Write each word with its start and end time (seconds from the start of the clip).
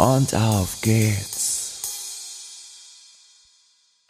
und 0.00 0.34
auf 0.34 0.80
geht's. 0.80 1.68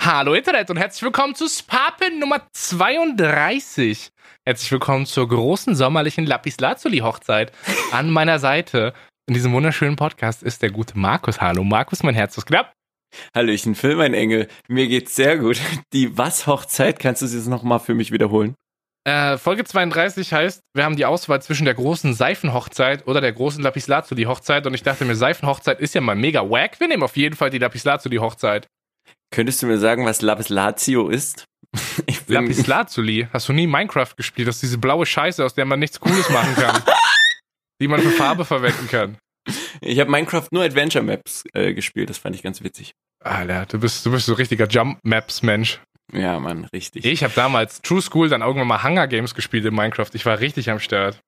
Hallo 0.01 0.35
Internet 0.35 0.71
und 0.71 0.77
herzlich 0.77 1.03
willkommen 1.03 1.35
zu 1.35 1.49
Spapen 1.49 2.21
Nummer 2.21 2.47
32. 2.53 4.11
Herzlich 4.45 4.71
willkommen 4.71 5.05
zur 5.05 5.29
großen 5.29 5.75
sommerlichen 5.75 6.27
Lapis 6.27 6.61
Lazuli 6.61 6.99
Hochzeit. 6.99 7.51
An 7.93 8.09
meiner 8.09 8.39
Seite 8.39 8.95
in 9.27 9.35
diesem 9.35 9.53
wunderschönen 9.53 9.97
Podcast 9.97 10.45
ist 10.45 10.63
der 10.63 10.71
gute 10.71 10.97
Markus. 10.97 11.41
Hallo 11.41 11.65
Markus, 11.65 12.05
mein 12.05 12.15
Herz 12.15 12.39
ist 12.39 12.47
knapp. 12.47 12.73
Hallöchen, 13.35 13.75
Phil, 13.75 13.97
mein 13.97 14.15
Engel. 14.15 14.47
Mir 14.69 14.87
geht's 14.87 15.17
sehr 15.17 15.39
gut. 15.39 15.61
Die 15.93 16.17
Was-Hochzeit, 16.17 17.01
kannst 17.01 17.23
du 17.23 17.27
es 17.27 17.35
jetzt 17.35 17.49
nochmal 17.49 17.81
für 17.81 17.95
mich 17.95 18.13
wiederholen? 18.13 18.55
Äh, 19.05 19.39
Folge 19.39 19.65
32 19.65 20.33
heißt, 20.33 20.61
wir 20.75 20.85
haben 20.85 20.97
die 20.97 21.07
Auswahl 21.07 21.41
zwischen 21.41 21.65
der 21.65 21.75
großen 21.75 22.13
Seifenhochzeit 22.13 23.07
oder 23.07 23.21
der 23.21 23.33
großen 23.33 23.63
Lapis 23.63 23.87
Lazuli 23.87 24.25
Hochzeit 24.25 24.67
und 24.67 24.75
ich 24.75 24.83
dachte 24.83 25.05
mir, 25.07 25.17
Seifenhochzeit 25.17 25.81
ist 25.81 25.95
ja 25.95 26.03
mal 26.03 26.17
mega 26.17 26.49
wack. 26.49 26.79
Wir 26.81 26.89
nehmen 26.89 27.03
auf 27.03 27.17
jeden 27.17 27.35
Fall 27.35 27.49
die 27.49 27.59
Lapis 27.59 27.85
Lazuli 27.85 28.17
Hochzeit. 28.17 28.67
Könntest 29.33 29.63
du 29.63 29.67
mir 29.67 29.79
sagen, 29.79 30.05
was 30.05 30.21
Lapis 30.23 30.49
Lazio 30.49 31.09
ist? 31.09 31.45
Ich 32.07 32.25
bin 32.25 32.35
Lapis 32.35 32.67
Lazuli. 32.67 33.29
Hast 33.33 33.49
du 33.49 33.53
nie 33.53 33.67
Minecraft 33.67 34.17
gespielt? 34.17 34.49
Das 34.49 34.57
ist 34.57 34.63
diese 34.63 34.79
blaue 34.79 35.07
Scheiße, 35.07 35.45
aus 35.45 35.55
der 35.55 35.65
man 35.65 35.79
nichts 35.79 36.01
Cooles 36.01 36.29
machen 36.31 36.55
kann. 36.57 36.83
die 37.81 37.89
man 37.89 38.01
für 38.01 38.11
Farbe 38.11 38.45
verwenden 38.45 38.89
kann. 38.89 39.17
Ich 39.81 39.99
habe 39.99 40.11
Minecraft 40.11 40.47
nur 40.51 40.65
Adventure 40.65 41.05
Maps 41.05 41.45
äh, 41.55 41.73
gespielt, 41.73 42.11
das 42.11 42.19
fand 42.19 42.37
ich 42.37 42.43
ganz 42.43 42.63
witzig. 42.63 42.93
Alter, 43.25 43.67
du 43.67 43.79
bist, 43.79 44.05
du 44.05 44.11
bist 44.11 44.27
so 44.27 44.35
richtiger 44.35 44.67
Jump 44.69 44.99
Maps 45.03 45.43
Mensch. 45.43 45.81
Ja, 46.13 46.39
Mann, 46.41 46.65
richtig. 46.67 47.05
Ich 47.05 47.23
habe 47.23 47.33
damals 47.35 47.83
True 47.83 48.03
School 48.03 48.29
dann 48.29 48.43
irgendwann 48.43 48.67
mal 48.67 48.83
Hunger 48.83 49.07
Games 49.07 49.35
gespielt 49.35 49.65
in 49.65 49.75
Minecraft. 49.75 50.11
Ich 50.13 50.27
war 50.27 50.41
richtig 50.41 50.71
am 50.71 50.81
Start. 50.81 51.21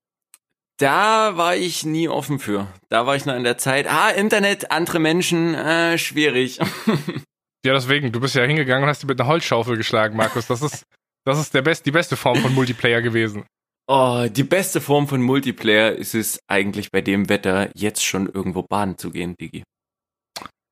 Da 0.79 1.37
war 1.37 1.55
ich 1.55 1.85
nie 1.85 2.09
offen 2.09 2.39
für. 2.39 2.67
Da 2.89 3.07
war 3.07 3.15
ich 3.15 3.25
noch 3.25 3.37
in 3.37 3.45
der 3.45 3.59
Zeit, 3.59 3.87
ah, 3.87 4.11
Internet, 4.11 4.71
andere 4.71 4.99
Menschen, 4.99 5.55
äh, 5.55 5.99
schwierig. 5.99 6.59
ja, 7.65 7.73
deswegen, 7.73 8.11
du 8.11 8.21
bist 8.21 8.35
ja 8.35 8.43
hingegangen 8.43 8.83
und 8.83 8.89
hast 8.89 9.03
dir 9.03 9.07
mit 9.07 9.21
einer 9.21 9.29
Holzschaufel 9.29 9.77
geschlagen, 9.77 10.17
Markus. 10.17 10.47
Das 10.47 10.63
ist, 10.63 10.85
das 11.25 11.39
ist 11.39 11.55
der 11.55 11.63
best, 11.63 11.87
die 11.87 11.93
beste 11.93 12.17
Form 12.17 12.39
von 12.39 12.55
Multiplayer 12.55 13.03
gewesen. 13.03 13.45
Oh, 13.89 14.27
die 14.29 14.45
beste 14.45 14.81
Form 14.81 15.07
von 15.07 15.21
Multiplayer 15.21 15.93
ist 15.93 16.15
es 16.15 16.41
eigentlich 16.49 16.91
bei 16.91 17.01
dem 17.01 17.29
Wetter, 17.29 17.71
jetzt 17.75 18.05
schon 18.05 18.29
irgendwo 18.29 18.63
baden 18.63 18.97
zu 18.97 19.11
gehen, 19.11 19.37
Digi. 19.37 19.65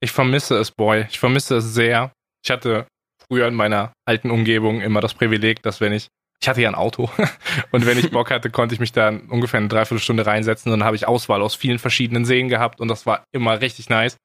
Ich 0.03 0.13
vermisse 0.13 0.57
es, 0.57 0.71
Boy. 0.71 1.07
Ich 1.11 1.19
vermisse 1.19 1.57
es 1.57 1.75
sehr. 1.75 2.13
Ich 2.45 2.51
hatte 2.51 2.87
früher 3.31 3.47
in 3.47 3.55
meiner 3.55 3.93
alten 4.07 4.31
Umgebung 4.31 4.81
immer 4.81 5.01
das 5.01 5.15
Privileg, 5.15 5.63
dass 5.63 5.81
wenn 5.81 5.93
ich, 5.93 6.09
ich 6.41 6.49
hatte 6.49 6.61
ja 6.61 6.69
ein 6.69 6.75
Auto 6.75 7.11
und 7.71 7.87
wenn 7.87 7.99
ich 7.99 8.11
Bock 8.11 8.31
hatte, 8.31 8.51
konnte 8.51 8.75
ich 8.75 8.81
mich 8.81 8.93
da 8.93 9.09
ungefähr 9.09 9.59
eine 9.59 9.69
Dreiviertelstunde 9.69 10.27
reinsetzen 10.27 10.73
und 10.73 10.81
dann 10.81 10.87
habe 10.87 10.97
ich 10.97 11.07
Auswahl 11.07 11.43
aus 11.43 11.55
vielen 11.55 11.79
verschiedenen 11.79 12.25
Seen 12.25 12.49
gehabt 12.49 12.81
und 12.81 12.89
das 12.89 13.07
war 13.07 13.25
immer 13.33 13.61
richtig 13.61 13.89
nice. 13.89 14.17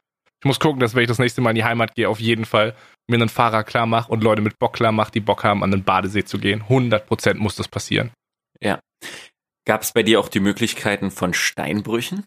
Ich 0.41 0.47
muss 0.47 0.59
gucken, 0.59 0.79
dass 0.79 0.95
wenn 0.95 1.03
ich 1.03 1.07
das 1.07 1.19
nächste 1.19 1.41
Mal 1.41 1.51
in 1.51 1.55
die 1.55 1.63
Heimat 1.63 1.95
gehe, 1.95 2.09
auf 2.09 2.19
jeden 2.19 2.45
Fall 2.45 2.75
mir 3.07 3.15
einen 3.15 3.29
Fahrer 3.29 3.63
klar 3.63 3.85
mache 3.85 4.11
und 4.11 4.23
Leute 4.23 4.41
mit 4.41 4.57
Bock 4.59 4.73
klar 4.73 4.91
mache, 4.91 5.11
die 5.11 5.19
Bock 5.19 5.43
haben, 5.43 5.63
an 5.63 5.71
den 5.71 5.83
Badesee 5.83 6.23
zu 6.23 6.39
gehen. 6.39 6.63
100% 6.63 7.35
muss 7.35 7.55
das 7.55 7.67
passieren. 7.67 8.11
Ja. 8.59 8.79
Gab 9.65 9.81
es 9.81 9.91
bei 9.93 10.03
dir 10.03 10.19
auch 10.19 10.29
die 10.29 10.39
Möglichkeiten 10.39 11.11
von 11.11 11.33
Steinbrüchen? 11.33 12.25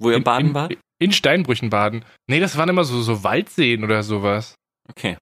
Wo 0.00 0.10
ihr 0.10 0.16
in, 0.16 0.24
baden 0.24 0.48
in, 0.48 0.54
wart? 0.54 0.76
In 0.98 1.12
Steinbrüchen 1.12 1.70
baden. 1.70 2.04
Nee, 2.28 2.40
das 2.40 2.56
waren 2.56 2.68
immer 2.68 2.84
so, 2.84 3.00
so 3.02 3.22
Waldseen 3.22 3.84
oder 3.84 4.02
sowas. 4.02 4.56
Okay. 4.88 5.16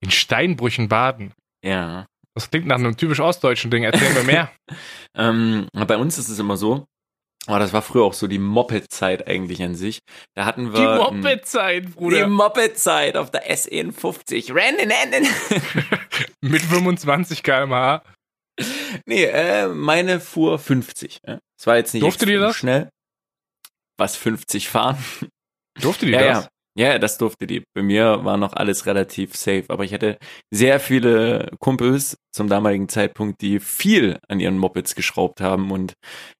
In 0.00 0.10
Steinbrüchen 0.10 0.88
baden. 0.88 1.32
Ja. 1.64 2.06
Das 2.34 2.50
klingt 2.50 2.66
nach 2.66 2.76
einem 2.76 2.96
typisch 2.96 3.20
ostdeutschen 3.20 3.70
Ding. 3.70 3.84
Erzähl 3.84 4.12
mir 4.14 4.24
mehr. 4.24 4.50
ähm, 5.16 5.68
bei 5.72 5.96
uns 5.96 6.18
ist 6.18 6.28
es 6.28 6.38
immer 6.38 6.56
so, 6.56 6.86
aber 7.46 7.58
das 7.58 7.72
war 7.72 7.82
früher 7.82 8.04
auch 8.04 8.14
so 8.14 8.28
die 8.28 8.38
Moped-Zeit 8.38 9.26
eigentlich 9.26 9.62
an 9.62 9.74
sich. 9.74 9.98
Da 10.34 10.44
hatten 10.44 10.72
wir. 10.72 10.80
Die 10.80 11.02
Moped-Zeit, 11.02 11.94
Bruder. 11.94 12.24
Die 12.24 12.30
Moped-Zeit 12.30 13.16
auf 13.16 13.30
der 13.30 13.50
SN50. 13.50 14.54
Rennen, 14.54 14.90
rennen. 14.90 15.26
Mit 16.40 16.62
25 16.62 17.42
km/h. 17.42 18.02
Nee, 19.06 19.24
äh, 19.24 19.66
meine 19.68 20.20
fuhr 20.20 20.58
50. 20.58 21.18
Es 21.24 21.66
war 21.66 21.76
jetzt 21.76 21.94
nicht 21.94 22.02
Durfte 22.02 22.26
die 22.26 22.36
das? 22.36 22.56
schnell. 22.56 22.90
Was 23.98 24.16
50 24.16 24.68
fahren? 24.68 24.98
Durfte 25.80 26.06
die 26.06 26.12
ja, 26.12 26.20
das? 26.20 26.44
Ja. 26.44 26.50
Ja, 26.74 26.98
das 26.98 27.18
durfte 27.18 27.46
die. 27.46 27.64
Bei 27.74 27.82
mir 27.82 28.24
war 28.24 28.38
noch 28.38 28.54
alles 28.54 28.86
relativ 28.86 29.36
safe, 29.36 29.64
aber 29.68 29.84
ich 29.84 29.92
hatte 29.92 30.16
sehr 30.50 30.80
viele 30.80 31.50
Kumpels 31.58 32.16
zum 32.34 32.48
damaligen 32.48 32.88
Zeitpunkt, 32.88 33.42
die 33.42 33.60
viel 33.60 34.18
an 34.26 34.40
ihren 34.40 34.56
Mopeds 34.56 34.94
geschraubt 34.94 35.42
haben 35.42 35.70
und 35.70 35.92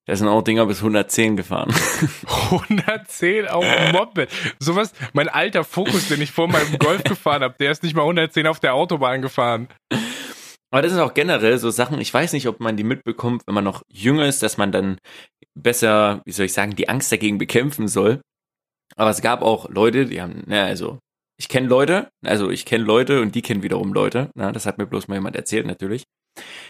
da 0.07 0.15
sind 0.15 0.27
auch 0.27 0.41
Dinger 0.41 0.65
bis 0.65 0.79
110 0.79 1.37
gefahren. 1.37 1.71
110 2.51 3.47
auf 3.47 3.63
dem 3.63 3.91
Moped. 3.91 4.29
Sowas, 4.59 4.91
mein 5.13 5.29
alter 5.29 5.63
Fokus, 5.63 6.07
den 6.07 6.21
ich 6.21 6.31
vor 6.31 6.47
meinem 6.47 6.79
Golf 6.79 7.03
gefahren 7.03 7.43
habe, 7.43 7.55
der 7.59 7.71
ist 7.71 7.83
nicht 7.83 7.95
mal 7.95 8.01
110 8.01 8.47
auf 8.47 8.59
der 8.59 8.73
Autobahn 8.73 9.21
gefahren. 9.21 9.67
Aber 10.71 10.81
das 10.81 10.91
sind 10.91 11.01
auch 11.01 11.13
generell 11.13 11.59
so 11.59 11.69
Sachen, 11.69 12.01
ich 12.01 12.11
weiß 12.11 12.33
nicht, 12.33 12.47
ob 12.47 12.59
man 12.59 12.75
die 12.75 12.83
mitbekommt, 12.83 13.43
wenn 13.45 13.53
man 13.53 13.63
noch 13.63 13.83
jünger 13.91 14.25
ist, 14.25 14.41
dass 14.41 14.57
man 14.57 14.71
dann 14.71 14.97
besser, 15.53 16.23
wie 16.25 16.31
soll 16.31 16.47
ich 16.47 16.53
sagen, 16.53 16.75
die 16.75 16.89
Angst 16.89 17.11
dagegen 17.11 17.37
bekämpfen 17.37 17.87
soll. 17.87 18.21
Aber 18.95 19.09
es 19.09 19.21
gab 19.21 19.41
auch 19.41 19.69
Leute, 19.69 20.05
die 20.05 20.21
haben, 20.21 20.43
ne, 20.45 20.63
also 20.63 20.99
ich 21.39 21.49
kenne 21.49 21.67
Leute, 21.67 22.09
also 22.23 22.49
ich 22.49 22.65
kenne 22.65 22.83
Leute 22.83 23.21
und 23.21 23.35
die 23.35 23.41
kennen 23.41 23.63
wiederum 23.63 23.93
Leute. 23.93 24.29
Na, 24.35 24.51
das 24.51 24.65
hat 24.65 24.77
mir 24.77 24.85
bloß 24.85 25.07
mal 25.07 25.15
jemand 25.15 25.35
erzählt 25.35 25.65
natürlich, 25.65 26.03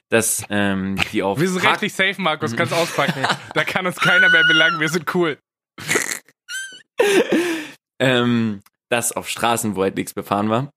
dass 0.09 0.43
ähm, 0.49 0.97
die 1.11 1.23
auf 1.23 1.39
wir 1.39 1.49
sind 1.49 1.61
Park 1.61 1.73
rechtlich 1.73 1.93
safe, 1.93 2.21
Markus, 2.21 2.55
kannst 2.55 2.73
auspacken. 2.73 3.25
da 3.53 3.63
kann 3.63 3.85
uns 3.85 3.97
keiner 3.97 4.29
mehr 4.29 4.43
belangen. 4.47 4.79
Wir 4.79 4.89
sind 4.89 5.13
cool. 5.15 5.37
ähm, 7.99 8.61
dass 8.89 9.11
auf 9.11 9.27
Straßen, 9.27 9.75
wo 9.75 9.83
halt 9.83 9.95
nichts 9.95 10.13
befahren 10.13 10.49
war, 10.49 10.69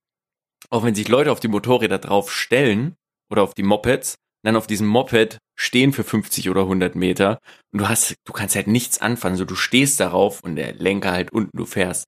auch 0.71 0.85
wenn 0.85 0.95
sich 0.95 1.09
Leute 1.09 1.31
auf 1.31 1.41
die 1.41 1.49
Motorräder 1.49 1.99
drauf 1.99 2.33
stellen 2.33 2.97
oder 3.31 3.43
auf 3.43 3.55
die 3.55 3.63
Mopeds, 3.63 4.17
dann 4.47 4.57
auf 4.57 4.67
diesem 4.67 4.87
Moped 4.87 5.39
stehen 5.59 5.93
für 5.93 6.05
50 6.05 6.49
oder 6.51 6.63
100 6.63 6.95
Meter 6.95 7.41
und 7.73 7.81
du 7.81 7.89
hast, 7.89 8.15
du 8.25 8.33
kannst 8.33 8.55
halt 8.55 8.69
nichts 8.69 9.01
anfangen, 9.01 9.37
so 9.37 9.45
du 9.45 9.57
stehst 9.57 9.99
darauf 10.01 10.43
und 10.43 10.57
der 10.57 10.73
Lenker 10.75 11.13
halt 11.13 11.33
unten, 11.33 11.57
du 11.57 11.67
fährst. 11.67 12.05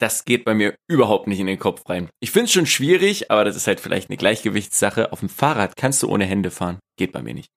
Das 0.00 0.24
geht 0.24 0.44
bei 0.44 0.54
mir 0.54 0.74
überhaupt 0.88 1.26
nicht 1.26 1.40
in 1.40 1.46
den 1.46 1.58
Kopf 1.58 1.88
rein. 1.88 2.08
Ich 2.20 2.30
find's 2.30 2.52
schon 2.52 2.66
schwierig, 2.66 3.30
aber 3.30 3.44
das 3.44 3.56
ist 3.56 3.66
halt 3.66 3.80
vielleicht 3.80 4.10
eine 4.10 4.16
Gleichgewichtssache. 4.16 5.12
Auf 5.12 5.20
dem 5.20 5.28
Fahrrad 5.28 5.76
kannst 5.76 6.02
du 6.02 6.08
ohne 6.08 6.24
Hände 6.24 6.50
fahren. 6.50 6.78
Geht 6.96 7.12
bei 7.12 7.22
mir 7.22 7.34
nicht. 7.34 7.48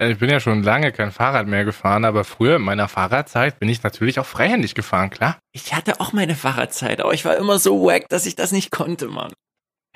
Äh, 0.00 0.12
Ich 0.12 0.18
bin 0.18 0.30
ja 0.30 0.38
schon 0.40 0.62
lange 0.62 0.92
kein 0.92 1.10
Fahrrad 1.12 1.46
mehr 1.46 1.64
gefahren, 1.64 2.04
aber 2.04 2.24
früher 2.24 2.56
in 2.56 2.62
meiner 2.62 2.88
Fahrradzeit 2.88 3.58
bin 3.58 3.68
ich 3.68 3.82
natürlich 3.82 4.18
auch 4.20 4.26
freihändig 4.26 4.74
gefahren, 4.74 5.10
klar. 5.10 5.38
Ich 5.52 5.74
hatte 5.74 6.00
auch 6.00 6.12
meine 6.12 6.34
Fahrradzeit, 6.36 7.00
aber 7.00 7.14
ich 7.14 7.24
war 7.24 7.36
immer 7.36 7.58
so 7.58 7.84
wack, 7.84 8.08
dass 8.08 8.26
ich 8.26 8.36
das 8.36 8.52
nicht 8.52 8.70
konnte, 8.70 9.08
Mann. 9.08 9.32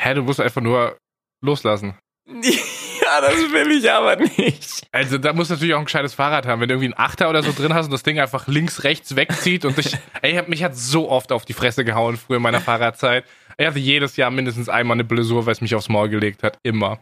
Hä, 0.00 0.14
du 0.14 0.22
musst 0.22 0.40
einfach 0.40 0.60
nur 0.60 0.96
loslassen. 1.40 1.96
Ja, 3.08 3.22
das 3.22 3.36
will 3.36 3.72
ich 3.72 3.90
aber 3.90 4.16
nicht. 4.16 4.86
Also 4.92 5.16
da 5.16 5.32
musst 5.32 5.50
du 5.50 5.54
natürlich 5.54 5.74
auch 5.74 5.78
ein 5.78 5.86
gescheites 5.86 6.12
Fahrrad 6.12 6.46
haben. 6.46 6.60
Wenn 6.60 6.68
du 6.68 6.74
irgendwie 6.74 6.92
einen 6.92 6.98
Achter 7.02 7.30
oder 7.30 7.42
so 7.42 7.52
drin 7.52 7.72
hast 7.72 7.86
und 7.86 7.92
das 7.92 8.02
Ding 8.02 8.20
einfach 8.20 8.48
links, 8.48 8.84
rechts 8.84 9.16
wegzieht 9.16 9.64
und 9.64 9.78
dich, 9.78 9.96
ey, 10.22 10.42
mich 10.46 10.62
hat 10.62 10.76
so 10.76 11.08
oft 11.08 11.32
auf 11.32 11.46
die 11.46 11.54
Fresse 11.54 11.84
gehauen 11.86 12.18
früher 12.18 12.36
in 12.36 12.42
meiner 12.42 12.60
Fahrradzeit. 12.60 13.24
Ich 13.56 13.66
hatte 13.66 13.78
jedes 13.78 14.16
Jahr 14.16 14.30
mindestens 14.30 14.68
einmal 14.68 14.96
eine 14.96 15.04
Blessur, 15.04 15.46
weil 15.46 15.52
es 15.52 15.60
mich 15.62 15.74
aufs 15.74 15.88
Maul 15.88 16.10
gelegt 16.10 16.42
hat. 16.42 16.58
Immer. 16.62 17.00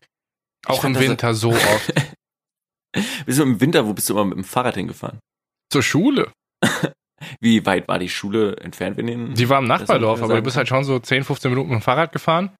Auch 0.66 0.84
im 0.84 0.98
Winter 0.98 1.34
so 1.34 1.50
oft. 1.52 1.92
Bist 3.26 3.38
du 3.38 3.42
im 3.42 3.60
Winter, 3.60 3.86
wo 3.86 3.94
bist 3.94 4.08
du 4.08 4.14
immer 4.14 4.26
mit 4.26 4.36
dem 4.36 4.44
Fahrrad 4.44 4.76
hingefahren? 4.76 5.18
Zur 5.72 5.82
Schule. 5.82 6.30
Wie 7.40 7.66
weit 7.66 7.88
war 7.88 7.98
die 7.98 8.08
Schule 8.08 8.56
entfernt? 8.58 8.96
Wenn 8.96 9.06
den, 9.06 9.34
die 9.34 9.48
war 9.48 9.58
im 9.58 9.66
Nachbardorf, 9.66 10.22
aber 10.22 10.36
du 10.36 10.42
bist 10.42 10.56
halt 10.56 10.68
schon 10.68 10.84
so 10.84 10.98
10, 10.98 11.24
15 11.24 11.50
Minuten 11.50 11.70
mit 11.70 11.80
dem 11.80 11.82
Fahrrad 11.82 12.12
gefahren. 12.12 12.54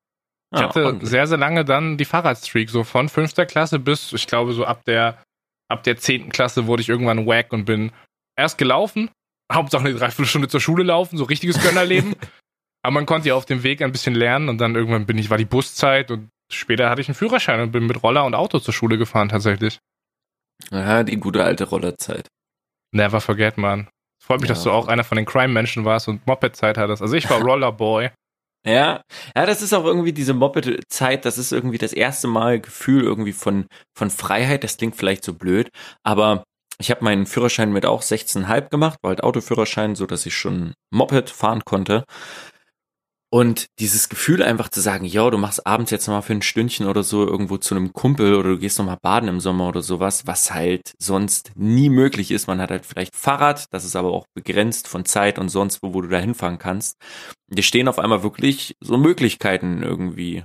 Ich 0.55 0.61
Ah, 0.61 0.69
hatte 0.69 0.85
ordentlich. 0.87 1.11
sehr, 1.11 1.27
sehr 1.27 1.39
lange 1.39 1.65
dann 1.65 1.97
die 1.97 2.05
Fahrradstreak, 2.05 2.71
so 2.71 2.85
von 2.85 3.09
fünfter 3.09 3.47
Klasse 3.47 3.79
bis, 3.79 4.13
ich 4.13 4.27
glaube, 4.27 4.53
so 4.53 4.65
ab 4.65 4.85
der, 4.85 5.21
ab 5.69 5.83
der 5.83 5.97
zehnten 5.97 6.31
Klasse 6.31 6.67
wurde 6.67 6.83
ich 6.83 6.89
irgendwann 6.89 7.27
wack 7.27 7.53
und 7.53 7.65
bin 7.65 7.91
erst 8.39 8.57
gelaufen, 8.59 9.11
Hauptsache 9.53 9.85
eine 9.85 9.95
Dreiviertelstunde 9.95 10.49
zur 10.49 10.61
Schule 10.61 10.85
laufen, 10.85 11.17
so 11.17 11.25
richtiges 11.25 11.61
Gönnerleben. 11.63 12.15
Aber 12.85 12.95
man 12.95 13.07
konnte 13.07 13.29
ja 13.29 13.35
auf 13.35 13.47
dem 13.47 13.65
Weg 13.65 13.83
ein 13.83 13.91
bisschen 13.91 14.15
lernen 14.15 14.49
und 14.49 14.59
dann 14.59 14.77
irgendwann 14.77 15.07
bin 15.07 15.19
ich, 15.19 15.31
war 15.31 15.39
die 15.39 15.45
Buszeit 15.45 16.11
und 16.13 16.29
später 16.53 16.89
hatte 16.91 17.01
ich 17.01 17.09
einen 17.09 17.17
Führerschein 17.17 17.59
und 17.61 17.73
bin 17.73 17.87
mit 17.87 18.01
Roller 18.05 18.25
und 18.25 18.35
Auto 18.37 18.61
zur 18.61 18.73
Schule 18.73 18.97
gefahren 18.99 19.29
tatsächlich. 19.29 19.79
Ja, 20.71 21.03
die 21.03 21.17
gute 21.17 21.43
alte 21.43 21.65
Rollerzeit. 21.65 22.29
Never 22.95 23.21
forget, 23.21 23.59
man. 23.59 23.89
Freut 24.23 24.41
mich, 24.41 24.49
Ja. 24.49 24.55
dass 24.55 24.63
du 24.65 24.71
auch 24.71 24.87
einer 24.87 25.03
von 25.05 25.17
den 25.17 25.27
Crime-Menschen 25.27 25.85
warst 25.85 26.07
und 26.09 26.25
Moped-Zeit 26.27 26.79
hattest. 26.79 27.03
Also 27.03 27.15
ich 27.17 27.29
war 27.29 27.41
Rollerboy. 27.43 28.11
Ja, 28.67 29.03
ja, 29.37 29.47
das 29.47 29.63
ist 29.63 29.73
auch 29.73 29.85
irgendwie 29.85 30.13
diese 30.13 30.35
Moped-Zeit, 30.35 31.25
das 31.25 31.39
ist 31.39 31.53
irgendwie 31.53 31.79
das 31.79 31.93
erste 31.93 32.27
Mal 32.27 32.61
Gefühl 32.61 33.05
irgendwie 33.05 33.33
von, 33.33 33.67
von 33.97 34.11
Freiheit. 34.11 34.65
Das 34.65 34.77
klingt 34.77 34.97
vielleicht 34.97 35.23
so 35.25 35.35
blöd, 35.35 35.69
aber 36.03 36.43
ich 36.79 36.91
habe 36.91 37.05
meinen 37.05 37.27
Führerschein 37.27 37.73
mit 37.73 37.87
auch 37.87 38.03
16,5 38.03 38.71
gemacht, 38.71 38.99
halt 39.05 39.23
Autoführerschein, 39.23 39.95
so 39.95 40.05
dass 40.07 40.27
ich 40.27 40.35
schon 40.37 40.75
Moped 40.91 41.31
fahren 41.31 41.63
konnte. 41.65 42.05
Und 43.37 43.67
dieses 43.81 44.09
Gefühl 44.09 44.43
einfach 44.43 44.71
zu 44.71 44.81
sagen, 44.81 45.05
ja, 45.05 45.29
du 45.29 45.37
machst 45.37 45.67
abends 45.67 45.91
jetzt 45.91 46.07
noch 46.07 46.15
mal 46.15 46.23
für 46.23 46.33
ein 46.33 46.41
Stündchen 46.41 46.87
oder 46.87 47.03
so 47.03 47.27
irgendwo 47.27 47.59
zu 47.59 47.75
einem 47.75 47.93
Kumpel 47.93 48.35
oder 48.35 48.49
du 48.49 48.59
gehst 48.59 48.79
noch 48.79 48.87
mal 48.87 48.97
baden 49.03 49.29
im 49.29 49.41
Sommer 49.41 49.69
oder 49.69 49.83
sowas, 49.83 50.27
was 50.27 50.55
halt 50.55 50.95
sonst 50.99 51.51
nie 51.55 51.91
möglich 51.91 52.31
ist. 52.31 52.47
Man 52.47 52.63
hat 52.63 52.71
halt 52.71 52.87
vielleicht 52.87 53.15
Fahrrad, 53.15 53.67
das 53.75 53.85
ist 53.85 53.95
aber 53.95 54.11
auch 54.13 54.25
begrenzt 54.35 54.89
von 54.89 55.05
Zeit 55.05 55.39
und 55.39 55.51
sonst 55.51 55.83
wo, 55.83 55.93
wo 55.93 56.01
du 56.01 56.09
da 56.09 56.17
hinfahren 56.19 56.59
kannst. 56.59 56.97
Dir 57.49 57.63
stehen 57.63 57.89
auf 57.89 57.99
einmal 57.99 58.23
wirklich 58.23 58.75
so 58.81 58.97
Möglichkeiten 58.97 59.83
irgendwie. 59.83 60.43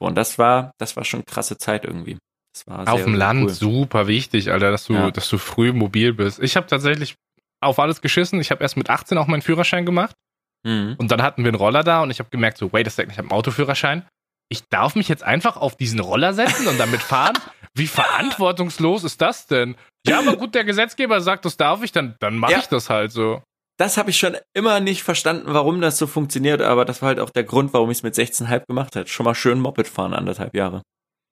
Und 0.00 0.16
das 0.16 0.36
war, 0.36 0.72
das 0.78 0.96
war 0.96 1.04
schon 1.04 1.24
krasse 1.24 1.58
Zeit 1.58 1.84
irgendwie. 1.84 2.18
Das 2.54 2.66
war 2.66 2.92
Auf 2.92 3.04
dem 3.04 3.14
Land 3.14 3.42
cool. 3.44 3.48
super 3.50 4.08
wichtig, 4.08 4.50
Alter, 4.50 4.72
dass 4.72 4.86
du, 4.86 4.94
Ja. 4.94 5.12
dass 5.12 5.28
du 5.28 5.38
früh 5.38 5.72
mobil 5.72 6.12
bist. 6.12 6.40
Ich 6.42 6.56
habe 6.56 6.66
tatsächlich 6.66 7.14
auf 7.60 7.78
alles 7.78 8.00
geschissen. 8.00 8.40
Ich 8.40 8.50
habe 8.50 8.62
erst 8.62 8.76
mit 8.76 8.90
18 8.90 9.16
auch 9.16 9.28
meinen 9.28 9.42
Führerschein 9.42 9.86
gemacht 9.86 10.16
Mhm. 10.64 10.94
und 10.98 11.10
dann 11.10 11.22
hatten 11.22 11.42
wir 11.42 11.48
einen 11.48 11.56
Roller 11.56 11.82
da 11.82 12.02
und 12.02 12.10
ich 12.10 12.18
habe 12.20 12.30
gemerkt, 12.30 12.58
so, 12.58 12.72
wait 12.72 12.86
a 12.86 12.90
second, 12.90 13.12
ich 13.12 13.18
habe 13.18 13.28
einen 13.28 13.36
Autoführerschein. 13.38 14.06
Ich 14.48 14.68
darf 14.68 14.94
mich 14.96 15.08
jetzt 15.08 15.22
einfach 15.24 15.56
auf 15.56 15.76
diesen 15.76 15.98
Roller 16.00 16.34
setzen 16.34 16.68
und 16.68 16.78
damit 16.78 17.00
fahren? 17.00 17.36
Wie 17.74 17.86
verantwortungslos 17.86 19.02
ist 19.04 19.20
das 19.22 19.46
denn? 19.46 19.76
Ja, 20.06 20.18
aber 20.18 20.36
gut, 20.36 20.54
der 20.54 20.64
Gesetzgeber 20.64 21.20
sagt, 21.20 21.44
das 21.46 21.56
darf 21.56 21.82
ich, 21.82 21.90
dann, 21.92 22.16
dann 22.20 22.36
mache 22.36 22.52
Ja. 22.52 22.58
ich 22.58 22.66
das 22.66 22.90
halt 22.90 23.12
so. 23.12 23.42
Das 23.78 23.96
habe 23.96 24.10
ich 24.10 24.18
schon 24.18 24.36
immer 24.54 24.80
nicht 24.80 25.02
verstanden, 25.02 25.44
warum 25.46 25.80
das 25.80 25.96
so 25.98 26.06
funktioniert, 26.06 26.60
aber 26.60 26.84
das 26.84 27.00
war 27.00 27.08
halt 27.08 27.18
auch 27.20 27.30
der 27.30 27.44
Grund, 27.44 27.72
warum 27.72 27.90
ich 27.90 27.98
es 27.98 28.02
mit 28.02 28.14
16,5 28.14 28.66
gemacht 28.68 28.94
habe. 28.94 29.08
Schon 29.08 29.24
mal 29.24 29.34
schön 29.34 29.58
Moped 29.58 29.88
fahren, 29.88 30.12
anderthalb 30.12 30.54
Jahre. 30.54 30.82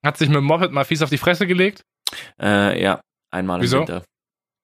Hat 0.03 0.17
sich 0.17 0.27
mit 0.27 0.37
dem 0.37 0.45
Moped 0.45 0.71
mal 0.71 0.83
fies 0.83 1.03
auf 1.03 1.09
die 1.11 1.19
Fresse 1.19 1.45
gelegt? 1.45 1.83
Äh, 2.41 2.81
ja, 2.81 2.99
einmal 3.31 3.61
Wieso? 3.61 3.77
im 3.77 3.87
Winter. 3.87 4.03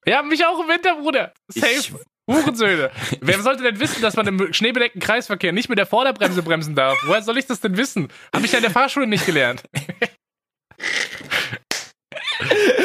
Ja, 0.06 0.24
mich 0.24 0.44
auch 0.46 0.60
im 0.60 0.68
Winter, 0.68 0.96
Bruder. 0.96 1.31
Safe. 1.50 1.68
Ich, 1.72 1.94
Hurensöhne. 2.27 2.91
Wer 3.21 3.39
sollte 3.41 3.63
denn 3.63 3.79
wissen, 3.79 4.01
dass 4.01 4.15
man 4.15 4.27
im 4.27 4.53
schneebedeckten 4.53 5.01
Kreisverkehr 5.01 5.53
nicht 5.53 5.69
mit 5.69 5.79
der 5.79 5.85
Vorderbremse 5.85 6.44
bremsen 6.44 6.75
darf? 6.75 6.97
Woher 7.06 7.21
soll 7.21 7.38
ich 7.38 7.45
das 7.45 7.62
denn 7.62 7.77
wissen? 7.77 8.09
Habe 8.33 8.45
ich 8.45 8.51
ja 8.51 8.57
in 8.57 8.63
der 8.63 8.71
Fahrschule 8.71 9.07
nicht 9.07 9.25
gelernt. 9.25 9.63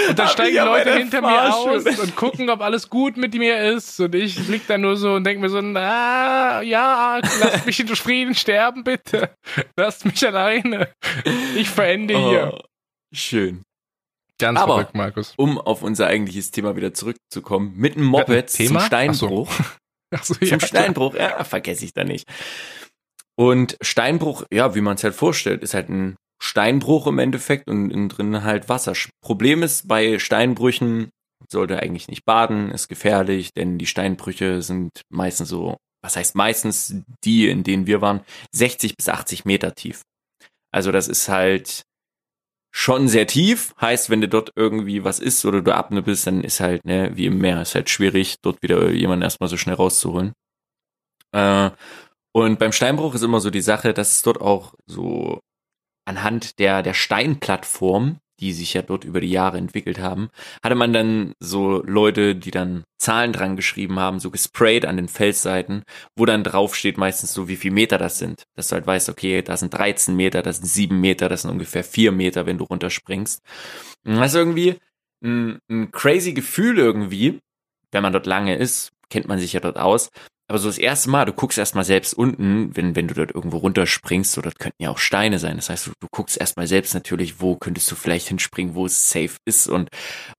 Und 0.09 0.19
dann 0.19 0.27
Hab 0.27 0.33
steigen 0.33 0.57
Leute 0.57 0.95
hinter 0.95 1.21
mir 1.21 1.55
aus 1.55 1.85
und 1.85 2.17
gucken, 2.17 2.51
ob 2.51 2.61
alles 2.61 2.89
gut 2.89 3.17
mit 3.17 3.35
mir 3.35 3.59
ist. 3.73 4.01
Und 4.01 4.15
ich 4.15 4.49
lieg 4.49 4.67
da 4.67 4.79
nur 4.79 4.97
so 4.97 5.15
und 5.15 5.25
denke 5.25 5.41
mir 5.41 5.49
so, 5.51 5.61
na, 5.61 6.63
ja, 6.63 7.19
lasst 7.19 7.67
mich 7.67 7.81
in 7.81 7.89
Frieden 7.89 8.35
sterben, 8.35 8.85
bitte. 8.85 9.35
Lasst 9.77 10.05
mich 10.05 10.27
alleine. 10.27 10.89
Ich 11.57 11.69
verende 11.69 12.17
hier. 12.17 12.53
oh, 12.55 12.61
schön. 13.13 13.63
Ganz 14.43 14.59
aber- 14.59 14.75
verrückt, 14.75 14.95
Markus. 14.95 15.33
Um 15.37 15.59
auf 15.59 15.83
unser 15.83 16.07
eigentliches 16.09 16.51
Thema 16.51 16.77
wieder 16.77 16.93
zurückzukommen, 16.93 17.73
mit 17.77 17.95
dem 17.95 18.05
Moped 18.05 18.51
zum? 18.51 18.79
Steinbruch. 18.81 19.51
Achso, 20.11 20.35
Zum 20.35 20.47
ja, 20.47 20.61
Steinbruch, 20.61 21.15
ja, 21.15 21.43
vergesse 21.45 21.87
ich 21.87 21.95
da 21.95 22.05
nicht. 22.05 22.29
Und 23.35 23.79
Steinbruch, 23.81 24.45
ja, 24.53 24.75
wie 24.75 24.83
man 24.83 24.97
es 24.97 25.05
halt 25.05 25.15
vorstellt, 25.15 25.63
ist 25.63 25.73
halt 25.73 25.89
ein 25.89 26.17
Steinbruch 26.43 27.07
im 27.07 27.19
Endeffekt 27.19 27.69
und 27.71 27.91
innen 27.91 28.09
drin 28.11 28.43
halt 28.43 28.69
Wasser. 28.69 28.93
Problem 29.23 29.63
ist, 29.63 29.89
bei 29.89 30.19
Steinbrüchen 30.19 31.09
sollte 31.51 31.79
eigentlich 31.81 32.09
nicht 32.09 32.25
baden, 32.25 32.71
ist 32.71 32.89
gefährlich, 32.89 33.55
denn 33.55 33.79
die 33.79 33.87
Steinbrüche 33.87 34.61
sind 34.61 34.91
meistens 35.09 35.49
so, 35.49 35.77
was 36.03 36.17
heißt 36.17 36.35
meistens 36.35 36.95
die, 37.25 37.49
in 37.49 37.63
denen 37.63 37.87
wir 37.87 38.01
waren, 38.03 38.21
60 38.55 38.97
bis 38.97 39.09
80 39.09 39.45
Meter 39.45 39.75
tief. 39.75 40.03
Also 40.73 40.93
das 40.93 41.09
ist 41.09 41.29
halt 41.29 41.83
schon 42.73 43.07
sehr 43.07 43.27
tief. 43.27 43.75
Heißt, 43.81 44.11
wenn 44.11 44.21
du 44.21 44.29
dort 44.29 44.53
irgendwie 44.57 45.05
was 45.05 45.21
ist 45.21 45.45
oder 45.45 45.63
du 45.63 46.03
bist, 46.03 46.27
dann 46.27 46.43
ist 46.43 46.61
halt, 46.61 46.85
ne, 46.85 47.13
wie 47.15 47.27
im 47.27 47.39
Meer, 47.39 47.63
ist 47.63 47.75
halt 47.75 47.91
schwierig, 47.91 48.37
dort 48.41 48.63
wieder 48.63 48.91
jemanden 48.91 49.23
erstmal 49.23 49.49
so 49.49 49.57
schnell 49.57 49.77
rauszuholen. 49.77 50.33
Äh, 51.33 51.71
und 52.35 52.59
beim 52.59 52.73
Steinbruch 52.73 53.15
ist 53.15 53.23
immer 53.23 53.41
so 53.41 53.51
die 53.51 53.61
Sache, 53.61 53.93
dass 53.93 54.11
es 54.11 54.23
dort 54.23 54.41
auch 54.41 54.75
so 54.87 55.41
anhand 56.07 56.59
der, 56.59 56.83
der 56.83 56.95
Steinplattform, 56.95 58.19
die 58.43 58.53
sich 58.53 58.75
ja 58.75 58.83
dort 58.83 59.05
über 59.05 59.21
die 59.21 59.31
Jahre 59.31 59.57
entwickelt 59.57 60.01
haben, 60.01 60.29
hatte 60.65 60.75
man 60.75 60.93
dann 60.93 61.33
so 61.39 61.81
Leute, 61.87 62.35
die 62.35 62.51
dann 62.51 62.83
Zahlen 62.99 63.33
dran 63.33 63.55
geschrieben 63.55 64.01
haben, 64.01 64.19
so 64.19 64.33
gesprayt 64.33 64.85
an 64.85 64.97
den 64.97 65.07
Felsseiten, 65.07 65.85
wo 66.17 66.27
dann 66.27 66.43
drauf 66.43 66.75
steht 66.75 66.99
meistens 66.99 67.33
so, 67.33 67.47
wie 67.47 67.57
viel 67.57 67.71
Meter 67.71 67.99
das 67.99 68.19
sind. 68.19 68.43
Dass 68.57 68.69
du 68.69 68.75
halt 68.75 68.87
weißt, 68.87 69.09
okay, 69.09 69.43
das 69.43 69.61
sind 69.61 69.73
13 69.73 70.17
Meter, 70.17 70.43
das 70.43 70.57
sind 70.57 70.67
7 70.67 71.01
Meter, 71.01 71.29
das 71.29 71.43
sind 71.43 71.53
ungefähr 71.53 71.85
4 71.85 72.11
Meter, 72.11 72.45
wenn 72.45 72.59
du 72.59 72.65
runterspringst. 72.65 73.41
Und 74.05 74.17
das 74.17 74.33
ist 74.33 74.37
irgendwie 74.37 74.77
ein, 75.23 75.61
ein 75.71 75.93
crazy 75.93 76.33
Gefühl 76.33 76.79
irgendwie, 76.79 77.39
wenn 77.93 78.03
man 78.03 78.13
dort 78.13 78.27
lange 78.27 78.57
ist, 78.57 78.91
kennt 79.09 79.29
man 79.29 79.39
sich 79.39 79.53
ja 79.53 79.61
dort 79.61 79.79
aus. 79.79 80.11
Aber 80.53 80.59
so 80.59 80.69
das 80.69 80.77
erste 80.77 81.09
Mal, 81.09 81.25
du 81.25 81.33
guckst 81.33 81.57
erstmal 81.57 81.83
selbst 81.83 82.13
unten, 82.13 82.77
wenn, 82.77 82.95
wenn 82.95 83.09
du 83.09 83.15
dort 83.15 83.31
irgendwo 83.31 83.57
runterspringst, 83.57 84.33
so 84.33 84.43
dort 84.43 84.59
könnten 84.59 84.83
ja 84.83 84.91
auch 84.91 84.99
Steine 84.99 85.39
sein. 85.39 85.57
Das 85.57 85.71
heißt, 85.71 85.87
du, 85.87 85.93
du 85.99 86.09
guckst 86.11 86.37
erstmal 86.37 86.67
selbst 86.67 86.93
natürlich, 86.93 87.41
wo 87.41 87.57
könntest 87.57 87.91
du 87.91 87.95
vielleicht 87.95 88.29
hinspringen, 88.29 88.75
wo 88.75 88.85
es 88.85 89.09
safe 89.09 89.39
ist. 89.47 89.67
Und 89.67 89.89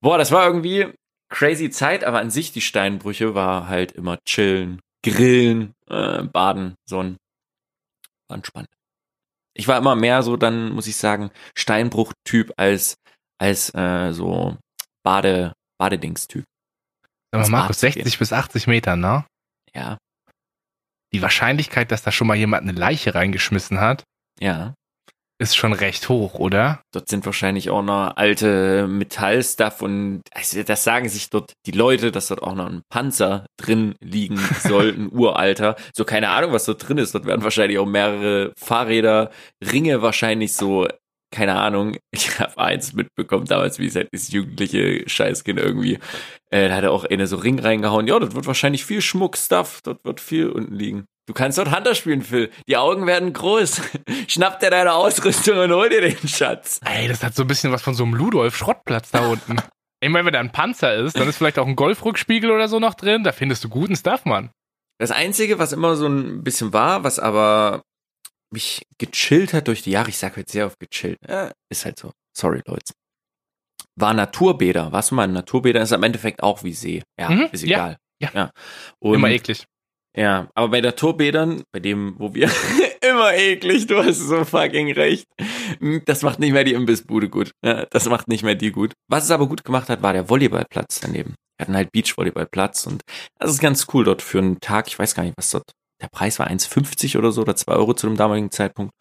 boah, 0.01 0.19
das 0.19 0.31
war 0.31 0.45
irgendwie 0.45 0.93
crazy 1.29 1.71
Zeit, 1.71 2.03
aber 2.03 2.19
an 2.19 2.29
sich 2.29 2.51
die 2.51 2.61
Steinbrüche 2.61 3.33
war 3.33 3.67
halt 3.67 3.93
immer 3.93 4.19
chillen, 4.23 4.81
grillen, 5.03 5.73
äh, 5.89 6.21
baden, 6.21 6.75
sonnen. 6.87 7.17
War 8.27 8.35
entspannt. 8.35 8.69
Ich 9.55 9.67
war 9.67 9.79
immer 9.79 9.95
mehr 9.95 10.21
so 10.21 10.37
dann, 10.37 10.73
muss 10.73 10.85
ich 10.85 10.95
sagen, 10.95 11.31
Steinbruch-Typ 11.55 12.53
als, 12.55 12.97
als 13.39 13.73
äh, 13.73 14.13
so 14.13 14.57
Bade, 15.01 15.53
Badedings-Typ. 15.79 16.45
Markus, 17.49 17.49
Bad 17.49 17.75
zu 17.77 17.85
gehen. 17.87 18.03
60 18.03 18.19
bis 18.19 18.31
80 18.31 18.67
Meter, 18.67 18.95
ne? 18.95 19.25
Ja, 19.75 19.97
Die 21.13 21.21
Wahrscheinlichkeit, 21.21 21.91
dass 21.91 22.03
da 22.03 22.11
schon 22.11 22.27
mal 22.27 22.37
jemand 22.37 22.63
eine 22.63 22.77
Leiche 22.77 23.13
reingeschmissen 23.15 23.79
hat, 23.79 24.03
ja. 24.39 24.73
ist 25.39 25.55
schon 25.55 25.73
recht 25.73 26.09
hoch, 26.09 26.35
oder? 26.35 26.81
Dort 26.93 27.07
sind 27.09 27.25
wahrscheinlich 27.25 27.69
auch 27.69 27.81
noch 27.83 28.15
alte 28.15 28.87
Metallstuff 28.87 29.81
und 29.81 30.21
also 30.31 30.63
das 30.63 30.83
sagen 30.83 31.09
sich 31.09 31.29
dort 31.29 31.53
die 31.65 31.71
Leute, 31.71 32.11
dass 32.11 32.27
dort 32.27 32.41
auch 32.43 32.55
noch 32.55 32.67
ein 32.67 32.81
Panzer 32.89 33.45
drin 33.59 33.95
liegen 34.01 34.37
soll, 34.59 34.89
ein 34.93 35.11
uralter. 35.11 35.75
So 35.95 36.03
keine 36.05 36.29
Ahnung, 36.29 36.51
was 36.53 36.65
dort 36.65 36.87
drin 36.87 36.97
ist. 36.97 37.13
Dort 37.13 37.25
werden 37.25 37.43
wahrscheinlich 37.43 37.77
auch 37.79 37.85
mehrere 37.85 38.53
Fahrräder, 38.57 39.29
Ringe 39.63 40.01
wahrscheinlich 40.01 40.53
so, 40.53 40.87
keine 41.33 41.59
Ahnung. 41.59 41.97
Ich 42.11 42.39
habe 42.39 42.57
eins 42.57 42.93
mitbekommen 42.93 43.45
damals, 43.45 43.79
wie 43.79 43.87
es 43.87 43.95
halt 43.95 44.09
das 44.11 44.31
jugendliche 44.31 45.03
Scheißkind 45.07 45.59
irgendwie. 45.59 45.99
Äh, 46.51 46.69
da 46.69 46.75
hat 46.75 46.83
er 46.83 46.91
auch 46.91 47.05
eine 47.05 47.27
so 47.27 47.37
Ring 47.37 47.59
reingehauen. 47.59 48.07
Ja, 48.07 48.17
dort 48.19 48.35
wird 48.35 48.47
wahrscheinlich 48.47 48.85
viel 48.85 49.01
Schmuckstuff, 49.01 49.81
dort 49.83 50.05
wird 50.05 50.21
viel 50.21 50.49
unten 50.49 50.75
liegen. 50.75 51.05
Du 51.25 51.33
kannst 51.33 51.57
dort 51.57 51.75
Hunter 51.75 51.95
spielen, 51.95 52.21
Phil. 52.21 52.51
Die 52.67 52.77
Augen 52.77 53.07
werden 53.07 53.33
groß. 53.33 53.81
Schnapp 54.27 54.59
dir 54.59 54.69
deine 54.69 54.93
Ausrüstung 54.93 55.57
und 55.57 55.71
hol 55.71 55.89
dir 55.89 56.01
den 56.01 56.27
Schatz. 56.27 56.79
Ey, 56.85 57.07
das 57.07 57.23
hat 57.23 57.33
so 57.33 57.43
ein 57.43 57.47
bisschen 57.47 57.71
was 57.71 57.81
von 57.81 57.93
so 57.93 58.03
einem 58.03 58.13
Ludolf-Schrottplatz 58.13 59.11
da 59.11 59.27
unten. 59.27 59.57
Ich 60.03 60.09
meine, 60.09 60.25
wenn 60.25 60.33
da 60.33 60.41
ein 60.41 60.51
Panzer 60.51 60.95
ist, 60.95 61.17
dann 61.17 61.29
ist 61.29 61.37
vielleicht 61.37 61.57
auch 61.57 61.65
ein 61.65 61.77
Golfrückspiegel 61.77 62.51
oder 62.51 62.67
so 62.67 62.77
noch 62.77 62.93
drin. 62.93 63.23
Da 63.23 63.31
findest 63.31 63.63
du 63.63 63.69
guten 63.69 63.95
Stuff, 63.95 64.25
Mann. 64.25 64.49
Das 64.99 65.11
Einzige, 65.11 65.59
was 65.59 65.71
immer 65.71 65.95
so 65.95 66.07
ein 66.07 66.43
bisschen 66.43 66.73
war, 66.73 67.05
was 67.05 67.19
aber 67.19 67.83
mich 68.53 68.85
gechillt 68.97 69.53
hat 69.53 69.67
durch 69.67 69.81
die 69.81 69.91
Jahre, 69.91 70.09
ich 70.09 70.17
sage 70.17 70.41
jetzt 70.41 70.51
sehr 70.51 70.65
oft 70.65 70.79
gechillt, 70.79 71.17
ja, 71.27 71.51
ist 71.69 71.85
halt 71.85 71.99
so, 71.99 72.11
sorry 72.37 72.61
Leute, 72.65 72.93
war 73.95 74.13
Naturbäder. 74.13 74.91
Warst 74.91 75.11
du 75.11 75.15
mal 75.15 75.25
in 75.25 75.33
Naturbäder? 75.33 75.81
Ist 75.81 75.91
am 75.93 76.03
Endeffekt 76.03 76.41
auch 76.41 76.63
wie 76.63 76.73
See. 76.73 77.03
Ja, 77.19 77.29
Mhm, 77.29 77.49
ist 77.51 77.63
ja, 77.63 77.75
egal. 77.77 77.97
ja. 78.21 78.29
ja. 78.33 78.51
Und, 78.99 79.15
Immer 79.15 79.29
eklig. 79.29 79.65
Ja, 80.15 80.47
aber 80.53 80.69
bei 80.69 80.81
Naturbädern, 80.81 81.63
bei 81.71 81.79
dem, 81.79 82.15
wo 82.19 82.33
wir 82.35 82.49
immer 83.01 83.33
eklig, 83.33 83.87
du 83.87 83.97
hast 84.03 84.19
so 84.19 84.45
fucking 84.45 84.91
recht. 84.93 85.25
Das 86.05 86.21
macht 86.21 86.39
nicht 86.39 86.53
mehr 86.53 86.63
die 86.63 86.73
Imbissbude 86.73 87.29
gut. 87.29 87.51
Ja, 87.65 87.85
das 87.87 88.07
macht 88.07 88.27
nicht 88.27 88.43
mehr 88.43 88.53
die 88.55 88.71
gut. 88.71 88.93
Was 89.09 89.23
es 89.25 89.31
aber 89.31 89.47
gut 89.47 89.63
gemacht 89.63 89.89
hat, 89.89 90.01
war 90.03 90.13
der 90.13 90.29
Volleyballplatz 90.29 90.99
daneben. 90.99 91.35
Wir 91.57 91.63
hatten 91.65 91.75
halt 91.75 91.91
Beachvolleyballplatz 91.91 92.85
und 92.87 93.01
das 93.39 93.51
ist 93.51 93.59
ganz 93.59 93.87
cool 93.93 94.03
dort 94.05 94.21
für 94.21 94.39
einen 94.39 94.59
Tag. 94.59 94.87
Ich 94.87 94.97
weiß 94.97 95.15
gar 95.15 95.23
nicht, 95.23 95.37
was 95.37 95.49
dort 95.51 95.71
der 96.03 96.09
Preis 96.09 96.39
war, 96.39 96.47
1,50 96.47 97.17
oder 97.17 97.31
so 97.31 97.41
oder 97.41 97.55
2 97.55 97.71
Euro 97.73 97.93
zu 97.93 98.07
dem 98.07 98.17
damaligen 98.17 98.51
Zeitpunkt. 98.51 98.93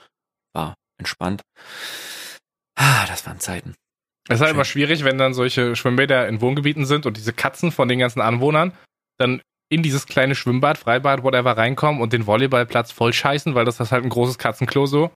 War 0.55 0.75
entspannt. 0.99 1.43
Ah, 2.77 3.07
das 3.07 3.27
waren 3.27 3.41
Zeiten. 3.41 3.75
Es 4.29 4.37
ist 4.37 4.41
halt 4.41 4.51
Schön. 4.51 4.57
immer 4.57 4.65
schwierig, 4.65 5.05
wenn 5.05 5.19
dann 5.19 5.35
solche 5.35 5.75
Schwimmbäder 5.75 6.29
in 6.29 6.41
Wohngebieten 6.41 6.87
sind 6.87 7.07
und 7.07 7.17
diese 7.17 7.33
Katzen 7.33 7.73
von 7.73 7.89
den 7.89 7.99
ganzen 7.99 8.21
Anwohnern 8.21 8.73
dann 9.19 9.43
in 9.69 9.83
dieses 9.83 10.07
kleine 10.07 10.35
Schwimmbad, 10.35 10.79
Freibad, 10.79 11.23
whatever 11.23 11.57
reinkommen 11.57 12.01
und 12.01 12.13
den 12.13 12.27
Volleyballplatz 12.27 12.93
voll 12.93 13.13
scheißen, 13.13 13.55
weil 13.55 13.65
das 13.65 13.81
ist 13.81 13.91
halt 13.91 14.05
ein 14.05 14.11
großes 14.11 14.39
Katzenklo 14.39 14.87
so. 14.87 15.11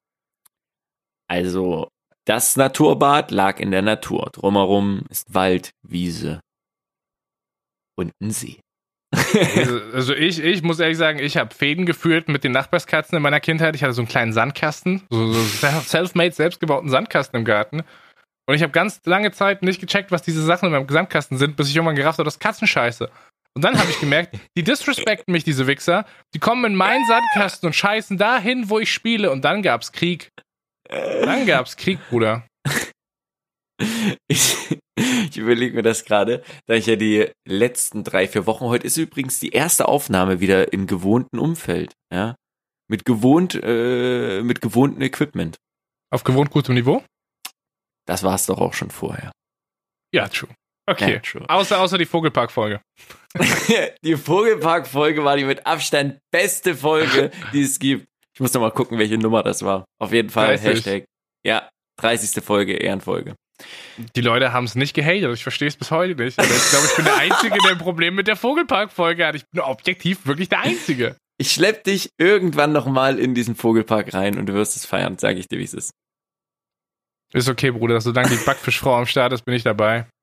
Also, 1.29 1.89
das 2.25 2.57
Naturbad 2.57 3.31
lag 3.31 3.61
in 3.61 3.71
der 3.71 3.83
Natur. 3.83 4.31
Drumherum 4.33 5.05
ist 5.11 5.35
Wald, 5.35 5.71
Wiese 5.83 6.41
und 7.97 8.13
ein 8.21 8.31
See. 8.31 8.61
Also 9.93 10.15
ich, 10.15 10.43
ich 10.43 10.63
muss 10.63 10.79
ehrlich 10.79 10.99
sagen, 10.99 11.19
ich 11.19 11.37
habe 11.37 11.55
Fäden 11.55 11.87
geführt 11.87 12.29
mit 12.29 12.45
den 12.45 12.53
Nachbarskatzen 12.53 13.17
in 13.17 13.23
meiner 13.23 13.41
Kindheit. 13.41 13.75
Ich 13.75 13.83
hatte 13.83 13.95
so 13.95 14.03
einen 14.03 14.09
kleinen 14.09 14.33
Sandkasten, 14.33 15.03
so, 15.11 15.33
so 15.33 15.81
self-made, 15.81 16.33
selbstgebauten 16.33 16.91
Sandkasten 16.91 17.39
im 17.39 17.45
Garten. 17.45 17.83
Und 18.49 18.55
ich 18.55 18.63
habe 18.63 18.73
ganz 18.73 19.01
lange 19.05 19.33
Zeit 19.33 19.63
nicht 19.63 19.81
gecheckt, 19.81 20.13
was 20.13 20.23
diese 20.23 20.43
Sachen 20.43 20.67
in 20.67 20.73
meinem 20.73 20.89
Sandkasten 20.89 21.37
sind, 21.37 21.57
bis 21.57 21.69
ich 21.69 21.77
irgendwann 21.77 21.97
gerafft 21.97 22.19
habe, 22.19 22.25
das 22.25 22.39
Katzenscheiße. 22.39 23.11
Und 23.55 23.65
dann 23.65 23.79
habe 23.79 23.91
ich 23.91 23.99
gemerkt, 23.99 24.39
die 24.57 24.63
disrespekten 24.63 25.33
mich, 25.33 25.43
diese 25.43 25.67
Wichser. 25.67 26.05
Die 26.35 26.39
kommen 26.39 26.65
in 26.67 26.75
meinen 26.77 27.07
Sandkasten 27.07 27.67
und 27.67 27.73
scheißen 27.73 28.19
dahin, 28.19 28.69
wo 28.69 28.79
ich 28.79 28.93
spiele. 28.93 29.31
Und 29.31 29.45
dann 29.45 29.63
gab's 29.63 29.93
Krieg. 29.93 30.31
Dann 30.89 31.47
gab's 31.47 31.77
Krieg, 31.77 31.99
Bruder. 32.11 32.47
Ich, 34.29 34.79
ich 35.31 35.37
überlege 35.37 35.75
mir 35.75 35.83
das 35.83 36.05
gerade, 36.05 36.43
da 36.67 36.75
ich 36.75 36.87
ja 36.87 36.97
die 36.97 37.31
letzten 37.47 38.05
drei, 38.05 38.29
vier 38.29 38.47
Wochen, 38.47 38.65
heute 38.65 38.87
ist 38.87 38.97
übrigens 38.97 39.41
die 39.41 39.51
erste 39.51 39.89
Aufnahme 39.89 40.41
wieder 40.41 40.73
im 40.73 40.87
gewohnten 40.87 41.39
Umfeld, 41.39 41.93
ja. 42.13 42.37
Mit 42.89 43.05
gewohnt, 43.05 43.59
äh, 43.61 44.43
mit 44.43 44.61
gewohntem 44.61 45.03
Equipment. 45.03 45.57
Auf 46.13 46.23
gewohnt 46.23 46.51
gutem 46.51 46.75
Niveau? 46.75 47.03
Das 48.07 48.23
war 48.23 48.37
es 48.37 48.47
doch 48.47 48.59
auch 48.59 48.75
schon 48.75 48.91
vorher. 48.91 49.33
Ja, 50.15 50.29
true. 50.29 50.49
Okay. 50.89 51.15
Ja, 51.15 51.19
true. 51.19 51.45
Außer, 51.49 51.81
außer 51.81 51.99
die 51.99 52.07
Vogelpark-Folge. 52.07 52.81
die 54.05 54.17
Vogelpark-Folge 54.17 55.25
war 55.25 55.37
die 55.37 55.45
mit 55.45 55.67
Abstand 55.67 56.21
beste 56.31 56.77
Folge, 56.77 57.33
die 57.53 57.63
es 57.63 57.79
gibt. 57.79 58.07
Ich 58.33 58.41
muss 58.41 58.55
noch 58.55 58.61
mal 58.61 58.71
gucken, 58.71 58.99
welche 58.99 59.19
Nummer 59.19 59.43
das 59.43 59.63
war. 59.63 59.85
Auf 60.01 60.13
jeden 60.13 60.31
Fall 60.31 60.57
30. 60.59 60.65
Hashtag. 60.65 61.05
Ja, 61.45 61.69
30. 62.01 62.45
Folge, 62.45 62.75
Ehrenfolge. 62.75 63.35
Die 64.15 64.21
Leute 64.21 64.53
haben 64.53 64.65
es 64.65 64.75
nicht 64.75 64.95
gehatet. 64.95 65.33
Ich 65.33 65.43
verstehe 65.43 65.69
es 65.69 65.77
bis 65.77 65.91
heute 65.91 66.23
nicht. 66.23 66.39
Aber 66.39 66.49
ich 66.49 66.71
glaube, 66.71 66.87
ich 66.87 66.97
bin 66.97 67.05
der 67.05 67.17
Einzige, 67.17 67.59
der 67.63 67.73
ein 67.73 67.79
Problem 67.79 68.15
mit 68.15 68.27
der 68.27 68.37
Vogelpark-Folge 68.37 69.27
hat. 69.27 69.35
Ich 69.35 69.47
bin 69.51 69.61
objektiv 69.61 70.27
wirklich 70.27 70.49
der 70.49 70.61
Einzige. 70.61 71.17
Ich 71.39 71.53
schlepp 71.53 71.85
dich 71.85 72.11
irgendwann 72.19 72.73
noch 72.73 72.87
mal 72.87 73.19
in 73.19 73.35
diesen 73.35 73.57
Vogelpark 73.57 74.15
rein 74.15 74.39
und 74.39 74.47
du 74.47 74.55
wirst 74.55 74.77
es 74.77 74.87
feiern, 74.87 75.19
sage 75.19 75.39
ich 75.39 75.49
dir, 75.49 75.59
wie 75.59 75.65
es 75.65 75.75
ist. 75.75 75.93
Ist 77.33 77.49
okay, 77.49 77.71
Bruder. 77.71 78.01
Solange 78.01 78.31
die 78.31 78.45
Backfischfrau 78.45 78.97
am 78.97 79.07
Start 79.07 79.33
ist, 79.33 79.45
bin 79.45 79.55
ich 79.55 79.63
dabei. 79.63 80.07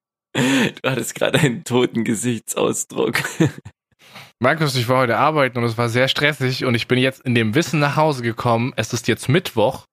Du 0.81 0.89
hattest 0.89 1.13
gerade 1.13 1.39
einen 1.39 1.63
toten 1.63 2.03
Gesichtsausdruck. 2.03 3.21
Markus, 4.39 4.75
ich 4.75 4.89
war 4.89 4.97
heute 4.97 5.17
arbeiten 5.17 5.59
und 5.59 5.63
es 5.63 5.77
war 5.77 5.89
sehr 5.89 6.07
stressig 6.07 6.65
und 6.65 6.73
ich 6.73 6.87
bin 6.87 6.97
jetzt 6.97 7.21
in 7.21 7.35
dem 7.35 7.53
Wissen 7.53 7.79
nach 7.79 7.95
Hause 7.95 8.23
gekommen. 8.23 8.73
Es 8.75 8.93
ist 8.93 9.07
jetzt 9.07 9.29
Mittwoch. 9.29 9.85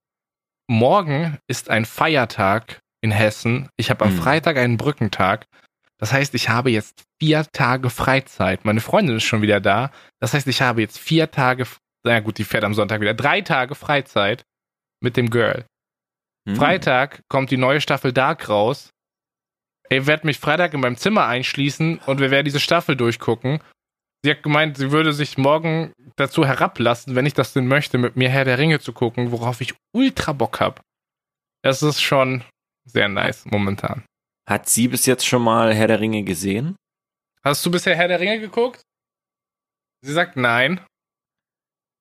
Morgen 0.67 1.37
ist 1.47 1.69
ein 1.69 1.85
Feiertag 1.85 2.81
in 3.01 3.11
Hessen. 3.11 3.69
Ich 3.77 3.91
habe 3.91 4.05
am 4.05 4.11
Hm. 4.13 4.19
Freitag 4.19 4.57
einen 4.57 4.77
Brückentag. 4.77 5.47
Das 5.99 6.13
heißt, 6.13 6.35
ich 6.35 6.49
habe 6.49 6.71
jetzt 6.71 7.05
vier 7.21 7.47
Tage 7.53 7.91
Freizeit. 7.91 8.65
Meine 8.65 8.81
Freundin 8.81 9.17
ist 9.17 9.25
schon 9.25 9.43
wieder 9.43 9.61
da. 9.61 9.91
Das 10.19 10.33
heißt, 10.33 10.47
ich 10.47 10.63
habe 10.63 10.81
jetzt 10.81 10.99
vier 10.99 11.31
Tage, 11.31 11.67
na 12.05 12.21
gut, 12.21 12.39
die 12.39 12.45
fährt 12.45 12.65
am 12.65 12.75
Sonntag 12.75 13.01
wieder, 13.01 13.15
drei 13.15 13.43
Tage 13.43 13.75
Freizeit 13.75 14.43
mit 15.03 15.17
dem 15.17 15.31
Girl. 15.31 15.67
Hm. 16.49 16.57
Freitag 16.57 17.21
kommt 17.29 17.51
die 17.51 17.59
neue 17.59 17.81
Staffel 17.81 18.13
Dark 18.13 18.49
raus. 18.49 18.91
Ich 19.91 20.07
werde 20.07 20.27
mich 20.27 20.39
Freitag 20.39 20.73
in 20.73 20.81
meinem 20.81 20.97
Zimmer 20.97 21.27
einschließen 21.27 21.99
und 22.07 22.21
wir 22.21 22.31
werden 22.31 22.45
diese 22.45 22.61
Staffel 22.61 22.97
durchgucken. 22.97 23.61
Sie 24.23 24.31
hat 24.31 24.43
gemeint, 24.43 24.77
sie 24.77 24.93
würde 24.93 25.13
sich 25.13 25.37
morgen 25.39 25.93
dazu 26.17 26.47
herablassen, 26.47 27.15
wenn 27.17 27.27
ich 27.27 27.35
das 27.35 27.53
denn 27.53 27.67
möchte, 27.67 27.99
mit 27.99 28.17
mir 28.17 28.29
Herr 28.29 28.45
der 28.45 28.59
Ringe 28.59 28.79
zu 28.79 28.93
gucken, 28.93 29.33
worauf 29.33 29.61
ich 29.61 29.75
ultra 29.95 30.33
Bock 30.33 30.61
habe. 30.61 30.81
Es 31.63 31.83
ist 31.83 32.01
schon 32.01 32.45
sehr 32.85 33.09
nice 33.09 33.45
momentan. 33.47 34.05
Hat 34.49 34.69
sie 34.69 34.89
bis 34.89 35.07
jetzt 35.07 35.27
schon 35.27 35.43
mal 35.43 35.75
Herr 35.75 35.87
der 35.87 36.01
Ringe 36.01 36.25
gesehen? 36.25 36.77
Hast 37.43 37.65
du 37.65 37.71
bisher 37.71 37.97
Herr 37.97 38.09
der 38.09 38.21
Ringe 38.21 38.41
geguckt? 38.41 38.83
Sie 40.03 40.13
sagt 40.13 40.37
nein. 40.37 40.81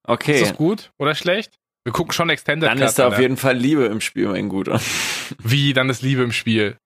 Okay. 0.07 0.36
Ist 0.41 0.51
das 0.51 0.57
gut 0.57 0.91
oder 0.98 1.15
schlecht? 1.15 1.55
Wir 1.86 1.93
gucken 1.93 2.12
schon 2.12 2.29
Extended 2.29 2.69
Dann 2.69 2.79
Cut, 2.79 2.89
ist 2.89 3.00
da 3.00 3.07
auf 3.07 3.19
jeden 3.19 3.38
Fall 3.38 3.55
Liebe 3.55 3.86
im 3.86 4.01
Spiel, 4.01 4.27
mein 4.27 4.50
Guter. 4.50 4.81
Wie, 5.43 5.74
dann 5.74 5.89
ist 5.89 6.01
Liebe 6.01 6.24
im 6.24 6.31
Spiel. 6.31 6.77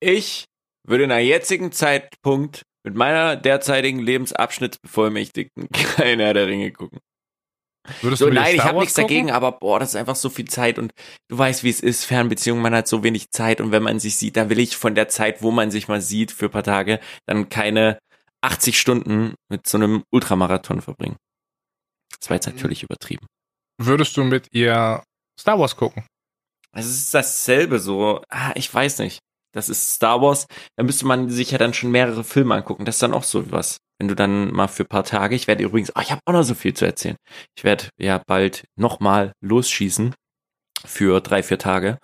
Ich 0.00 0.44
würde 0.86 1.06
nach 1.06 1.18
jetzigen 1.18 1.72
Zeitpunkt 1.72 2.62
mit 2.84 2.94
meiner 2.94 3.36
derzeitigen 3.36 3.98
Lebensabschnittsbevollmächtigten 3.98 5.68
kein 5.72 6.20
Herr 6.20 6.34
der 6.34 6.46
Ringe 6.46 6.70
gucken. 6.72 7.00
Würdest 8.02 8.20
So, 8.20 8.28
nein, 8.28 8.54
ich 8.54 8.62
habe 8.62 8.78
nichts 8.78 8.94
gucken? 8.94 9.08
dagegen, 9.08 9.30
aber 9.30 9.52
boah, 9.52 9.80
das 9.80 9.90
ist 9.90 9.96
einfach 9.96 10.16
so 10.16 10.28
viel 10.28 10.46
Zeit 10.46 10.78
und 10.78 10.92
du 11.28 11.38
weißt, 11.38 11.64
wie 11.64 11.70
es 11.70 11.80
ist, 11.80 12.04
Fernbeziehungen, 12.04 12.62
man 12.62 12.74
hat 12.74 12.88
so 12.88 13.02
wenig 13.02 13.30
Zeit 13.30 13.60
und 13.60 13.72
wenn 13.72 13.82
man 13.82 13.98
sich 13.98 14.16
sieht, 14.16 14.36
da 14.36 14.48
will 14.48 14.58
ich 14.58 14.76
von 14.76 14.94
der 14.94 15.08
Zeit, 15.08 15.42
wo 15.42 15.50
man 15.50 15.70
sich 15.70 15.88
mal 15.88 16.00
sieht 16.00 16.32
für 16.32 16.46
ein 16.46 16.50
paar 16.50 16.62
Tage, 16.62 17.00
dann 17.26 17.48
keine 17.48 17.98
80 18.42 18.78
Stunden 18.78 19.34
mit 19.50 19.66
so 19.66 19.78
einem 19.78 20.04
Ultramarathon 20.12 20.82
verbringen. 20.82 21.16
Das 22.20 22.30
war 22.30 22.36
jetzt 22.36 22.46
natürlich 22.46 22.82
übertrieben. 22.82 23.26
Würdest 23.78 24.16
du 24.16 24.24
mit 24.24 24.48
ihr 24.52 25.02
Star 25.38 25.58
Wars 25.58 25.76
gucken? 25.76 26.04
Also 26.72 26.90
es 26.90 26.98
ist 26.98 27.14
dasselbe 27.14 27.78
so, 27.78 28.22
ah, 28.28 28.52
ich 28.54 28.72
weiß 28.72 28.98
nicht. 28.98 29.20
Das 29.52 29.68
ist 29.70 29.94
Star 29.94 30.20
Wars, 30.20 30.46
da 30.76 30.84
müsste 30.84 31.06
man 31.06 31.30
sich 31.30 31.50
ja 31.50 31.58
dann 31.58 31.72
schon 31.72 31.90
mehrere 31.90 32.24
Filme 32.24 32.54
angucken. 32.54 32.84
Das 32.84 32.96
ist 32.96 33.02
dann 33.02 33.14
auch 33.14 33.22
so 33.24 33.50
was. 33.50 33.78
Wenn 33.98 34.08
du 34.08 34.14
dann 34.14 34.52
mal 34.52 34.68
für 34.68 34.84
paar 34.84 35.04
Tage, 35.04 35.34
ich 35.34 35.46
werde 35.46 35.64
übrigens, 35.64 35.94
ah, 35.96 36.02
ich 36.02 36.10
habe 36.10 36.20
auch 36.26 36.32
noch 36.32 36.42
so 36.42 36.54
viel 36.54 36.74
zu 36.74 36.84
erzählen. 36.84 37.16
Ich 37.56 37.64
werde 37.64 37.88
ja 37.98 38.20
bald 38.26 38.64
nochmal 38.76 39.32
losschießen 39.40 40.14
für 40.84 41.20
drei, 41.20 41.42
vier 41.42 41.58
Tage. 41.58 41.98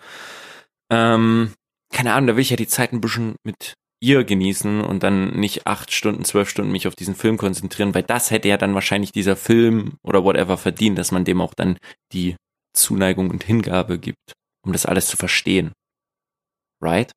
Ähm, 0.91 1.53
keine 1.93 2.15
Ahnung, 2.15 2.29
da 2.29 2.37
will 2.37 2.43
ich 2.43 2.51
ja 2.51 2.57
die 2.57 2.67
Zeit 2.67 2.93
ein 2.93 3.01
bisschen 3.01 3.37
mit 3.45 3.75
ihr 4.03 4.25
genießen 4.25 4.81
und 4.81 5.03
dann 5.05 5.31
nicht 5.39 5.67
acht 5.67 5.93
Stunden, 5.93 6.25
zwölf 6.25 6.49
Stunden 6.49 6.73
mich 6.73 6.89
auf 6.89 6.97
diesen 6.97 7.15
Film 7.15 7.37
konzentrieren, 7.37 7.95
weil 7.95 8.03
das 8.03 8.31
hätte 8.33 8.49
ja 8.49 8.57
dann 8.57 8.75
wahrscheinlich 8.75 9.13
dieser 9.13 9.37
Film 9.37 9.99
oder 10.03 10.25
whatever 10.25 10.59
verdient, 10.59 10.99
dass 10.99 11.13
man 11.13 11.25
dem 11.25 11.41
auch 11.41 11.55
dann 11.55 11.79
die 12.13 12.37
Zuneigung 12.75 13.31
und 13.31 13.45
Hingabe 13.45 13.99
gibt, 13.99 14.33
um 14.65 14.73
das 14.73 14.87
alles 14.87 15.07
zu 15.07 15.17
verstehen. 15.17 15.73
Right? 16.81 17.13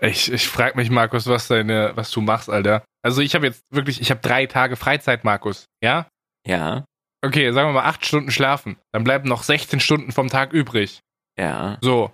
Ich, 0.00 0.32
ich 0.32 0.48
frage 0.48 0.76
mich, 0.76 0.90
Markus, 0.90 1.28
was 1.28 1.46
deine, 1.46 1.92
was 1.94 2.10
du 2.10 2.20
machst, 2.20 2.50
Alter. 2.50 2.84
Also 3.04 3.20
ich 3.20 3.34
habe 3.34 3.46
jetzt 3.46 3.62
wirklich, 3.70 4.00
ich 4.00 4.10
habe 4.10 4.20
drei 4.20 4.46
Tage 4.46 4.76
Freizeit, 4.76 5.24
Markus. 5.24 5.66
Ja? 5.82 6.06
Ja, 6.46 6.84
Okay, 7.24 7.52
sagen 7.52 7.68
wir 7.68 7.72
mal 7.74 7.84
acht 7.88 8.04
Stunden 8.04 8.32
schlafen. 8.32 8.76
Dann 8.92 9.04
bleiben 9.04 9.28
noch 9.28 9.44
16 9.44 9.78
Stunden 9.78 10.10
vom 10.10 10.28
Tag 10.28 10.52
übrig. 10.52 11.00
ja. 11.38 11.78
So. 11.80 12.12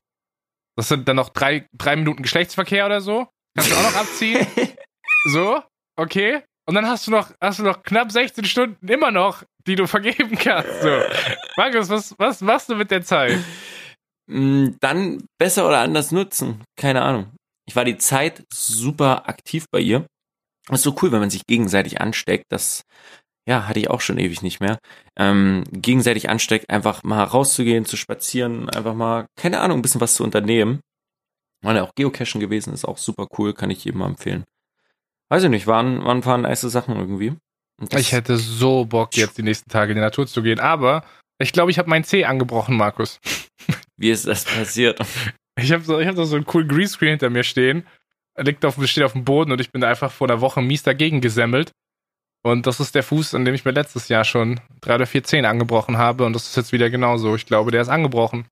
Das 0.76 0.88
sind 0.88 1.08
dann 1.08 1.16
noch 1.16 1.30
drei, 1.30 1.66
drei 1.76 1.96
Minuten 1.96 2.22
Geschlechtsverkehr 2.22 2.86
oder 2.86 3.00
so. 3.00 3.26
Kannst 3.56 3.72
du 3.72 3.76
auch 3.76 3.82
noch 3.82 3.96
abziehen. 3.96 4.46
So, 5.32 5.60
okay. 5.96 6.42
Und 6.68 6.74
dann 6.74 6.86
hast 6.86 7.06
du 7.06 7.10
noch, 7.10 7.32
hast 7.42 7.58
du 7.58 7.64
noch 7.64 7.82
knapp 7.82 8.12
16 8.12 8.44
Stunden 8.44 8.86
immer 8.86 9.10
noch, 9.10 9.42
die 9.66 9.74
du 9.74 9.86
vergeben 9.86 10.36
kannst. 10.38 10.82
So. 10.82 11.00
Markus, 11.56 11.88
was, 11.88 12.14
was 12.18 12.40
machst 12.40 12.68
du 12.68 12.76
mit 12.76 12.90
der 12.90 13.02
Zeit? 13.02 13.38
Mm, 14.30 14.72
Dann 14.80 15.24
besser 15.38 15.66
oder 15.66 15.80
anders 15.80 16.12
nutzen. 16.12 16.62
Keine 16.78 17.02
Ahnung. 17.02 17.34
Ich 17.66 17.74
war 17.74 17.84
die 17.84 17.98
Zeit 17.98 18.44
super 18.52 19.28
aktiv 19.28 19.64
bei 19.72 19.80
ihr. 19.80 20.06
Ist 20.74 20.82
so 20.82 20.96
cool, 21.02 21.12
wenn 21.12 21.20
man 21.20 21.30
sich 21.30 21.46
gegenseitig 21.46 22.00
ansteckt. 22.00 22.46
Das, 22.50 22.84
ja, 23.48 23.66
hatte 23.66 23.80
ich 23.80 23.90
auch 23.90 24.00
schon 24.00 24.18
ewig 24.18 24.42
nicht 24.42 24.60
mehr. 24.60 24.78
Ähm, 25.16 25.64
gegenseitig 25.72 26.28
ansteckt, 26.28 26.68
einfach 26.70 27.02
mal 27.02 27.24
rauszugehen, 27.24 27.84
zu 27.84 27.96
spazieren, 27.96 28.68
einfach 28.68 28.94
mal, 28.94 29.26
keine 29.36 29.60
Ahnung, 29.60 29.78
ein 29.78 29.82
bisschen 29.82 30.00
was 30.00 30.14
zu 30.14 30.24
unternehmen. 30.24 30.80
War 31.62 31.74
ja 31.74 31.82
auch 31.82 31.94
Geocachen 31.94 32.40
gewesen, 32.40 32.72
ist 32.72 32.84
auch 32.84 32.98
super 32.98 33.26
cool, 33.38 33.54
kann 33.54 33.70
ich 33.70 33.84
jedem 33.84 34.00
mal 34.00 34.06
empfehlen. 34.06 34.44
Weiß 35.30 35.42
ich 35.42 35.50
nicht, 35.50 35.66
waren, 35.66 36.04
waren 36.04 36.18
ein 36.18 36.22
paar 36.22 36.38
nice 36.38 36.60
Sachen 36.60 36.96
irgendwie. 36.96 37.34
Ich 37.94 38.12
hätte 38.12 38.36
so 38.36 38.84
Bock, 38.84 39.16
jetzt 39.16 39.38
die 39.38 39.42
nächsten 39.42 39.70
Tage 39.70 39.92
in 39.92 39.96
die 39.96 40.02
Natur 40.02 40.26
zu 40.26 40.42
gehen, 40.42 40.60
aber 40.60 41.04
ich 41.38 41.52
glaube, 41.52 41.70
ich 41.70 41.78
habe 41.78 41.88
meinen 41.88 42.04
Zeh 42.04 42.24
angebrochen, 42.24 42.76
Markus. 42.76 43.20
wie 43.96 44.10
ist 44.10 44.26
das 44.26 44.44
passiert? 44.44 45.00
Ich 45.60 45.72
habe 45.72 45.82
so, 45.82 45.98
ich 45.98 46.06
hab 46.06 46.14
so 46.14 46.36
einen 46.36 46.44
coolen 46.44 46.68
Greenscreen 46.68 47.10
hinter 47.10 47.30
mir 47.30 47.42
stehen. 47.42 47.84
Er 48.38 48.44
liegt 48.44 48.64
auf, 48.64 48.76
steht 48.86 49.04
auf 49.04 49.12
dem 49.12 49.24
Boden 49.24 49.50
und 49.52 49.60
ich 49.60 49.72
bin 49.72 49.80
da 49.80 49.88
einfach 49.88 50.12
vor 50.12 50.28
einer 50.30 50.40
Woche 50.40 50.62
mies 50.62 50.82
dagegen 50.84 51.20
gesemmelt. 51.20 51.72
Und 52.44 52.66
das 52.68 52.78
ist 52.78 52.94
der 52.94 53.02
Fuß, 53.02 53.34
an 53.34 53.44
dem 53.44 53.54
ich 53.54 53.64
mir 53.64 53.72
letztes 53.72 54.08
Jahr 54.08 54.24
schon 54.24 54.60
drei 54.80 54.94
oder 54.94 55.06
vier 55.06 55.24
Zehen 55.24 55.44
angebrochen 55.44 55.98
habe. 55.98 56.24
Und 56.24 56.34
das 56.34 56.46
ist 56.48 56.56
jetzt 56.56 56.72
wieder 56.72 56.88
genauso. 56.88 57.34
Ich 57.34 57.46
glaube, 57.46 57.72
der 57.72 57.82
ist 57.82 57.88
angebrochen. 57.88 58.46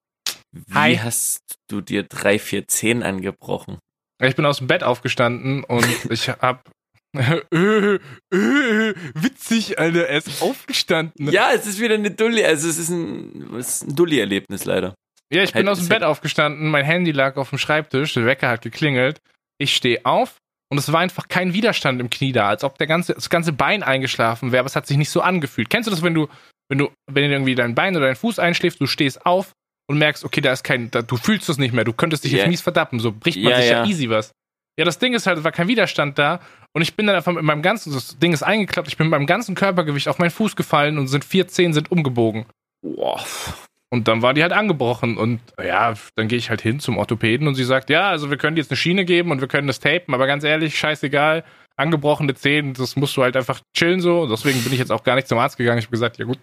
Wie 0.53 0.75
Hi. 0.75 0.97
hast 0.97 1.39
du 1.69 1.81
dir 1.81 2.03
drei, 2.03 2.39
vier 2.39 2.67
Zehen 2.67 3.03
angebrochen? 3.05 3.79
Ich 4.21 4.35
bin 4.35 4.45
aus 4.45 4.59
dem 4.59 4.67
Bett 4.67 4.83
aufgestanden 4.83 5.63
und 5.65 5.87
ich 6.11 6.29
hab. 6.31 6.69
äh, 7.17 7.37
äh, 8.35 8.95
witzig, 9.15 9.79
Alter, 9.79 10.09
er 10.09 10.19
ist 10.19 10.43
aufgestanden. 10.43 11.31
Ja, 11.31 11.51
es 11.55 11.67
ist 11.67 11.79
wieder 11.81 11.95
eine 11.95 12.11
Dulli, 12.11 12.45
also 12.45 12.69
es 12.69 12.79
ist 12.79 12.89
ein, 12.89 13.55
es 13.59 13.83
ist 13.83 13.89
ein 13.89 13.95
Dulli-Erlebnis 13.97 14.65
leider. 14.65 14.95
Ja, 15.33 15.43
ich 15.43 15.53
bin 15.53 15.61
Hätte- 15.61 15.71
aus 15.73 15.79
dem 15.79 15.89
Bett 15.89 16.03
aufgestanden, 16.03 16.69
mein 16.71 16.85
Handy 16.85 17.13
lag 17.13 17.37
auf 17.37 17.51
dem 17.51 17.59
Schreibtisch, 17.59 18.15
der 18.15 18.27
Wecker 18.27 18.49
hat 18.49 18.63
geklingelt. 18.63 19.21
Ich 19.59 19.75
stehe 19.75 20.05
auf 20.05 20.37
und 20.71 20.79
es 20.79 20.93
war 20.93 21.01
einfach 21.01 21.29
kein 21.29 21.53
Widerstand 21.55 22.01
im 22.01 22.11
Knie 22.11 22.33
da, 22.33 22.49
als 22.49 22.65
ob 22.65 22.79
der 22.79 22.87
ganze, 22.87 23.15
das 23.15 23.31
ganze 23.31 23.53
Bein 23.53 23.83
eingeschlafen 23.83 24.53
wäre, 24.53 24.61
aber 24.61 24.67
es 24.67 24.77
hat 24.77 24.87
sich 24.87 24.97
nicht 24.97 25.11
so 25.11 25.21
angefühlt. 25.21 25.71
Kennst 25.71 25.87
du 25.87 25.91
das, 25.91 26.03
wenn 26.03 26.15
du, 26.15 26.29
wenn 26.69 26.79
du, 26.79 26.91
wenn 27.11 27.31
irgendwie 27.31 27.55
dein 27.55 27.75
Bein 27.75 27.97
oder 27.97 28.07
dein 28.07 28.17
Fuß 28.17 28.39
einschläft, 28.39 28.81
du 28.81 28.87
stehst 28.87 29.25
auf 29.25 29.53
und 29.89 29.99
merkst, 29.99 30.25
okay, 30.25 30.41
da 30.41 30.53
ist 30.53 30.65
kein, 30.65 30.91
da, 30.91 31.03
du 31.03 31.17
fühlst 31.17 31.49
es 31.49 31.59
nicht 31.59 31.73
mehr, 31.73 31.85
du 31.85 31.93
könntest 31.93 32.25
dich 32.25 32.33
Ja. 32.33 32.39
jetzt 32.39 32.49
mies 32.49 32.61
verdappen, 32.61 32.99
so 32.99 33.13
bricht 33.13 33.39
man 33.39 33.53
Ja, 33.53 33.61
sich 33.61 33.71
ja. 33.71 33.85
ja. 33.85 33.87
easy 33.89 34.11
was. 34.11 34.33
Ja, 34.79 34.85
das 34.85 34.99
Ding 34.99 35.15
ist 35.15 35.27
halt, 35.27 35.39
es 35.39 35.45
war 35.45 35.53
kein 35.53 35.69
Widerstand 35.69 36.19
da. 36.19 36.41
Und 36.75 36.83
ich 36.83 36.95
bin 36.95 37.07
dann 37.07 37.17
einfach 37.17 37.33
mit 37.33 37.43
meinem 37.45 37.63
ganzen, 37.63 37.95
das 37.95 38.19
Ding 38.19 38.35
ist 38.35 38.43
eingeklappt, 38.43 38.89
ich 38.89 38.99
bin 38.99 39.07
mit 39.07 39.13
meinem 39.13 39.27
ganzen 39.27 39.55
Körpergewicht 39.55 40.09
auf 40.09 40.19
meinen 40.19 40.31
Fuß 40.31 40.55
gefallen 40.57 40.99
und 40.99 41.09
sind 41.09 41.25
vier 41.25 41.49
Zehen 41.49 41.73
sind 41.73 41.91
umgebogen. 41.91 42.45
Boah. 42.83 43.25
Und 43.91 44.09
dann 44.09 44.21
war 44.23 44.35
die 44.35 44.43
halt 44.43 44.53
angebrochen. 44.53 45.17
Und 45.17 45.41
ja, 45.63 45.95
dann 46.17 46.29
gehe 46.29 46.39
ich 46.39 46.51
halt 46.51 46.61
hin 46.61 46.81
zum 46.81 46.99
Orthopäden 46.99 47.47
und 47.47 47.55
sie 47.55 47.65
sagt, 47.65 47.89
ja, 47.91 48.09
also 48.09 48.31
wir 48.31 48.37
können 48.37 48.57
dir 48.57 48.63
jetzt 48.63 48.71
eine 48.71 48.77
Schiene 48.77 49.05
geben 49.05 49.31
und 49.31 49.41
wir 49.41 49.49
können 49.49 49.67
das 49.67 49.81
tapen, 49.81 50.15
aber 50.15 50.27
ganz 50.27 50.45
ehrlich, 50.45 50.79
scheißegal, 50.79 51.45
angebrochene 51.77 52.35
Zehen, 52.35 52.75
das 52.75 52.97
musst 52.97 53.17
du 53.17 53.23
halt 53.23 53.37
einfach 53.37 53.61
chillen 53.77 54.01
so. 54.01 54.27
Deswegen 54.27 54.63
bin 54.63 54.73
ich 54.73 54.79
jetzt 54.79 54.93
auch 54.93 55.05
gar 55.05 55.15
nicht 55.15 55.29
zum 55.29 55.39
Arzt 55.39 55.57
gegangen. 55.57 55.79
Ich 55.79 55.87
habe 55.87 55.93
gesagt, 55.93 56.19
ja 56.19 56.25
gut, 56.25 56.39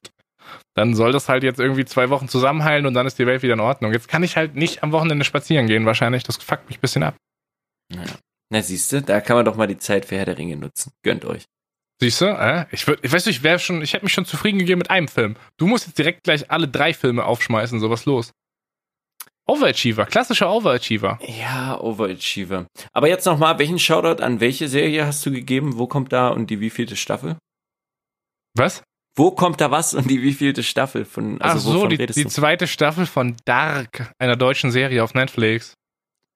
dann 0.76 0.96
soll 0.96 1.12
das 1.12 1.30
halt 1.30 1.44
jetzt 1.44 1.60
irgendwie 1.60 1.86
zwei 1.86 2.10
Wochen 2.10 2.28
zusammenheilen 2.28 2.86
und 2.86 2.94
dann 2.94 3.06
ist 3.06 3.20
die 3.20 3.26
Welt 3.26 3.44
wieder 3.44 3.54
in 3.54 3.60
Ordnung. 3.60 3.92
Jetzt 3.92 4.08
kann 4.08 4.24
ich 4.24 4.38
halt 4.38 4.56
nicht 4.56 4.84
am 4.84 4.92
Wochenende 4.92 5.26
spazieren 5.26 5.68
gehen, 5.68 5.86
wahrscheinlich. 5.86 6.24
Das 6.24 6.38
fuckt 6.38 6.68
mich 6.68 6.78
ein 6.78 6.82
bisschen 6.82 7.04
ab. 7.04 7.16
Ja. 7.92 8.04
Na, 8.50 8.62
siehst 8.62 8.92
du, 8.92 9.02
da 9.02 9.20
kann 9.22 9.36
man 9.36 9.46
doch 9.46 9.56
mal 9.56 9.68
die 9.68 9.78
Zeit 9.78 10.06
für 10.06 10.16
Herr 10.16 10.26
der 10.26 10.38
Ringe 10.38 10.56
nutzen. 10.56 10.92
Gönnt 11.04 11.26
euch. 11.26 11.46
Siehst 12.00 12.22
du? 12.22 12.26
Äh? 12.26 12.66
Ich, 12.72 12.88
würd, 12.88 13.00
ich 13.04 13.12
weiß 13.12 13.26
nicht, 13.26 13.38
ich 13.38 13.44
wäre 13.44 13.60
schon, 13.60 13.82
ich 13.82 13.94
hätte 13.94 14.06
mich 14.06 14.14
schon 14.14 14.26
zufrieden 14.26 14.60
gegeben 14.60 14.80
mit 14.80 14.90
einem 14.90 15.08
Film. 15.08 15.36
Du 15.58 15.68
musst 15.68 15.88
jetzt 15.88 15.98
direkt 15.98 16.24
gleich 16.24 16.52
alle 16.52 16.68
drei 16.68 16.94
Filme 16.94 17.26
aufschmeißen, 17.26 17.80
sowas 17.80 18.06
los. 18.06 18.32
Overachiever, 19.46 20.06
klassischer 20.06 20.50
Overachiever. 20.52 21.20
Ja, 21.22 21.80
Overachiever. 21.80 22.66
Aber 22.94 23.10
jetzt 23.10 23.26
nochmal, 23.26 23.60
welchen 23.60 23.78
Shoutout 23.78 24.24
an 24.24 24.40
welche 24.40 24.70
Serie 24.70 25.06
hast 25.06 25.26
du 25.26 25.32
gegeben? 25.32 25.78
Wo 25.78 25.88
kommt 25.88 26.14
da 26.14 26.30
und 26.30 26.50
die 26.50 26.62
wievielte 26.62 26.96
Staffel? 26.96 27.36
Was? 28.56 28.84
Wo 29.16 29.32
kommt 29.32 29.62
da 29.62 29.70
was 29.70 29.94
und 29.94 30.10
die 30.10 30.22
wievielte 30.22 30.64
Staffel 30.64 31.06
von? 31.06 31.38
Ach 31.40 31.52
Also 31.52 31.72
so, 31.72 31.78
wovon 31.78 31.90
die, 31.90 32.06
die 32.06 32.28
zweite 32.28 32.68
Staffel 32.68 33.06
von 33.06 33.36
Dark, 33.46 34.14
einer 34.18 34.36
deutschen 34.36 34.72
Serie 34.72 35.04
auf 35.04 35.14
Netflix. 35.14 35.74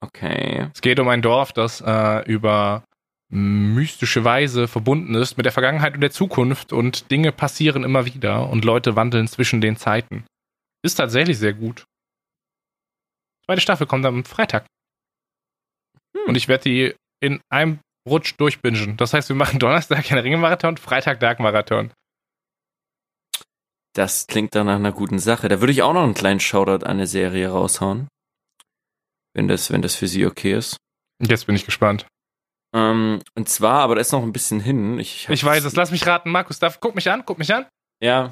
Okay. 0.01 0.69
Es 0.73 0.81
geht 0.81 0.99
um 0.99 1.07
ein 1.07 1.21
Dorf, 1.21 1.53
das 1.53 1.81
äh, 1.81 2.23
über 2.31 2.83
mystische 3.29 4.23
Weise 4.23 4.67
verbunden 4.67 5.15
ist 5.15 5.37
mit 5.37 5.45
der 5.45 5.51
Vergangenheit 5.51 5.95
und 5.95 6.01
der 6.01 6.11
Zukunft 6.11 6.71
und 6.71 7.11
Dinge 7.11 7.31
passieren 7.31 7.83
immer 7.83 8.05
wieder 8.05 8.49
und 8.49 8.63
Leute 8.63 8.95
wandeln 8.95 9.27
zwischen 9.27 9.59
den 9.59 9.75
Zeiten. 9.75 10.25
Ist 10.83 10.95
tatsächlich 10.95 11.37
sehr 11.37 11.53
gut. 11.53 11.85
Zweite 13.45 13.61
Staffel 13.61 13.87
kommt 13.87 14.05
am 14.05 14.23
Freitag. 14.23 14.65
Hm. 16.15 16.23
Und 16.27 16.35
ich 16.35 16.47
werde 16.47 16.63
die 16.63 16.95
in 17.19 17.41
einem 17.49 17.79
Rutsch 18.07 18.35
durchbingen. 18.37 18.95
Das 18.97 19.13
heißt, 19.13 19.29
wir 19.29 19.35
machen 19.35 19.59
Donnerstag 19.59 20.09
einen 20.11 20.21
Ringe-Marathon, 20.21 20.77
Freitag 20.77 21.19
Dark-Marathon. 21.19 21.91
Das 23.93 24.27
klingt 24.27 24.53
dann 24.53 24.67
nach 24.67 24.75
einer 24.75 24.91
guten 24.91 25.19
Sache. 25.19 25.47
Da 25.47 25.59
würde 25.59 25.73
ich 25.73 25.81
auch 25.81 25.93
noch 25.93 26.03
einen 26.03 26.13
kleinen 26.13 26.39
Shoutout 26.39 26.85
an 26.85 26.91
eine 26.91 27.07
Serie 27.07 27.49
raushauen. 27.49 28.07
Wenn 29.33 29.47
das, 29.47 29.71
wenn 29.71 29.81
das 29.81 29.95
für 29.95 30.07
Sie 30.07 30.25
okay 30.25 30.53
ist. 30.53 30.77
Jetzt 31.19 31.47
bin 31.47 31.55
ich 31.55 31.65
gespannt. 31.65 32.05
Ähm, 32.75 33.21
und 33.35 33.49
zwar, 33.49 33.79
aber 33.81 33.95
da 33.95 34.01
ist 34.01 34.11
noch 34.11 34.23
ein 34.23 34.33
bisschen 34.33 34.59
hin. 34.59 34.99
Ich, 34.99 35.27
Ich 35.29 35.43
weiß 35.43 35.63
es. 35.63 35.75
Lass 35.75 35.91
mich 35.91 36.05
raten, 36.05 36.31
Markus. 36.31 36.59
Darf, 36.59 36.79
guck 36.79 36.95
mich 36.95 37.09
an, 37.09 37.23
guck 37.25 37.37
mich 37.39 37.53
an. 37.53 37.65
Ja, 38.03 38.31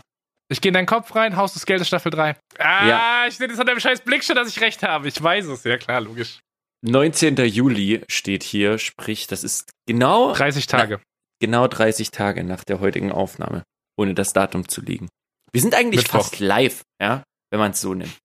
Ich 0.51 0.61
gehe 0.61 0.69
in 0.69 0.73
deinen 0.75 0.85
Kopf 0.85 1.15
rein, 1.15 1.35
Haus 1.37 1.53
des 1.53 1.65
Geldes 1.65 1.87
Staffel 1.87 2.11
3. 2.11 2.35
Ah, 2.59 2.87
Ja. 2.87 3.25
ich 3.27 3.35
sehe 3.37 3.47
das 3.47 3.59
an 3.59 3.65
deinem 3.65 3.79
scheiß 3.79 4.01
Blick 4.01 4.23
schon, 4.23 4.35
dass 4.35 4.47
ich 4.49 4.61
recht 4.61 4.83
habe. 4.83 5.07
Ich 5.07 5.21
weiß 5.21 5.45
es. 5.47 5.63
Ja, 5.63 5.77
klar, 5.77 6.01
logisch. 6.01 6.39
19. 6.83 7.35
Juli 7.47 8.03
steht 8.09 8.43
hier, 8.43 8.77
sprich, 8.77 9.25
das 9.25 9.43
ist 9.43 9.71
genau, 9.87 10.33
30 10.33 10.67
Tage. 10.67 11.01
genau 11.39 11.67
30 11.67 12.11
Tage 12.11 12.43
nach 12.43 12.63
der 12.63 12.79
heutigen 12.79 13.11
Aufnahme, 13.11 13.63
ohne 13.97 14.13
das 14.13 14.33
Datum 14.33 14.67
zu 14.67 14.81
liegen. 14.81 15.09
Wir 15.51 15.61
sind 15.61 15.73
eigentlich 15.73 16.03
Mittwoch. 16.03 16.19
fast 16.19 16.39
live, 16.39 16.81
ja, 17.01 17.23
wenn 17.49 17.59
man 17.59 17.71
es 17.71 17.81
so 17.81 17.95
nimmt. 17.95 18.15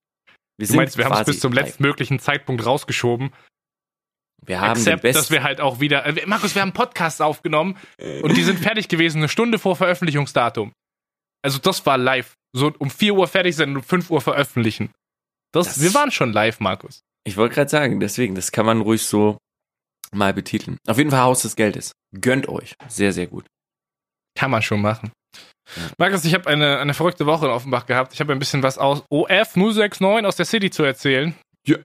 Wir 0.58 0.68
Du 0.68 0.74
meinst, 0.74 0.98
wir 0.98 1.06
haben 1.06 1.14
es 1.16 1.24
bis 1.24 1.40
zum 1.40 1.52
live. 1.54 1.66
letztmöglichen 1.68 2.18
Zeitpunkt 2.18 2.66
rausgeschoben. 2.66 3.32
Wir 4.44 4.60
haben 4.60 4.72
Except, 4.78 5.04
dass 5.04 5.30
wir 5.30 5.42
halt 5.42 5.60
auch 5.60 5.80
wieder. 5.80 6.04
Äh, 6.06 6.26
Markus, 6.26 6.54
wir 6.54 6.62
haben 6.62 6.72
Podcasts 6.72 7.20
aufgenommen 7.20 7.76
und 8.22 8.36
die 8.36 8.42
sind 8.42 8.58
fertig 8.58 8.88
gewesen, 8.88 9.18
eine 9.18 9.28
Stunde 9.28 9.58
vor 9.58 9.76
Veröffentlichungsdatum. 9.76 10.72
Also, 11.42 11.58
das 11.58 11.84
war 11.86 11.98
live. 11.98 12.34
So 12.52 12.72
um 12.78 12.90
4 12.90 13.14
Uhr 13.14 13.28
fertig 13.28 13.54
sein 13.56 13.70
und 13.70 13.76
um 13.78 13.82
5 13.82 14.10
Uhr 14.10 14.20
veröffentlichen. 14.20 14.90
Das, 15.52 15.66
Das- 15.68 15.82
wir 15.82 15.94
waren 15.94 16.10
schon 16.10 16.32
live, 16.32 16.60
Markus. 16.60 17.00
Ich 17.24 17.36
wollte 17.36 17.54
gerade 17.54 17.68
sagen, 17.70 18.00
deswegen, 18.00 18.34
das 18.34 18.50
kann 18.50 18.64
man 18.66 18.80
ruhig 18.80 19.02
so 19.04 19.36
mal 20.12 20.32
betiteln. 20.34 20.78
Auf 20.88 20.98
jeden 20.98 21.10
Fall 21.10 21.20
Haus 21.20 21.42
des 21.42 21.54
Geldes. 21.54 21.92
Gönnt 22.18 22.48
euch. 22.48 22.74
Sehr, 22.88 23.12
sehr 23.12 23.26
gut. 23.26 23.46
Kann 24.36 24.50
man 24.50 24.62
schon 24.62 24.80
machen. 24.80 25.12
Ja. 25.76 25.82
Markus, 25.98 26.24
ich 26.24 26.34
habe 26.34 26.48
eine, 26.48 26.78
eine 26.78 26.94
verrückte 26.94 27.26
Woche 27.26 27.46
in 27.46 27.52
Offenbach 27.52 27.86
gehabt. 27.86 28.12
Ich 28.14 28.20
habe 28.20 28.32
ein 28.32 28.38
bisschen 28.38 28.62
was 28.62 28.78
aus 28.78 29.04
OF 29.10 29.54
069 29.54 30.26
aus 30.26 30.36
der 30.36 30.46
City 30.46 30.70
zu 30.70 30.82
erzählen. 30.82 31.34
Ja. 31.66 31.76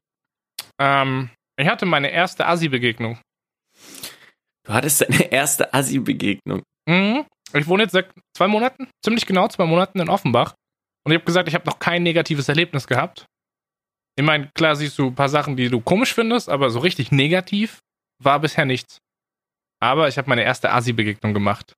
Ähm, 0.79 1.29
ich 1.57 1.67
hatte 1.67 1.85
meine 1.85 2.09
erste 2.09 2.45
Assi-Begegnung. 2.47 3.19
Du 4.65 4.73
hattest 4.73 5.01
deine 5.01 5.23
erste 5.31 5.73
Assi-Begegnung. 5.73 6.63
Mhm. 6.87 7.25
Ich 7.53 7.67
wohne 7.67 7.83
jetzt 7.83 7.93
seit 7.93 8.11
zwei 8.35 8.47
Monaten, 8.47 8.89
ziemlich 9.03 9.25
genau 9.25 9.47
zwei 9.47 9.65
Monaten 9.65 9.99
in 9.99 10.09
Offenbach. 10.09 10.53
Und 11.05 11.11
ich 11.11 11.17
habe 11.17 11.25
gesagt, 11.25 11.47
ich 11.47 11.55
habe 11.55 11.65
noch 11.65 11.79
kein 11.79 12.03
negatives 12.03 12.49
Erlebnis 12.49 12.87
gehabt. 12.87 13.25
Ich 14.17 14.25
meine, 14.25 14.49
klar 14.55 14.75
siehst 14.75 14.97
du 14.97 15.07
ein 15.07 15.15
paar 15.15 15.29
Sachen, 15.29 15.55
die 15.55 15.69
du 15.69 15.81
komisch 15.81 16.13
findest, 16.13 16.49
aber 16.49 16.69
so 16.69 16.79
richtig 16.79 17.11
negativ 17.11 17.79
war 18.21 18.39
bisher 18.39 18.65
nichts. 18.65 18.97
Aber 19.81 20.07
ich 20.07 20.17
habe 20.17 20.29
meine 20.29 20.43
erste 20.43 20.71
Assi-Begegnung 20.71 21.33
gemacht. 21.33 21.73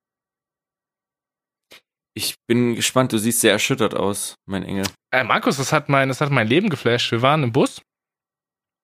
Ich 2.13 2.36
bin 2.48 2.76
gespannt, 2.76 3.12
du 3.12 3.18
siehst 3.20 3.42
sehr 3.42 3.52
erschüttert 3.52 3.94
aus, 3.94 4.36
mein 4.48 4.63
Engel. 4.63 4.86
Äh, 5.12 5.24
Markus, 5.24 5.58
das 5.58 5.72
hat, 5.72 5.90
mein, 5.90 6.08
das 6.08 6.22
hat 6.22 6.32
mein 6.32 6.48
Leben 6.48 6.70
geflasht. 6.70 7.12
Wir 7.12 7.22
waren 7.22 7.44
im 7.44 7.52
Bus 7.52 7.82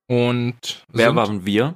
und 0.09 0.83
Wer 0.91 1.15
waren 1.15 1.45
wir? 1.45 1.75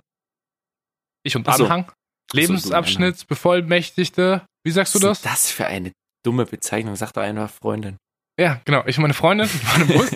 ich 1.23 1.35
und 1.35 1.47
Ach 1.47 1.57
so. 1.57 1.65
Anhang. 1.65 1.91
Lebensabschnittsbevollmächtigte. 2.33 4.45
Wie 4.65 4.71
sagst 4.71 4.95
du 4.95 4.99
Was 4.99 5.03
das? 5.03 5.17
ist 5.19 5.25
das 5.25 5.51
für 5.51 5.67
eine 5.67 5.91
dumme 6.25 6.45
Bezeichnung? 6.45 6.95
Sag 6.95 7.11
doch 7.13 7.21
einfach 7.21 7.49
Freundin. 7.49 7.97
Ja, 8.39 8.61
genau. 8.65 8.83
Ich 8.85 8.97
und 8.97 9.01
meine 9.03 9.13
Freundin 9.13 9.47
waren 9.63 9.81
im 9.81 9.87
Bus 9.87 10.11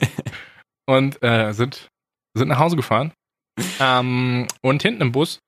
und 0.90 1.22
äh, 1.24 1.54
sind, 1.54 1.88
sind 2.38 2.48
nach 2.50 2.60
Hause 2.60 2.76
gefahren. 2.76 3.14
Ähm, 3.80 4.48
und 4.62 4.82
hinten 4.82 5.02
im 5.02 5.12
Bus, 5.12 5.40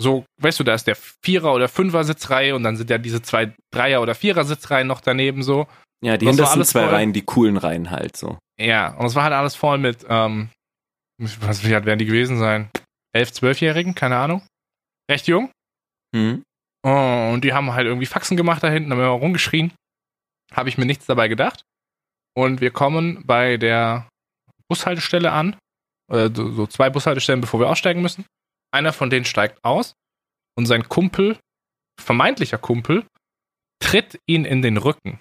so, 0.00 0.24
weißt 0.40 0.60
du, 0.60 0.64
da 0.64 0.74
ist 0.74 0.86
der 0.86 0.96
Vierer- 0.96 1.54
oder 1.54 1.68
Fünfer-Sitzreihe 1.68 2.54
und 2.54 2.62
dann 2.62 2.76
sind 2.76 2.88
ja 2.90 2.98
diese 2.98 3.20
zwei 3.22 3.52
Dreier- 3.72 4.00
oder 4.02 4.14
Vierer-Sitzreihen 4.14 4.86
noch 4.86 5.00
daneben 5.00 5.42
so. 5.42 5.66
Ja, 6.04 6.16
die 6.16 6.26
hintersten 6.26 6.60
alles 6.60 6.70
zwei 6.70 6.84
voll. 6.84 6.94
Reihen, 6.94 7.12
die 7.12 7.22
coolen 7.22 7.56
Reihen 7.56 7.90
halt 7.90 8.16
so. 8.16 8.38
Ja, 8.60 8.94
und 8.94 9.06
es 9.06 9.14
war 9.16 9.24
halt 9.24 9.34
alles 9.34 9.56
voll 9.56 9.78
mit, 9.78 10.06
ähm, 10.08 10.50
was 11.18 11.64
wie 11.64 11.74
alt 11.74 11.84
werden 11.84 11.98
die 11.98 12.06
gewesen 12.06 12.38
sein? 12.38 12.70
Elf, 13.12 13.32
zwölfjährigen, 13.32 13.94
keine 13.94 14.16
Ahnung. 14.16 14.46
Recht 15.10 15.26
jung. 15.26 15.50
Hm? 16.14 16.42
Oh, 16.84 17.30
und 17.32 17.42
die 17.42 17.52
haben 17.52 17.72
halt 17.72 17.86
irgendwie 17.86 18.06
Faxen 18.06 18.36
gemacht 18.36 18.62
da 18.62 18.68
hinten, 18.68 18.92
haben 18.92 19.00
immer 19.00 19.08
rumgeschrien. 19.08 19.72
Habe 20.52 20.68
ich 20.68 20.78
mir 20.78 20.86
nichts 20.86 21.06
dabei 21.06 21.28
gedacht. 21.28 21.62
Und 22.36 22.60
wir 22.60 22.70
kommen 22.70 23.24
bei 23.26 23.56
der 23.56 24.08
Bushaltestelle 24.68 25.32
an. 25.32 25.56
Äh, 26.10 26.30
so 26.32 26.50
so 26.52 26.66
zwei 26.66 26.88
Bushaltestellen, 26.90 27.40
bevor 27.40 27.60
wir 27.60 27.68
aussteigen 27.68 28.00
müssen. 28.00 28.24
Einer 28.72 28.92
von 28.92 29.10
denen 29.10 29.24
steigt 29.24 29.62
aus 29.64 29.94
und 30.56 30.66
sein 30.66 30.88
Kumpel, 30.88 31.38
vermeintlicher 32.00 32.58
Kumpel, 32.58 33.06
tritt 33.80 34.20
ihn 34.26 34.44
in 34.44 34.62
den 34.62 34.76
Rücken. 34.76 35.18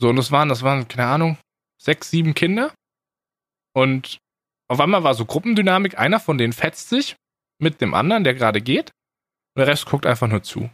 So, 0.00 0.08
und 0.10 0.16
das 0.16 0.30
waren, 0.30 0.48
das 0.48 0.62
waren, 0.62 0.88
keine 0.88 1.06
Ahnung, 1.06 1.38
sechs, 1.80 2.10
sieben 2.10 2.34
Kinder. 2.34 2.74
Und 3.74 4.18
auf 4.68 4.80
einmal 4.80 5.04
war 5.04 5.14
so 5.14 5.24
Gruppendynamik, 5.24 5.98
einer 5.98 6.20
von 6.20 6.38
denen 6.38 6.52
fetzt 6.52 6.88
sich 6.88 7.16
mit 7.60 7.80
dem 7.80 7.94
anderen, 7.94 8.24
der 8.24 8.34
gerade 8.34 8.60
geht. 8.60 8.90
Und 9.54 9.60
der 9.60 9.66
Rest 9.66 9.86
guckt 9.86 10.06
einfach 10.06 10.28
nur 10.28 10.42
zu. 10.42 10.70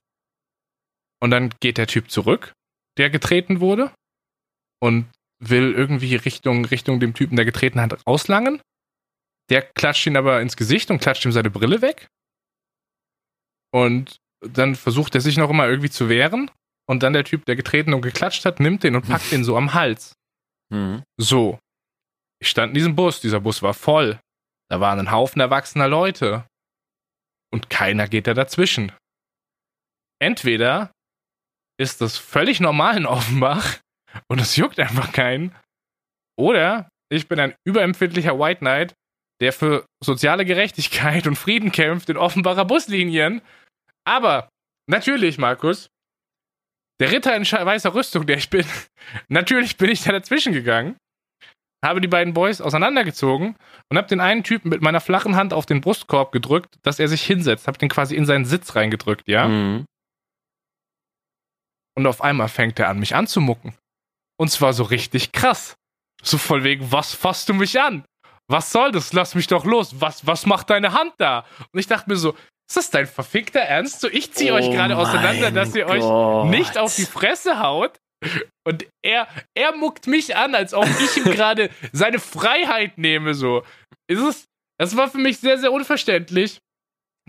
Und 1.22 1.30
dann 1.30 1.50
geht 1.60 1.76
der 1.76 1.86
Typ 1.86 2.10
zurück, 2.10 2.52
der 2.96 3.10
getreten 3.10 3.60
wurde, 3.60 3.92
und 4.80 5.10
will 5.38 5.72
irgendwie 5.72 6.16
Richtung, 6.16 6.64
Richtung 6.64 7.00
dem 7.00 7.14
Typen, 7.14 7.36
der 7.36 7.44
getreten 7.44 7.80
hat, 7.80 8.06
auslangen. 8.06 8.60
Der 9.48 9.62
klatscht 9.62 10.06
ihn 10.06 10.16
aber 10.16 10.40
ins 10.40 10.56
Gesicht 10.56 10.90
und 10.90 11.00
klatscht 11.00 11.24
ihm 11.24 11.32
seine 11.32 11.50
Brille 11.50 11.82
weg. 11.82 12.08
Und 13.72 14.16
dann 14.40 14.74
versucht 14.74 15.14
er 15.14 15.20
sich 15.20 15.36
noch 15.36 15.50
immer 15.50 15.68
irgendwie 15.68 15.90
zu 15.90 16.08
wehren. 16.08 16.50
Und 16.88 17.02
dann 17.02 17.12
der 17.12 17.24
Typ, 17.24 17.44
der 17.44 17.56
getreten 17.56 17.94
und 17.94 18.02
geklatscht 18.02 18.44
hat, 18.44 18.60
nimmt 18.60 18.82
den 18.82 18.96
und 18.96 19.06
packt 19.06 19.30
den 19.32 19.44
so 19.44 19.56
am 19.56 19.74
Hals. 19.74 20.14
Hm. 20.72 21.02
So. 21.16 21.58
Ich 22.40 22.48
stand 22.48 22.70
in 22.70 22.74
diesem 22.74 22.96
Bus, 22.96 23.20
dieser 23.20 23.40
Bus 23.40 23.62
war 23.62 23.74
voll. 23.74 24.18
Da 24.70 24.80
waren 24.80 24.98
ein 24.98 25.10
Haufen 25.10 25.40
erwachsener 25.40 25.88
Leute. 25.88 26.46
Und 27.52 27.68
keiner 27.68 28.08
geht 28.08 28.26
da 28.26 28.34
dazwischen. 28.34 28.92
Entweder 30.20 30.92
ist 31.78 32.00
das 32.00 32.18
völlig 32.18 32.60
normal 32.60 32.96
in 32.96 33.06
Offenbach 33.06 33.80
und 34.28 34.40
es 34.40 34.56
juckt 34.56 34.78
einfach 34.78 35.12
keinen. 35.12 35.54
Oder 36.38 36.88
ich 37.10 37.28
bin 37.28 37.40
ein 37.40 37.54
überempfindlicher 37.66 38.38
White 38.38 38.60
Knight, 38.60 38.94
der 39.40 39.52
für 39.52 39.86
soziale 40.02 40.44
Gerechtigkeit 40.44 41.26
und 41.26 41.36
Frieden 41.36 41.72
kämpft 41.72 42.08
in 42.08 42.16
Offenbacher 42.16 42.64
Buslinien. 42.64 43.42
Aber 44.06 44.48
natürlich, 44.86 45.38
Markus, 45.38 45.88
der 47.00 47.10
Ritter 47.10 47.34
in 47.34 47.44
weißer 47.44 47.94
Rüstung, 47.94 48.26
der 48.26 48.36
ich 48.36 48.50
bin, 48.50 48.66
natürlich 49.28 49.76
bin 49.76 49.90
ich 49.90 50.02
da 50.02 50.12
dazwischen 50.12 50.52
gegangen. 50.52 50.96
Habe 51.84 52.00
die 52.00 52.08
beiden 52.08 52.34
Boys 52.34 52.60
auseinandergezogen 52.60 53.56
und 53.88 53.96
habe 53.96 54.08
den 54.08 54.20
einen 54.20 54.44
Typen 54.44 54.68
mit 54.68 54.82
meiner 54.82 55.00
flachen 55.00 55.36
Hand 55.36 55.52
auf 55.54 55.66
den 55.66 55.80
Brustkorb 55.80 56.32
gedrückt, 56.32 56.76
dass 56.82 56.98
er 56.98 57.08
sich 57.08 57.22
hinsetzt. 57.22 57.66
Habe 57.66 57.78
den 57.78 57.88
quasi 57.88 58.14
in 58.16 58.26
seinen 58.26 58.44
Sitz 58.44 58.76
reingedrückt, 58.76 59.26
ja. 59.28 59.48
Mhm. 59.48 59.86
Und 61.96 62.06
auf 62.06 62.20
einmal 62.22 62.48
fängt 62.48 62.78
er 62.78 62.88
an, 62.88 62.98
mich 62.98 63.14
anzumucken. 63.14 63.74
Und 64.38 64.48
zwar 64.50 64.72
so 64.72 64.84
richtig 64.84 65.32
krass. 65.32 65.74
So 66.22 66.38
voll 66.38 66.64
wegen, 66.64 66.92
was 66.92 67.14
fasst 67.14 67.48
du 67.48 67.54
mich 67.54 67.80
an? 67.80 68.04
Was 68.48 68.72
soll 68.72 68.92
das? 68.92 69.12
Lass 69.12 69.34
mich 69.34 69.46
doch 69.46 69.64
los. 69.64 70.00
Was, 70.00 70.26
was 70.26 70.44
macht 70.46 70.70
deine 70.70 70.92
Hand 70.92 71.14
da? 71.18 71.44
Und 71.72 71.78
ich 71.78 71.86
dachte 71.86 72.10
mir 72.10 72.16
so, 72.16 72.34
ist 72.68 72.76
das 72.76 72.90
dein 72.90 73.06
verfickter 73.06 73.60
Ernst? 73.60 74.00
So, 74.00 74.08
ich 74.08 74.32
ziehe 74.32 74.52
Oh 74.52 74.56
euch 74.56 74.70
gerade 74.70 74.96
auseinander, 74.96 75.50
dass 75.50 75.74
ihr 75.74 75.86
Gott. 75.86 76.00
euch 76.00 76.50
nicht 76.50 76.78
auf 76.78 76.94
die 76.94 77.06
Fresse 77.06 77.60
haut. 77.60 77.98
Und 78.66 78.86
er, 79.02 79.28
er 79.56 79.74
muckt 79.74 80.06
mich 80.06 80.36
an, 80.36 80.54
als 80.54 80.74
ob 80.74 80.86
ich 81.00 81.16
ihm 81.16 81.32
gerade 81.32 81.70
seine 81.92 82.18
Freiheit 82.18 82.98
nehme, 82.98 83.34
so. 83.34 83.64
Ist 84.08 84.20
es, 84.20 84.44
es 84.78 84.96
war 84.96 85.08
für 85.08 85.18
mich 85.18 85.38
sehr, 85.38 85.58
sehr 85.58 85.72
unverständlich, 85.72 86.58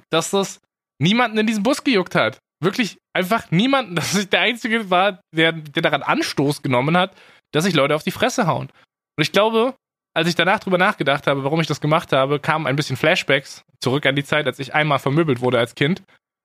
dass 0.09 0.31
das 0.31 0.59
niemanden 1.01 1.37
in 1.37 1.47
diesem 1.47 1.63
Bus 1.63 1.83
gejuckt 1.83 2.15
hat. 2.15 2.39
Wirklich 2.61 2.97
einfach 3.13 3.49
niemanden, 3.51 3.95
dass 3.95 4.15
ich 4.15 4.29
der 4.29 4.41
Einzige 4.41 4.89
war, 4.89 5.21
der, 5.33 5.53
der 5.53 5.81
daran 5.81 6.03
Anstoß 6.03 6.61
genommen 6.61 6.97
hat, 6.97 7.15
dass 7.53 7.63
sich 7.63 7.73
Leute 7.73 7.95
auf 7.95 8.03
die 8.03 8.11
Fresse 8.11 8.47
hauen. 8.47 8.69
Und 9.17 9.21
ich 9.21 9.31
glaube, 9.31 9.75
als 10.13 10.27
ich 10.27 10.35
danach 10.35 10.59
drüber 10.59 10.77
nachgedacht 10.77 11.27
habe, 11.27 11.43
warum 11.43 11.61
ich 11.61 11.67
das 11.67 11.81
gemacht 11.81 12.11
habe, 12.11 12.39
kamen 12.39 12.67
ein 12.67 12.75
bisschen 12.75 12.97
Flashbacks 12.97 13.63
zurück 13.79 14.05
an 14.05 14.15
die 14.15 14.23
Zeit, 14.23 14.45
als 14.45 14.59
ich 14.59 14.73
einmal 14.73 14.99
vermöbelt 14.99 15.41
wurde 15.41 15.59
als 15.59 15.75
Kind. 15.75 16.03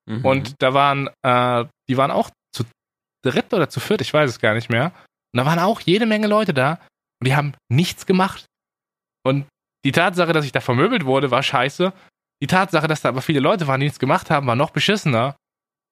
Mhm. 0.09 0.25
Und 0.25 0.55
da 0.61 0.73
waren, 0.73 1.09
äh, 1.23 1.65
die 1.89 1.97
waren 1.97 2.11
auch 2.11 2.31
dritt 3.31 3.53
oder 3.53 3.69
zu 3.69 3.81
viert, 3.81 4.01
ich 4.01 4.12
weiß 4.12 4.31
es 4.31 4.39
gar 4.39 4.55
nicht 4.55 4.71
mehr. 4.71 4.93
Und 5.33 5.39
da 5.39 5.47
waren 5.47 5.59
auch 5.59 5.81
jede 5.81 6.07
Menge 6.07 6.27
Leute 6.27 6.55
da 6.55 6.81
und 7.21 7.29
die 7.29 7.37
haben 7.37 7.53
nichts 7.69 8.07
gemacht. 8.07 8.47
Und 9.25 9.47
die 9.85 9.93
Tatsache, 9.93 10.33
dass 10.33 10.45
ich 10.45 10.53
da 10.53 10.61
vermöbelt 10.61 11.05
wurde, 11.05 11.31
war 11.31 11.43
scheiße. 11.43 11.93
Die 12.43 12.47
Tatsache, 12.47 12.89
dass 12.89 13.03
da 13.03 13.11
aber 13.11 13.23
viele 13.23 13.41
Leute 13.41 13.67
waren, 13.67 13.81
die 13.81 13.87
nichts 13.87 13.99
gemacht 13.99 14.31
haben, 14.31 14.47
war 14.47 14.57
noch 14.57 14.71
beschissener. 14.71 15.37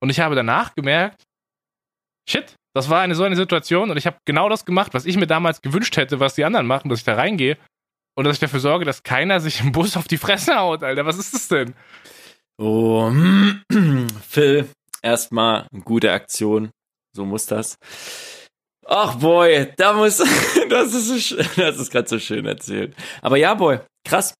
Und 0.02 0.10
ich 0.10 0.20
habe 0.20 0.34
danach 0.34 0.74
gemerkt, 0.74 1.22
shit, 2.28 2.56
das 2.74 2.90
war 2.90 3.00
eine 3.00 3.14
so 3.14 3.24
eine 3.24 3.36
Situation 3.36 3.90
und 3.90 3.96
ich 3.96 4.06
habe 4.06 4.18
genau 4.24 4.48
das 4.48 4.64
gemacht, 4.64 4.94
was 4.94 5.06
ich 5.06 5.16
mir 5.16 5.26
damals 5.26 5.62
gewünscht 5.62 5.96
hätte, 5.96 6.20
was 6.20 6.34
die 6.34 6.44
anderen 6.44 6.66
machen, 6.66 6.88
dass 6.88 6.98
ich 6.98 7.04
da 7.04 7.14
reingehe 7.14 7.56
und 8.16 8.24
dass 8.24 8.34
ich 8.34 8.40
dafür 8.40 8.60
sorge, 8.60 8.84
dass 8.84 9.02
keiner 9.02 9.40
sich 9.40 9.60
im 9.60 9.72
Bus 9.72 9.96
auf 9.96 10.08
die 10.08 10.18
Fresse 10.18 10.56
haut, 10.56 10.82
Alter. 10.82 11.06
Was 11.06 11.18
ist 11.18 11.34
das 11.34 11.48
denn? 11.48 11.74
Oh, 12.58 13.12
Phil, 14.28 14.68
erstmal 15.02 15.66
eine 15.72 15.82
gute 15.82 16.12
Aktion. 16.12 16.70
So 17.14 17.24
muss 17.24 17.46
das. 17.46 17.78
Ach, 18.86 19.16
Boy, 19.16 19.72
da 19.76 19.94
muss, 19.94 20.18
das 20.68 20.94
ist 20.94 21.08
so 21.08 21.18
schön, 21.18 21.46
das 21.56 21.78
ist 21.78 21.90
gerade 21.90 22.08
so 22.08 22.18
schön 22.18 22.44
erzählt. 22.46 22.94
Aber 23.22 23.36
ja, 23.36 23.54
Boy, 23.54 23.78
krass. 24.06 24.34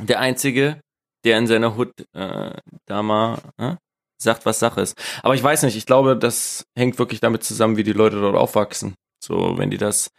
Der 0.00 0.20
Einzige, 0.20 0.80
der 1.24 1.38
in 1.38 1.46
seiner 1.46 1.76
Hut 1.76 1.92
äh, 2.12 2.50
da 2.86 3.02
mal 3.02 3.38
äh, 3.58 3.76
sagt, 4.20 4.44
was 4.44 4.58
Sache 4.58 4.80
ist. 4.80 5.00
Aber 5.22 5.34
ich 5.34 5.42
weiß 5.42 5.62
nicht, 5.62 5.76
ich 5.76 5.86
glaube, 5.86 6.16
das 6.16 6.64
hängt 6.76 6.98
wirklich 6.98 7.20
damit 7.20 7.44
zusammen, 7.44 7.76
wie 7.76 7.84
die 7.84 7.92
Leute 7.92 8.20
dort 8.20 8.36
aufwachsen. 8.36 8.94
So, 9.24 9.56
wenn 9.56 9.70
die 9.70 9.78
das 9.78 10.10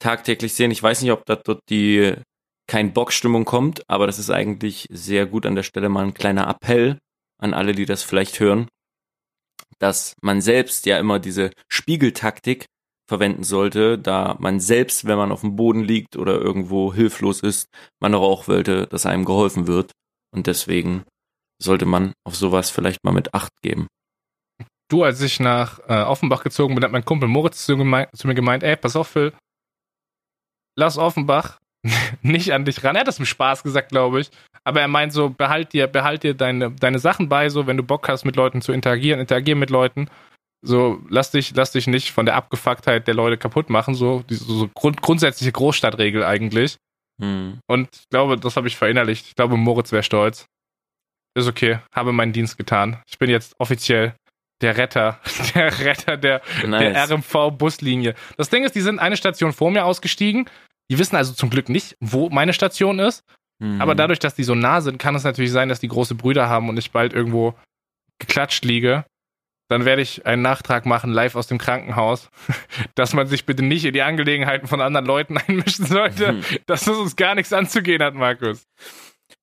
tagtäglich 0.00 0.54
sehen. 0.54 0.70
Ich 0.70 0.82
weiß 0.82 1.02
nicht, 1.02 1.12
ob 1.12 1.24
da 1.26 1.36
dort 1.36 1.60
die 1.68 2.14
kein 2.66 2.92
Bockstimmung 2.92 3.44
kommt, 3.44 3.82
aber 3.88 4.06
das 4.06 4.18
ist 4.18 4.30
eigentlich 4.30 4.86
sehr 4.90 5.26
gut 5.26 5.46
an 5.46 5.54
der 5.54 5.62
Stelle 5.62 5.88
mal 5.88 6.04
ein 6.04 6.14
kleiner 6.14 6.48
Appell 6.48 6.98
an 7.38 7.54
alle, 7.54 7.72
die 7.72 7.86
das 7.86 8.02
vielleicht 8.02 8.38
hören, 8.40 8.68
dass 9.80 10.14
man 10.22 10.40
selbst 10.40 10.86
ja 10.86 10.98
immer 10.98 11.18
diese 11.18 11.50
Spiegeltaktik 11.68 12.66
verwenden 13.08 13.42
sollte, 13.42 13.98
da 13.98 14.36
man 14.38 14.60
selbst, 14.60 15.06
wenn 15.06 15.18
man 15.18 15.32
auf 15.32 15.40
dem 15.40 15.56
Boden 15.56 15.82
liegt 15.82 16.16
oder 16.16 16.34
irgendwo 16.34 16.94
hilflos 16.94 17.40
ist, 17.40 17.66
man 18.00 18.12
doch 18.12 18.22
auch 18.22 18.46
wollte, 18.46 18.86
dass 18.86 19.06
einem 19.06 19.24
geholfen 19.24 19.66
wird. 19.66 19.90
Und 20.32 20.46
deswegen 20.46 21.04
sollte 21.60 21.86
man 21.86 22.12
auf 22.24 22.36
sowas 22.36 22.70
vielleicht 22.70 23.02
mal 23.02 23.12
mit 23.12 23.34
Acht 23.34 23.50
geben. 23.62 23.88
Du, 24.88 25.02
als 25.02 25.20
ich 25.20 25.40
nach 25.40 25.80
äh, 25.88 26.02
Offenbach 26.02 26.42
gezogen 26.42 26.74
bin, 26.74 26.84
hat 26.84 26.92
mein 26.92 27.04
Kumpel 27.04 27.28
Moritz 27.28 27.64
zu, 27.64 27.76
zu 27.76 28.26
mir 28.26 28.34
gemeint, 28.34 28.62
ey, 28.62 28.76
pass 28.76 28.96
auf, 28.96 29.08
Phil, 29.08 29.32
lass 30.76 30.98
Offenbach 30.98 31.58
nicht 32.22 32.52
an 32.52 32.64
dich 32.64 32.84
ran. 32.84 32.96
Er 32.96 33.00
hat 33.00 33.08
das 33.08 33.18
im 33.18 33.26
Spaß 33.26 33.62
gesagt, 33.62 33.90
glaube 33.90 34.20
ich. 34.20 34.30
Aber 34.64 34.80
er 34.80 34.88
meint 34.88 35.12
so, 35.12 35.30
behalt 35.30 35.72
dir, 35.72 35.86
behalt 35.86 36.22
dir 36.22 36.34
deine, 36.34 36.70
deine 36.70 36.98
Sachen 36.98 37.28
bei, 37.28 37.48
so, 37.48 37.66
wenn 37.66 37.76
du 37.76 37.82
Bock 37.82 38.08
hast, 38.08 38.24
mit 38.24 38.36
Leuten 38.36 38.60
zu 38.60 38.72
interagieren, 38.72 39.20
interagier 39.20 39.56
mit 39.56 39.70
Leuten. 39.70 40.08
So, 40.62 41.00
lass 41.08 41.30
dich, 41.30 41.54
lass 41.54 41.72
dich 41.72 41.86
nicht 41.86 42.12
von 42.12 42.26
der 42.26 42.36
Abgefucktheit 42.36 43.06
der 43.06 43.14
Leute 43.14 43.38
kaputt 43.38 43.70
machen, 43.70 43.94
so, 43.94 44.22
diese 44.28 44.44
so 44.44 44.68
grund, 44.68 45.00
grundsätzliche 45.00 45.52
Großstadtregel 45.52 46.22
eigentlich. 46.22 46.76
Hm. 47.20 47.60
Und 47.66 47.88
ich 47.94 48.08
glaube, 48.10 48.36
das 48.36 48.56
habe 48.56 48.68
ich 48.68 48.76
verinnerlicht. 48.76 49.26
Ich 49.26 49.34
glaube, 49.34 49.56
Moritz 49.56 49.92
wäre 49.92 50.02
stolz. 50.02 50.46
Ist 51.34 51.48
okay, 51.48 51.78
habe 51.94 52.12
meinen 52.12 52.32
Dienst 52.32 52.58
getan. 52.58 53.00
Ich 53.08 53.18
bin 53.18 53.30
jetzt 53.30 53.54
offiziell 53.58 54.14
der 54.60 54.76
Retter, 54.76 55.20
der 55.54 55.78
Retter 55.80 56.16
der, 56.16 56.42
Nice. 56.66 56.92
der 56.92 57.10
RMV-Buslinie. 57.10 58.14
Das 58.36 58.50
Ding 58.50 58.64
ist, 58.64 58.74
die 58.74 58.80
sind 58.80 58.98
eine 58.98 59.16
Station 59.16 59.52
vor 59.52 59.70
mir 59.70 59.84
ausgestiegen. 59.84 60.48
Die 60.90 60.98
wissen 60.98 61.16
also 61.16 61.32
zum 61.32 61.50
Glück 61.50 61.68
nicht, 61.68 61.96
wo 62.00 62.28
meine 62.30 62.52
Station 62.52 62.98
ist. 62.98 63.24
Mhm. 63.60 63.80
Aber 63.80 63.94
dadurch, 63.94 64.18
dass 64.18 64.34
die 64.34 64.44
so 64.44 64.54
nah 64.54 64.80
sind, 64.80 64.98
kann 64.98 65.14
es 65.14 65.24
natürlich 65.24 65.52
sein, 65.52 65.68
dass 65.68 65.80
die 65.80 65.88
große 65.88 66.14
Brüder 66.16 66.48
haben 66.48 66.68
und 66.68 66.76
ich 66.78 66.90
bald 66.90 67.12
irgendwo 67.12 67.54
geklatscht 68.18 68.64
liege. 68.64 69.04
Dann 69.68 69.84
werde 69.84 70.02
ich 70.02 70.26
einen 70.26 70.42
Nachtrag 70.42 70.84
machen, 70.84 71.12
live 71.12 71.36
aus 71.36 71.46
dem 71.46 71.58
Krankenhaus, 71.58 72.28
dass 72.96 73.12
man 73.14 73.28
sich 73.28 73.46
bitte 73.46 73.62
nicht 73.62 73.84
in 73.84 73.92
die 73.92 74.02
Angelegenheiten 74.02 74.66
von 74.66 74.80
anderen 74.80 75.06
Leuten 75.06 75.38
einmischen 75.46 75.86
sollte, 75.86 76.32
Mhm. 76.32 76.44
dass 76.66 76.82
es 76.86 76.96
uns 76.96 77.14
gar 77.16 77.34
nichts 77.36 77.52
anzugehen 77.52 78.02
hat, 78.02 78.14
Markus. 78.14 78.64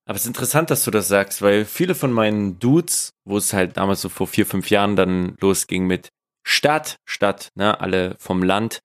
Aber 0.05 0.15
es 0.15 0.23
ist 0.23 0.27
interessant, 0.27 0.69
dass 0.69 0.83
du 0.83 0.91
das 0.91 1.07
sagst, 1.07 1.41
weil 1.41 1.63
viele 1.65 1.95
von 1.95 2.11
meinen 2.11 2.59
Dudes, 2.59 3.13
wo 3.25 3.37
es 3.37 3.53
halt 3.53 3.77
damals 3.77 4.01
so 4.01 4.09
vor 4.09 4.27
vier, 4.27 4.45
fünf 4.45 4.69
Jahren 4.69 4.95
dann 4.95 5.35
losging 5.39 5.85
mit 5.87 6.09
Stadt, 6.45 6.97
Stadt, 7.05 7.49
ne, 7.55 7.79
alle 7.81 8.15
vom 8.19 8.41
Land, 8.43 8.79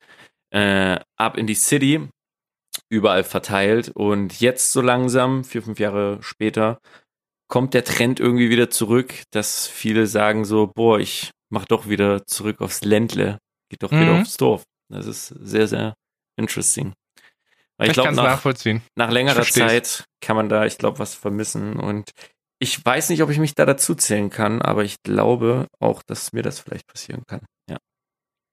äh, 0.50 0.98
ab 1.16 1.36
in 1.38 1.46
die 1.46 1.54
City, 1.54 2.08
überall 2.88 3.24
verteilt 3.24 3.90
und 3.94 4.40
jetzt 4.40 4.72
so 4.72 4.80
langsam, 4.80 5.44
vier, 5.44 5.62
fünf 5.62 5.78
Jahre 5.78 6.18
später, 6.22 6.78
kommt 7.48 7.74
der 7.74 7.84
Trend 7.84 8.18
irgendwie 8.20 8.50
wieder 8.50 8.70
zurück, 8.70 9.12
dass 9.30 9.66
viele 9.66 10.06
sagen 10.06 10.44
so, 10.44 10.66
boah, 10.74 10.98
ich 10.98 11.30
mach 11.50 11.66
doch 11.66 11.88
wieder 11.88 12.26
zurück 12.26 12.60
aufs 12.62 12.82
Ländle, 12.82 13.38
geht 13.68 13.82
doch 13.82 13.90
wieder 13.90 14.14
Mhm. 14.14 14.22
aufs 14.22 14.36
Dorf. 14.38 14.62
Das 14.90 15.06
ist 15.06 15.28
sehr, 15.28 15.68
sehr 15.68 15.94
interesting. 16.38 16.94
Weil 17.78 17.88
ich 17.88 17.90
Ich 17.90 17.94
glaube, 17.94 18.08
nach, 18.16 18.42
nach 18.96 19.10
längerer. 19.10 19.42
Zeit 19.42 20.04
kann 20.20 20.36
man 20.36 20.48
da, 20.48 20.64
ich 20.66 20.78
glaube, 20.78 20.98
was 20.98 21.14
vermissen. 21.14 21.78
Und 21.78 22.10
ich 22.58 22.84
weiß 22.84 23.10
nicht, 23.10 23.22
ob 23.22 23.30
ich 23.30 23.38
mich 23.38 23.54
da 23.54 23.66
dazu 23.66 23.94
zählen 23.94 24.30
kann, 24.30 24.62
aber 24.62 24.84
ich 24.84 24.96
glaube 25.02 25.66
auch, 25.80 26.02
dass 26.02 26.32
mir 26.32 26.42
das 26.42 26.60
vielleicht 26.60 26.86
passieren 26.86 27.22
kann. 27.26 27.40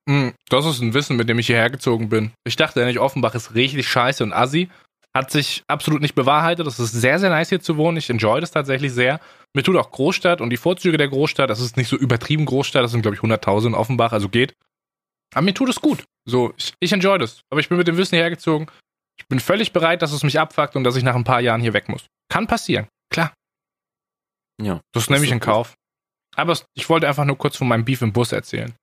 Mm, 0.10 0.30
Das 0.50 0.66
ist 0.66 0.82
ein 0.82 0.94
Wissen, 0.96 1.18
mit 1.18 1.30
dem 1.30 1.38
ich 1.38 1.48
hierher 1.48 1.70
gezogen 1.70 2.10
bin. 2.10 2.32
Ich 2.44 2.56
dachte 2.56 2.82
eigentlich, 2.82 3.00
Offenbach 3.00 3.36
ist 3.36 3.54
richtig 3.54 3.88
scheiße 3.88 4.24
und 4.24 4.34
assi. 4.34 4.70
Hat 5.16 5.30
sich 5.32 5.64
absolut 5.68 6.02
nicht 6.02 6.16
bewahrheitet. 6.16 6.66
Es 6.66 6.80
ist 6.80 6.92
sehr, 6.94 7.20
sehr 7.20 7.30
nice 7.30 7.50
hier 7.50 7.62
zu 7.62 7.78
wohnen. 7.78 7.98
Ich 7.98 8.10
enjoy 8.10 8.42
das 8.42 8.52
tatsächlich 8.52 8.92
sehr. 8.92 9.20
Mir 9.56 9.64
tut 9.64 9.76
auch 9.76 9.92
Großstadt 9.92 10.42
und 10.42 10.50
die 10.50 10.58
Vorzüge 10.58 10.98
der 10.98 11.10
Großstadt. 11.10 11.50
Das 11.50 11.60
ist 11.60 11.78
nicht 11.78 11.90
so 11.90 11.96
übertrieben 11.96 12.46
Großstadt. 12.46 12.84
Das 12.84 12.92
sind, 12.92 13.02
glaube 13.02 13.16
ich, 13.16 13.22
100.000 13.22 13.68
in 13.68 13.74
Offenbach, 13.76 14.12
also 14.12 14.30
geht. 14.30 14.56
Aber 15.36 15.44
mir 15.44 15.54
tut 15.54 15.70
es 15.70 15.80
gut. 15.80 16.06
So, 16.28 16.54
ich, 16.58 16.74
ich 16.80 16.92
enjoy 16.92 17.20
das. 17.20 17.42
Aber 17.52 17.60
ich 17.60 17.70
bin 17.70 17.78
mit 17.78 17.88
dem 17.88 17.98
Wissen 17.98 18.16
hierher 18.16 18.30
gezogen. 18.32 18.68
Ich 19.20 19.28
bin 19.28 19.40
völlig 19.40 19.74
bereit, 19.74 20.02
dass 20.02 20.12
es 20.12 20.24
mich 20.24 20.40
abfuckt 20.40 20.76
und 20.76 20.84
dass 20.84 20.96
ich 20.96 21.04
nach 21.04 21.16
ein 21.16 21.24
paar 21.24 21.42
Jahren 21.42 21.62
hier 21.62 21.74
weg 21.74 21.90
muss. 21.90 22.06
Kann 22.32 22.48
passieren. 22.48 22.88
Klar. 23.12 23.34
Ja. 24.62 24.80
Das 24.92 25.10
nehme 25.10 25.20
ist 25.20 25.26
ich 25.26 25.32
in. 25.32 25.40
Kauf. 25.40 25.76
Aber 26.36 26.58
ich 26.76 26.90
wollte 26.90 27.08
einfach 27.08 27.26
nur 27.26 27.38
kurz 27.38 27.58
von 27.58 27.68
meinem 27.68 27.86
Beef 27.86 28.02
im 28.02 28.14
Bus 28.14 28.32
erzählen. 28.32 28.74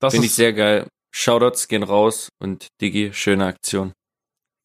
Das 0.00 0.12
Finde 0.12 0.26
ich 0.26 0.34
sehr 0.34 0.52
geil. 0.52 0.86
Shoutouts 1.14 1.68
gehen 1.68 1.82
raus 1.82 2.28
und 2.42 2.68
Digi, 2.80 3.12
schöne 3.12 3.46
Aktion. 3.46 3.92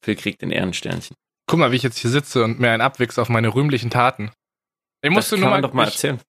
Phil 0.04 0.16
kriegt 0.16 0.42
ein 0.42 0.50
Ehrensternchen. 0.50 1.14
Guck 1.46 1.58
mal, 1.58 1.72
wie 1.72 1.76
ich 1.76 1.82
jetzt 1.82 1.98
hier 1.98 2.10
sitze 2.10 2.44
und 2.44 2.58
mir 2.60 2.70
einen 2.70 2.80
abwichse 2.82 3.20
auf 3.20 3.28
meine 3.28 3.54
rühmlichen 3.54 3.90
Taten. 3.90 4.30
Ich 5.02 5.12
Das 5.14 5.14
musste 5.14 5.36
kann 5.36 5.40
nur 5.40 5.50
man 5.50 5.60
mal, 5.62 5.62
doch 5.62 5.72
mal 5.74 5.86
ich, 5.88 5.94
erzählen. 5.94 6.20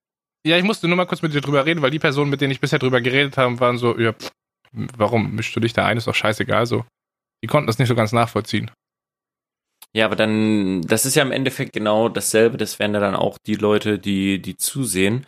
ja, 0.46 0.58
ich 0.58 0.64
musste 0.64 0.88
nur 0.88 0.98
mal 0.98 1.06
kurz 1.06 1.22
mit 1.22 1.34
dir 1.34 1.42
drüber 1.42 1.66
reden, 1.66 1.82
weil 1.82 1.92
die 1.92 2.00
Personen, 2.00 2.30
mit 2.30 2.42
denen 2.42 2.52
ich 2.52 2.60
bisher 2.62 2.80
drüber 2.80 3.02
geredet 3.02 3.38
habe, 3.38 3.60
waren 3.60 3.78
so, 3.78 3.98
ja, 4.00 4.14
pff, 4.14 4.30
warum 4.72 5.36
mischst 5.36 5.56
du 5.56 5.60
dich 5.60 5.74
da 5.74 5.86
ein? 5.86 5.98
Ist 5.98 6.08
doch 6.08 6.16
scheißegal 6.16 6.66
so. 6.66 6.86
Die 7.44 7.48
konnten 7.48 7.68
das 7.68 7.80
nicht 7.80 7.88
so 7.88 7.96
ganz 7.96 8.12
nachvollziehen. 8.12 8.72
Ja, 9.94 10.06
aber 10.06 10.16
dann, 10.16 10.82
das 10.84 11.06
ist 11.06 11.16
ja 11.16 11.22
im 11.24 11.32
Endeffekt 11.34 11.74
genau 11.74 12.08
dasselbe. 12.08 12.58
Das 12.58 12.80
wären 12.80 12.94
ja 12.94 13.00
dann 13.02 13.16
auch 13.16 13.38
die 13.46 13.56
Leute, 13.56 14.00
die, 14.00 14.42
die 14.42 14.56
zusehen. 14.56 15.26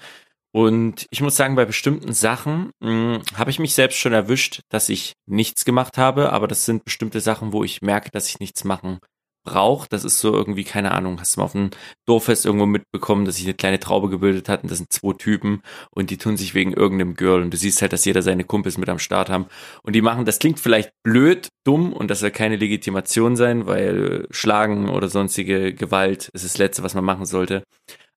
Und 0.55 1.07
ich 1.09 1.21
muss 1.21 1.35
sagen, 1.35 1.55
bei 1.55 1.65
bestimmten 1.65 2.13
Sachen 2.13 2.71
mh, 2.79 3.21
habe 3.35 3.49
ich 3.49 3.57
mich 3.57 3.73
selbst 3.73 3.97
schon 3.97 4.13
erwischt, 4.13 4.61
dass 4.69 4.87
ich 4.89 5.13
nichts 5.25 5.65
gemacht 5.65 5.97
habe, 5.97 6.31
aber 6.31 6.47
das 6.47 6.65
sind 6.65 6.85
bestimmte 6.85 7.21
Sachen, 7.21 7.53
wo 7.53 7.63
ich 7.63 7.81
merke, 7.81 8.11
dass 8.11 8.29
ich 8.29 8.39
nichts 8.39 8.63
machen 8.63 8.99
braucht. 9.43 9.93
Das 9.93 10.03
ist 10.03 10.19
so 10.19 10.31
irgendwie, 10.31 10.63
keine 10.63 10.91
Ahnung, 10.91 11.19
hast 11.19 11.35
du 11.35 11.39
mal 11.39 11.45
auf 11.45 11.55
einem 11.55 11.71
Dorffest 12.05 12.45
irgendwo 12.45 12.65
mitbekommen, 12.65 13.25
dass 13.25 13.37
sich 13.37 13.45
eine 13.45 13.55
kleine 13.55 13.79
Traube 13.79 14.09
gebildet 14.09 14.47
hat 14.47 14.63
und 14.63 14.71
das 14.71 14.77
sind 14.77 14.93
zwei 14.93 15.13
Typen 15.13 15.61
und 15.91 16.11
die 16.11 16.17
tun 16.17 16.37
sich 16.37 16.53
wegen 16.53 16.71
irgendeinem 16.71 17.15
Girl 17.15 17.41
und 17.41 17.51
du 17.51 17.57
siehst 17.57 17.81
halt, 17.81 17.91
dass 17.91 18.05
jeder 18.05 18.21
seine 18.21 18.43
Kumpels 18.43 18.77
mit 18.77 18.89
am 18.89 18.99
Start 18.99 19.29
haben 19.29 19.47
und 19.81 19.93
die 19.93 20.01
machen, 20.01 20.25
das 20.25 20.39
klingt 20.39 20.59
vielleicht 20.59 20.91
blöd, 21.03 21.49
dumm 21.65 21.93
und 21.93 22.09
das 22.09 22.19
soll 22.19 22.31
keine 22.31 22.57
Legitimation 22.57 23.35
sein, 23.35 23.65
weil 23.65 24.27
Schlagen 24.31 24.87
oder 24.89 25.09
sonstige 25.09 25.73
Gewalt 25.73 26.29
ist 26.33 26.45
das 26.45 26.57
Letzte, 26.57 26.83
was 26.83 26.93
man 26.93 27.03
machen 27.03 27.25
sollte. 27.25 27.63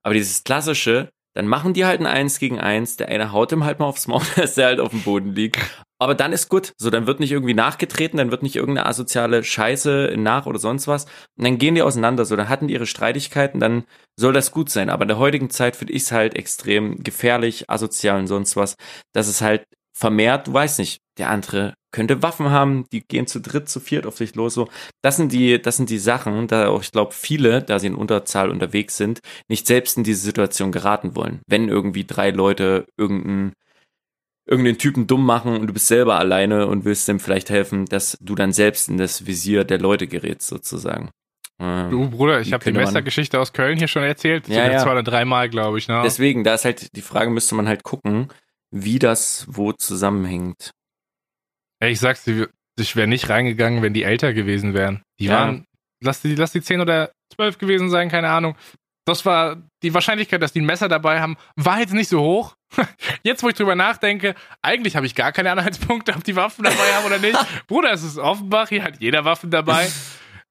Aber 0.02 0.14
dieses 0.14 0.44
klassische, 0.44 1.10
dann 1.36 1.46
machen 1.46 1.74
die 1.74 1.84
halt 1.84 2.00
ein 2.00 2.06
Eins 2.06 2.38
gegen 2.38 2.58
Eins, 2.58 2.96
der 2.96 3.08
eine 3.08 3.32
haut 3.32 3.52
ihm 3.52 3.64
halt 3.64 3.78
mal 3.78 3.86
aufs 3.86 4.08
Maul, 4.08 4.22
dass 4.36 4.54
der 4.54 4.66
halt 4.66 4.80
auf 4.80 4.90
dem 4.90 5.02
Boden 5.02 5.32
liegt 5.32 5.58
aber 5.98 6.14
dann 6.14 6.32
ist 6.32 6.48
gut. 6.48 6.72
So, 6.78 6.90
dann 6.90 7.06
wird 7.06 7.20
nicht 7.20 7.32
irgendwie 7.32 7.54
nachgetreten, 7.54 8.18
dann 8.18 8.30
wird 8.30 8.42
nicht 8.42 8.56
irgendeine 8.56 8.86
asoziale 8.86 9.42
Scheiße 9.42 10.14
nach 10.16 10.46
oder 10.46 10.58
sonst 10.58 10.86
was. 10.88 11.04
Und 11.36 11.44
dann 11.44 11.58
gehen 11.58 11.74
die 11.74 11.82
auseinander. 11.82 12.24
So, 12.24 12.36
dann 12.36 12.48
hatten 12.48 12.68
die 12.68 12.74
ihre 12.74 12.86
Streitigkeiten, 12.86 13.60
dann 13.60 13.84
soll 14.16 14.32
das 14.32 14.50
gut 14.52 14.70
sein. 14.70 14.90
Aber 14.90 15.02
in 15.02 15.08
der 15.08 15.18
heutigen 15.18 15.50
Zeit 15.50 15.76
finde 15.76 15.94
ich 15.94 16.02
es 16.02 16.12
halt 16.12 16.36
extrem 16.36 17.02
gefährlich, 17.02 17.70
asozial 17.70 18.18
und 18.20 18.26
sonst 18.26 18.56
was, 18.56 18.76
dass 19.12 19.28
es 19.28 19.40
halt 19.40 19.64
vermehrt, 19.96 20.48
du 20.48 20.52
weißt 20.52 20.78
nicht, 20.78 21.00
der 21.18 21.30
andere 21.30 21.74
könnte 21.92 22.22
Waffen 22.22 22.50
haben, 22.50 22.84
die 22.92 23.00
gehen 23.00 23.26
zu 23.26 23.40
dritt, 23.40 23.68
zu 23.68 23.80
viert 23.80 24.06
auf 24.06 24.16
sich 24.16 24.34
los. 24.34 24.54
So, 24.54 24.68
das 25.02 25.16
sind 25.16 25.32
die, 25.32 25.60
das 25.60 25.76
sind 25.76 25.90
die 25.90 25.98
Sachen, 25.98 26.46
da 26.48 26.68
auch 26.68 26.82
ich 26.82 26.92
glaube 26.92 27.12
viele, 27.12 27.62
da 27.62 27.78
sie 27.78 27.86
in 27.86 27.94
Unterzahl 27.94 28.50
unterwegs 28.50 28.96
sind, 28.96 29.20
nicht 29.48 29.66
selbst 29.66 29.96
in 29.96 30.04
diese 30.04 30.20
Situation 30.20 30.72
geraten 30.72 31.16
wollen. 31.16 31.40
Wenn 31.46 31.68
irgendwie 31.68 32.04
drei 32.04 32.30
Leute 32.30 32.86
irgendeinen 32.96 33.52
irgendeinen 34.48 34.78
Typen 34.78 35.06
dumm 35.06 35.26
machen 35.26 35.56
und 35.56 35.66
du 35.66 35.72
bist 35.72 35.88
selber 35.88 36.18
alleine 36.18 36.68
und 36.68 36.84
willst 36.84 37.08
dem 37.08 37.18
vielleicht 37.18 37.50
helfen, 37.50 37.86
dass 37.86 38.16
du 38.20 38.36
dann 38.36 38.52
selbst 38.52 38.88
in 38.88 38.96
das 38.96 39.26
Visier 39.26 39.64
der 39.64 39.78
Leute 39.78 40.06
gerätst, 40.06 40.46
sozusagen. 40.46 41.10
Ähm, 41.58 41.90
du 41.90 42.08
Bruder, 42.10 42.40
ich 42.40 42.52
habe 42.52 42.64
die 42.64 42.72
Messergeschichte 42.72 43.40
aus 43.40 43.52
Köln 43.52 43.78
hier 43.78 43.88
schon 43.88 44.02
erzählt. 44.02 44.48
Ja, 44.48 44.70
ja. 44.70 44.78
Zwei 44.78 44.92
oder 44.92 45.02
dreimal, 45.02 45.48
glaube 45.48 45.78
ich. 45.78 45.88
Ne? 45.88 46.00
Deswegen, 46.04 46.44
da 46.44 46.54
ist 46.54 46.64
halt 46.64 46.94
die 46.94 47.02
Frage, 47.02 47.30
müsste 47.30 47.54
man 47.54 47.66
halt 47.66 47.82
gucken, 47.82 48.28
wie 48.70 48.98
das 48.98 49.46
wo 49.48 49.72
zusammenhängt. 49.72 50.72
Ey, 51.80 51.92
ich 51.92 52.00
sag's 52.00 52.24
dir, 52.24 52.48
ich 52.78 52.96
wäre 52.96 53.06
nicht 53.06 53.28
reingegangen, 53.28 53.82
wenn 53.82 53.94
die 53.94 54.02
älter 54.02 54.32
gewesen 54.32 54.74
wären. 54.74 55.02
Die 55.18 55.26
ja. 55.26 55.34
waren, 55.34 55.66
lass 56.00 56.22
die, 56.22 56.34
lass 56.34 56.52
die 56.52 56.62
zehn 56.62 56.80
oder 56.80 57.12
zwölf 57.34 57.58
gewesen 57.58 57.90
sein, 57.90 58.08
keine 58.08 58.28
Ahnung 58.28 58.56
das 59.06 59.24
war 59.24 59.62
die 59.82 59.94
Wahrscheinlichkeit, 59.94 60.42
dass 60.42 60.52
die 60.52 60.60
ein 60.60 60.66
Messer 60.66 60.88
dabei 60.88 61.20
haben, 61.20 61.36
war 61.54 61.78
jetzt 61.78 61.94
nicht 61.94 62.08
so 62.08 62.20
hoch. 62.20 62.56
Jetzt, 63.22 63.44
wo 63.44 63.48
ich 63.48 63.54
drüber 63.54 63.76
nachdenke, 63.76 64.34
eigentlich 64.60 64.96
habe 64.96 65.06
ich 65.06 65.14
gar 65.14 65.30
keine 65.30 65.52
Anhaltspunkte, 65.52 66.12
ob 66.14 66.24
die 66.24 66.34
Waffen 66.34 66.64
dabei 66.64 66.94
haben 66.94 67.06
oder 67.06 67.18
nicht. 67.18 67.38
Bruder, 67.68 67.92
es 67.92 68.02
ist 68.02 68.18
Offenbach, 68.18 68.68
hier 68.68 68.82
hat 68.82 69.00
jeder 69.00 69.24
Waffen 69.24 69.50
dabei. 69.50 69.88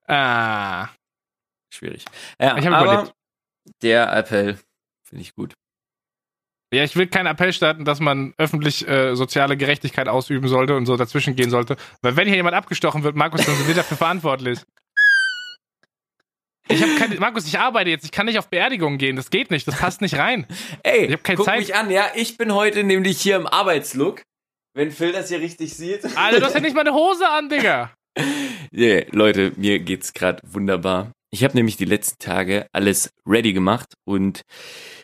Ah. 0.07 0.89
Schwierig. 1.73 2.05
Ja, 2.39 2.55
ich 2.57 2.67
aber 2.67 2.83
überlebt. 2.83 3.15
der 3.81 4.15
Appell 4.15 4.59
finde 5.03 5.23
ich 5.23 5.33
gut. 5.33 5.55
Ja, 6.73 6.83
ich 6.83 6.95
will 6.95 7.07
keinen 7.07 7.27
Appell 7.27 7.53
starten, 7.53 7.85
dass 7.85 7.99
man 7.99 8.33
öffentlich 8.37 8.87
äh, 8.87 9.15
soziale 9.15 9.55
Gerechtigkeit 9.55 10.07
ausüben 10.07 10.47
sollte 10.47 10.75
und 10.75 10.85
so 10.85 10.97
dazwischen 10.97 11.35
gehen 11.35 11.49
sollte. 11.49 11.77
Weil 12.01 12.17
wenn 12.17 12.27
hier 12.27 12.37
jemand 12.37 12.55
abgestochen 12.55 13.03
wird, 13.03 13.15
Markus, 13.15 13.45
dann 13.45 13.55
sind 13.55 13.67
wir 13.67 13.75
dafür 13.75 13.97
verantwortlich. 13.97 14.59
Ich 16.67 16.81
habe 16.81 16.95
keine, 16.95 17.15
Markus, 17.19 17.45
ich 17.45 17.59
arbeite 17.59 17.91
jetzt, 17.91 18.05
ich 18.05 18.11
kann 18.11 18.25
nicht 18.25 18.39
auf 18.39 18.49
Beerdigungen 18.49 18.97
gehen, 18.97 19.15
das 19.15 19.29
geht 19.29 19.51
nicht, 19.51 19.67
das 19.67 19.77
passt 19.77 20.01
nicht 20.01 20.17
rein. 20.17 20.47
Ey, 20.81 21.05
ich 21.05 21.13
hab 21.13 21.23
keine 21.23 21.37
guck 21.37 21.45
Zeit. 21.45 21.59
mich 21.59 21.75
an, 21.75 21.91
ja, 21.91 22.07
ich 22.15 22.37
bin 22.37 22.53
heute 22.53 22.83
nämlich 22.83 23.21
hier 23.21 23.35
im 23.35 23.45
Arbeitslook, 23.45 24.23
wenn 24.73 24.91
Phil 24.91 25.11
das 25.11 25.29
hier 25.29 25.39
richtig 25.39 25.75
sieht. 25.75 26.03
Alter, 26.17 26.39
du 26.39 26.45
hast 26.45 26.55
ja 26.55 26.61
nicht 26.61 26.73
mal 26.73 26.81
eine 26.81 26.93
Hose 26.93 27.29
an, 27.29 27.49
Digga. 27.49 27.93
yeah, 28.73 29.05
Leute, 29.11 29.51
mir 29.57 29.79
geht's 29.79 30.13
gerade 30.13 30.41
wunderbar. 30.43 31.11
Ich 31.35 31.43
habe 31.43 31.57
nämlich 31.57 31.75
die 31.75 31.83
letzten 31.83 32.17
Tage 32.17 32.65
alles 32.71 33.11
ready 33.25 33.51
gemacht 33.51 33.95
und 34.05 34.43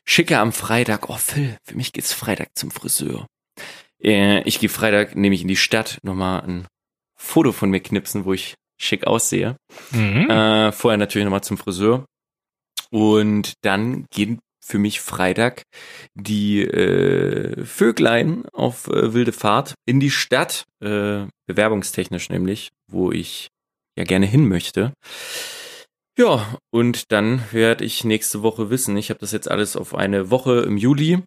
schicke 0.06 0.39
am 0.39 0.54
Freitag, 0.54 1.10
oh 1.10 1.17
Phil, 1.17 1.58
für 1.65 1.76
mich 1.76 1.91
geht's 1.91 2.13
Freitag 2.13 2.58
zum 2.58 2.72
Friseur. 2.72 3.28
Äh, 4.02 4.41
ich 4.44 4.62
gehe 4.62 4.70
Freitag 4.70 5.17
nämlich 5.17 5.41
in 5.41 5.50
die 5.50 5.58
Stadt 5.58 5.98
nochmal 6.04 6.39
ein 6.44 6.67
Foto 7.17 7.52
von 7.52 7.70
mir 7.70 7.82
knipsen, 7.82 8.24
wo 8.24 8.32
ich 8.32 8.54
schick 8.80 9.08
aussehe. 9.08 9.58
Mhm. 9.91 10.30
Äh, 10.30 10.72
vorher 10.72 10.98
natürlich 10.98 11.26
nochmal 11.26 11.44
zum 11.44 11.58
Friseur. 11.58 12.06
Und 12.91 13.56
dann 13.62 14.06
gehen 14.10 14.39
für 14.63 14.80
mich 14.80 15.02
Freitag 15.02 15.63
die 16.15 16.62
äh, 16.62 17.65
Vöglein 17.65 18.46
auf 18.54 18.88
äh, 18.88 19.13
wilde 19.13 19.34
Fahrt 19.34 19.74
in 19.86 20.00
die 20.00 20.12
Stadt, 20.12 20.63
äh, 20.80 21.26
bewerbungstechnisch 21.46 22.30
nämlich, 22.30 22.70
wo 22.89 23.12
ich 23.12 23.50
ja 23.98 24.06
gerne 24.06 24.28
hin 24.28 24.48
möchte. 24.48 24.94
Ja, 26.17 26.58
und 26.71 27.12
dann 27.12 27.43
werde 27.52 27.86
ich 27.86 28.04
nächste 28.04 28.43
Woche 28.43 28.69
wissen. 28.69 28.97
Ich 28.97 29.10
habe 29.10 29.19
das 29.19 29.32
jetzt 29.32 29.50
alles 29.50 29.76
auf 29.76 29.95
eine 29.95 30.30
Woche 30.30 30.62
im 30.62 30.78
Juli 30.78 31.24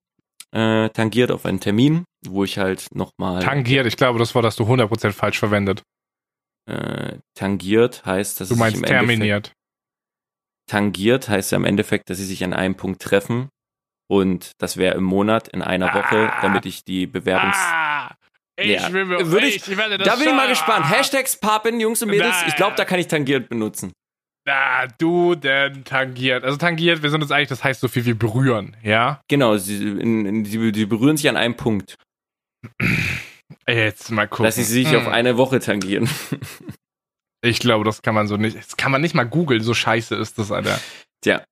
äh, 0.53 0.90
tangiert, 0.90 1.31
auf 1.31 1.47
einen 1.47 1.61
Termin, 1.61 2.05
wo 2.27 2.44
ich 2.44 2.59
halt 2.59 2.87
nochmal. 2.94 3.42
Tangiert, 3.42 3.87
ich 3.87 3.97
glaube, 3.97 4.18
das 4.18 4.35
war 4.35 4.42
das 4.42 4.57
du 4.57 4.64
100% 4.64 5.12
falsch 5.12 5.38
verwendet 5.38 5.83
äh, 6.66 7.18
tangiert, 7.35 8.05
heißt, 8.05 8.40
dass 8.40 8.49
du 8.49 8.57
meinst 8.57 8.79
im 8.79 8.85
terminiert. 8.85 9.53
Tangiert 10.66 11.29
heißt 11.29 11.53
ja 11.53 11.57
im 11.57 11.64
Endeffekt, 11.64 12.09
dass 12.09 12.18
sie 12.18 12.25
sich 12.25 12.42
an 12.42 12.55
einem 12.55 12.75
Punkt 12.75 13.03
treffen 13.03 13.51
und 14.09 14.53
das 14.59 14.77
wäre 14.77 14.97
im 14.97 15.05
Monat 15.05 15.49
in 15.49 15.62
einer 15.62 15.92
Woche, 15.94 16.33
ah, 16.33 16.40
damit 16.40 16.64
ich 16.64 16.85
die 16.85 17.07
Bewerbungs 17.07 17.57
ah, 17.59 18.14
ich 18.57 18.81
ja. 18.81 18.92
will 18.92 19.05
mir, 19.05 19.31
Würde 19.31 19.47
ich, 19.47 19.57
ich 19.57 19.77
werde 19.77 19.99
das 19.99 20.07
Da 20.07 20.16
bin 20.16 20.29
ich 20.29 20.35
mal 20.35 20.49
gespannt. 20.49 20.88
Hashtags 20.88 21.37
Papen, 21.37 21.81
Jungs 21.81 22.03
und 22.03 22.11
Mädels. 22.11 22.37
Ich 22.47 22.55
glaube, 22.55 22.77
da 22.77 22.85
kann 22.85 23.01
ich 23.01 23.09
tangiert 23.09 23.49
benutzen. 23.49 23.92
Na, 24.47 24.87
du 24.99 25.35
denn 25.35 25.85
tangiert. 25.85 26.45
Also 26.45 26.59
tangiert, 26.59 27.03
wir 27.03 27.11
sind 27.11 27.23
uns 27.23 27.31
eigentlich, 27.31 27.49
das 27.49 27.65
heißt 27.65 27.81
so 27.81 27.89
viel 27.89 28.05
wie 28.05 28.15
berühren, 28.15 28.77
ja? 28.83 29.21
Genau, 29.29 29.57
sie, 29.57 29.77
in, 29.77 30.27
in, 30.27 30.45
sie, 30.45 30.73
sie 30.75 30.87
berühren 30.87 31.17
sich 31.17 31.29
an 31.29 31.37
einem 31.37 31.57
Punkt. 31.57 31.97
Jetzt 33.67 34.11
mal 34.11 34.29
gucken. 34.29 34.45
Dass 34.45 34.57
sie 34.57 34.65
sich 34.65 34.91
hm. 34.91 34.99
auf 34.99 35.09
eine 35.09 35.37
Woche 35.37 35.61
tangieren. 35.61 36.09
Ich 37.47 37.59
glaube, 37.59 37.85
das 37.85 38.01
kann 38.01 38.15
man 38.15 38.27
so 38.27 38.39
nicht. 38.39 38.57
Das 38.57 38.79
kann 38.79 38.91
man 38.91 39.03
nicht 39.03 39.15
mal 39.15 39.25
googeln, 39.25 39.63
so 39.63 39.75
scheiße 39.75 40.15
ist 40.15 40.39
das, 40.39 40.51
Alter. 40.51 40.81
Tja. 41.21 41.45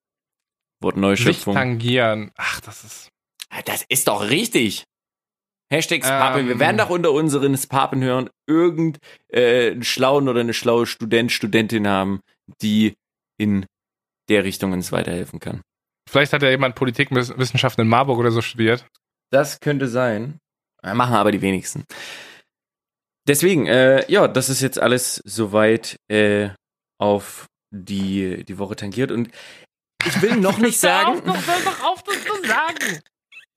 Wort 0.80 0.96
Neuschöpfung. 0.96 1.52
Sich 1.52 1.60
tangieren. 1.60 2.32
Ach, 2.36 2.60
das 2.60 2.82
ist. 2.82 3.08
Das 3.66 3.84
ist 3.90 4.08
doch 4.08 4.30
richtig. 4.30 4.84
Hashtag 5.70 6.02
Spapen. 6.02 6.40
Ähm, 6.40 6.48
Wir 6.48 6.58
werden 6.58 6.78
doch 6.78 6.88
unter 6.88 7.12
unseren 7.12 7.56
Spapen 7.58 8.02
hören 8.02 8.30
irgendeinen 8.46 9.02
äh, 9.28 9.82
schlauen 9.82 10.28
oder 10.28 10.40
eine 10.40 10.54
schlaue 10.54 10.86
Student, 10.86 11.30
Studentin 11.30 11.86
haben, 11.86 12.20
die 12.60 12.94
in 13.38 13.66
der 14.28 14.44
Richtung 14.44 14.72
uns 14.72 14.92
weiterhelfen 14.92 15.40
kann. 15.40 15.62
Vielleicht 16.08 16.32
hat 16.32 16.42
ja 16.42 16.50
jemand 16.50 16.74
Politikwissenschaften 16.74 17.82
in 17.82 17.88
Marburg 17.88 18.18
oder 18.18 18.30
so 18.30 18.42
studiert. 18.42 18.86
Das 19.30 19.60
könnte 19.60 19.88
sein. 19.88 20.38
Machen 20.82 21.14
aber 21.14 21.32
die 21.32 21.42
wenigsten. 21.42 21.84
Deswegen, 23.26 23.66
äh, 23.66 24.10
ja, 24.10 24.26
das 24.26 24.48
ist 24.48 24.62
jetzt 24.62 24.80
alles 24.80 25.22
soweit 25.24 25.96
äh, 26.08 26.50
auf 26.98 27.46
die, 27.70 28.44
die 28.44 28.58
Woche 28.58 28.76
tangiert. 28.76 29.12
Und 29.12 29.30
ich 30.04 30.20
will 30.20 30.36
noch 30.36 30.58
nicht 30.58 30.78
sagen. 30.78 31.22
Hör 31.24 31.32
auf, 31.34 31.64
doch 31.64 31.84
auf, 31.84 32.02
das 32.02 32.24
zu 32.24 32.46
sagen. 32.46 33.00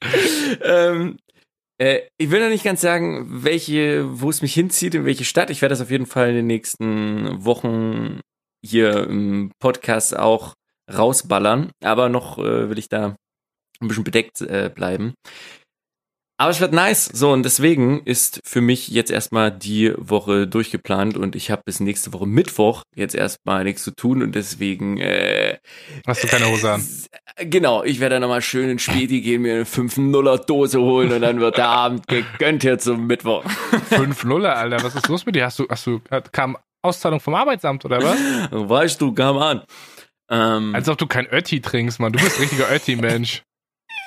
ähm, 0.62 1.17
äh, 1.78 2.02
ich 2.17 2.30
will 2.30 2.41
noch 2.41 2.50
nicht 2.50 2.63
ganz 2.63 2.82
sagen, 2.82 3.43
welche, 3.43 4.21
wo 4.21 4.30
es 4.30 4.43
mich 4.43 4.54
hinzieht, 4.54 4.93
in 4.93 5.06
welche 5.06 5.26
Stadt. 5.26 5.50
Ich 5.50 5.62
werde 5.62 5.74
das 5.74 5.82
auf 5.82 5.91
jeden 5.91 6.06
Fall 6.06 6.30
in 6.30 6.36
den 6.36 6.48
nächsten 6.48 7.43
Wochen 7.43 8.21
hier 8.65 9.08
im 9.08 9.51
Podcast 9.60 10.17
auch 10.17 10.54
rausballern. 10.91 11.71
Aber 11.84 12.10
noch 12.10 12.38
äh, 12.38 12.69
will 12.69 12.78
ich 12.78 12.89
da 12.89 13.15
ein 13.82 13.88
bisschen 13.88 14.04
bedeckt 14.04 14.41
äh, 14.41 14.71
bleiben. 14.73 15.13
Aber 16.38 16.51
es 16.51 16.60
wird 16.60 16.73
nice. 16.73 17.06
So, 17.06 17.32
und 17.32 17.43
deswegen 17.43 18.01
ist 18.04 18.41
für 18.43 18.60
mich 18.60 18.89
jetzt 18.89 19.10
erstmal 19.10 19.51
die 19.51 19.93
Woche 19.97 20.47
durchgeplant 20.47 21.15
und 21.15 21.34
ich 21.34 21.49
habe 21.49 21.62
bis 21.65 21.80
nächste 21.80 22.12
Woche 22.12 22.25
Mittwoch 22.25 22.84
jetzt 22.93 23.15
erstmal 23.15 23.63
nichts 23.63 23.84
zu 23.84 23.91
tun 23.91 24.21
und 24.21 24.36
deswegen 24.36 24.97
äh, 24.97 25.58
Hast 26.06 26.23
du 26.23 26.28
keine 26.28 26.49
Hose 26.49 26.73
an? 26.73 26.86
Äh, 27.38 27.45
genau, 27.45 27.84
ich 27.84 28.01
werde 28.01 28.15
dann 28.15 28.21
nochmal 28.21 28.41
schön 28.41 28.69
in 28.69 28.80
Späti 28.80 29.21
gehen, 29.21 29.43
mir 29.43 29.54
eine 29.54 29.63
5-0er-Dose 29.63 30.82
holen 30.82 31.13
und 31.13 31.21
dann 31.21 31.39
wird 31.39 31.58
der 31.58 31.69
Abend 31.69 32.06
gegönnt 32.08 32.63
hier 32.63 32.80
zum 32.80 33.08
Mittwoch. 33.08 33.45
5-0er, 33.91 34.47
Alter, 34.47 34.84
was 34.84 34.95
ist 34.95 35.08
los 35.08 35.25
mit 35.25 35.36
dir? 35.36 35.45
Hast 35.45 35.60
du, 35.60 35.67
hast 35.69 35.88
du, 35.88 36.01
kam 36.34 36.58
Auszahlung 36.86 37.19
vom 37.19 37.36
Arbeitsamt 37.36 37.84
oder 37.86 38.02
was? 38.02 38.17
Weißt 38.52 39.02
du, 39.02 39.13
kam 39.13 39.38
an. 39.38 39.63
Ähm, 40.30 40.74
Als 40.74 40.89
ob 40.89 40.98
du 40.98 41.08
kein 41.08 41.28
Ötti 41.28 41.62
trinkst, 41.62 42.00
Mann. 42.00 42.13
Du 42.13 42.19
bist 42.19 42.38
ein 42.38 42.41
richtiger 42.41 42.71
Ötti-Mensch. 42.71 43.43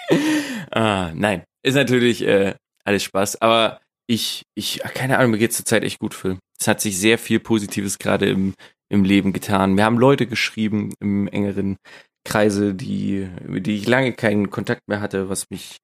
ah, 0.71 1.11
nein, 1.15 1.45
ist 1.63 1.75
natürlich 1.75 2.23
äh, 2.23 2.55
alles 2.85 3.05
Spaß, 3.05 3.41
aber 3.43 3.81
ich, 4.07 4.43
ich, 4.55 4.81
keine 4.95 5.19
Ahnung, 5.19 5.33
mir 5.33 5.39
geht's 5.39 5.57
zurzeit 5.57 5.85
echt 5.85 5.99
gut, 5.99 6.15
Phil. 6.15 6.39
Es 6.59 6.67
hat 6.67 6.81
sich 6.81 6.99
sehr 6.99 7.19
viel 7.19 7.41
Positives 7.41 7.99
gerade 7.99 8.29
im, 8.29 8.55
im 8.89 9.05
Leben 9.05 9.33
getan. 9.33 9.77
Wir 9.77 9.85
haben 9.85 9.99
Leute 9.99 10.27
geschrieben 10.27 10.95
im 10.99 11.29
engeren 11.29 11.77
Kreise, 12.25 12.75
die, 12.75 13.29
mit 13.47 13.67
die 13.67 13.77
ich 13.77 13.87
lange 13.87 14.13
keinen 14.13 14.51
Kontakt 14.51 14.83
mehr 14.89 15.01
hatte, 15.01 15.29
was 15.29 15.51
mich 15.51 15.77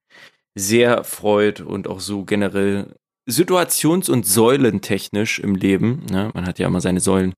sehr 0.54 1.04
freut 1.04 1.60
und 1.60 1.86
auch 1.86 2.00
so 2.00 2.24
generell 2.24 2.94
situations- 3.28 4.10
und 4.10 4.26
säulentechnisch 4.26 5.38
im 5.38 5.54
Leben. 5.54 6.04
Ne? 6.10 6.30
Man 6.34 6.46
hat 6.46 6.58
ja 6.58 6.66
immer 6.66 6.80
seine 6.80 7.00
Säulen. 7.00 7.34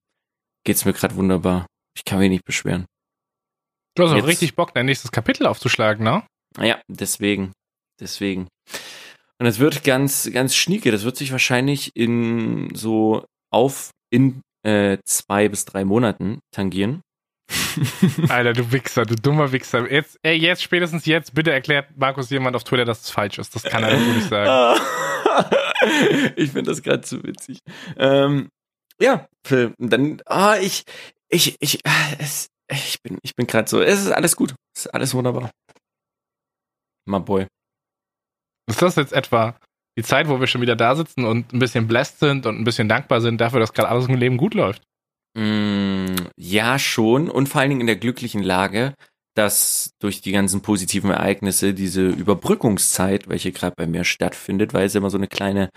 Geht's 0.64 0.85
mir 0.85 0.92
gerade 0.92 1.16
wunderbar. 1.16 1.66
Ich 1.96 2.05
kann 2.05 2.18
mich 2.18 2.31
nicht 2.31 2.44
beschweren. 2.44 2.87
Du 3.94 4.03
hast 4.03 4.12
auch 4.12 4.27
richtig 4.27 4.57
Bock, 4.57 4.75
dein 4.75 4.87
nächstes 4.87 5.11
Kapitel 5.11 5.46
aufzuschlagen, 5.46 6.05
ne? 6.05 6.22
Ja, 6.61 6.81
deswegen. 6.88 7.53
Deswegen. 7.99 8.49
Und 9.38 9.46
das 9.46 9.59
wird 9.59 9.85
ganz, 9.85 10.31
ganz 10.33 10.55
schnieke. 10.55 10.90
Das 10.90 11.05
wird 11.05 11.16
sich 11.16 11.33
wahrscheinlich 11.33 11.92
in 11.94 12.75
so 12.75 13.25
auf 13.51 13.90
in 14.11 14.42
äh, 14.64 14.99
zwei 15.05 15.49
bis 15.49 15.64
drei 15.64 15.85
Monaten 15.85 16.40
tangieren. 16.53 17.01
Alter, 18.28 18.52
du 18.52 18.72
Wichser, 18.72 19.04
du 19.04 19.14
dummer 19.14 19.52
Wichser. 19.52 19.90
Jetzt, 19.90 20.18
ey, 20.22 20.37
jetzt, 20.37 20.62
spätestens 20.62 21.06
jetzt, 21.06 21.35
bitte 21.35 21.52
erklärt 21.52 21.96
Markus 21.96 22.30
jemand 22.30 22.56
auf 22.56 22.64
Twitter, 22.64 22.85
dass 22.85 23.02
es 23.02 23.11
falsch 23.11 23.38
ist. 23.38 23.54
Das 23.54 23.62
kann 23.62 23.85
er 23.85 23.98
so 23.98 24.12
nicht 24.12 24.28
sagen. 24.28 24.80
ich 26.37 26.50
finde 26.50 26.70
das 26.70 26.82
gerade 26.82 27.02
zu 27.02 27.22
witzig. 27.22 27.59
Ähm, 27.96 28.48
ja, 29.00 29.28
Phil, 29.44 29.74
dann, 29.78 30.22
ah, 30.26 30.56
ich, 30.56 30.85
ich, 31.28 31.56
ich, 31.61 31.80
ah, 31.87 32.12
es, 32.18 32.48
ich 32.68 33.00
bin, 33.02 33.18
ich 33.22 33.35
bin 33.37 33.46
gerade 33.46 33.68
so, 33.68 33.80
es 33.80 34.00
ist 34.00 34.11
alles 34.11 34.37
gut. 34.37 34.54
Es 34.74 34.87
ist 34.87 34.94
alles 34.94 35.14
wunderbar. 35.14 35.50
My 37.06 37.20
boy. 37.20 37.46
Ist 38.68 38.82
das 38.82 38.96
jetzt 38.96 39.12
etwa 39.12 39.56
die 39.96 40.02
Zeit, 40.02 40.28
wo 40.28 40.40
wir 40.40 40.46
schon 40.46 40.61
wieder 40.61 40.76
da 40.76 40.96
sitzen 40.96 41.24
und 41.24 41.52
ein 41.52 41.59
bisschen 41.59 41.87
blessed 41.87 42.18
sind 42.18 42.46
und 42.46 42.59
ein 42.59 42.64
bisschen 42.64 42.88
dankbar 42.88 43.20
sind 43.20 43.40
dafür, 43.40 43.61
dass 43.61 43.72
gerade 43.72 43.88
alles 43.88 44.09
im 44.09 44.16
Leben 44.16 44.37
gut 44.37 44.54
läuft? 44.54 44.82
Mm, 45.37 46.14
ja, 46.37 46.79
schon. 46.79 47.29
Und 47.31 47.49
vor 47.49 47.61
allen 47.61 47.70
Dingen 47.70 47.83
in 47.83 47.87
der 47.87 47.96
glücklichen 47.96 48.42
Lage, 48.42 48.94
dass 49.35 49.90
durch 50.01 50.22
die 50.22 50.33
ganzen 50.33 50.62
positiven 50.62 51.11
Ereignisse 51.11 51.75
diese 51.75 52.09
Überbrückungszeit, 52.09 53.29
welche 53.29 53.53
gerade 53.53 53.75
bei 53.77 53.87
mir 53.87 54.05
stattfindet, 54.05 54.72
weil 54.72 54.87
es 54.87 54.94
immer 54.94 55.11
so 55.11 55.18
eine 55.18 55.29
kleine, 55.29 55.68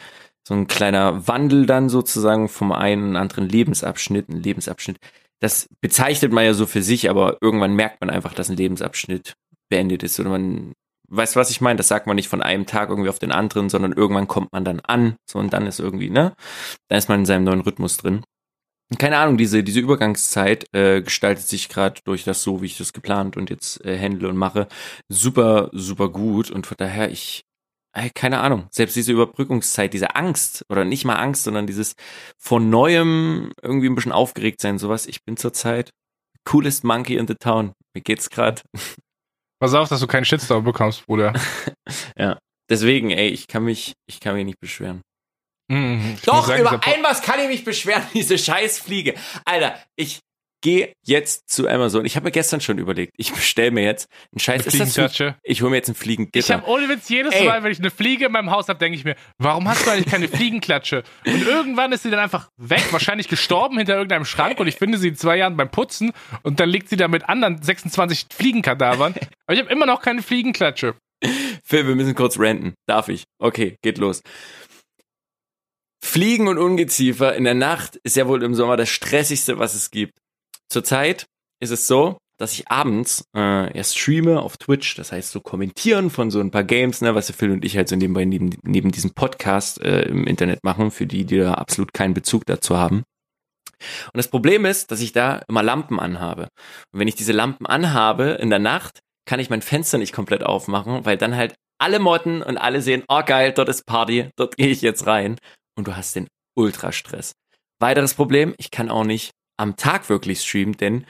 so 0.47 0.53
ein 0.53 0.67
kleiner 0.67 1.27
Wandel 1.27 1.65
dann 1.65 1.89
sozusagen 1.89 2.47
vom 2.47 2.71
einen 2.71 3.17
anderen 3.17 3.49
Lebensabschnitt, 3.49 4.29
ein 4.29 4.41
Lebensabschnitt, 4.41 4.97
das 5.41 5.67
bezeichnet 5.81 6.31
man 6.31 6.45
ja 6.45 6.53
so 6.53 6.65
für 6.65 6.81
sich, 6.81 7.09
aber 7.09 7.37
irgendwann 7.41 7.75
merkt 7.75 7.99
man 7.99 8.09
einfach, 8.09 8.33
dass 8.33 8.49
ein 8.49 8.57
Lebensabschnitt 8.57 9.33
beendet 9.69 10.03
ist 10.03 10.19
oder 10.19 10.29
man 10.29 10.73
Weißt 11.11 11.35
was 11.35 11.49
ich 11.49 11.59
meine? 11.59 11.77
Das 11.77 11.87
sagt 11.87 12.05
man 12.05 12.15
nicht 12.15 12.27
von 12.29 12.43
einem 12.43 12.67
Tag 12.67 12.89
irgendwie 12.89 13.09
auf 13.09 13.17
den 13.17 13.31
anderen, 13.31 13.69
sondern 13.69 13.93
irgendwann 13.93 14.27
kommt 14.27 14.53
man 14.53 14.63
dann 14.63 14.79
an, 14.81 15.15
so 15.27 15.39
und 15.39 15.51
dann 15.53 15.65
ist 15.65 15.79
irgendwie, 15.79 16.11
ne? 16.11 16.35
Dann 16.87 16.99
ist 16.99 17.09
man 17.09 17.21
in 17.21 17.25
seinem 17.25 17.45
neuen 17.45 17.61
Rhythmus 17.61 17.97
drin 17.97 18.23
keine 18.97 19.17
Ahnung, 19.17 19.37
diese, 19.37 19.63
diese 19.63 19.79
Übergangszeit 19.79 20.65
äh, 20.73 21.01
gestaltet 21.01 21.47
sich 21.47 21.69
gerade 21.69 22.01
durch 22.05 22.23
das 22.23 22.41
so, 22.41 22.61
wie 22.61 22.65
ich 22.65 22.77
das 22.77 22.91
geplant 22.91 23.37
und 23.37 23.51
jetzt 23.51 23.85
äh, 23.85 23.99
handle 23.99 24.27
und 24.27 24.37
mache, 24.37 24.67
super, 25.09 25.69
super 25.73 26.09
gut. 26.09 26.49
Und 26.49 26.65
von 26.65 26.75
daher, 26.77 27.11
ich, 27.11 27.43
äh, 27.93 28.09
keine 28.09 28.39
Ahnung, 28.39 28.67
selbst 28.71 28.95
diese 28.95 29.11
Überbrückungszeit, 29.11 29.93
diese 29.93 30.15
Angst, 30.15 30.65
oder 30.69 30.85
nicht 30.85 31.05
mal 31.05 31.17
Angst, 31.17 31.43
sondern 31.43 31.67
dieses 31.67 31.93
von 32.39 32.71
neuem 32.71 33.51
irgendwie 33.61 33.89
ein 33.89 33.95
bisschen 33.95 34.11
aufgeregt 34.11 34.59
sein, 34.59 34.79
sowas. 34.79 35.05
Ich 35.05 35.23
bin 35.23 35.37
zurzeit 35.37 35.91
coolest 36.45 36.83
Monkey 36.83 37.17
in 37.17 37.27
the 37.27 37.35
town. 37.35 37.73
Mir 37.93 38.01
geht's 38.01 38.29
gerade. 38.29 38.63
Pass 39.61 39.75
auf, 39.75 39.89
dass 39.89 39.99
du 39.99 40.07
keinen 40.07 40.25
Shitstorm 40.25 40.63
bekommst, 40.63 41.05
Bruder. 41.05 41.33
Deswegen, 42.69 43.09
ey, 43.09 43.29
ich 43.29 43.47
kann 43.47 43.65
mich, 43.65 43.93
ich 44.07 44.19
kann 44.19 44.35
mich 44.35 44.45
nicht 44.45 44.59
beschweren. 44.59 45.01
Mhm, 45.69 46.17
Doch, 46.25 46.47
sagen, 46.47 46.61
über 46.61 46.71
ein 46.83 47.03
was 47.03 47.21
kann 47.21 47.39
ich 47.39 47.47
mich 47.47 47.63
beschweren, 47.63 48.03
diese 48.13 48.37
scheiß 48.37 48.79
Fliege. 48.79 49.13
Alter, 49.45 49.79
ich 49.95 50.19
gehe 50.61 50.91
jetzt 51.05 51.49
zu 51.49 51.69
Amazon. 51.69 52.05
Ich 52.05 52.15
habe 52.15 52.25
mir 52.25 52.31
gestern 52.31 52.59
schon 52.59 52.79
überlegt, 52.79 53.13
ich 53.17 53.31
bestelle 53.31 53.71
mir 53.71 53.83
jetzt 53.83 54.07
einen 54.33 54.39
scheiß 54.39 54.63
Fliegenklatsche. 54.63 55.35
Ich 55.43 55.61
hole 55.61 55.71
mir 55.71 55.77
jetzt 55.77 55.87
einen 55.87 55.95
Fliegengitter. 55.95 56.39
Ich 56.39 56.51
habe 56.51 56.67
ohne 56.67 56.89
Witz 56.89 57.07
jedes 57.07 57.33
Ey. 57.33 57.45
Mal, 57.45 57.63
wenn 57.63 57.71
ich 57.71 57.79
eine 57.79 57.91
Fliege 57.91 58.25
in 58.25 58.31
meinem 58.31 58.51
Haus 58.51 58.67
habe, 58.67 58.77
denke 58.79 58.97
ich 58.97 59.05
mir, 59.05 59.15
warum 59.37 59.69
hast 59.69 59.85
du 59.85 59.91
eigentlich 59.91 60.07
keine 60.11 60.27
Fliegenklatsche? 60.35 61.03
Und 61.25 61.47
irgendwann 61.47 61.91
ist 61.93 62.03
sie 62.03 62.09
dann 62.09 62.19
einfach 62.19 62.49
weg, 62.57 62.83
wahrscheinlich 62.91 63.29
gestorben 63.29 63.77
hinter 63.77 63.93
irgendeinem 63.95 64.25
Schrank 64.25 64.59
und 64.59 64.67
ich 64.67 64.75
finde 64.75 64.97
sie 64.97 65.09
in 65.09 65.15
zwei 65.15 65.37
Jahren 65.37 65.55
beim 65.55 65.69
Putzen 65.71 66.11
und 66.43 66.59
dann 66.59 66.69
liegt 66.69 66.89
sie 66.89 66.97
da 66.97 67.07
mit 67.07 67.29
anderen 67.29 67.61
26 67.61 68.25
Fliegenkadavern. 68.33 69.13
Aber 69.45 69.53
ich 69.53 69.59
habe 69.61 69.71
immer 69.71 69.85
noch 69.85 70.01
keine 70.01 70.21
Fliegenklatsche. 70.21 70.95
Phil, 71.63 71.87
wir 71.87 71.95
müssen 71.95 72.15
kurz 72.15 72.37
ranten. 72.39 72.73
Darf 72.87 73.07
ich? 73.09 73.23
Okay, 73.39 73.75
geht 73.81 73.97
los. 73.97 74.21
Fliegen 76.03 76.47
und 76.47 76.57
Ungeziefer 76.57 77.35
in 77.35 77.43
der 77.43 77.53
Nacht 77.53 77.99
ist 78.03 78.15
ja 78.15 78.27
wohl 78.27 78.43
im 78.43 78.55
Sommer 78.55 78.77
das 78.77 78.89
stressigste, 78.89 79.59
was 79.59 79.75
es 79.75 79.91
gibt. 79.91 80.13
Zurzeit 80.69 81.25
ist 81.59 81.71
es 81.71 81.87
so, 81.87 82.17
dass 82.37 82.53
ich 82.53 82.69
abends 82.69 83.25
äh, 83.35 83.77
ja 83.77 83.83
streame 83.83 84.39
auf 84.41 84.57
Twitch, 84.57 84.95
das 84.95 85.11
heißt 85.11 85.31
so 85.31 85.41
kommentieren 85.41 86.09
von 86.09 86.31
so 86.31 86.39
ein 86.39 86.51
paar 86.51 86.63
Games, 86.63 87.01
ne, 87.01 87.13
was 87.13 87.27
der 87.27 87.35
Phil 87.35 87.51
und 87.51 87.65
ich 87.65 87.75
halt 87.75 87.89
so 87.89 87.95
nebenbei 87.95 88.23
neben, 88.23 88.55
neben 88.63 88.91
diesem 88.91 89.11
Podcast 89.11 89.81
äh, 89.81 90.03
im 90.03 90.25
Internet 90.25 90.63
machen, 90.63 90.89
für 90.89 91.05
die, 91.05 91.25
die 91.25 91.37
da 91.37 91.55
absolut 91.55 91.93
keinen 91.93 92.13
Bezug 92.13 92.45
dazu 92.45 92.77
haben. 92.77 93.03
Und 94.05 94.17
das 94.17 94.29
Problem 94.29 94.65
ist, 94.65 94.91
dass 94.91 95.01
ich 95.01 95.11
da 95.11 95.41
immer 95.47 95.63
Lampen 95.63 95.99
anhabe. 95.99 96.43
Und 96.91 96.99
wenn 96.99 97.07
ich 97.07 97.15
diese 97.15 97.33
Lampen 97.33 97.65
anhabe 97.65 98.37
in 98.41 98.49
der 98.49 98.59
Nacht, 98.59 98.99
kann 99.25 99.39
ich 99.39 99.49
mein 99.49 99.61
Fenster 99.61 99.97
nicht 99.97 100.13
komplett 100.13 100.43
aufmachen, 100.43 101.05
weil 101.05 101.17
dann 101.17 101.35
halt 101.35 101.55
alle 101.77 101.99
Motten 101.99 102.41
und 102.41 102.57
alle 102.57 102.81
sehen, 102.81 103.03
oh 103.07 103.21
geil, 103.25 103.53
dort 103.53 103.69
ist 103.69 103.85
Party, 103.85 104.29
dort 104.35 104.57
gehe 104.57 104.67
ich 104.67 104.81
jetzt 104.81 105.07
rein. 105.07 105.37
Und 105.79 105.87
du 105.87 105.95
hast 105.95 106.13
den 106.13 106.27
Ultrastress. 106.57 107.31
Weiteres 107.79 108.13
Problem, 108.13 108.53
ich 108.57 108.69
kann 108.69 108.89
auch 108.89 109.05
nicht 109.05 109.31
am 109.55 109.77
Tag 109.77 110.09
wirklich 110.09 110.41
streamen, 110.41 110.75
denn 110.75 111.05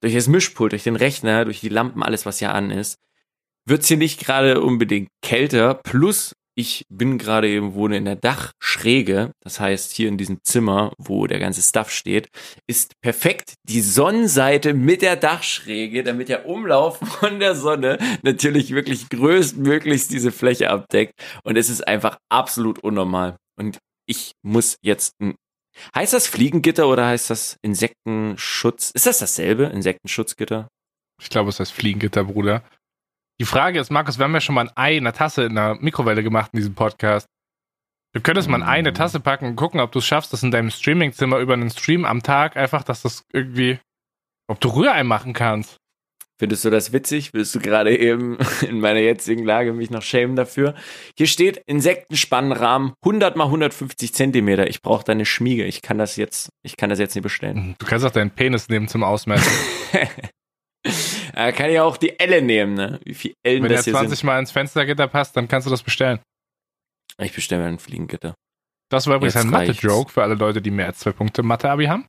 durch 0.00 0.14
das 0.14 0.26
Mischpult, 0.26 0.72
durch 0.72 0.84
den 0.84 0.96
Rechner, 0.96 1.44
durch 1.44 1.60
die 1.60 1.68
Lampen, 1.68 2.02
alles 2.02 2.24
was 2.24 2.40
ja 2.40 2.52
an 2.52 2.70
ist, 2.70 2.96
wird's 3.66 3.88
hier 3.88 3.98
nicht 3.98 4.18
gerade 4.18 4.62
unbedingt 4.62 5.10
kälter. 5.20 5.74
Plus, 5.74 6.32
ich 6.54 6.86
bin 6.88 7.18
gerade 7.18 7.50
eben 7.50 7.74
wohne 7.74 7.98
in 7.98 8.06
der 8.06 8.16
Dachschräge. 8.16 9.32
Das 9.42 9.60
heißt, 9.60 9.92
hier 9.92 10.08
in 10.08 10.16
diesem 10.16 10.38
Zimmer, 10.42 10.94
wo 10.96 11.26
der 11.26 11.38
ganze 11.38 11.60
Stuff 11.60 11.90
steht, 11.90 12.30
ist 12.66 12.98
perfekt 13.02 13.52
die 13.64 13.82
Sonnenseite 13.82 14.72
mit 14.72 15.02
der 15.02 15.16
Dachschräge, 15.16 16.02
damit 16.04 16.30
der 16.30 16.46
Umlauf 16.46 16.98
von 17.20 17.38
der 17.38 17.54
Sonne 17.54 17.98
natürlich 18.22 18.70
wirklich 18.70 19.10
größtmöglichst 19.10 20.10
diese 20.10 20.32
Fläche 20.32 20.70
abdeckt. 20.70 21.12
Und 21.44 21.58
es 21.58 21.68
ist 21.68 21.86
einfach 21.86 22.16
absolut 22.30 22.78
unnormal. 22.78 23.36
Und 23.58 23.78
ich 24.06 24.32
muss 24.42 24.78
jetzt 24.82 25.14
ein 25.20 25.34
Heißt 25.94 26.12
das 26.12 26.26
Fliegengitter 26.26 26.88
oder 26.88 27.06
heißt 27.06 27.30
das 27.30 27.58
Insektenschutz? 27.62 28.90
Ist 28.92 29.06
das 29.06 29.18
dasselbe? 29.18 29.64
Insektenschutzgitter? 29.64 30.68
Ich 31.20 31.30
glaube, 31.30 31.50
es 31.50 31.60
heißt 31.60 31.72
Fliegengitter, 31.72 32.24
Bruder. 32.24 32.62
Die 33.40 33.44
Frage 33.44 33.78
ist, 33.78 33.90
Markus, 33.90 34.18
wir 34.18 34.24
haben 34.24 34.34
ja 34.34 34.40
schon 34.40 34.54
mal 34.54 34.68
ein 34.68 34.76
Ei 34.76 34.96
in 34.96 35.06
einer 35.06 35.12
Tasse 35.12 35.44
in 35.44 35.58
einer 35.58 35.74
Mikrowelle 35.74 36.22
gemacht 36.22 36.50
in 36.52 36.58
diesem 36.58 36.74
Podcast. 36.74 37.26
Du 38.14 38.22
könntest 38.22 38.48
mal 38.48 38.62
ein 38.62 38.68
Ei 38.68 38.78
in 38.78 38.86
eine 38.86 38.94
Tasse 38.94 39.20
packen 39.20 39.46
und 39.46 39.56
gucken, 39.56 39.80
ob 39.80 39.92
du 39.92 39.98
es 39.98 40.06
schaffst, 40.06 40.32
das 40.32 40.42
in 40.42 40.50
deinem 40.50 40.70
Streamingzimmer 40.70 41.38
über 41.38 41.52
einen 41.52 41.70
Stream 41.70 42.04
am 42.06 42.22
Tag 42.22 42.56
einfach, 42.56 42.82
dass 42.82 43.02
das 43.02 43.24
irgendwie, 43.32 43.78
ob 44.48 44.60
du 44.60 44.68
Rührei 44.68 45.04
machen 45.04 45.34
kannst. 45.34 45.76
Findest 46.38 46.64
du 46.64 46.70
das 46.70 46.92
witzig? 46.92 47.32
Willst 47.32 47.54
du 47.54 47.60
gerade 47.60 47.96
eben 47.96 48.38
in 48.68 48.80
meiner 48.80 49.00
jetzigen 49.00 49.44
Lage 49.44 49.72
mich 49.72 49.90
noch 49.90 50.02
schämen 50.02 50.36
dafür? 50.36 50.74
Hier 51.16 51.26
steht 51.26 51.62
Insektenspannrahmen 51.66 52.92
100 53.02 53.36
mal 53.36 53.44
150 53.44 54.12
Zentimeter. 54.12 54.68
Ich 54.68 54.82
brauche 54.82 55.04
deine 55.04 55.24
Schmiege. 55.24 55.64
Ich 55.64 55.80
kann 55.80 55.98
das 55.98 56.16
jetzt, 56.16 56.50
ich 56.62 56.76
kann 56.76 56.90
das 56.90 56.98
jetzt 56.98 57.14
nicht 57.14 57.22
bestellen. 57.22 57.74
Du 57.78 57.86
kannst 57.86 58.04
auch 58.04 58.10
deinen 58.10 58.30
Penis 58.30 58.68
nehmen 58.68 58.88
zum 58.88 59.02
Ausmessen. 59.02 59.52
Da 61.34 61.52
kann 61.52 61.68
ich 61.68 61.80
auch 61.80 61.96
die 61.98 62.18
Elle 62.18 62.40
nehmen, 62.40 62.74
ne? 62.74 62.98
Wie 63.04 63.12
viel 63.12 63.34
Ellen 63.42 63.62
Wenn 63.62 63.68
der 63.68 63.78
das 63.78 63.84
hier 63.84 63.92
20 63.92 64.24
Mal 64.24 64.38
ins 64.38 64.52
Fenstergitter 64.52 65.06
passt, 65.06 65.36
dann 65.36 65.48
kannst 65.48 65.66
du 65.66 65.70
das 65.70 65.82
bestellen. 65.82 66.18
sind. 67.18 67.26
Ich 67.26 67.34
bestelle 67.34 67.62
mir 67.62 67.68
ein 67.68 67.78
Fliegengitter. 67.78 68.34
Das 68.88 69.06
war 69.06 69.16
übrigens 69.16 69.34
Jetzt 69.34 69.44
ein. 69.44 69.50
Mathe-Joke 69.50 70.12
für 70.12 70.22
alle 70.22 70.34
Leute, 70.34 70.62
die 70.62 70.70
mehr 70.70 70.86
als 70.86 71.00
zwei 71.00 71.12
Punkte 71.12 71.42
Mathe-Abi 71.42 71.86
haben. 71.86 72.06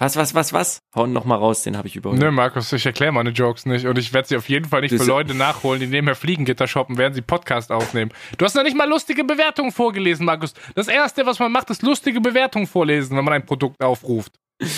Was, 0.00 0.16
was, 0.16 0.32
was, 0.32 0.52
was? 0.52 0.80
Hau 0.94 1.06
noch 1.08 1.24
mal 1.24 1.34
raus, 1.34 1.64
den 1.64 1.76
habe 1.76 1.88
ich 1.88 1.96
überhört. 1.96 2.20
Nö, 2.20 2.30
Markus, 2.30 2.72
ich 2.72 2.86
erkläre 2.86 3.10
meine 3.10 3.30
Jokes 3.30 3.66
nicht 3.66 3.84
und 3.84 3.98
ich 3.98 4.12
werde 4.12 4.28
sie 4.28 4.36
auf 4.36 4.48
jeden 4.48 4.66
Fall 4.68 4.82
nicht 4.82 4.94
Das- 4.94 5.02
für 5.02 5.08
Leute 5.08 5.34
nachholen, 5.34 5.80
die 5.80 5.88
nebenher 5.88 6.14
Fliegengitter 6.14 6.68
shoppen, 6.68 6.98
während 6.98 7.16
sie 7.16 7.22
Podcast 7.22 7.72
aufnehmen. 7.72 8.12
Du 8.36 8.44
hast 8.44 8.54
noch 8.54 8.62
nicht 8.62 8.76
mal 8.76 8.88
lustige 8.88 9.24
Bewertungen 9.24 9.72
vorgelesen, 9.72 10.24
Markus. 10.24 10.54
Das 10.76 10.86
erste, 10.86 11.26
was 11.26 11.40
man 11.40 11.50
macht, 11.50 11.70
ist 11.70 11.82
lustige 11.82 12.20
Bewertungen 12.20 12.68
vorlesen, 12.68 13.16
wenn 13.16 13.24
man 13.24 13.34
ein 13.34 13.44
Produkt 13.46 13.82
aufruft. 13.82 14.38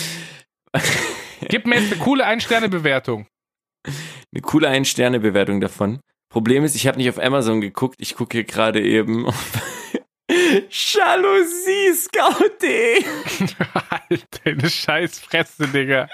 Gib 1.49 1.67
mir 1.67 1.79
jetzt 1.79 1.93
eine 1.93 2.01
coole 2.01 2.25
Ein-Sterne-Bewertung. 2.25 3.27
Eine 3.85 4.41
coole 4.41 4.69
Ein-Sterne-Bewertung 4.69 5.61
davon. 5.61 5.99
Problem 6.29 6.63
ist, 6.63 6.75
ich 6.75 6.87
habe 6.87 6.97
nicht 6.97 7.09
auf 7.09 7.19
Amazon 7.21 7.61
geguckt. 7.61 7.95
Ich 7.99 8.15
gucke 8.15 8.37
hier 8.37 8.43
gerade 8.45 8.81
eben 8.81 9.27
auf 9.27 9.53
Jalousie 10.69 11.93
Scout.de. 11.93 13.03
Alter, 13.89 14.45
eine 14.45 14.69
Scheißfresse, 14.69 15.67
Digga. 15.67 16.09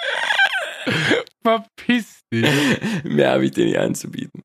Verpiss 1.44 2.22
dich. 2.32 2.50
Mehr 3.04 3.32
habe 3.32 3.46
ich 3.46 3.52
dir 3.52 3.66
nicht 3.66 3.78
anzubieten. 3.78 4.42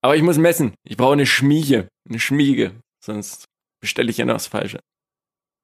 Aber 0.00 0.16
ich 0.16 0.22
muss 0.22 0.38
messen. 0.38 0.74
Ich 0.84 0.96
brauche 0.96 1.12
eine 1.12 1.26
Schmiege. 1.26 1.88
Eine 2.08 2.20
Schmiege. 2.20 2.72
Sonst 3.04 3.46
bestelle 3.80 4.10
ich 4.10 4.18
ja 4.18 4.24
noch 4.24 4.34
das 4.34 4.46
Falsche. 4.46 4.80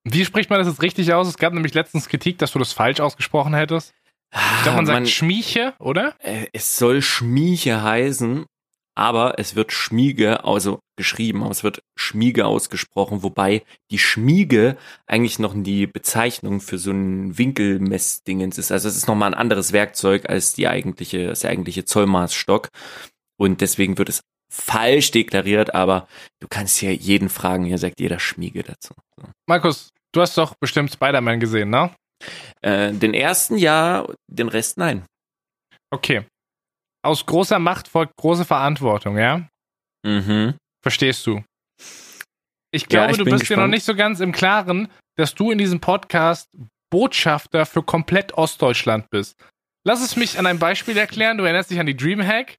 Wie 0.04 0.24
spricht 0.24 0.50
man 0.50 0.58
das 0.58 0.68
jetzt 0.68 0.82
richtig 0.82 1.12
aus? 1.12 1.28
Es 1.28 1.36
gab 1.36 1.52
nämlich 1.52 1.74
letztens 1.74 2.08
Kritik, 2.08 2.38
dass 2.38 2.52
du 2.52 2.58
das 2.58 2.72
falsch 2.72 3.00
ausgesprochen 3.00 3.54
hättest. 3.54 3.92
Ich 4.32 4.62
glaube, 4.62 4.76
man 4.76 4.86
sagt 4.86 5.08
Schmieche, 5.08 5.74
oder? 5.78 6.14
äh, 6.20 6.46
es 6.52 6.76
soll 6.76 7.00
Schmieche 7.00 7.82
heißen, 7.82 8.44
aber 8.98 9.38
es 9.38 9.54
wird 9.54 9.72
Schmiege, 9.72 10.44
also 10.44 10.80
geschrieben, 10.96 11.42
aber 11.42 11.52
es 11.52 11.62
wird 11.62 11.82
Schmiege 11.96 12.46
ausgesprochen, 12.46 13.22
wobei 13.22 13.62
die 13.92 13.98
Schmiege 13.98 14.76
eigentlich 15.06 15.38
noch 15.38 15.54
die 15.56 15.86
Bezeichnung 15.86 16.60
für 16.60 16.78
so 16.78 16.90
ein 16.90 17.38
Winkelmessdingens 17.38 18.58
ist. 18.58 18.72
Also 18.72 18.88
es 18.88 18.96
ist 18.96 19.06
nochmal 19.06 19.30
ein 19.30 19.38
anderes 19.38 19.72
Werkzeug 19.72 20.28
als 20.28 20.52
die 20.52 20.66
eigentliche, 20.66 21.28
das 21.28 21.44
eigentliche 21.44 21.84
Zollmaßstock. 21.84 22.70
Und 23.36 23.60
deswegen 23.60 23.98
wird 23.98 24.08
es 24.08 24.20
falsch 24.50 25.12
deklariert, 25.12 25.76
aber 25.76 26.08
du 26.40 26.48
kannst 26.48 26.78
hier 26.78 26.92
jeden 26.92 27.28
fragen, 27.28 27.66
hier 27.66 27.78
sagt 27.78 28.00
jeder 28.00 28.18
Schmiege 28.18 28.64
dazu. 28.64 28.94
So. 29.16 29.28
Markus, 29.46 29.90
du 30.10 30.20
hast 30.20 30.36
doch 30.36 30.56
bestimmt 30.56 30.92
Spider-Man 30.92 31.38
gesehen, 31.38 31.70
ne? 31.70 31.94
Äh, 32.62 32.92
den 32.94 33.14
ersten 33.14 33.58
ja, 33.58 34.04
den 34.26 34.48
Rest 34.48 34.76
nein. 34.76 35.04
Okay. 35.90 36.24
Aus 37.08 37.24
großer 37.24 37.58
Macht 37.58 37.88
folgt 37.88 38.12
große 38.18 38.44
Verantwortung, 38.44 39.16
ja? 39.16 39.48
Mhm. 40.04 40.54
Verstehst 40.82 41.26
du? 41.26 41.42
Ich 42.70 42.86
glaube, 42.86 43.06
Ja, 43.06 43.10
ich 43.12 43.16
du 43.16 43.24
bist 43.24 43.32
dir 43.48 43.56
noch 43.56 43.62
gespannt. 43.62 43.70
nicht 43.70 43.84
so 43.84 43.94
ganz 43.94 44.20
im 44.20 44.32
Klaren, 44.32 44.88
dass 45.16 45.34
du 45.34 45.50
in 45.50 45.56
diesem 45.56 45.80
Podcast 45.80 46.50
Botschafter 46.90 47.64
für 47.64 47.82
komplett 47.82 48.34
Ostdeutschland 48.34 49.08
bist. 49.08 49.36
Lass 49.86 50.02
es 50.02 50.16
mich 50.16 50.38
an 50.38 50.44
einem 50.44 50.58
Beispiel 50.58 50.98
erklären. 50.98 51.38
Du 51.38 51.44
erinnerst 51.44 51.70
dich 51.70 51.80
an 51.80 51.86
die 51.86 51.96
Dreamhack? 51.96 52.56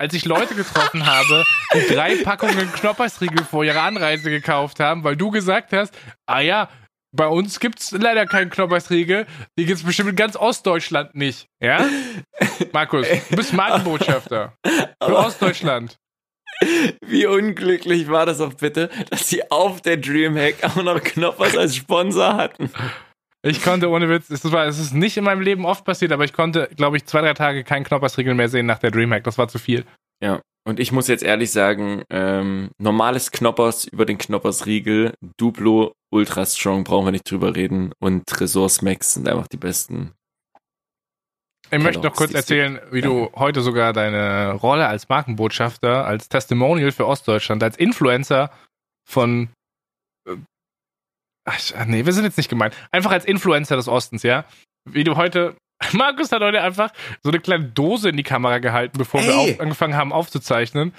Als 0.00 0.14
ich 0.14 0.24
Leute 0.24 0.54
getroffen 0.54 1.04
habe, 1.04 1.44
die 1.74 1.92
drei 1.92 2.14
Packungen 2.22 2.72
Knoppersriegel 2.72 3.44
vor 3.44 3.64
ihrer 3.64 3.82
Anreise 3.82 4.30
gekauft 4.30 4.78
haben, 4.78 5.02
weil 5.02 5.16
du 5.16 5.30
gesagt 5.32 5.72
hast, 5.72 5.92
ah 6.26 6.40
ja, 6.40 6.70
bei 7.12 7.26
uns 7.26 7.60
gibt's 7.60 7.92
leider 7.92 8.26
keinen 8.26 8.50
Knoppersriegel, 8.50 9.26
die 9.58 9.64
gibt's 9.64 9.82
bestimmt 9.82 10.10
in 10.10 10.16
ganz 10.16 10.36
Ostdeutschland 10.36 11.14
nicht. 11.14 11.46
Ja? 11.60 11.84
Markus, 12.72 13.06
du 13.30 13.36
bist 13.36 13.52
Markenbotschafter 13.52 14.54
für 15.02 15.16
Ostdeutschland. 15.16 15.98
Wie 17.06 17.26
unglücklich 17.26 18.08
war 18.08 18.26
das 18.26 18.40
auch 18.40 18.54
bitte, 18.54 18.90
dass 19.10 19.28
sie 19.28 19.50
auf 19.50 19.80
der 19.80 19.96
Dreamhack 19.96 20.62
auch 20.62 20.82
noch 20.82 21.00
Knoppers 21.02 21.56
als 21.56 21.76
Sponsor 21.76 22.36
hatten. 22.36 22.70
Ich 23.42 23.62
konnte 23.62 23.88
ohne 23.88 24.08
Witz, 24.10 24.28
es, 24.28 24.50
war, 24.52 24.66
es 24.66 24.78
ist 24.78 24.92
nicht 24.92 25.16
in 25.16 25.24
meinem 25.24 25.40
Leben 25.40 25.64
oft 25.64 25.84
passiert, 25.84 26.12
aber 26.12 26.24
ich 26.24 26.34
konnte, 26.34 26.68
glaube 26.76 26.98
ich, 26.98 27.06
zwei, 27.06 27.22
drei 27.22 27.32
Tage 27.32 27.64
keinen 27.64 27.84
Knoppersriegel 27.84 28.34
mehr 28.34 28.50
sehen 28.50 28.66
nach 28.66 28.78
der 28.78 28.90
Dreamhack. 28.90 29.24
Das 29.24 29.38
war 29.38 29.48
zu 29.48 29.58
viel. 29.58 29.84
Ja. 30.22 30.40
Und 30.66 30.78
ich 30.78 30.92
muss 30.92 31.08
jetzt 31.08 31.22
ehrlich 31.22 31.52
sagen, 31.52 32.04
ähm, 32.10 32.70
normales 32.78 33.30
Knoppers 33.30 33.86
über 33.86 34.04
den 34.04 34.18
Knoppersriegel, 34.18 35.14
Duplo, 35.38 35.92
Ultra 36.12 36.44
Strong, 36.44 36.84
brauchen 36.84 37.06
wir 37.06 37.12
nicht 37.12 37.30
drüber 37.30 37.56
reden. 37.56 37.92
Und 37.98 38.26
Tresor 38.26 38.68
Smacks 38.68 39.14
sind 39.14 39.28
einfach 39.28 39.48
die 39.48 39.56
besten. 39.56 40.12
Ich 41.72 41.78
möchte 41.78 42.02
noch 42.02 42.14
kurz 42.14 42.34
erzählen, 42.34 42.80
wie 42.90 43.00
du 43.00 43.30
heute 43.34 43.60
sogar 43.60 43.92
deine 43.92 44.52
Rolle 44.54 44.88
als 44.88 45.08
Markenbotschafter, 45.08 46.04
als 46.04 46.28
Testimonial 46.28 46.90
für 46.90 47.06
Ostdeutschland, 47.06 47.62
als 47.62 47.76
Influencer 47.76 48.50
von. 49.08 49.50
äh, 50.28 50.36
Ach, 51.44 51.86
nee, 51.86 52.04
wir 52.04 52.12
sind 52.12 52.24
jetzt 52.24 52.36
nicht 52.36 52.50
gemeint. 52.50 52.74
Einfach 52.90 53.12
als 53.12 53.24
Influencer 53.24 53.76
des 53.76 53.88
Ostens, 53.88 54.24
ja? 54.24 54.44
Wie 54.84 55.04
du 55.04 55.16
heute. 55.16 55.56
Markus 55.92 56.30
hat 56.32 56.42
heute 56.42 56.62
einfach 56.62 56.90
so 57.22 57.30
eine 57.30 57.40
kleine 57.40 57.64
Dose 57.64 58.08
in 58.10 58.16
die 58.16 58.22
Kamera 58.22 58.58
gehalten, 58.58 58.98
bevor 58.98 59.22
wir 59.22 59.30
Ey! 59.30 59.52
auf, 59.54 59.60
angefangen 59.60 59.94
haben 59.96 60.12
aufzuzeichnen. 60.12 60.92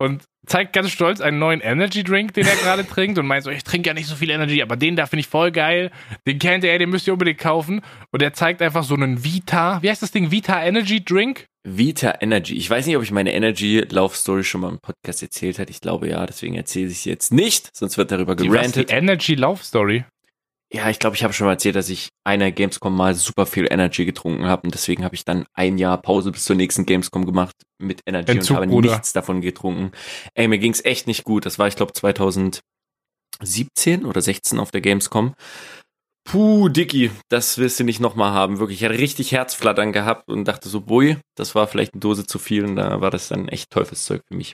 Und 0.00 0.22
zeigt 0.46 0.74
ganz 0.74 0.90
stolz 0.92 1.20
einen 1.20 1.40
neuen 1.40 1.60
Energy 1.60 2.04
Drink, 2.04 2.32
den 2.34 2.46
er 2.46 2.54
gerade 2.62 2.86
trinkt 2.86 3.18
und 3.18 3.26
meint 3.26 3.42
so, 3.42 3.50
ich 3.50 3.64
trinke 3.64 3.88
ja 3.88 3.94
nicht 3.94 4.06
so 4.06 4.14
viel 4.14 4.30
Energy, 4.30 4.62
aber 4.62 4.76
den 4.76 4.94
da 4.94 5.06
finde 5.06 5.20
ich 5.20 5.26
voll 5.26 5.50
geil. 5.50 5.90
Den 6.26 6.38
kennt 6.38 6.62
er, 6.62 6.78
den 6.78 6.88
müsst 6.88 7.08
ihr 7.08 7.12
unbedingt 7.14 7.38
kaufen. 7.40 7.82
Und 8.12 8.22
er 8.22 8.32
zeigt 8.32 8.62
einfach 8.62 8.84
so 8.84 8.94
einen 8.94 9.24
Vita, 9.24 9.82
wie 9.82 9.90
heißt 9.90 10.00
das 10.02 10.12
Ding? 10.12 10.30
Vita 10.30 10.62
Energy 10.62 11.04
Drink? 11.04 11.46
Vita 11.64 12.14
Energy. 12.20 12.54
Ich 12.54 12.70
weiß 12.70 12.86
nicht, 12.86 12.96
ob 12.96 13.02
ich 13.02 13.10
meine 13.10 13.32
Energy 13.34 13.80
Lauf 13.90 14.14
Story 14.16 14.44
schon 14.44 14.60
mal 14.60 14.70
im 14.70 14.78
Podcast 14.78 15.20
erzählt 15.22 15.58
hatte. 15.58 15.70
Ich 15.72 15.80
glaube 15.80 16.08
ja, 16.08 16.24
deswegen 16.24 16.54
erzähle 16.54 16.88
ich 16.90 17.00
sie 17.00 17.10
jetzt 17.10 17.32
nicht, 17.32 17.76
sonst 17.76 17.98
wird 17.98 18.12
darüber 18.12 18.36
Die, 18.36 18.48
was, 18.48 18.52
gerantet. 18.54 18.90
die 18.90 18.94
Energy 18.94 19.34
Lauf 19.34 19.64
Story. 19.64 20.04
Ja, 20.70 20.90
ich 20.90 20.98
glaube, 20.98 21.16
ich 21.16 21.24
habe 21.24 21.32
schon 21.32 21.46
mal 21.46 21.54
erzählt, 21.54 21.76
dass 21.76 21.88
ich 21.88 22.10
einer 22.24 22.52
Gamescom 22.52 22.94
mal 22.94 23.14
super 23.14 23.46
viel 23.46 23.66
Energy 23.70 24.04
getrunken 24.04 24.44
habe 24.46 24.64
und 24.64 24.74
deswegen 24.74 25.02
habe 25.02 25.14
ich 25.14 25.24
dann 25.24 25.46
ein 25.54 25.78
Jahr 25.78 25.96
Pause 26.00 26.30
bis 26.30 26.44
zur 26.44 26.56
nächsten 26.56 26.84
Gamescom 26.84 27.24
gemacht 27.24 27.54
mit 27.78 28.02
Energy 28.04 28.32
Entzug, 28.32 28.50
und 28.50 28.56
habe 28.56 28.66
Bruder. 28.66 28.90
nichts 28.90 29.14
davon 29.14 29.40
getrunken. 29.40 29.92
Ey, 30.34 30.46
mir 30.46 30.58
ging's 30.58 30.84
echt 30.84 31.06
nicht 31.06 31.24
gut. 31.24 31.46
Das 31.46 31.58
war, 31.58 31.68
ich 31.68 31.76
glaube, 31.76 31.94
2017 31.94 32.60
oder 34.04 34.20
16 34.20 34.58
auf 34.58 34.70
der 34.70 34.82
Gamescom. 34.82 35.34
Puh, 36.24 36.68
Dicky, 36.68 37.10
das 37.30 37.56
willst 37.56 37.80
du 37.80 37.84
nicht 37.84 38.00
nochmal 38.00 38.32
haben. 38.32 38.58
Wirklich, 38.58 38.82
ich 38.82 38.84
hatte 38.84 38.98
richtig 38.98 39.32
Herzflattern 39.32 39.94
gehabt 39.94 40.28
und 40.28 40.44
dachte 40.44 40.68
so, 40.68 40.82
bui, 40.82 41.16
das 41.34 41.54
war 41.54 41.66
vielleicht 41.66 41.94
eine 41.94 42.00
Dose 42.00 42.26
zu 42.26 42.38
viel 42.38 42.66
und 42.66 42.76
da 42.76 43.00
war 43.00 43.10
das 43.10 43.28
dann 43.28 43.48
echt 43.48 43.70
Teufelszeug 43.70 44.20
für 44.28 44.34
mich. 44.34 44.52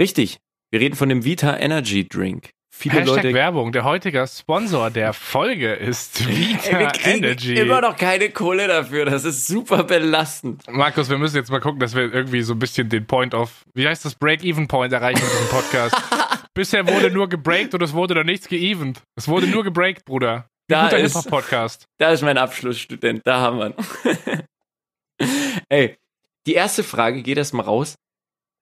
Richtig, 0.00 0.38
wir 0.72 0.80
reden 0.80 0.96
von 0.96 1.08
dem 1.08 1.24
Vita 1.24 1.56
Energy 1.56 2.08
Drink. 2.08 2.50
Viele 2.78 3.00
Hashtag 3.00 3.16
Leute 3.24 3.32
Werbung. 3.34 3.72
Der 3.72 3.84
heutige 3.84 4.26
Sponsor 4.26 4.90
der 4.90 5.12
Folge 5.14 5.72
ist 5.72 6.28
Vita 6.28 6.68
Ey, 6.68 6.78
wir 6.80 6.86
kriegen 6.88 7.24
Energy. 7.24 7.54
immer 7.54 7.80
noch 7.80 7.96
keine 7.96 8.28
Kohle 8.30 8.68
dafür. 8.68 9.06
Das 9.06 9.24
ist 9.24 9.46
super 9.46 9.84
belastend. 9.84 10.62
Markus, 10.68 11.08
wir 11.08 11.16
müssen 11.16 11.36
jetzt 11.36 11.50
mal 11.50 11.60
gucken, 11.60 11.80
dass 11.80 11.94
wir 11.94 12.12
irgendwie 12.12 12.42
so 12.42 12.52
ein 12.52 12.58
bisschen 12.58 12.88
den 12.90 13.06
Point 13.06 13.32
of, 13.34 13.64
wie 13.74 13.88
heißt 13.88 14.04
das, 14.04 14.14
Break-Even-Point 14.14 14.92
erreichen 14.92 15.22
in 15.22 15.28
diesem 15.30 15.48
Podcast. 15.48 15.96
Bisher 16.54 16.86
wurde 16.86 17.10
nur 17.10 17.28
gebreakt 17.28 17.72
und 17.74 17.82
es 17.82 17.92
wurde 17.94 18.14
noch 18.14 18.24
nichts 18.24 18.46
geevent. 18.48 19.00
Es 19.16 19.26
wurde 19.26 19.46
nur 19.46 19.64
gebreakt, 19.64 20.04
Bruder. 20.04 20.46
Wie 20.68 20.74
Da 20.74 20.84
guter 20.84 20.98
ist- 20.98 21.14
Hip-Hop-Podcast. 21.16 21.86
Da 21.98 22.10
ist 22.10 22.22
mein 22.22 22.36
Abschlussstudent. 22.36 23.22
Da 23.24 23.40
haben 23.40 23.58
wir 23.58 23.66
ihn. 23.68 23.74
Ey, 25.70 25.96
die 26.46 26.54
erste 26.54 26.82
Frage 26.84 27.22
geht 27.22 27.38
erst 27.38 27.54
mal 27.54 27.62
raus. 27.62 27.94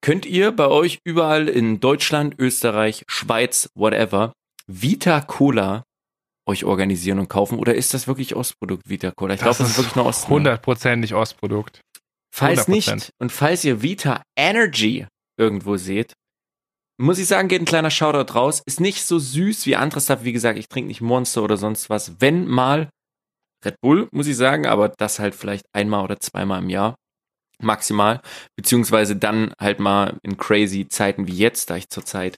Könnt 0.05 0.27
ihr 0.27 0.53
bei 0.53 0.69
euch 0.69 0.99
überall 1.05 1.49
in 1.49 1.81
Deutschland, 1.81 2.35
Österreich, 2.39 3.05
Schweiz, 3.09 3.71
whatever, 3.75 4.35
Vita 4.67 5.23
Cola 5.23 5.83
euch 6.47 6.67
organisieren 6.67 7.21
und 7.21 7.29
kaufen? 7.29 7.59
Oder 7.59 7.75
ist 7.75 7.95
das 7.95 8.07
wirklich 8.07 8.37
Ostprodukt 8.37 8.87
Vita 8.87 9.13
Cola? 9.13 9.33
Ich 9.33 9.41
glaube, 9.41 9.57
das 9.57 9.71
ist 9.71 9.79
wirklich 9.79 9.97
nur 9.97 10.05
Ost. 10.05 10.29
hundertprozentig 10.29 11.15
Ostprodukt. 11.15 11.81
Falls 12.31 12.69
100%. 12.69 12.71
nicht 12.71 13.11
und 13.19 13.33
falls 13.33 13.65
ihr 13.65 13.81
Vita 13.81 14.21
Energy 14.39 15.07
irgendwo 15.41 15.79
seht, 15.79 16.13
muss 17.01 17.19
ich 17.19 17.27
sagen, 17.27 17.49
geht 17.49 17.63
ein 17.63 17.65
kleiner 17.65 17.91
Shoutout 17.91 18.35
raus. 18.35 18.63
Ist 18.67 18.81
nicht 18.81 19.07
so 19.07 19.19
süß 19.19 19.65
wie 19.65 19.77
andere 19.77 20.03
Stuff. 20.03 20.23
Wie 20.23 20.35
gesagt, 20.35 20.59
ich 20.59 20.69
trinke 20.69 20.89
nicht 20.89 21.01
Monster 21.01 21.43
oder 21.43 21.57
sonst 21.57 21.89
was. 21.89 22.21
Wenn 22.21 22.47
mal 22.47 22.91
Red 23.65 23.77
Bull, 23.81 24.09
muss 24.13 24.27
ich 24.27 24.37
sagen, 24.37 24.67
aber 24.67 24.91
das 24.91 25.19
halt 25.19 25.35
vielleicht 25.35 25.65
einmal 25.73 26.05
oder 26.05 26.21
zweimal 26.21 26.63
im 26.63 26.69
Jahr 26.69 26.95
maximal. 27.61 28.21
Beziehungsweise 28.57 29.17
dann 29.17 29.53
halt 29.59 29.81
mal 29.81 30.19
in 30.23 30.37
crazy 30.37 30.89
Zeiten 30.89 31.27
wie 31.27 31.37
jetzt, 31.37 31.71
da 31.71 31.77
ich 31.77 31.89
zurzeit 31.89 32.37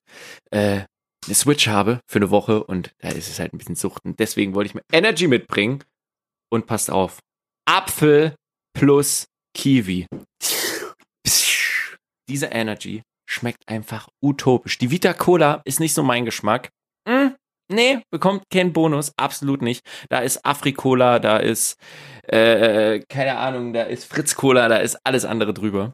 äh, 0.50 0.82
eine 1.26 1.34
Switch 1.34 1.68
habe 1.68 2.00
für 2.08 2.18
eine 2.18 2.30
Woche 2.30 2.62
und 2.64 2.92
da 2.98 3.08
ist 3.08 3.28
es 3.28 3.38
halt 3.38 3.52
ein 3.52 3.58
bisschen 3.58 3.74
suchten. 3.74 4.16
Deswegen 4.16 4.54
wollte 4.54 4.68
ich 4.68 4.74
mir 4.74 4.82
Energy 4.92 5.26
mitbringen 5.26 5.82
und 6.50 6.66
passt 6.66 6.90
auf. 6.90 7.18
Apfel 7.68 8.34
plus 8.74 9.26
Kiwi. 9.54 10.06
Diese 12.28 12.46
Energy 12.46 13.02
schmeckt 13.28 13.68
einfach 13.68 14.08
utopisch. 14.22 14.78
Die 14.78 14.90
Vita 14.90 15.12
Cola 15.12 15.62
ist 15.64 15.80
nicht 15.80 15.94
so 15.94 16.02
mein 16.02 16.24
Geschmack. 16.24 16.70
Mm, 17.08 17.34
nee, 17.68 18.02
bekommt 18.10 18.44
keinen 18.52 18.72
Bonus, 18.72 19.12
absolut 19.16 19.62
nicht. 19.62 19.84
Da 20.08 20.20
ist 20.20 20.44
Afri-Cola, 20.44 21.18
da 21.18 21.38
ist, 21.38 21.78
äh, 22.24 23.00
keine 23.08 23.38
Ahnung, 23.38 23.72
da 23.72 23.82
ist 23.82 24.04
Fritz-Cola, 24.04 24.68
da 24.68 24.76
ist 24.78 24.98
alles 25.04 25.24
andere 25.24 25.54
drüber. 25.54 25.92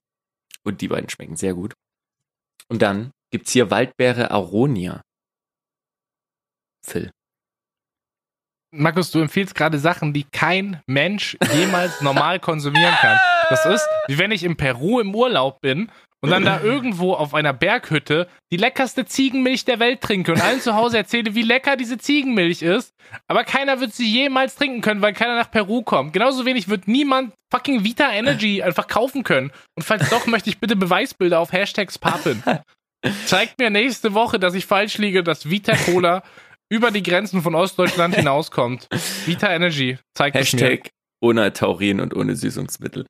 Und 0.65 0.81
die 0.81 0.89
beiden 0.89 1.09
schmecken 1.09 1.37
sehr 1.37 1.55
gut. 1.55 1.75
Und 2.69 2.83
dann 2.83 3.11
gibt's 3.31 3.53
hier 3.53 3.71
Waldbeere 3.71 4.31
Aronia. 4.31 5.03
Phil. 6.85 7.11
Markus, 8.75 9.11
du 9.11 9.21
empfiehlst 9.21 9.55
gerade 9.55 9.79
Sachen, 9.79 10.15
die 10.15 10.25
kein 10.25 10.81
Mensch 10.87 11.37
jemals 11.55 12.01
normal 12.01 12.41
konsumieren 12.41 12.95
kann. 12.95 13.19
Das 13.51 13.67
ist, 13.67 13.87
wie 14.07 14.17
wenn 14.17 14.31
ich 14.31 14.45
in 14.45 14.57
Peru 14.57 14.99
im 14.99 15.15
Urlaub 15.15 15.61
bin 15.61 15.91
und 16.23 16.31
dann 16.31 16.45
da 16.45 16.61
irgendwo 16.63 17.15
auf 17.15 17.35
einer 17.35 17.53
Berghütte 17.53 18.29
die 18.53 18.57
leckerste 18.57 19.05
Ziegenmilch 19.05 19.65
der 19.65 19.81
Welt 19.81 20.01
trinke 20.01 20.33
und 20.33 20.41
allen 20.41 20.61
zu 20.61 20.75
Hause 20.75 20.97
erzähle, 20.97 21.35
wie 21.35 21.43
lecker 21.43 21.77
diese 21.77 21.99
Ziegenmilch 21.99 22.63
ist, 22.63 22.95
aber 23.27 23.43
keiner 23.43 23.81
wird 23.81 23.93
sie 23.93 24.07
jemals 24.07 24.55
trinken 24.55 24.81
können, 24.83 25.03
weil 25.03 25.15
keiner 25.15 25.35
nach 25.35 25.51
Peru 25.51 25.83
kommt. 25.83 26.13
Genauso 26.13 26.47
wenig 26.47 26.69
wird 26.69 26.87
niemand 26.87 27.35
fucking 27.51 27.83
Vita 27.85 28.11
Energy 28.13 28.63
einfach 28.63 28.87
kaufen 28.87 29.25
können. 29.25 29.51
Und 29.77 29.83
falls 29.83 30.09
doch, 30.11 30.27
möchte 30.27 30.49
ich 30.49 30.61
bitte 30.61 30.77
Beweisbilder 30.77 31.41
auf 31.41 31.53
Hashtags 31.53 31.99
Papin. 31.99 32.43
Zeigt 33.27 33.59
mir 33.59 33.71
nächste 33.71 34.15
Woche, 34.15 34.39
dass 34.39 34.55
ich 34.55 34.65
falsch 34.65 34.99
liege, 34.99 35.25
dass 35.25 35.51
Vita 35.51 35.75
Cola 35.75 36.23
über 36.71 36.93
die 36.93 37.03
Grenzen 37.03 37.43
von 37.43 37.57
Ostdeutschland 37.57 38.15
hinauskommt. 38.15 38.89
Vita 39.27 39.53
Energy, 39.53 39.99
zeigt 40.15 40.37
es 40.37 40.53
mir. 40.53 40.61
Hashtag 40.61 40.91
ohne 41.21 41.53
Taurin 41.53 42.01
und 42.01 42.15
ohne 42.15 42.37
Süßungsmittel. 42.37 43.07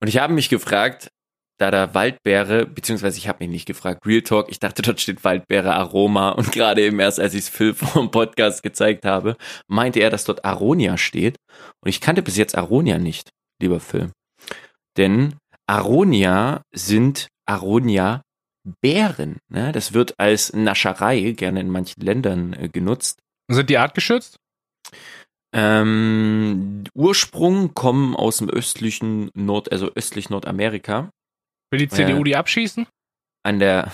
Und 0.00 0.08
ich 0.08 0.18
habe 0.18 0.32
mich 0.32 0.48
gefragt, 0.48 1.10
da 1.58 1.70
da 1.70 1.94
Waldbeere, 1.94 2.66
beziehungsweise 2.66 3.18
ich 3.18 3.28
habe 3.28 3.44
mich 3.44 3.50
nicht 3.50 3.66
gefragt, 3.66 4.06
Real 4.06 4.22
Talk, 4.22 4.50
ich 4.50 4.60
dachte, 4.60 4.82
dort 4.82 5.00
steht 5.00 5.24
Waldbeere 5.24 5.74
Aroma 5.74 6.30
und 6.38 6.52
gerade 6.52 6.82
eben 6.82 7.00
erst, 7.00 7.20
als 7.20 7.34
ich 7.34 7.40
es 7.40 7.48
Phil 7.48 7.74
vom 7.74 8.10
Podcast 8.10 8.62
gezeigt 8.62 9.04
habe, 9.04 9.36
meinte 9.66 10.00
er, 10.00 10.10
dass 10.10 10.24
dort 10.24 10.44
Aronia 10.44 10.96
steht. 10.96 11.36
Und 11.82 11.88
ich 11.88 12.00
kannte 12.00 12.22
bis 12.22 12.36
jetzt 12.36 12.56
Aronia 12.56 12.98
nicht, 12.98 13.30
lieber 13.60 13.80
Phil. 13.80 14.10
Denn 14.96 15.34
Aronia 15.66 16.62
sind 16.72 17.28
Aronia 17.46 18.22
Bären. 18.80 19.38
Ne? 19.48 19.72
Das 19.72 19.92
wird 19.92 20.14
als 20.18 20.52
Nascherei 20.52 21.32
gerne 21.32 21.60
in 21.60 21.70
manchen 21.70 22.02
Ländern 22.02 22.52
äh, 22.52 22.68
genutzt. 22.68 23.20
Sind 23.50 23.70
die 23.70 23.78
artgeschützt? 23.78 24.36
Ähm, 25.54 26.84
Ursprung 26.94 27.72
kommen 27.72 28.14
aus 28.14 28.38
dem 28.38 28.50
östlichen 28.50 29.30
Nord, 29.34 29.72
also 29.72 29.90
östlich 29.94 30.28
Nordamerika. 30.28 31.10
Will 31.70 31.80
die 31.80 31.88
CDU 31.88 32.18
Ja. 32.18 32.22
die 32.22 32.36
abschießen? 32.36 32.86
An 33.44 33.58
der. 33.58 33.92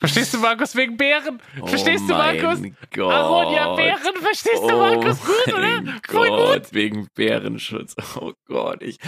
Verstehst 0.00 0.34
du, 0.34 0.38
Markus, 0.38 0.76
wegen 0.76 0.96
Bären? 0.98 1.40
Verstehst 1.64 2.04
oh 2.04 2.08
du, 2.08 2.14
Markus? 2.14 2.60
Gott. 2.92 3.12
Aronia 3.12 3.74
Bären, 3.74 4.16
verstehst 4.20 4.62
du, 4.62 4.76
Markus? 4.76 5.18
Gut, 5.20 5.48
oh 5.48 5.56
oder? 5.56 5.82
Voll 6.06 6.28
gut. 6.28 6.38
Gott, 6.38 6.74
wegen 6.74 7.08
Bärenschutz. 7.14 7.94
Oh 8.20 8.32
Gott, 8.46 8.82
ich. 8.82 8.98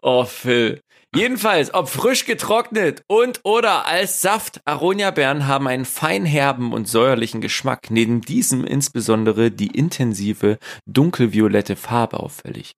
Oh, 0.00 0.24
Phil. 0.24 0.80
Jedenfalls, 1.16 1.72
ob 1.72 1.88
frisch 1.88 2.26
getrocknet 2.26 3.02
und 3.08 3.40
oder 3.42 3.86
als 3.86 4.20
Saft, 4.20 4.60
Aronia-Beeren 4.66 5.46
haben 5.46 5.66
einen 5.66 5.86
feinherben 5.86 6.72
und 6.72 6.86
säuerlichen 6.86 7.40
Geschmack. 7.40 7.90
Neben 7.90 8.20
diesem 8.20 8.64
insbesondere 8.64 9.50
die 9.50 9.68
intensive 9.68 10.58
dunkelviolette 10.86 11.76
Farbe 11.76 12.20
auffällig. 12.20 12.72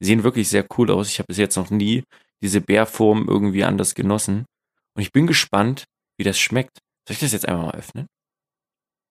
Sehen 0.00 0.24
wirklich 0.24 0.48
sehr 0.48 0.66
cool 0.76 0.90
aus. 0.90 1.10
Ich 1.10 1.18
habe 1.18 1.26
bis 1.28 1.36
jetzt 1.36 1.56
noch 1.56 1.70
nie 1.70 2.02
diese 2.42 2.60
Bärform 2.60 3.26
irgendwie 3.28 3.64
anders 3.64 3.94
genossen. 3.94 4.44
Und 4.96 5.02
ich 5.02 5.12
bin 5.12 5.26
gespannt, 5.26 5.84
wie 6.18 6.24
das 6.24 6.38
schmeckt. 6.38 6.78
Soll 7.08 7.14
ich 7.14 7.20
das 7.20 7.32
jetzt 7.32 7.48
einmal 7.48 7.66
mal 7.66 7.74
öffnen? 7.74 8.06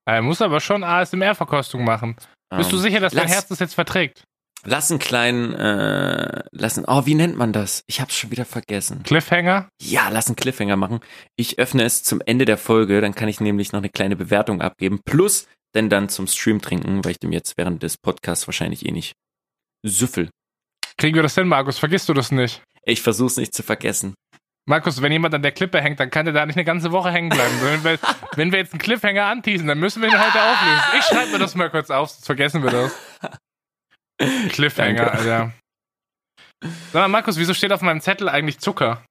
Er 0.05 0.21
muss 0.21 0.41
aber 0.41 0.59
schon 0.59 0.83
ASMR-Verkostung 0.83 1.83
machen. 1.83 2.15
Bist 2.55 2.71
du 2.71 2.75
Ähm, 2.77 2.81
sicher, 2.81 2.99
dass 2.99 3.13
dein 3.13 3.23
lass- 3.23 3.31
Herz 3.35 3.47
das 3.47 3.59
jetzt 3.59 3.73
verträgt? 3.75 4.23
Lass 4.65 4.89
einen 4.91 4.99
kleinen, 4.99 5.53
äh, 5.55 6.43
lass 6.51 6.77
einen, 6.77 6.85
oh, 6.87 7.05
wie 7.05 7.15
nennt 7.15 7.35
man 7.35 7.51
das? 7.51 7.83
Ich 7.85 7.99
hab's 7.99 8.15
schon 8.15 8.31
wieder 8.31 8.45
vergessen. 8.45 9.03
Cliffhanger? 9.03 9.67
Ja, 9.81 10.07
lass 10.09 10.27
einen 10.27 10.37
Cliffhanger 10.37 10.77
machen. 10.77 11.01
Ich 11.35 11.59
öffne 11.59 11.83
es 11.83 12.03
zum 12.03 12.21
Ende 12.25 12.45
der 12.45 12.57
Folge, 12.57 13.01
dann 13.01 13.13
kann 13.13 13.27
ich 13.27 13.41
nämlich 13.41 13.73
noch 13.73 13.79
eine 13.79 13.89
kleine 13.89 14.15
Bewertung 14.15 14.61
abgeben. 14.61 15.01
Plus, 15.03 15.47
denn 15.75 15.89
dann 15.89 16.07
zum 16.07 16.27
Stream 16.27 16.61
trinken, 16.61 17.03
weil 17.03 17.11
ich 17.11 17.19
dem 17.19 17.33
jetzt 17.33 17.57
während 17.57 17.83
des 17.83 17.97
Podcasts 17.97 18.47
wahrscheinlich 18.47 18.85
eh 18.85 18.91
nicht 18.91 19.15
süffel. 19.85 20.29
Kriegen 20.97 21.15
wir 21.15 21.23
das 21.23 21.35
hin, 21.35 21.47
Markus? 21.47 21.77
Vergisst 21.79 22.07
du 22.07 22.13
das 22.13 22.31
nicht? 22.31 22.61
Ich 22.85 23.01
versuch's 23.01 23.37
nicht 23.37 23.53
zu 23.53 23.63
vergessen. 23.63 24.13
Markus, 24.65 25.01
wenn 25.01 25.11
jemand 25.11 25.35
an 25.35 25.41
der 25.41 25.51
Klippe 25.51 25.81
hängt, 25.81 25.99
dann 25.99 26.09
kann 26.09 26.25
der 26.25 26.33
da 26.33 26.45
nicht 26.45 26.55
eine 26.55 26.63
ganze 26.63 26.91
Woche 26.91 27.11
hängen 27.11 27.29
bleiben. 27.29 27.53
wenn, 27.61 27.83
wir, 27.83 27.99
wenn 28.35 28.51
wir 28.51 28.59
jetzt 28.59 28.73
einen 28.73 28.81
Cliffhanger 28.81 29.25
anteasen, 29.25 29.67
dann 29.67 29.79
müssen 29.79 30.01
wir 30.01 30.09
ihn 30.09 30.19
heute 30.19 30.41
auflösen. 30.41 30.99
Ich 30.99 31.05
schreibe 31.05 31.31
mir 31.31 31.39
das 31.39 31.55
mal 31.55 31.69
kurz 31.69 31.89
auf, 31.89 32.09
sonst 32.09 32.25
vergessen 32.25 32.63
wir 32.63 32.71
das. 32.71 32.95
Cliffhanger, 34.53 35.05
Danke. 35.05 35.11
Alter. 35.11 35.53
Sag 36.63 36.93
mal, 36.93 37.07
Markus, 37.09 37.37
wieso 37.37 37.53
steht 37.53 37.73
auf 37.73 37.81
meinem 37.81 37.99
Zettel 37.99 38.29
eigentlich 38.29 38.59
Zucker? 38.59 39.05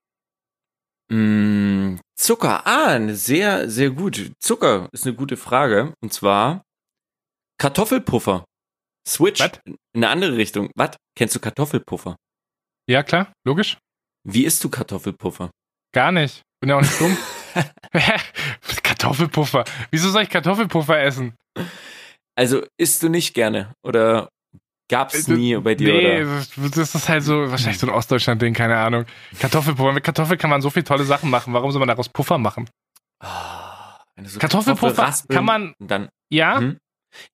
Mm, 1.10 1.96
Zucker, 2.16 2.66
ah, 2.66 2.98
sehr, 3.08 3.68
sehr 3.68 3.90
gut. 3.90 4.32
Zucker 4.38 4.88
ist 4.92 5.06
eine 5.06 5.14
gute 5.14 5.36
Frage. 5.36 5.92
Und 6.00 6.14
zwar 6.14 6.62
Kartoffelpuffer. 7.58 8.44
Switch 9.06 9.40
Was? 9.40 9.60
in 9.66 9.76
eine 9.94 10.08
andere 10.08 10.36
Richtung. 10.36 10.70
Was? 10.76 10.96
Kennst 11.14 11.34
du 11.34 11.40
Kartoffelpuffer? 11.40 12.16
Ja, 12.88 13.02
klar, 13.02 13.32
logisch. 13.46 13.78
Wie 14.24 14.44
isst 14.44 14.62
du 14.64 14.68
Kartoffelpuffer? 14.68 15.50
Gar 15.94 16.12
nicht. 16.12 16.42
Bin 16.60 16.70
ja 16.70 16.76
auch 16.76 16.80
nicht 16.80 17.00
dumm. 17.00 17.16
Kartoffelpuffer. 18.82 19.64
Wieso 19.90 20.10
soll 20.10 20.22
ich 20.22 20.30
Kartoffelpuffer 20.30 21.00
essen? 21.00 21.34
Also 22.36 22.64
isst 22.78 23.02
du 23.02 23.08
nicht 23.08 23.34
gerne 23.34 23.74
oder 23.84 24.28
gab's 24.90 25.28
Äh, 25.28 25.32
nie 25.34 25.56
bei 25.56 25.74
dir 25.74 25.92
nee, 25.92 26.22
oder? 26.22 26.44
das- 26.70 26.94
ist 26.94 27.08
halt 27.08 27.22
so, 27.24 27.50
wahrscheinlich 27.50 27.78
so 27.78 27.86
ein 27.86 27.92
Ostdeutschland-Ding, 27.92 28.54
keine 28.54 28.76
Ahnung. 28.78 29.04
Kartoffelpuffer. 29.38 29.92
Mit 29.92 30.04
Kartoffel 30.04 30.36
kann 30.36 30.50
man 30.50 30.62
so 30.62 30.70
viele 30.70 30.84
tolle 30.84 31.04
Sachen 31.04 31.30
machen. 31.30 31.52
Warum 31.52 31.70
soll 31.72 31.80
man 31.80 31.88
daraus 31.88 32.08
Puffer 32.08 32.38
machen? 32.38 32.68
Du 33.20 33.28
so 34.28 34.38
Kartoffelpuffer 34.38 34.86
Kartoffel 34.94 35.04
raspeln 35.04 35.36
kann 35.36 35.44
man- 35.44 35.74
dann 35.78 36.08
Ja? 36.30 36.60
Mhm. 36.60 36.78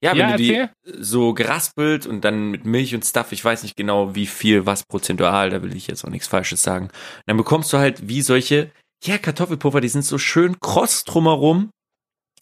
Ja, 0.03 0.13
wenn 0.13 0.19
Ja, 0.19 0.33
du 0.33 0.39
die 0.39 0.69
so 0.85 1.35
geraspelt 1.35 2.07
und 2.07 2.23
dann 2.25 2.51
mit 2.51 2.65
Milch 2.65 2.95
und 2.95 3.05
Stuff, 3.05 3.33
ich 3.33 3.45
weiß 3.45 3.63
nicht 3.63 3.77
genau 3.77 4.15
wie 4.15 4.27
viel, 4.27 4.67
was 4.67 4.85
prozentual, 4.85 5.51
da 5.51 5.63
will 5.63 5.77
ich 5.77 5.87
jetzt 5.87 6.05
auch 6.05 6.11
nichts 6.11 6.29
Falsches 6.29 6.63
sagen. 6.63 6.89
Dann 7.27 7.37
bekommst 7.37 7.73
du 7.73 7.79
halt 7.79 8.09
wie 8.09 8.23
solche, 8.23 8.71
ja, 9.05 9.19
Kartoffelpuffer, 9.19 9.81
die 9.81 9.89
sind 9.89 10.05
so 10.05 10.19
schön 10.19 10.59
kross 10.61 11.05
drumherum, 11.05 11.71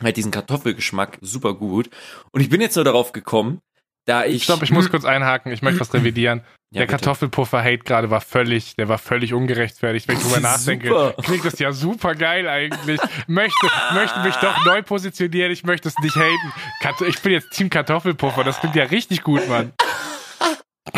halt 0.02 0.16
diesen 0.16 0.30
Kartoffelgeschmack 0.30 1.18
super 1.20 1.54
gut. 1.54 1.90
Und 2.32 2.40
ich 2.40 2.48
bin 2.48 2.60
jetzt 2.60 2.76
nur 2.76 2.84
darauf 2.84 3.12
gekommen, 3.12 3.60
da 4.06 4.24
ich 4.24 4.44
Stopp, 4.44 4.62
ich 4.62 4.70
muss 4.70 4.88
kurz 4.90 5.04
einhaken. 5.04 5.52
Ich 5.52 5.62
möchte 5.62 5.80
was 5.80 5.92
revidieren. 5.92 6.42
Ja, 6.72 6.80
der. 6.80 6.86
Kartoffelpuffer-Hate 6.88 7.78
gerade 7.84 8.10
war 8.10 8.20
völlig, 8.20 8.74
der 8.76 8.88
war 8.88 8.98
völlig 8.98 9.32
ungerechtfertigt. 9.32 10.08
Wenn 10.08 10.16
ich 10.16 10.22
drüber 10.24 10.40
nachdenke, 10.40 10.88
Super. 10.88 11.14
klingt 11.22 11.44
das 11.44 11.58
ja 11.58 11.72
super 11.72 12.14
geil 12.14 12.48
eigentlich. 12.48 13.00
Möchte, 13.28 13.70
möchte 13.92 14.20
mich 14.20 14.34
doch 14.36 14.64
neu 14.64 14.82
positionieren. 14.82 15.52
Ich 15.52 15.62
möchte 15.64 15.88
es 15.88 15.94
nicht 16.02 16.16
haten. 16.16 16.52
Kat- 16.80 17.00
Ich 17.02 17.20
bin 17.22 17.32
jetzt 17.32 17.50
Team 17.52 17.70
Kartoffelpuffer. 17.70 18.42
Das 18.44 18.58
klingt 18.60 18.74
ja 18.76 18.84
richtig 18.84 19.22
gut, 19.22 19.48
Mann. 19.48 19.72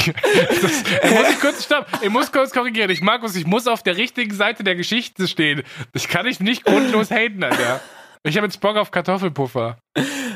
Das, 0.05 0.83
ich 1.03 1.11
muss 1.11 1.31
ich 1.31 1.41
kurz 1.41 1.65
stopp. 1.65 1.87
Ich 2.03 2.11
muss 2.11 2.31
kurz 2.31 2.53
korrigieren. 2.53 2.91
Ich 2.91 3.01
Markus, 3.01 3.35
ich 3.37 3.47
muss 3.47 3.67
auf 3.67 3.83
der 3.83 3.97
richtigen 3.97 4.35
Seite 4.35 4.63
der 4.63 4.75
Geschichte 4.77 5.27
stehen. 5.27 5.63
Ich 5.95 6.09
kann 6.09 6.27
dich 6.27 6.41
nicht 6.41 6.65
grundlos 6.65 7.11
haten, 7.11 7.43
Alter. 7.43 7.81
Ich 8.23 8.37
habe 8.37 8.47
jetzt 8.47 8.61
Bock 8.61 8.77
auf 8.77 8.91
Kartoffelpuffer. 8.91 9.79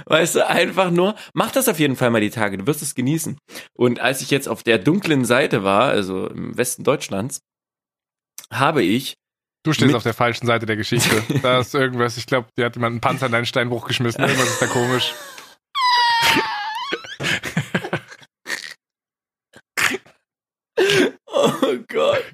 Weißt 0.07 0.37
du, 0.37 0.47
einfach 0.47 0.91
nur, 0.91 1.14
mach 1.35 1.53
das 1.53 1.68
auf 1.68 1.78
jeden 1.78 1.97
Fall 1.97 2.11
mal 2.11 2.20
die 2.20 2.30
Tage, 2.30 2.59
du 2.59 2.66
wirst 2.66 2.83
es 2.83 2.95
genießen. 2.95 3.39
Und 3.74 4.01
als 4.01 4.20
ich 4.20 4.30
jetzt 4.30 4.49
auf 4.49 4.62
der 4.62 4.78
dunklen 4.78 5.24
Seite 5.24 5.64
war, 5.64 5.91
also 5.91 6.26
im 6.28 6.57
Westen 6.57 6.85
Deutschlands, 6.85 7.41
habe 8.53 8.83
ich, 8.83 9.14
Du 9.64 9.72
stehst 9.72 9.95
auf 9.95 10.03
der 10.03 10.12
falschen 10.14 10.47
Seite 10.47 10.66
der 10.66 10.74
Geschichte. 10.76 11.22
Da 11.43 11.61
ist 11.61 11.72
irgendwas, 11.72 12.16
ich 12.16 12.26
glaube, 12.26 12.49
dir 12.59 12.64
hat 12.64 12.74
jemand 12.74 12.95
einen 12.95 13.01
Panzer 13.01 13.26
in 13.26 13.33
deinen 13.33 13.47
Steinbruch 13.47 13.87
geschmissen. 13.87 14.20
Irgendwas 14.20 14.49
ist 14.49 14.61
da 14.61 14.66
komisch. 14.66 15.14
oh 21.26 21.76
Gott. 21.89 22.24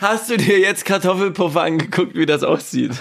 Hast 0.00 0.30
du 0.30 0.36
dir 0.36 0.58
jetzt 0.58 0.84
Kartoffelpuffer 0.84 1.62
angeguckt, 1.62 2.14
wie 2.14 2.26
das 2.26 2.42
aussieht? 2.42 2.92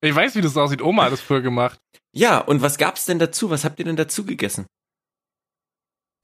Ich 0.00 0.14
weiß, 0.14 0.34
wie 0.36 0.40
das 0.40 0.56
aussieht. 0.56 0.82
Oma 0.82 1.04
hat 1.04 1.12
das 1.12 1.20
früher 1.20 1.40
gemacht. 1.40 1.78
Ja, 2.12 2.38
und 2.38 2.62
was 2.62 2.78
gab's 2.78 3.04
denn 3.04 3.18
dazu? 3.18 3.50
Was 3.50 3.64
habt 3.64 3.78
ihr 3.78 3.84
denn 3.84 3.96
dazu 3.96 4.24
gegessen? 4.24 4.66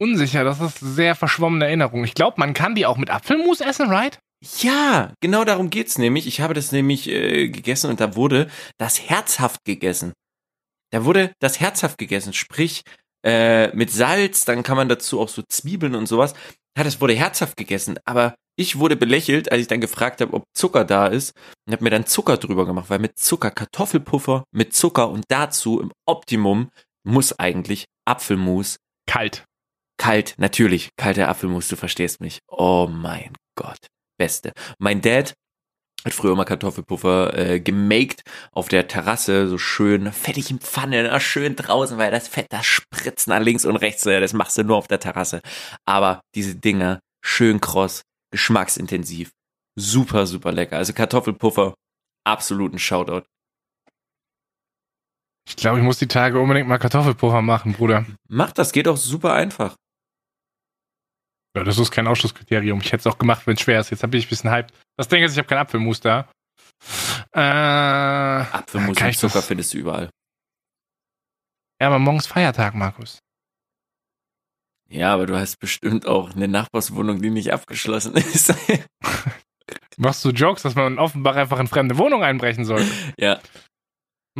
Unsicher, 0.01 0.43
das 0.43 0.59
ist 0.59 0.79
sehr 0.79 1.15
verschwommene 1.15 1.65
Erinnerung. 1.65 2.03
Ich 2.03 2.13
glaube, 2.13 2.35
man 2.37 2.53
kann 2.53 2.75
die 2.75 2.85
auch 2.85 2.97
mit 2.97 3.09
Apfelmus 3.09 3.61
essen, 3.61 3.89
right? 3.89 4.19
Ja, 4.59 5.13
genau 5.21 5.45
darum 5.45 5.69
geht's 5.69 5.97
nämlich. 5.97 6.27
Ich 6.27 6.41
habe 6.41 6.53
das 6.53 6.71
nämlich 6.71 7.07
äh, 7.09 7.49
gegessen 7.49 7.89
und 7.89 7.99
da 7.99 8.15
wurde 8.15 8.49
das 8.77 9.09
herzhaft 9.09 9.63
gegessen. 9.63 10.13
Da 10.91 11.05
wurde 11.05 11.33
das 11.39 11.59
herzhaft 11.59 11.97
gegessen, 11.97 12.33
sprich 12.33 12.83
äh, 13.25 13.75
mit 13.75 13.91
Salz, 13.91 14.45
dann 14.45 14.63
kann 14.63 14.77
man 14.77 14.89
dazu 14.89 15.19
auch 15.19 15.29
so 15.29 15.41
Zwiebeln 15.41 15.95
und 15.95 16.07
sowas. 16.07 16.33
Ja, 16.77 16.83
das 16.83 17.01
wurde 17.01 17.13
herzhaft 17.15 17.57
gegessen, 17.57 17.97
aber 18.05 18.35
ich 18.57 18.79
wurde 18.79 18.95
belächelt, 18.95 19.51
als 19.51 19.61
ich 19.61 19.67
dann 19.67 19.81
gefragt 19.81 20.21
habe, 20.21 20.33
ob 20.33 20.43
Zucker 20.53 20.85
da 20.85 21.07
ist 21.07 21.33
und 21.65 21.73
habe 21.73 21.83
mir 21.83 21.89
dann 21.89 22.05
Zucker 22.05 22.37
drüber 22.37 22.65
gemacht, 22.65 22.89
weil 22.89 22.99
mit 22.99 23.17
Zucker 23.19 23.51
Kartoffelpuffer 23.51 24.45
mit 24.51 24.73
Zucker 24.73 25.09
und 25.09 25.25
dazu 25.27 25.81
im 25.81 25.91
Optimum 26.05 26.69
muss 27.03 27.37
eigentlich 27.37 27.85
Apfelmus 28.05 28.77
Kalt. 29.07 29.45
Kalt, 29.97 30.35
natürlich, 30.37 30.89
kalter 30.97 31.29
Apfelmus, 31.29 31.67
du 31.67 31.75
verstehst 31.75 32.19
mich. 32.19 32.39
Oh 32.47 32.87
mein 32.91 33.33
Gott, 33.55 33.87
beste. 34.17 34.51
Mein 34.77 35.01
Dad 35.01 35.33
hat 36.03 36.13
früher 36.13 36.33
immer 36.33 36.45
Kartoffelpuffer 36.45 37.37
äh, 37.37 37.59
gemaked 37.59 38.21
auf 38.51 38.67
der 38.67 38.87
Terrasse, 38.87 39.47
so 39.47 39.57
schön 39.57 40.11
fettig 40.11 40.51
im 40.51 40.59
Pfanne, 40.59 41.03
na, 41.03 41.19
schön 41.19 41.55
draußen, 41.55 41.97
weil 41.97 42.11
das 42.11 42.27
Fett, 42.27 42.47
das 42.49 42.65
spritzt 42.65 43.27
nach 43.27 43.39
links 43.39 43.65
und 43.65 43.77
rechts, 43.77 44.03
ja, 44.03 44.19
das 44.19 44.33
machst 44.33 44.57
du 44.57 44.63
nur 44.63 44.77
auf 44.77 44.87
der 44.87 44.99
Terrasse. 44.99 45.41
Aber 45.85 46.21
diese 46.35 46.55
Dinger, 46.55 46.99
schön 47.23 47.59
kross, 47.59 48.03
geschmacksintensiv, 48.35 49.31
super, 49.79 50.27
super 50.27 50.51
lecker. 50.51 50.75
Also 50.77 50.91
Kartoffelpuffer, 50.93 51.73
absoluten 52.27 52.77
Shoutout. 52.79 53.25
Ich 55.47 55.55
glaube, 55.55 55.77
ich 55.79 55.83
muss 55.85 55.99
die 55.99 56.07
Tage 56.07 56.39
unbedingt 56.39 56.67
mal 56.67 56.79
Kartoffelpuffer 56.79 57.41
machen, 57.41 57.73
Bruder. 57.73 58.05
Mach 58.27 58.51
das, 58.51 58.71
geht 58.73 58.87
auch 58.87 58.97
super 58.97 59.33
einfach. 59.33 59.75
Ja, 61.55 61.63
das 61.63 61.77
ist 61.77 61.91
kein 61.91 62.07
Ausschlusskriterium. 62.07 62.81
Ich 62.81 62.87
hätte 62.91 63.07
es 63.07 63.13
auch 63.13 63.17
gemacht, 63.17 63.47
wenn 63.47 63.53
es 63.55 63.61
schwer 63.61 63.79
ist. 63.79 63.89
Jetzt 63.89 64.01
bin 64.01 64.13
ich 64.19 64.25
ein 64.25 64.29
bisschen 64.29 64.51
hyped. 64.51 64.73
Das 64.97 65.07
Ding 65.07 65.23
ist, 65.23 65.31
ich 65.31 65.37
habe 65.37 65.47
kein 65.47 65.59
Apfelmus 65.59 66.01
da. 66.01 66.29
Äh, 67.31 67.39
Apfelmus 67.39 68.99
und 69.01 69.13
Zucker 69.15 69.33
das- 69.35 69.47
findest 69.47 69.73
du 69.73 69.77
überall. 69.77 70.09
Ja, 71.81 71.87
aber 71.87 71.99
morgen 71.99 72.17
ist 72.17 72.27
Feiertag, 72.27 72.73
Markus. 72.75 73.19
Ja, 74.89 75.13
aber 75.13 75.25
du 75.25 75.35
hast 75.37 75.57
bestimmt 75.59 76.05
auch 76.05 76.35
eine 76.35 76.47
Nachbarswohnung, 76.47 77.21
die 77.21 77.29
nicht 77.31 77.51
abgeschlossen 77.51 78.13
ist. 78.15 78.53
Machst 79.97 80.23
du 80.25 80.29
Jokes, 80.29 80.61
dass 80.63 80.75
man 80.75 80.99
offenbar 80.99 81.35
einfach 81.35 81.59
in 81.59 81.67
fremde 81.67 81.97
Wohnung 81.97 82.23
einbrechen 82.23 82.65
soll? 82.65 82.85
ja. 83.17 83.39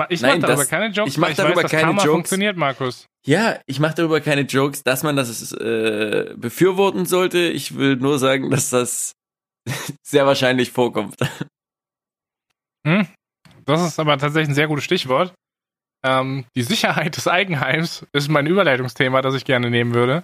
Ich 0.10 0.22
mache 0.22 0.40
darüber 0.40 0.58
das- 0.58 0.68
keine 0.68 0.88
Jokes, 0.94 1.14
ich 1.14 1.18
mach 1.18 1.28
weil 1.28 1.32
ich 1.32 1.38
darüber 1.38 1.56
weiß, 1.56 1.62
dass 1.64 1.72
keine 1.72 1.84
Karma 1.84 2.04
Jokes. 2.04 2.12
funktioniert, 2.16 2.58
Markus. 2.58 3.06
Ja, 3.26 3.60
ich 3.66 3.80
mache 3.80 3.96
darüber 3.96 4.20
keine 4.20 4.42
Jokes, 4.42 4.84
dass 4.84 5.04
man 5.04 5.16
das 5.16 5.54
äh, 5.54 6.34
befürworten 6.36 7.06
sollte. 7.06 7.40
Ich 7.40 7.76
will 7.78 7.96
nur 7.96 8.20
sagen, 8.20 8.52
dass 8.52 8.72
das 8.72 9.14
sehr 10.04 10.26
wahrscheinlich 10.26 10.72
vorkommt. 10.72 11.16
Hm? 12.86 13.08
Das 13.66 13.82
ist 13.88 13.98
aber 14.00 14.18
tatsächlich 14.18 14.50
ein 14.50 14.56
sehr 14.56 14.68
gutes 14.68 14.84
Stichwort. 14.84 15.34
Ähm, 16.04 16.46
die 16.56 16.62
Sicherheit 16.64 17.18
des 17.18 17.28
Eigenheims 17.28 18.06
ist 18.14 18.30
mein 18.30 18.48
Überleitungsthema, 18.48 19.22
das 19.22 19.36
ich 19.36 19.46
gerne 19.46 19.70
nehmen 19.70 19.94
würde. 19.94 20.24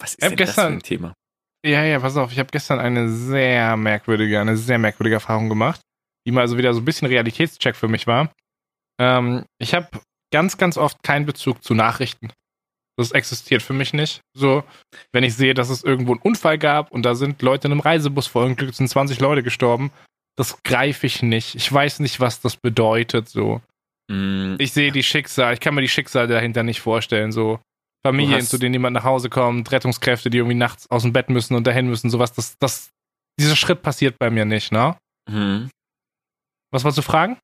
Was 0.00 0.14
ist 0.14 0.22
denn 0.22 0.36
gestern- 0.36 0.56
das 0.56 0.64
für 0.66 0.72
ein 0.78 0.82
Thema? 0.82 1.14
Ja, 1.66 1.82
ja, 1.84 1.98
pass 1.98 2.16
auf, 2.16 2.30
ich 2.32 2.38
habe 2.38 2.50
gestern 2.52 2.78
eine 2.78 3.08
sehr 3.10 3.76
merkwürdige, 3.76 4.40
eine 4.40 4.56
sehr 4.56 4.78
merkwürdige 4.78 5.16
Erfahrung 5.16 5.48
gemacht, 5.48 5.80
die 6.26 6.30
mal 6.30 6.46
so 6.46 6.56
wieder 6.56 6.72
so 6.72 6.80
ein 6.80 6.84
bisschen 6.84 7.08
Realitätscheck 7.08 7.74
für 7.74 7.88
mich 7.88 8.06
war. 8.06 8.30
Ähm, 9.00 9.44
ich 9.60 9.74
habe 9.74 9.88
ganz, 10.32 10.56
ganz 10.56 10.78
oft 10.78 11.02
keinen 11.02 11.26
Bezug 11.26 11.62
zu 11.64 11.74
Nachrichten. 11.74 12.30
Das 12.96 13.12
existiert 13.12 13.62
für 13.62 13.72
mich 13.74 13.92
nicht. 13.92 14.20
So, 14.34 14.64
wenn 15.12 15.24
ich 15.24 15.34
sehe, 15.34 15.54
dass 15.54 15.68
es 15.68 15.84
irgendwo 15.84 16.12
einen 16.12 16.22
Unfall 16.22 16.58
gab 16.58 16.90
und 16.92 17.02
da 17.02 17.14
sind 17.14 17.42
Leute 17.42 17.66
in 17.68 17.72
einem 17.72 17.80
Reisebus 17.80 18.26
verunglückt, 18.28 18.74
sind 18.74 18.88
20 18.88 19.20
Leute 19.20 19.42
gestorben, 19.42 19.90
das 20.36 20.62
greife 20.62 21.06
ich 21.06 21.22
nicht. 21.22 21.54
Ich 21.56 21.72
weiß 21.72 22.00
nicht, 22.00 22.18
was 22.20 22.40
das 22.40 22.56
bedeutet. 22.56 23.28
So, 23.28 23.60
Mm, 24.10 24.56
ich 24.58 24.72
sehe 24.72 24.90
die 24.92 25.02
Schicksal, 25.02 25.52
ich 25.54 25.60
kann 25.60 25.74
mir 25.74 25.82
die 25.82 25.88
Schicksale 25.88 26.28
dahinter 26.28 26.62
nicht 26.62 26.80
vorstellen. 26.80 27.30
So 27.32 27.60
Familien, 28.06 28.38
hast- 28.40 28.50
zu 28.50 28.58
denen 28.58 28.74
jemand 28.74 28.94
nach 28.94 29.04
Hause 29.04 29.28
kommt, 29.28 29.70
Rettungskräfte, 29.70 30.30
die 30.30 30.38
irgendwie 30.38 30.54
nachts 30.56 30.88
aus 30.90 31.02
dem 31.02 31.12
Bett 31.12 31.28
müssen 31.30 31.54
und 31.54 31.66
dahin 31.66 31.88
müssen, 31.88 32.08
sowas. 32.10 32.32
Das, 32.32 32.56
das, 32.58 32.90
dieser 33.38 33.56
Schritt 33.56 33.82
passiert 33.82 34.18
bei 34.18 34.30
mir 34.30 34.44
nicht, 34.44 34.72
ne? 34.72 34.96
mhm. 35.30 35.70
Was 36.70 36.84
wolltest 36.84 36.98
du 36.98 37.02
fragen? 37.02 37.38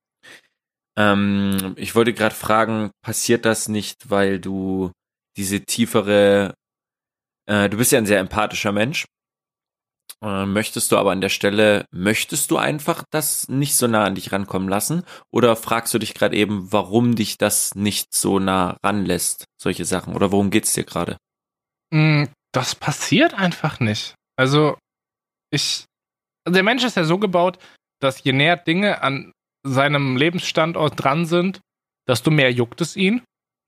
Ähm, 0.98 1.74
ich 1.76 1.94
wollte 1.94 2.12
gerade 2.12 2.34
fragen, 2.34 2.90
passiert 3.02 3.44
das 3.44 3.68
nicht, 3.68 4.10
weil 4.10 4.38
du 4.38 4.92
diese 5.36 5.60
tiefere, 5.62 6.54
äh, 7.48 7.68
du 7.68 7.76
bist 7.78 7.90
ja 7.92 7.98
ein 7.98 8.06
sehr 8.06 8.20
empathischer 8.20 8.70
Mensch. 8.72 9.06
Äh, 10.24 10.46
möchtest 10.46 10.90
du 10.90 10.96
aber 10.96 11.12
an 11.12 11.20
der 11.20 11.28
Stelle, 11.28 11.84
möchtest 11.90 12.50
du 12.50 12.56
einfach 12.56 13.04
das 13.10 13.48
nicht 13.48 13.76
so 13.76 13.86
nah 13.86 14.04
an 14.04 14.14
dich 14.14 14.32
rankommen 14.32 14.68
lassen? 14.68 15.04
Oder 15.30 15.54
fragst 15.54 15.92
du 15.92 15.98
dich 15.98 16.14
gerade 16.14 16.34
eben, 16.36 16.72
warum 16.72 17.14
dich 17.14 17.36
das 17.36 17.74
nicht 17.74 18.14
so 18.14 18.38
nah 18.38 18.76
ranlässt, 18.82 19.44
solche 19.60 19.84
Sachen? 19.84 20.14
Oder 20.14 20.32
worum 20.32 20.50
geht's 20.50 20.72
dir 20.72 20.84
gerade? 20.84 21.18
Mm, 21.92 22.24
Das 22.52 22.74
passiert 22.74 23.34
einfach 23.34 23.80
nicht. 23.80 24.14
Also, 24.36 24.78
ich. 25.50 25.84
Der 26.48 26.62
Mensch 26.62 26.84
ist 26.84 26.96
ja 26.96 27.04
so 27.04 27.18
gebaut, 27.18 27.58
dass 28.00 28.22
je 28.22 28.32
näher 28.32 28.56
Dinge 28.56 29.02
an 29.02 29.32
seinem 29.66 30.16
Lebensstandort 30.16 31.02
dran 31.02 31.26
sind, 31.26 31.60
desto 32.08 32.30
mehr 32.30 32.52
juckt 32.52 32.80
es 32.80 32.96
ihn. 32.96 33.22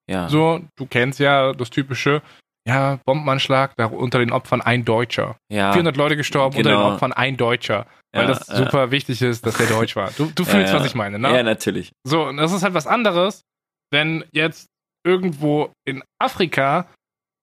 Ja. 0.08 0.28
So, 0.28 0.62
du 0.76 0.86
kennst 0.86 1.18
ja 1.18 1.52
das 1.52 1.70
typische, 1.70 2.22
ja, 2.66 2.98
Bombenanschlag, 3.06 3.74
da 3.76 3.86
unter 3.86 4.18
den 4.18 4.32
Opfern 4.32 4.60
ein 4.60 4.84
Deutscher. 4.84 5.36
ja. 5.50 5.72
400 5.72 5.96
Leute 5.96 6.16
gestorben, 6.16 6.56
unter 6.56 6.70
Genau. 6.70 6.84
den 6.88 6.94
Opfern 6.94 7.12
ein 7.12 7.36
Deutscher. 7.36 7.86
Weil 8.12 8.22
Ja, 8.22 8.28
das 8.28 8.48
ja. 8.48 8.56
super 8.56 8.90
wichtig 8.90 9.22
ist, 9.22 9.46
dass 9.46 9.56
der 9.56 9.66
Deutsch 9.66 9.94
war. 9.96 10.10
Du, 10.16 10.26
du 10.34 10.42
Ja, 10.44 10.48
fühlst, 10.50 10.72
ja. 10.72 10.80
was 10.80 10.86
ich 10.86 10.94
meine, 10.94 11.18
ne? 11.18 11.34
Ja, 11.34 11.42
natürlich. 11.42 11.92
So, 12.04 12.24
und 12.26 12.36
das 12.38 12.52
ist 12.52 12.62
halt 12.62 12.74
was 12.74 12.86
anderes, 12.86 13.42
wenn 13.92 14.24
jetzt 14.32 14.66
irgendwo 15.06 15.70
in 15.86 16.02
Afrika 16.20 16.86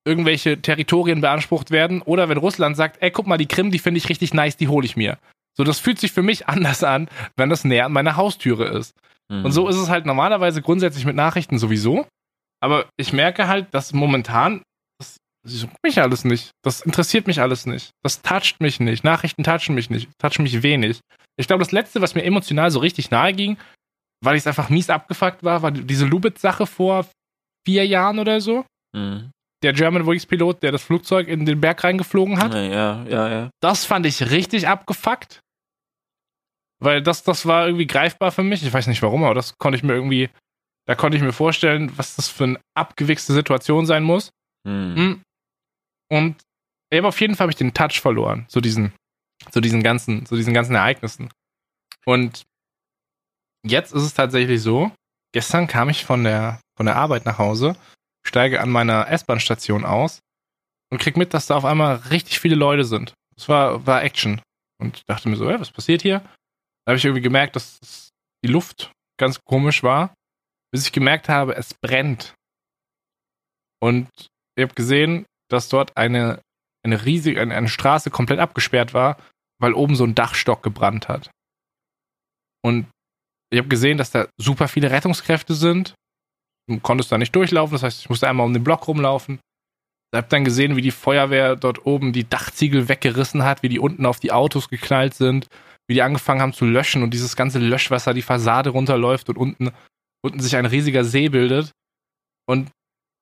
irgendwelche 0.05 0.61
Territorien 0.61 1.21
beansprucht 1.21 1.71
werden 1.71 2.01
oder 2.01 2.27
wenn 2.27 2.37
Russland 2.37 2.75
sagt, 2.75 2.97
ey, 3.01 3.09
guck 3.11 3.25
mal, 3.25 3.37
die 3.37 3.45
Krim, 3.47 3.71
die 3.71 3.79
finde 3.79 3.99
ich 3.99 4.09
richtig 4.09 4.33
nice, 4.33 4.57
die 4.57 4.67
hole 4.67 4.85
ich 4.85 4.97
mir. 4.97 5.17
So, 5.55 5.63
das 5.63 5.79
fühlt 5.79 5.99
sich 5.99 6.11
für 6.11 6.23
mich 6.23 6.47
anders 6.49 6.83
an, 6.83 7.07
wenn 7.37 7.49
das 7.49 7.63
näher 7.63 7.85
an 7.85 7.93
meiner 7.93 8.17
Haustüre 8.17 8.65
ist. 8.65 8.93
Mhm. 9.31 9.45
Und 9.45 9.51
so 9.53 9.69
ist 9.69 9.77
es 9.77 9.89
halt 9.89 10.05
normalerweise 10.05 10.61
grundsätzlich 10.61 11.05
mit 11.05 11.15
Nachrichten 11.15 11.57
sowieso. 11.57 12.05
Aber 12.61 12.85
ich 12.97 13.13
merke 13.13 13.47
halt, 13.47 13.67
dass 13.73 13.93
momentan, 13.93 14.61
das, 15.43 15.61
juckt 15.61 15.83
mich 15.83 16.01
alles 16.01 16.23
nicht. 16.23 16.51
Das 16.63 16.81
interessiert 16.81 17.27
mich 17.27 17.41
alles 17.41 17.65
nicht. 17.65 17.91
Das 18.01 18.21
toucht 18.21 18.61
mich 18.61 18.79
nicht. 18.79 19.03
Nachrichten 19.03 19.43
touchen 19.43 19.75
mich 19.75 19.89
nicht, 19.89 20.09
touchen 20.17 20.43
mich 20.43 20.63
wenig. 20.63 21.01
Ich 21.37 21.47
glaube, 21.47 21.63
das 21.63 21.71
Letzte, 21.71 22.01
was 22.01 22.15
mir 22.15 22.23
emotional 22.23 22.71
so 22.71 22.79
richtig 22.79 23.11
nahe 23.11 23.33
ging, 23.33 23.57
weil 24.23 24.35
ich 24.35 24.43
es 24.43 24.47
einfach 24.47 24.69
mies 24.69 24.89
abgefuckt 24.89 25.43
war, 25.43 25.61
war 25.61 25.71
diese 25.71 26.05
Lubitz-Sache 26.05 26.65
vor 26.65 27.05
vier 27.65 27.85
Jahren 27.85 28.19
oder 28.19 28.39
so. 28.39 28.65
Mhm. 28.95 29.31
Der 29.63 29.73
German 29.73 30.05
Wings-Pilot, 30.05 30.61
der 30.63 30.71
das 30.71 30.83
Flugzeug 30.83 31.27
in 31.27 31.45
den 31.45 31.61
Berg 31.61 31.83
reingeflogen 31.83 32.39
hat. 32.39 32.53
Ja, 32.53 33.03
ja, 33.03 33.29
ja. 33.29 33.49
Das 33.61 33.85
fand 33.85 34.05
ich 34.05 34.29
richtig 34.29 34.67
abgefuckt. 34.67 35.39
Weil 36.79 37.01
das, 37.01 37.23
das 37.23 37.45
war 37.45 37.67
irgendwie 37.67 37.87
greifbar 37.87 38.31
für 38.31 38.43
mich. 38.43 38.61
Ich 38.61 38.73
weiß 38.73 38.87
nicht 38.87 39.01
warum, 39.01 39.23
aber 39.23 39.35
das 39.35 39.57
konnte 39.57 39.77
ich 39.77 39.83
mir 39.83 39.93
irgendwie, 39.93 40.29
da 40.85 40.95
konnte 40.95 41.17
ich 41.17 41.23
mir 41.23 41.31
vorstellen, 41.31 41.97
was 41.97 42.17
das 42.17 42.27
für 42.27 42.43
eine 42.43 42.59
abgewichste 42.75 43.31
Situation 43.31 43.85
sein 43.85 44.03
muss. 44.03 44.31
Mhm. 44.67 45.21
Und 46.09 46.41
ja, 46.91 46.99
aber 46.99 47.09
auf 47.09 47.19
jeden 47.21 47.35
Fall 47.35 47.45
habe 47.45 47.51
ich 47.51 47.57
den 47.57 47.73
Touch 47.73 48.01
verloren, 48.01 48.45
zu 48.49 48.61
diesen, 48.61 48.93
zu 49.51 49.61
diesen 49.61 49.81
ganzen, 49.81 50.25
zu 50.25 50.35
diesen 50.35 50.53
ganzen 50.53 50.75
Ereignissen. 50.75 51.29
Und 52.05 52.43
jetzt 53.65 53.93
ist 53.93 54.03
es 54.03 54.13
tatsächlich 54.13 54.61
so, 54.61 54.91
gestern 55.33 55.67
kam 55.67 55.89
ich 55.89 56.05
von 56.05 56.23
der, 56.23 56.61
von 56.77 56.85
der 56.85 56.95
Arbeit 56.95 57.25
nach 57.25 57.39
Hause, 57.39 57.75
steige 58.25 58.61
an 58.61 58.69
meiner 58.69 59.07
S-Bahn-Station 59.09 59.85
aus 59.85 60.19
und 60.91 60.99
krieg 60.99 61.17
mit, 61.17 61.33
dass 61.33 61.47
da 61.47 61.55
auf 61.55 61.65
einmal 61.65 61.95
richtig 61.95 62.39
viele 62.39 62.55
Leute 62.55 62.85
sind. 62.85 63.13
Es 63.35 63.49
war, 63.49 63.85
war 63.87 64.03
Action. 64.03 64.41
Und 64.79 64.97
ich 64.97 65.05
dachte 65.05 65.29
mir 65.29 65.35
so, 65.35 65.49
ey, 65.49 65.59
was 65.59 65.71
passiert 65.71 66.01
hier? 66.01 66.19
Da 66.19 66.91
habe 66.91 66.97
ich 66.97 67.05
irgendwie 67.05 67.21
gemerkt, 67.21 67.55
dass 67.55 68.09
die 68.43 68.51
Luft 68.51 68.91
ganz 69.17 69.39
komisch 69.43 69.83
war, 69.83 70.13
bis 70.71 70.85
ich 70.85 70.91
gemerkt 70.91 71.29
habe, 71.29 71.55
es 71.55 71.73
brennt. 71.73 72.35
Und 73.81 74.09
ich 74.55 74.63
habe 74.63 74.73
gesehen, 74.75 75.25
dass 75.53 75.69
dort 75.69 75.95
eine, 75.95 76.41
eine 76.83 77.05
riesige, 77.05 77.39
eine, 77.39 77.55
eine 77.55 77.69
Straße 77.69 78.09
komplett 78.09 78.39
abgesperrt 78.39 78.93
war, 78.93 79.17
weil 79.61 79.73
oben 79.73 79.95
so 79.95 80.03
ein 80.03 80.15
Dachstock 80.15 80.61
gebrannt 80.63 81.07
hat. 81.07 81.31
Und 82.65 82.87
ich 83.51 83.59
habe 83.59 83.69
gesehen, 83.69 83.97
dass 83.97 84.11
da 84.11 84.27
super 84.37 84.67
viele 84.67 84.91
Rettungskräfte 84.91 85.53
sind. 85.53 85.95
Du 86.67 86.79
konntest 86.79 87.11
da 87.11 87.17
nicht 87.17 87.35
durchlaufen, 87.35 87.73
das 87.73 87.83
heißt, 87.83 88.01
ich 88.01 88.09
musste 88.09 88.27
einmal 88.27 88.45
um 88.45 88.53
den 88.53 88.63
Block 88.63 88.87
rumlaufen. 88.87 89.39
Ich 90.11 90.17
habe 90.17 90.27
dann 90.27 90.45
gesehen, 90.45 90.75
wie 90.75 90.81
die 90.81 90.91
Feuerwehr 90.91 91.55
dort 91.55 91.85
oben 91.85 92.13
die 92.13 92.27
Dachziegel 92.27 92.87
weggerissen 92.87 93.43
hat, 93.43 93.63
wie 93.63 93.69
die 93.69 93.79
unten 93.79 94.05
auf 94.05 94.19
die 94.19 94.31
Autos 94.31 94.69
geknallt 94.69 95.13
sind, 95.13 95.47
wie 95.87 95.95
die 95.95 96.01
angefangen 96.01 96.41
haben 96.41 96.53
zu 96.53 96.65
löschen 96.65 97.03
und 97.03 97.13
dieses 97.13 97.35
ganze 97.35 97.59
Löschwasser 97.59 98.13
die 98.13 98.21
Fassade 98.21 98.69
runterläuft 98.69 99.29
und 99.29 99.37
unten, 99.37 99.71
unten 100.23 100.39
sich 100.39 100.55
ein 100.55 100.65
riesiger 100.65 101.03
See 101.03 101.29
bildet. 101.29 101.71
Und 102.47 102.71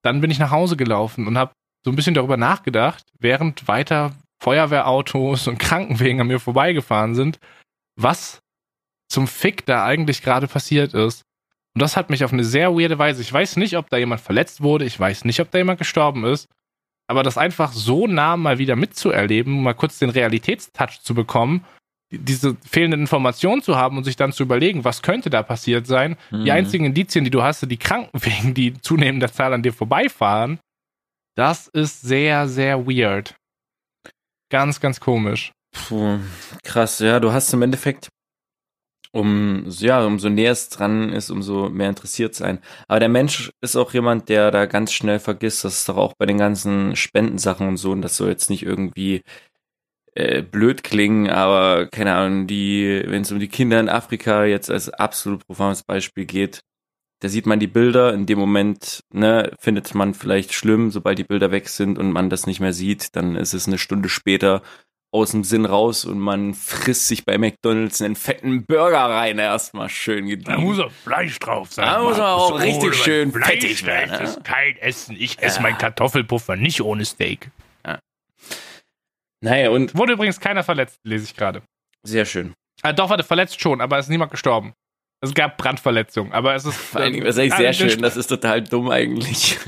dann 0.04 0.22
bin 0.22 0.32
ich 0.32 0.40
nach 0.40 0.52
Hause 0.52 0.78
gelaufen 0.78 1.28
und 1.28 1.38
habe 1.38 1.54
so 1.84 1.92
ein 1.92 1.96
bisschen 1.96 2.14
darüber 2.14 2.38
nachgedacht, 2.38 3.04
während 3.20 3.68
weiter 3.68 4.14
Feuerwehrautos 4.42 5.48
und 5.48 5.58
Krankenwegen 5.60 6.20
an 6.22 6.28
mir 6.28 6.40
vorbeigefahren 6.40 7.16
sind, 7.16 7.40
was 7.96 8.40
zum 9.10 9.28
Fick 9.28 9.66
da 9.66 9.86
eigentlich 9.86 10.22
gerade 10.22 10.48
passiert 10.48 10.94
ist. 10.94 11.24
Und 11.74 11.82
das 11.82 11.96
hat 11.96 12.10
mich 12.10 12.24
auf 12.24 12.34
eine 12.34 12.44
sehr 12.44 12.74
weirde 12.74 13.00
Weise. 13.00 13.22
Ich 13.22 13.32
weiß 13.32 13.56
nicht, 13.58 13.78
ob 13.78 13.90
da 13.90 13.98
jemand 13.98 14.22
verletzt 14.22 14.62
wurde, 14.62 14.86
ich 14.86 15.00
weiß 15.00 15.26
nicht, 15.26 15.40
ob 15.40 15.52
da 15.52 15.58
jemand 15.58 15.80
gestorben 15.80 16.26
ist, 16.26 16.48
aber 17.08 17.24
das 17.24 17.38
einfach 17.38 17.72
so 17.72 18.08
nah 18.08 18.36
mal 18.38 18.58
wieder 18.58 18.76
mitzuerleben, 18.76 19.62
mal 19.64 19.74
kurz 19.74 20.00
den 20.00 20.10
Realitätstouch 20.10 21.00
zu 21.02 21.14
bekommen, 21.14 21.64
die- 22.12 22.18
diese 22.20 22.58
fehlenden 22.70 23.02
Informationen 23.02 23.62
zu 23.62 23.78
haben 23.78 23.98
und 23.98 24.04
sich 24.04 24.16
dann 24.18 24.34
zu 24.34 24.44
überlegen, 24.44 24.84
was 24.84 25.02
könnte 25.02 25.30
da 25.30 25.44
passiert 25.44 25.88
sein. 25.88 26.18
Die 26.32 26.36
Mhm. 26.36 26.50
einzigen 26.52 26.86
Indizien, 26.86 27.24
die 27.24 27.32
du 27.32 27.42
hast, 27.42 27.62
sind 27.62 27.70
die 27.70 27.78
Krankenwegen, 27.78 28.54
die 28.54 28.74
zunehmender 28.82 29.32
Zahl 29.32 29.54
an 29.54 29.64
dir 29.64 29.74
vorbeifahren. 29.74 30.60
Das 31.42 31.68
ist 31.70 32.02
sehr, 32.02 32.48
sehr 32.48 32.86
weird. 32.86 33.36
Ganz, 34.52 34.80
ganz 34.80 35.00
komisch. 35.00 35.54
Puh, 35.72 36.20
krass, 36.64 37.00
ja, 37.00 37.20
du 37.20 37.34
hast 37.34 37.52
im 37.52 37.64
Endeffekt, 37.64 38.10
um, 39.12 39.66
ja, 39.68 40.06
umso 40.06 40.30
näher 40.30 40.52
es 40.52 40.70
dran 40.70 41.12
ist, 41.12 41.32
umso 41.32 41.70
mehr 41.70 41.90
interessiert 41.90 42.36
sein. 42.36 42.60
Aber 42.88 43.00
der 43.00 43.10
Mensch 43.10 43.50
ist 43.60 43.76
auch 43.76 43.92
jemand, 43.92 44.30
der 44.30 44.52
da 44.52 44.68
ganz 44.68 44.94
schnell 44.94 45.18
vergisst, 45.18 45.66
das 45.66 45.80
ist 45.80 45.90
doch 45.90 45.98
auch 45.98 46.14
bei 46.16 46.28
den 46.28 46.38
ganzen 46.38 46.96
Spendensachen 46.96 47.68
und 47.68 47.78
so, 47.78 47.92
und 47.92 48.04
das 48.04 48.18
soll 48.18 48.30
jetzt 48.30 48.52
nicht 48.52 48.62
irgendwie 48.62 49.24
äh, 50.14 50.44
blöd 50.44 50.84
klingen, 50.84 51.28
aber 51.28 51.88
keine 51.88 52.14
Ahnung, 52.14 52.46
die, 52.46 53.02
wenn 53.08 53.24
es 53.24 53.32
um 53.32 53.40
die 53.40 53.48
Kinder 53.48 53.80
in 53.80 53.90
Afrika 53.90 54.46
jetzt 54.46 54.70
als 54.70 54.90
absolut 54.90 55.48
profanes 55.48 55.82
Beispiel 55.82 56.26
geht, 56.26 56.62
da 57.22 57.30
sieht 57.30 57.46
man 57.46 57.60
die 57.60 57.68
Bilder, 57.68 58.14
in 58.14 58.26
dem 58.26 58.38
Moment, 58.40 59.04
ne, 59.14 59.52
findet 59.60 59.96
man 59.96 60.14
vielleicht 60.14 60.54
schlimm, 60.54 60.92
sobald 60.92 61.18
die 61.18 61.24
Bilder 61.24 61.52
weg 61.52 61.70
sind 61.70 61.98
und 61.98 62.12
man 62.12 62.30
das 62.30 62.46
nicht 62.48 62.60
mehr 62.60 62.74
sieht, 62.74 63.16
dann 63.16 63.36
ist 63.36 63.54
es 63.54 63.68
eine 63.68 63.78
Stunde 63.78 64.10
später 64.10 64.62
aus 65.14 65.32
dem 65.32 65.44
Sinn 65.44 65.66
raus 65.66 66.06
und 66.06 66.20
man 66.20 66.54
frisst 66.54 67.08
sich 67.10 67.26
bei 67.26 67.38
McDonalds 67.38 68.02
einen 68.02 68.16
fetten 68.16 68.66
Burger 68.66 68.98
rein, 69.10 69.40
erstmal 69.40 69.90
schön 69.90 70.28
gediegen. 70.28 70.82
auch 70.82 70.92
Fleisch 70.92 71.38
drauf 71.40 71.72
sein. 71.74 71.86
Da 71.86 72.02
muss 72.02 72.18
man 72.18 72.28
auch 72.28 72.60
richtig 72.60 72.96
schön 72.96 73.32
fettig 73.32 73.86
werden, 73.86 74.10
Das 74.12 74.20
ne? 74.20 74.26
ist 74.28 74.44
kein 74.46 74.78
Essen. 74.78 75.16
Ich 75.20 75.38
esse 75.40 75.58
Ja. 75.58 75.64
meinen 75.64 75.78
Kartoffelpuffer 75.78 76.56
nicht 76.56 76.82
ohne 76.82 77.04
Steak. 77.06 77.52
Naja, 79.44 79.72
und 79.72 79.96
Wurde 79.98 80.14
übrigens 80.14 80.40
keiner 80.40 80.64
verletzt, 80.64 81.00
lese 81.04 81.26
ich 81.26 81.36
gerade. 81.36 81.62
sehr 82.04 82.26
schön. 82.26 82.54
Ah, 82.84 82.94
doch, 82.94 83.10
warte, 83.10 83.24
verletzt 83.24 83.60
schon, 83.60 83.82
aber 83.82 84.00
ist 84.00 84.08
niemand 84.10 84.32
gestorben. 84.32 84.74
Es 85.22 85.34
gab 85.34 85.58
Brandverletzungen, 85.58 86.34
aber 86.34 86.56
es 86.56 86.66
ist. 86.66 86.76
Vor 86.76 87.02
allen 87.02 87.14
Dingen, 87.14 87.26
das 87.26 87.36
ist 87.36 87.42
eigentlich 87.42 87.54
Ah, 87.54 87.58
sehr 87.58 87.74
schön, 87.74 88.02
das 88.02 88.18
ist 88.18 88.28
total 88.28 88.62
dumm 88.62 88.90
eigentlich. 88.90 89.60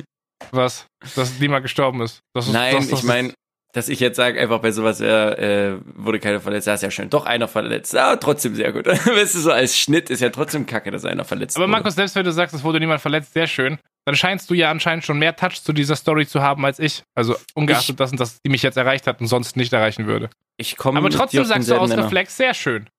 Was? 0.51 0.87
Dass 1.15 1.39
niemand 1.39 1.63
gestorben 1.63 2.01
ist. 2.01 2.19
Das 2.33 2.47
ist 2.47 2.53
Nein, 2.53 2.75
das, 2.75 2.89
das 2.89 2.99
ich 2.99 3.05
meine, 3.05 3.33
dass 3.73 3.89
ich 3.89 3.99
jetzt 3.99 4.17
sage, 4.17 4.39
einfach 4.39 4.59
bei 4.59 4.71
sowas, 4.71 5.01
äh, 5.01 5.77
wurde 5.95 6.19
keiner 6.19 6.39
verletzt, 6.39 6.67
ja, 6.67 6.75
ist 6.75 6.83
ja 6.83 6.91
schön. 6.91 7.09
Doch 7.09 7.25
einer 7.25 7.47
verletzt. 7.47 7.93
Ja, 7.93 8.15
trotzdem 8.17 8.53
sehr 8.55 8.71
gut. 8.71 8.85
weißt 8.87 9.35
du, 9.35 9.39
so 9.39 9.51
als 9.51 9.77
Schnitt 9.77 10.09
ist 10.09 10.19
ja 10.21 10.29
trotzdem 10.29 10.65
kacke, 10.65 10.91
dass 10.91 11.05
einer 11.05 11.25
verletzt 11.25 11.55
Aber 11.57 11.63
wurde. 11.63 11.71
Markus, 11.71 11.95
selbst 11.95 12.15
wenn 12.15 12.25
du 12.25 12.31
sagst, 12.31 12.53
es 12.55 12.63
wurde 12.63 12.79
niemand 12.79 13.01
verletzt, 13.01 13.33
sehr 13.33 13.47
schön, 13.47 13.79
dann 14.05 14.15
scheinst 14.15 14.49
du 14.49 14.53
ja 14.53 14.69
anscheinend 14.69 15.05
schon 15.05 15.17
mehr 15.17 15.35
Touch 15.35 15.63
zu 15.63 15.73
dieser 15.73 15.95
Story 15.95 16.27
zu 16.27 16.41
haben 16.41 16.65
als 16.65 16.77
ich. 16.77 17.03
Also 17.15 17.35
ungeachtet 17.55 17.99
dessen, 17.99 18.17
dass 18.17 18.39
die 18.41 18.49
mich 18.49 18.61
jetzt 18.61 18.77
erreicht 18.77 19.07
hat 19.07 19.21
und 19.21 19.27
sonst 19.27 19.55
nicht 19.55 19.73
erreichen 19.73 20.05
würde. 20.05 20.29
ich 20.57 20.77
komme 20.77 20.99
Aber 20.99 21.09
trotzdem 21.09 21.45
sagst 21.45 21.69
du 21.69 21.75
aus 21.75 21.91
Reflex, 21.91 22.37
sehr 22.37 22.53
schön. 22.53 22.89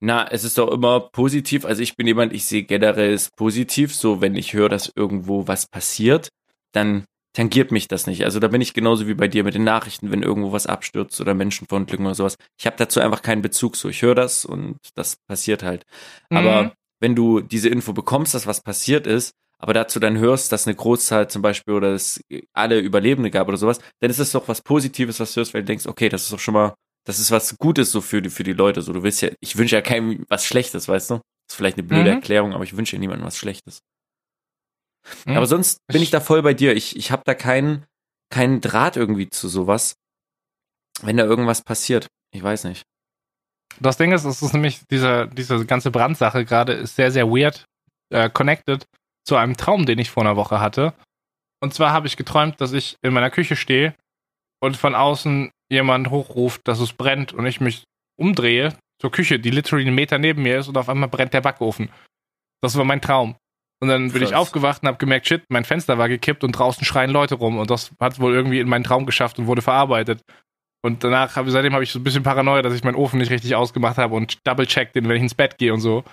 Na, 0.00 0.26
es 0.30 0.44
ist 0.44 0.58
doch 0.58 0.70
immer 0.70 1.00
positiv. 1.00 1.64
Also 1.64 1.82
ich 1.82 1.96
bin 1.96 2.06
jemand, 2.06 2.32
ich 2.32 2.44
sehe 2.44 2.64
generell 2.64 3.12
es 3.14 3.30
positiv. 3.30 3.94
So, 3.94 4.20
wenn 4.20 4.34
ich 4.34 4.52
höre, 4.52 4.68
dass 4.68 4.92
irgendwo 4.94 5.48
was 5.48 5.66
passiert, 5.66 6.28
dann 6.72 7.04
tangiert 7.34 7.70
mich 7.70 7.88
das 7.88 8.06
nicht. 8.06 8.24
Also 8.24 8.38
da 8.40 8.48
bin 8.48 8.60
ich 8.60 8.74
genauso 8.74 9.06
wie 9.08 9.14
bei 9.14 9.28
dir 9.28 9.44
mit 9.44 9.54
den 9.54 9.64
Nachrichten, 9.64 10.10
wenn 10.10 10.22
irgendwo 10.22 10.52
was 10.52 10.66
abstürzt 10.66 11.20
oder 11.20 11.34
Menschen 11.34 11.66
verunglücken 11.66 12.06
oder 12.06 12.14
sowas. 12.14 12.36
Ich 12.58 12.66
habe 12.66 12.76
dazu 12.78 13.00
einfach 13.00 13.22
keinen 13.22 13.42
Bezug. 13.42 13.76
So, 13.76 13.88
ich 13.88 14.02
höre 14.02 14.14
das 14.14 14.44
und 14.44 14.76
das 14.94 15.16
passiert 15.26 15.62
halt. 15.62 15.82
Aber 16.30 16.64
Mhm. 16.64 16.70
wenn 17.00 17.14
du 17.14 17.40
diese 17.40 17.68
Info 17.68 17.92
bekommst, 17.92 18.34
dass 18.34 18.46
was 18.46 18.62
passiert 18.62 19.06
ist, 19.06 19.32
aber 19.58 19.72
dazu 19.72 19.98
dann 20.00 20.18
hörst, 20.18 20.52
dass 20.52 20.66
eine 20.66 20.76
Großzahl 20.76 21.28
zum 21.28 21.40
Beispiel 21.40 21.74
oder 21.74 21.92
es 21.94 22.20
alle 22.52 22.78
Überlebende 22.80 23.30
gab 23.30 23.48
oder 23.48 23.56
sowas, 23.56 23.80
dann 24.00 24.10
ist 24.10 24.18
es 24.18 24.32
doch 24.32 24.48
was 24.48 24.60
Positives, 24.62 25.18
was 25.20 25.32
du 25.32 25.40
hörst, 25.40 25.54
weil 25.54 25.62
du 25.62 25.66
denkst, 25.66 25.86
okay, 25.86 26.10
das 26.10 26.24
ist 26.24 26.32
doch 26.32 26.38
schon 26.38 26.54
mal, 26.54 26.74
das 27.06 27.18
ist 27.18 27.30
was 27.30 27.56
Gutes 27.58 27.92
so 27.92 28.00
für 28.00 28.20
die, 28.20 28.30
für 28.30 28.42
die 28.42 28.52
Leute. 28.52 28.82
So, 28.82 28.92
du 28.92 29.02
willst 29.02 29.22
ja, 29.22 29.30
ich 29.40 29.56
wünsche 29.56 29.76
ja 29.76 29.82
keinem 29.82 30.24
was 30.28 30.44
Schlechtes, 30.44 30.88
weißt 30.88 31.10
du? 31.10 31.14
Das 31.14 31.52
ist 31.52 31.56
vielleicht 31.56 31.78
eine 31.78 31.86
blöde 31.86 32.10
Mhm. 32.10 32.16
Erklärung, 32.16 32.52
aber 32.52 32.64
ich 32.64 32.76
wünsche 32.76 32.96
ja 32.96 33.00
niemandem 33.00 33.26
was 33.26 33.38
Schlechtes. 33.38 33.80
Mhm. 35.24 35.36
Aber 35.36 35.46
sonst 35.46 35.78
bin 35.86 36.02
ich 36.02 36.10
da 36.10 36.20
voll 36.20 36.42
bei 36.42 36.52
dir. 36.54 36.74
Ich, 36.74 36.96
ich 36.96 37.12
habe 37.12 37.22
da 37.24 37.34
keinen, 37.34 37.86
keinen 38.30 38.60
Draht 38.60 38.96
irgendwie 38.96 39.30
zu 39.30 39.48
sowas, 39.48 39.94
wenn 41.02 41.16
da 41.16 41.24
irgendwas 41.24 41.62
passiert. 41.62 42.08
Ich 42.34 42.42
weiß 42.42 42.64
nicht. 42.64 42.82
Das 43.78 43.98
Ding 43.98 44.10
ist, 44.12 44.24
es 44.24 44.42
ist 44.42 44.52
nämlich, 44.54 44.80
diese, 44.90 45.28
diese 45.28 45.64
ganze 45.64 45.90
Brandsache 45.90 46.44
gerade 46.44 46.72
ist 46.72 46.96
sehr, 46.96 47.12
sehr 47.12 47.28
weird 47.28 47.66
äh, 48.10 48.28
connected 48.30 48.84
zu 49.24 49.36
einem 49.36 49.56
Traum, 49.56 49.86
den 49.86 49.98
ich 49.98 50.10
vor 50.10 50.22
einer 50.24 50.36
Woche 50.36 50.60
hatte. 50.60 50.94
Und 51.62 51.74
zwar 51.74 51.92
habe 51.92 52.06
ich 52.06 52.16
geträumt, 52.16 52.60
dass 52.60 52.72
ich 52.72 52.96
in 53.02 53.12
meiner 53.12 53.30
Küche 53.30 53.54
stehe 53.54 53.94
und 54.60 54.76
von 54.76 54.94
außen 54.94 55.50
jemand 55.70 56.10
hochruft, 56.10 56.66
dass 56.66 56.80
es 56.80 56.92
brennt 56.92 57.32
und 57.32 57.46
ich 57.46 57.60
mich 57.60 57.84
umdrehe 58.18 58.76
zur 59.00 59.10
Küche, 59.10 59.38
die 59.38 59.50
literally 59.50 59.86
einen 59.86 59.94
Meter 59.94 60.18
neben 60.18 60.42
mir 60.42 60.58
ist 60.58 60.68
und 60.68 60.78
auf 60.78 60.88
einmal 60.88 61.08
brennt 61.08 61.34
der 61.34 61.40
Backofen. 61.40 61.90
Das 62.62 62.76
war 62.76 62.84
mein 62.84 63.02
Traum. 63.02 63.36
Und 63.82 63.88
dann 63.88 64.10
bin 64.10 64.22
ich 64.22 64.34
aufgewacht 64.34 64.82
und 64.82 64.88
habe 64.88 64.96
gemerkt, 64.96 65.26
shit, 65.26 65.44
mein 65.50 65.64
Fenster 65.64 65.98
war 65.98 66.08
gekippt 66.08 66.44
und 66.44 66.52
draußen 66.52 66.84
schreien 66.84 67.10
Leute 67.10 67.34
rum 67.34 67.58
und 67.58 67.70
das 67.70 67.90
hat 68.00 68.18
wohl 68.20 68.32
irgendwie 68.32 68.60
in 68.60 68.68
meinen 68.68 68.84
Traum 68.84 69.04
geschafft 69.04 69.38
und 69.38 69.46
wurde 69.46 69.60
verarbeitet. 69.60 70.22
Und 70.82 71.04
danach 71.04 71.36
habe 71.36 71.50
seitdem 71.50 71.74
habe 71.74 71.84
ich 71.84 71.90
so 71.90 71.98
ein 71.98 72.04
bisschen 72.04 72.22
Paranoia, 72.22 72.62
dass 72.62 72.72
ich 72.72 72.84
meinen 72.84 72.94
Ofen 72.94 73.18
nicht 73.18 73.30
richtig 73.30 73.54
ausgemacht 73.54 73.98
habe 73.98 74.14
und 74.14 74.38
double 74.46 74.66
check 74.66 74.92
den, 74.92 75.08
wenn 75.08 75.16
ich 75.16 75.22
ins 75.22 75.34
Bett 75.34 75.58
gehe 75.58 75.74
und 75.74 75.80
so. 75.80 76.04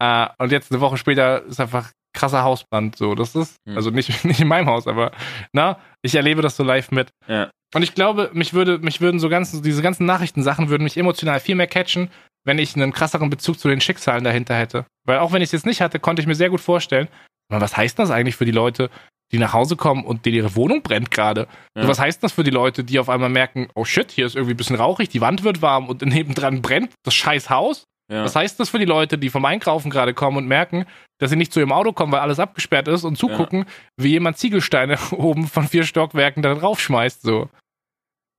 Äh, 0.00 0.26
und 0.38 0.50
jetzt 0.52 0.72
eine 0.72 0.80
Woche 0.80 0.96
später 0.96 1.44
ist 1.44 1.60
einfach 1.60 1.90
krasser 2.12 2.42
Hausbrand. 2.42 2.96
So, 2.96 3.14
das 3.14 3.34
ist 3.36 3.56
Hm. 3.68 3.76
also 3.76 3.90
nicht 3.90 4.24
nicht 4.24 4.40
in 4.40 4.48
meinem 4.48 4.66
Haus, 4.66 4.86
aber 4.86 5.12
na, 5.52 5.78
ich 6.02 6.14
erlebe 6.14 6.42
das 6.42 6.56
so 6.56 6.64
live 6.64 6.90
mit. 6.90 7.10
Ja. 7.28 7.50
Und 7.74 7.82
ich 7.82 7.94
glaube, 7.94 8.30
mich 8.32 8.52
würde 8.52 8.78
mich 8.78 9.00
würden 9.00 9.20
so 9.20 9.28
ganz 9.28 9.60
diese 9.62 9.82
ganzen 9.82 10.06
Nachrichtensachen 10.06 10.68
würden 10.68 10.82
mich 10.84 10.96
emotional 10.96 11.38
viel 11.38 11.54
mehr 11.54 11.68
catchen, 11.68 12.10
wenn 12.44 12.58
ich 12.58 12.74
einen 12.74 12.92
krasseren 12.92 13.30
Bezug 13.30 13.60
zu 13.60 13.68
den 13.68 13.80
Schicksalen 13.80 14.24
dahinter 14.24 14.56
hätte. 14.56 14.86
Weil 15.06 15.18
auch 15.18 15.32
wenn 15.32 15.42
ich 15.42 15.48
es 15.48 15.52
jetzt 15.52 15.66
nicht 15.66 15.80
hatte, 15.80 16.00
konnte 16.00 16.20
ich 16.20 16.26
mir 16.26 16.34
sehr 16.34 16.50
gut 16.50 16.60
vorstellen, 16.60 17.08
was 17.48 17.76
heißt 17.76 17.98
das 17.98 18.10
eigentlich 18.10 18.36
für 18.36 18.44
die 18.44 18.50
Leute, 18.52 18.90
die 19.32 19.38
nach 19.38 19.52
Hause 19.52 19.76
kommen 19.76 20.04
und 20.04 20.24
denen 20.26 20.36
ihre 20.36 20.56
Wohnung 20.56 20.82
brennt 20.82 21.10
gerade? 21.10 21.46
Ja. 21.76 21.86
Was 21.86 22.00
heißt 22.00 22.22
das 22.24 22.32
für 22.32 22.42
die 22.44 22.50
Leute, 22.50 22.82
die 22.82 22.98
auf 22.98 23.08
einmal 23.08 23.28
merken, 23.28 23.68
oh 23.74 23.84
shit, 23.84 24.10
hier 24.10 24.26
ist 24.26 24.34
irgendwie 24.34 24.54
ein 24.54 24.56
bisschen 24.56 24.76
rauchig, 24.76 25.08
die 25.10 25.20
Wand 25.20 25.44
wird 25.44 25.62
warm 25.62 25.88
und 25.88 26.02
nebendran 26.06 26.62
brennt 26.62 26.92
das 27.04 27.14
scheiß 27.14 27.50
Haus? 27.50 27.84
Ja. 28.10 28.24
Was 28.24 28.34
heißt 28.34 28.58
das 28.58 28.70
für 28.70 28.80
die 28.80 28.86
Leute, 28.86 29.18
die 29.18 29.30
vom 29.30 29.44
Einkaufen 29.44 29.88
gerade 29.88 30.14
kommen 30.14 30.38
und 30.38 30.46
merken, 30.46 30.84
dass 31.18 31.30
sie 31.30 31.36
nicht 31.36 31.52
zu 31.52 31.60
ihrem 31.60 31.70
Auto 31.70 31.92
kommen, 31.92 32.12
weil 32.12 32.20
alles 32.20 32.40
abgesperrt 32.40 32.88
ist 32.88 33.04
und 33.04 33.16
zugucken, 33.16 33.66
wie 33.96 34.10
jemand 34.10 34.36
Ziegelsteine 34.36 34.98
oben 35.12 35.46
von 35.46 35.68
vier 35.68 35.84
Stockwerken 35.84 36.42
da 36.42 36.54
draufschmeißt, 36.54 37.22
so. 37.22 37.48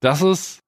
Das 0.01 0.21
ist 0.21 0.59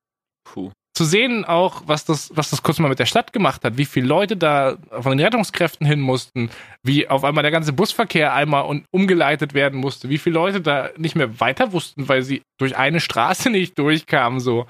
Puh. 0.46 0.72
zu 0.96 1.04
sehen 1.04 1.44
auch, 1.44 1.82
was 1.86 2.06
das, 2.06 2.32
was 2.34 2.52
das 2.52 2.64
kurz 2.64 2.80
mal 2.80 2.88
mit 2.88 3.00
der 3.00 3.06
Stadt 3.06 3.34
gemacht 3.34 3.66
hat, 3.66 3.78
wie 3.78 3.86
viele 3.86 4.08
Leute 4.08 4.38
da 4.38 4.78
von 4.92 5.18
den 5.18 5.26
Rettungskräften 5.26 5.86
hin 5.86 6.00
mussten, 6.00 6.50
wie 6.82 7.10
auf 7.10 7.26
einmal 7.26 7.42
der 7.42 7.52
ganze 7.52 7.74
Busverkehr 7.74 8.34
einmal 8.34 8.64
und 8.64 8.86
umgeleitet 8.92 9.54
werden 9.54 9.82
musste, 9.82 10.08
wie 10.08 10.18
viele 10.18 10.36
Leute 10.36 10.62
da 10.62 10.92
nicht 10.96 11.16
mehr 11.16 11.42
weiter 11.42 11.74
wussten, 11.74 12.08
weil 12.08 12.22
sie 12.22 12.42
durch 12.58 12.78
eine 12.78 13.02
Straße 13.02 13.50
nicht 13.50 13.78
durchkamen, 13.78 14.40
so. 14.40 14.66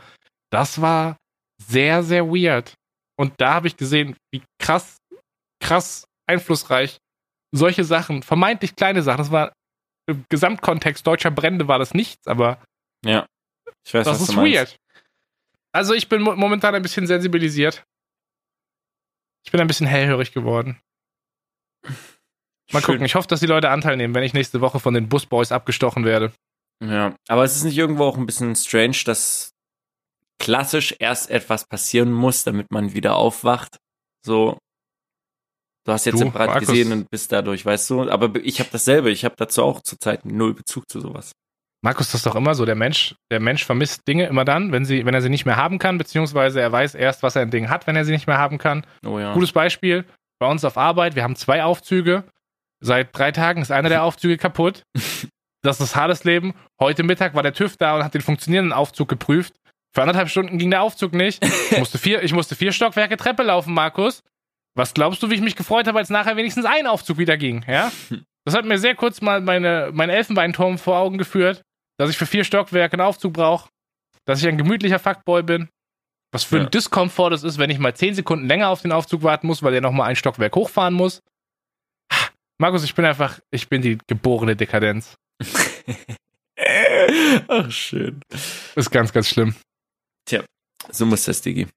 Das 0.50 0.82
war 0.82 1.18
sehr, 1.62 2.02
sehr 2.02 2.26
weird. 2.28 2.74
Und 3.16 3.34
da 3.40 3.54
habe 3.56 3.68
ich 3.68 3.78
gesehen, 3.78 4.16
wie 4.32 4.44
krass, 4.60 4.98
krass 5.60 6.06
einflussreich 6.28 6.98
solche 7.56 7.84
Sachen, 7.84 8.24
vermeintlich 8.24 8.76
kleine 8.76 9.04
Sachen, 9.04 9.20
das 9.20 9.32
war 9.32 9.54
im 10.08 10.26
Gesamtkontext 10.28 11.06
deutscher 11.06 11.32
Brände 11.32 11.68
war 11.68 11.80
das 11.80 11.94
nichts, 11.94 12.28
aber 12.28 12.62
Ja. 13.06 13.26
Ich 13.86 13.94
weiß, 13.94 14.06
das 14.06 14.20
was 14.22 14.30
ist 14.30 14.36
weird. 14.36 14.78
Also 15.72 15.94
ich 15.94 16.10
bin 16.10 16.22
mo 16.22 16.36
momentan 16.36 16.76
ein 16.76 16.82
bisschen 16.82 17.08
sensibilisiert. 17.08 17.84
Ich 19.46 19.52
bin 19.52 19.60
ein 19.60 19.68
bisschen 19.68 19.88
hellhörig 19.88 20.32
geworden. 20.32 20.80
Mal 21.84 22.80
Schön. 22.80 22.82
gucken. 22.82 23.06
Ich 23.06 23.16
hoffe, 23.16 23.28
dass 23.28 23.40
die 23.42 23.46
Leute 23.46 23.70
Anteil 23.70 23.98
nehmen, 23.98 24.16
wenn 24.16 24.24
ich 24.24 24.34
nächste 24.34 24.62
Woche 24.62 24.80
von 24.80 24.94
den 24.94 25.10
Busboys 25.10 25.52
abgestochen 25.52 26.06
werde. 26.06 26.32
Ja, 26.84 27.16
aber 27.28 27.44
es 27.44 27.56
ist 27.56 27.64
nicht 27.64 27.78
irgendwo 27.78 28.06
auch 28.06 28.18
ein 28.18 28.26
bisschen 28.26 28.56
strange, 28.56 28.98
dass 29.06 29.53
klassisch 30.40 30.96
erst 31.00 31.30
etwas 31.30 31.66
passieren 31.66 32.12
muss, 32.12 32.44
damit 32.44 32.72
man 32.72 32.94
wieder 32.94 33.16
aufwacht. 33.16 33.78
So, 34.26 34.58
du 35.86 35.92
hast 35.94 36.06
jetzt 36.06 36.16
Du, 36.16 36.24
den 36.26 36.32
Brand 36.32 36.52
Markus. 36.52 36.68
gesehen 36.68 36.92
und 36.92 37.10
bist 37.10 37.32
dadurch, 37.32 37.66
weißt 37.66 37.90
du. 37.90 38.10
Aber 38.10 38.36
ich 38.44 38.60
habe 38.60 38.70
dasselbe. 38.72 39.10
Ich 39.12 39.26
habe 39.26 39.36
dazu 39.38 39.64
auch 39.64 39.82
zurzeit 39.82 40.26
null 40.26 40.54
Bezug 40.54 40.90
zu 40.90 41.00
sowas. 41.00 41.32
Markus, 41.84 42.08
das 42.08 42.16
ist 42.16 42.26
doch 42.26 42.36
immer 42.36 42.56
so. 42.56 42.66
Der 42.66 42.76
Mensch, 42.76 43.14
der 43.30 43.42
Mensch 43.42 43.66
vermisst 43.66 44.08
Dinge 44.08 44.26
immer 44.28 44.46
dann, 44.46 44.72
wenn, 44.72 44.86
sie, 44.86 45.06
wenn 45.06 45.14
er 45.14 45.22
sie 45.22 45.28
nicht 45.30 45.46
mehr 45.46 45.58
haben 45.58 45.80
kann, 45.80 45.98
beziehungsweise 45.98 46.62
er 46.62 46.72
weiß 46.72 46.96
erst, 46.96 47.24
was 47.24 47.36
er 47.36 47.42
ein 47.42 47.52
Ding 47.52 47.70
hat, 47.70 47.88
wenn 47.88 47.98
er 47.98 48.06
sie 48.06 48.14
nicht 48.14 48.26
mehr 48.28 48.38
haben 48.38 48.58
kann. 48.58 48.86
Oh 49.06 49.20
ja. 49.20 49.34
Gutes 49.34 49.52
Beispiel, 49.52 50.06
bei 50.40 50.50
uns 50.50 50.64
auf 50.64 50.78
Arbeit, 50.78 51.16
wir 51.16 51.24
haben 51.24 51.36
zwei 51.36 51.64
Aufzüge. 51.64 52.24
Seit 52.80 53.18
drei 53.18 53.32
Tagen 53.34 53.62
ist 53.62 53.72
einer 53.72 53.90
der 53.90 54.04
Aufzüge 54.06 54.38
kaputt. 54.38 54.84
Das 55.62 55.82
ist 55.82 55.96
hartes 55.98 56.24
Leben. 56.24 56.54
Heute 56.80 57.04
Mittag 57.04 57.36
war 57.36 57.44
der 57.44 57.54
TÜV 57.54 57.76
da 57.76 57.96
und 57.98 58.04
hat 58.06 58.14
den 58.14 58.22
funktionierenden 58.22 58.72
Aufzug 58.74 59.10
geprüft. 59.10 59.54
Für 59.94 60.02
anderthalb 60.02 60.30
Stunden 60.30 60.58
ging 60.58 60.72
der 60.72 60.82
Aufzug 60.82 61.14
nicht. 61.14 61.44
Ich 61.72 61.78
musste 61.78 61.98
vier, 61.98 62.24
ich 62.24 62.34
musste 62.34 62.56
vier 62.56 62.72
Stockwerke 62.72 63.16
Treppe 63.18 63.44
laufen, 63.44 63.74
Markus. 63.74 64.24
Was 64.76 64.94
glaubst 64.94 65.22
du, 65.22 65.30
wie 65.30 65.36
ich 65.36 65.42
mich 65.42 65.56
gefreut 65.56 65.88
habe, 65.88 66.00
als 66.00 66.10
nachher 66.10 66.36
wenigstens 66.36 66.66
ein 66.66 66.88
Aufzug 66.88 67.20
wieder 67.20 67.38
ging? 67.38 67.64
Ja? 67.68 67.92
Das 68.46 68.56
hat 68.56 68.66
mir 68.66 68.80
sehr 68.80 68.96
kurz 68.96 69.22
mal 69.22 69.40
meine, 69.40 69.92
mein 69.94 70.10
Elfenbeinturm 70.10 70.78
vor 70.80 70.98
Augen 70.98 71.18
geführt, 71.20 71.62
dass 72.00 72.10
ich 72.10 72.18
für 72.18 72.26
vier 72.26 72.44
Stockwerke 72.44 72.94
einen 72.94 73.08
Aufzug 73.08 73.34
brauche, 73.34 73.70
dass 74.26 74.42
ich 74.42 74.48
ein 74.48 74.58
gemütlicher 74.58 74.98
Fuckboy 75.00 75.44
bin. 75.44 75.70
Was 76.32 76.44
für 76.44 76.58
Ja. 76.58 76.64
ein 76.64 76.72
Diskomfort 76.72 77.30
das 77.30 77.44
ist, 77.44 77.60
wenn 77.60 77.70
ich 77.70 77.78
mal 77.78 77.94
zehn 77.96 78.16
Sekunden 78.16 78.48
länger 78.48 78.70
auf 78.70 78.82
den 78.82 78.92
Aufzug 78.92 79.22
warten 79.22 79.46
muss, 79.46 79.62
weil 79.62 79.74
der 79.74 79.82
nochmal 79.82 80.10
ein 80.10 80.16
Stockwerk 80.16 80.56
hochfahren 80.56 80.96
muss. 80.96 81.22
Markus, 82.60 82.84
ich 82.84 82.96
bin 82.96 83.06
einfach, 83.06 83.40
ich 83.52 83.70
bin 83.70 83.84
die 83.84 84.00
geborene 84.08 84.56
Dekadenz. 84.56 85.14
Ach, 87.48 87.70
schön. 87.72 88.22
Ist 88.76 88.90
ganz, 88.92 89.14
ganz 89.14 89.28
schlimm. 89.30 89.56
So 90.90 91.06
muss 91.06 91.26
das, 91.26 91.42
Digi. 91.42 91.68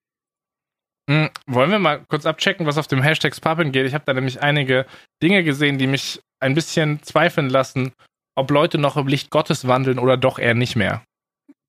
Hm, 1.09 1.31
wollen 1.47 1.71
wir 1.71 1.79
mal 1.79 2.05
kurz 2.09 2.27
abchecken, 2.27 2.67
was 2.67 2.79
auf 2.79 2.89
dem 2.89 3.03
Hashtag 3.03 3.35
Spappen 3.35 3.71
geht? 3.71 3.87
Ich 3.87 3.95
habe 3.95 4.05
da 4.05 4.13
nämlich 4.13 4.43
einige 4.43 4.87
Dinge 5.23 5.45
gesehen, 5.45 5.79
die 5.79 5.87
mich 5.87 6.21
ein 6.41 6.55
bisschen 6.55 7.03
zweifeln 7.03 7.49
lassen, 7.49 7.93
ob 8.35 8.51
Leute 8.51 8.79
noch 8.79 8.97
im 8.97 9.07
Licht 9.07 9.31
Gottes 9.31 9.67
wandeln 9.67 9.99
oder 9.99 10.17
doch 10.17 10.39
eher 10.39 10.55
nicht 10.55 10.77
mehr. 10.77 11.05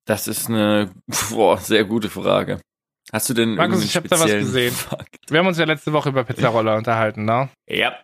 Das 0.06 0.26
ist 0.26 0.48
eine 0.48 0.90
boah, 1.30 1.58
sehr 1.58 1.84
gute 1.84 2.10
Frage. 2.10 2.60
Hast 3.12 3.30
du 3.30 3.34
denn 3.34 3.54
Markus, 3.54 3.84
ich 3.84 3.96
hab 3.96 4.06
da 4.08 4.18
was 4.20 4.30
gesehen. 4.30 4.74
Fakt? 4.74 5.16
Wir 5.28 5.38
haben 5.38 5.46
uns 5.46 5.58
ja 5.58 5.64
letzte 5.64 5.92
Woche 5.92 6.10
über 6.10 6.24
Pizzaroller 6.24 6.76
unterhalten, 6.76 7.24
ne? 7.24 7.48
Ja. 7.66 7.98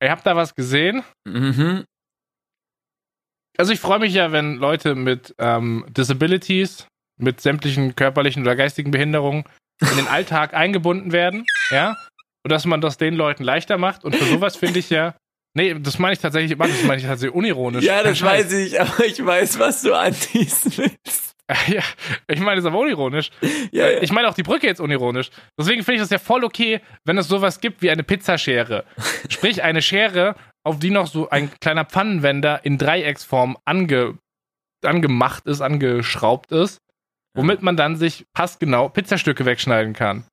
Ihr 0.00 0.10
habt 0.10 0.26
da 0.26 0.36
was 0.36 0.54
gesehen? 0.54 1.02
Mhm. 1.26 1.84
Also 3.58 3.72
ich 3.72 3.80
freue 3.80 3.98
mich 3.98 4.12
ja, 4.12 4.32
wenn 4.32 4.56
Leute 4.56 4.94
mit 4.94 5.34
ähm, 5.38 5.86
Disabilities, 5.88 6.86
mit 7.18 7.40
sämtlichen 7.40 7.96
körperlichen 7.96 8.42
oder 8.42 8.56
geistigen 8.56 8.90
Behinderungen 8.90 9.44
in 9.80 9.96
den 9.96 10.08
Alltag 10.08 10.54
eingebunden 10.54 11.12
werden, 11.12 11.44
ja, 11.70 11.96
und 12.44 12.52
dass 12.52 12.64
man 12.64 12.80
das 12.80 12.96
den 12.96 13.14
Leuten 13.14 13.42
leichter 13.42 13.78
macht. 13.78 14.04
Und 14.04 14.14
für 14.14 14.24
sowas 14.24 14.56
finde 14.56 14.78
ich 14.78 14.90
ja, 14.90 15.14
nee, 15.54 15.74
das 15.74 15.98
meine 15.98 16.12
ich 16.12 16.20
tatsächlich, 16.20 16.56
das 16.56 16.84
meine 16.84 17.00
ich 17.00 17.06
tatsächlich 17.06 17.34
unironisch. 17.34 17.84
Ja, 17.84 18.02
das 18.02 18.22
weiß 18.22 18.52
ich, 18.52 18.80
aber 18.80 19.04
ich 19.04 19.24
weiß, 19.24 19.58
was 19.58 19.82
du 19.82 19.94
anteasen 19.94 20.72
willst. 20.76 21.26
Ja, 21.68 21.82
ich 22.26 22.40
meine 22.40 22.56
das 22.56 22.64
aber 22.64 22.78
unironisch. 22.78 23.30
Ja, 23.70 23.88
ja. 23.88 24.02
Ich 24.02 24.10
meine 24.10 24.28
auch 24.28 24.34
die 24.34 24.42
Brücke 24.42 24.66
jetzt 24.66 24.80
unironisch. 24.80 25.30
Deswegen 25.56 25.84
finde 25.84 25.94
ich 25.94 26.00
das 26.00 26.10
ja 26.10 26.18
voll 26.18 26.42
okay, 26.42 26.80
wenn 27.04 27.18
es 27.18 27.28
sowas 27.28 27.60
gibt 27.60 27.82
wie 27.82 27.90
eine 27.90 28.02
Pizzaschere. 28.02 28.84
Sprich, 29.28 29.62
eine 29.62 29.80
Schere, 29.80 30.34
auf 30.64 30.80
die 30.80 30.90
noch 30.90 31.06
so 31.06 31.30
ein 31.30 31.50
kleiner 31.60 31.84
Pfannenwender 31.84 32.64
in 32.64 32.78
Dreiecksform 32.78 33.56
ange, 33.64 34.18
angemacht 34.84 35.46
ist, 35.46 35.60
angeschraubt 35.60 36.50
ist, 36.50 36.78
womit 37.36 37.62
man 37.62 37.76
dann 37.76 37.96
sich 37.96 38.24
passgenau 38.34 38.88
Pizzastücke 38.88 39.44
wegschneiden 39.44 39.92
kann. 39.92 40.24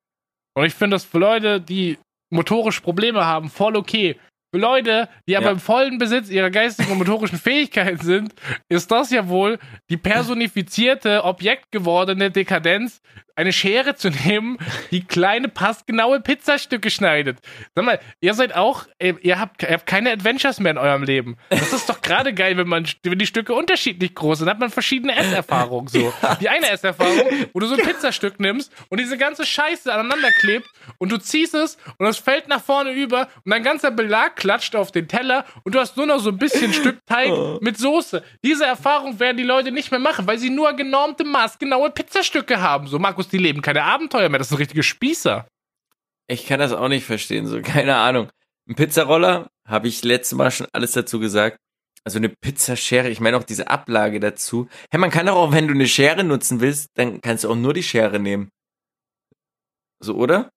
Und 0.56 0.64
ich 0.64 0.74
finde 0.74 0.96
das 0.96 1.04
für 1.04 1.18
Leute, 1.18 1.60
die 1.60 1.98
motorisch 2.32 2.80
Probleme 2.80 3.24
haben, 3.24 3.48
voll 3.50 3.76
okay. 3.76 4.16
Für 4.52 4.60
Leute, 4.60 5.08
die 5.28 5.36
aber 5.36 5.46
Ja. 5.46 5.52
im 5.52 5.58
vollen 5.58 5.98
Besitz 5.98 6.30
ihrer 6.30 6.50
geistigen 6.50 6.92
und 6.92 6.98
motorischen 6.98 7.38
Fähigkeiten 7.38 7.98
sind, 7.98 8.34
ist 8.68 8.88
das 8.90 9.10
ja 9.10 9.28
wohl 9.28 9.58
die 9.90 9.96
personifizierte, 9.96 11.24
objektgewordene 11.24 12.30
Dekadenz, 12.30 13.00
eine 13.36 13.52
Schere 13.52 13.94
zu 13.96 14.10
nehmen, 14.10 14.58
die 14.90 15.04
kleine, 15.04 15.48
passgenaue 15.48 16.20
Pizzastücke 16.20 16.90
schneidet. 16.90 17.38
Sag 17.74 17.84
mal, 17.84 18.00
ihr 18.20 18.34
seid 18.34 18.54
auch, 18.54 18.86
äh, 18.98 19.14
ihr 19.22 19.40
habt, 19.40 19.62
ihr 19.62 19.70
habt 19.70 19.86
keine 19.86 20.12
Adventures 20.12 20.60
mehr 20.60 20.72
in 20.72 20.78
eurem 20.78 21.02
Leben. 21.02 21.36
Das 21.50 21.72
ist 21.72 21.88
doch 21.88 22.00
gerade 22.00 22.32
geil, 22.34 22.56
wenn 22.56 22.68
man, 22.68 22.86
wenn 23.02 23.18
die 23.18 23.26
Stücke 23.26 23.54
unterschiedlich 23.54 24.14
groß 24.14 24.40
sind, 24.40 24.48
hat 24.48 24.58
man 24.58 24.70
verschiedene 24.70 25.16
Esserfahrungen 25.16 25.88
so. 25.88 26.12
Die 26.40 26.48
eine 26.48 26.68
Esserfahrung, 26.70 27.48
wo 27.52 27.60
du 27.60 27.66
so 27.66 27.74
ein 27.74 27.82
Pizzastück 27.82 28.40
nimmst 28.40 28.72
und 28.88 29.00
diese 29.00 29.16
ganze 29.18 29.44
Scheiße 29.46 29.92
aneinander 29.92 30.30
klebt 30.32 30.68
und 30.98 31.10
du 31.10 31.18
ziehst 31.18 31.54
es 31.54 31.76
und 31.98 32.06
es 32.06 32.18
fällt 32.18 32.48
nach 32.48 32.62
vorne 32.62 32.92
über 32.92 33.28
und 33.44 33.50
dein 33.50 33.62
ganzer 33.62 33.90
Belag 33.90 34.36
klatscht 34.36 34.76
auf 34.76 34.92
den 34.92 35.08
Teller 35.08 35.44
und 35.62 35.74
du 35.74 35.80
hast 35.80 35.96
nur 35.96 36.06
noch 36.06 36.18
so 36.18 36.30
ein 36.30 36.38
bisschen 36.38 36.72
Stück 36.72 37.04
Teig 37.06 37.32
mit 37.60 37.78
Soße. 37.78 38.22
Diese 38.42 38.64
Erfahrung 38.64 39.18
werden 39.18 39.36
die 39.36 39.42
Leute 39.42 39.72
nicht 39.72 39.90
mehr 39.90 40.00
machen, 40.00 40.26
weil 40.26 40.38
sie 40.38 40.50
nur 40.50 40.72
genormte, 40.74 41.24
maßgenaue 41.24 41.90
Pizzastücke 41.90 42.60
haben. 42.60 42.86
So, 42.86 42.98
Markus, 42.98 43.23
die 43.28 43.38
leben 43.38 43.62
keine 43.62 43.84
Abenteuer 43.84 44.28
mehr. 44.28 44.38
Das 44.38 44.48
sind 44.48 44.58
richtige 44.58 44.82
Spießer. 44.82 45.46
Ich 46.26 46.46
kann 46.46 46.60
das 46.60 46.72
auch 46.72 46.88
nicht 46.88 47.04
verstehen, 47.04 47.46
so 47.46 47.60
keine 47.60 47.96
Ahnung. 47.96 48.30
Ein 48.68 48.76
Pizzaroller, 48.76 49.50
habe 49.66 49.88
ich 49.88 50.02
letztes 50.04 50.36
Mal 50.36 50.50
schon 50.50 50.66
alles 50.72 50.92
dazu 50.92 51.18
gesagt. 51.20 51.58
Also 52.04 52.18
eine 52.18 52.28
Pizzaschere, 52.28 53.08
ich 53.08 53.20
meine 53.20 53.36
auch 53.36 53.44
diese 53.44 53.68
Ablage 53.68 54.20
dazu. 54.20 54.68
Hey, 54.90 55.00
man 55.00 55.10
kann 55.10 55.26
doch 55.26 55.36
auch, 55.36 55.52
wenn 55.52 55.68
du 55.68 55.74
eine 55.74 55.86
Schere 55.88 56.22
nutzen 56.22 56.60
willst, 56.60 56.88
dann 56.94 57.20
kannst 57.22 57.44
du 57.44 57.50
auch 57.50 57.56
nur 57.56 57.72
die 57.72 57.82
Schere 57.82 58.20
nehmen. 58.20 58.50
So, 60.00 60.14
oder? 60.14 60.50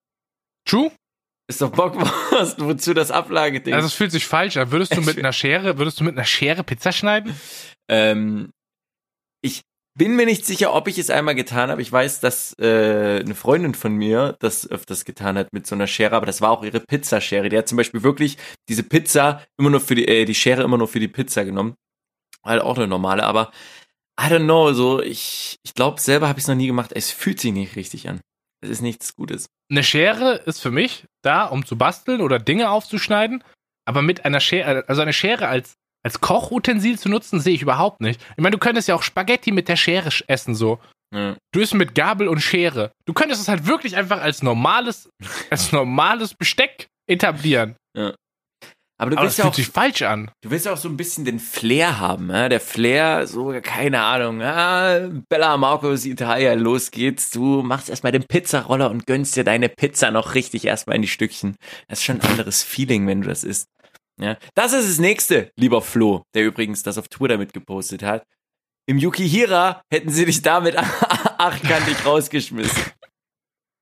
True? 0.65 0.91
Ist 1.49 1.61
doch 1.61 1.72
Bockwurst, 1.72 2.59
wozu 2.59 2.93
das 2.93 3.11
Ablageding? 3.11 3.74
Also 3.74 3.88
es 3.88 3.93
fühlt 3.93 4.11
sich 4.11 4.26
falsch 4.26 4.57
an. 4.57 4.72
Würdest 4.72 4.95
du 4.95 5.01
mit 5.01 5.18
einer 5.20 5.32
Schere, 5.32 5.78
würdest 5.78 5.99
du 5.99 6.03
mit 6.03 6.15
einer 6.15 6.26
Schere 6.26 6.63
Pizza 6.63 6.91
schneiden? 6.91 7.39
Ähm, 7.88 8.51
bin 9.97 10.15
mir 10.15 10.27
nicht 10.27 10.45
sicher, 10.45 10.73
ob 10.73 10.87
ich 10.87 10.99
es 10.99 11.09
einmal 11.09 11.33
getan 11.33 11.71
habe. 11.71 11.81
Ich 11.81 11.91
weiß, 11.91 12.19
dass 12.19 12.57
äh, 12.59 13.19
eine 13.19 13.33
Freundin 13.33 13.73
von 13.73 13.93
mir 13.95 14.35
das 14.39 14.69
öfters 14.69 15.05
getan 15.05 15.37
hat 15.37 15.51
mit 15.53 15.65
so 15.65 15.73
einer 15.73 15.87
Schere, 15.87 16.15
aber 16.15 16.27
das 16.27 16.39
war 16.39 16.51
auch 16.51 16.63
ihre 16.63 16.79
Pizzaschere. 16.79 17.49
Die 17.49 17.57
hat 17.57 17.67
zum 17.67 17.77
Beispiel 17.77 18.03
wirklich 18.03 18.37
diese 18.69 18.83
Pizza 18.83 19.41
immer 19.57 19.71
nur 19.71 19.79
für 19.79 19.95
die, 19.95 20.07
äh, 20.07 20.25
die 20.25 20.35
Schere 20.35 20.61
immer 20.61 20.77
nur 20.77 20.87
für 20.87 20.99
die 20.99 21.07
Pizza 21.07 21.45
genommen. 21.45 21.75
Halt 22.43 22.61
auch 22.61 22.77
eine 22.77 22.87
normale, 22.87 23.23
aber 23.23 23.51
I 24.19 24.25
don't 24.25 24.45
know, 24.45 24.71
so 24.73 25.01
ich, 25.01 25.57
ich 25.63 25.73
glaube 25.73 25.99
selber 25.99 26.27
habe 26.27 26.39
ich 26.39 26.43
es 26.43 26.47
noch 26.47 26.55
nie 26.55 26.67
gemacht. 26.67 26.91
Es 26.93 27.11
fühlt 27.11 27.39
sich 27.39 27.51
nicht 27.51 27.75
richtig 27.75 28.07
an. 28.07 28.21
Es 28.61 28.69
ist 28.69 28.81
nichts 28.81 29.15
Gutes. 29.15 29.47
Eine 29.69 29.83
Schere 29.83 30.35
ist 30.45 30.61
für 30.61 30.71
mich 30.71 31.05
da, 31.23 31.45
um 31.45 31.65
zu 31.65 31.77
basteln 31.77 32.21
oder 32.21 32.39
Dinge 32.39 32.69
aufzuschneiden, 32.69 33.43
aber 33.85 34.01
mit 34.01 34.25
einer 34.25 34.39
Schere, 34.39 34.87
also 34.87 35.01
eine 35.01 35.13
Schere 35.13 35.47
als, 35.47 35.75
als 36.05 36.21
Kochutensil 36.21 36.97
zu 36.97 37.09
nutzen, 37.09 37.39
sehe 37.39 37.53
ich 37.55 37.61
überhaupt 37.61 38.01
nicht. 38.01 38.21
Ich 38.37 38.41
meine, 38.43 38.51
du 38.55 38.59
könntest 38.59 38.87
ja 38.87 38.95
auch 38.95 39.03
Spaghetti 39.03 39.51
mit 39.51 39.67
der 39.67 39.75
Schere 39.75 40.09
sch- 40.09 40.23
essen, 40.27 40.55
so. 40.55 40.79
Ja. 41.13 41.35
Du 41.53 41.59
isst 41.61 41.73
mit 41.73 41.95
Gabel 41.95 42.27
und 42.27 42.39
Schere. 42.41 42.91
Du 43.05 43.13
könntest 43.13 43.41
es 43.41 43.47
halt 43.47 43.65
wirklich 43.65 43.95
einfach 43.95 44.21
als 44.21 44.43
normales, 44.43 45.09
als 45.49 45.71
normales 45.71 46.33
Besteck 46.33 46.87
etablieren. 47.09 47.75
Aber 48.99 49.11
du 49.11 49.17
Aber 49.17 49.25
willst 49.25 49.37
das 49.37 49.37
ja 49.37 49.43
fühlt 49.43 49.53
auch 49.53 49.55
sich 49.57 49.67
falsch 49.67 50.01
an. 50.01 50.31
Du 50.43 50.49
willst 50.49 50.65
ja 50.65 50.73
auch 50.73 50.77
so 50.77 50.89
ein 50.89 50.97
bisschen 50.97 51.23
den 51.23 51.37
Flair 51.39 51.99
haben, 51.99 52.31
ja? 52.31 52.49
Der 52.49 52.59
Flair, 52.59 53.27
so, 53.27 53.53
keine 53.61 54.01
Ahnung, 54.01 54.41
ah, 54.41 55.07
Bella 55.29 55.55
Marcos 55.55 56.03
Italia, 56.05 56.53
los 56.55 56.89
geht's. 56.89 57.29
Du 57.29 57.61
machst 57.61 57.89
erstmal 57.91 58.11
den 58.11 58.23
Pizzaroller 58.25 58.89
und 58.89 59.05
gönnst 59.05 59.35
dir 59.35 59.43
deine 59.43 59.69
Pizza 59.69 60.09
noch 60.09 60.33
richtig 60.33 60.65
erstmal 60.65 60.95
in 60.95 61.03
die 61.03 61.07
Stückchen. 61.07 61.55
Das 61.87 61.99
ist 61.99 62.05
schon 62.05 62.19
ein 62.21 62.27
anderes 62.27 62.63
Feeling, 62.63 63.05
wenn 63.05 63.21
du 63.21 63.27
das 63.29 63.43
isst. 63.43 63.67
Ja, 64.20 64.38
das 64.55 64.74
ist 64.74 64.89
das 64.89 64.99
nächste, 64.99 65.51
lieber 65.55 65.82
Flo, 65.82 66.24
der 66.34 66.45
übrigens 66.45 66.84
das 66.84 66.97
auf 66.97 67.07
Twitter 67.07 67.38
mitgepostet 67.38 68.03
hat. 68.03 68.24
Im 68.89 68.97
Yukihira 68.97 69.82
hätten 69.91 70.09
sie 70.09 70.26
dich 70.26 70.41
damit 70.41 70.78
achtkantig 71.38 72.05
rausgeschmissen. 72.05 72.84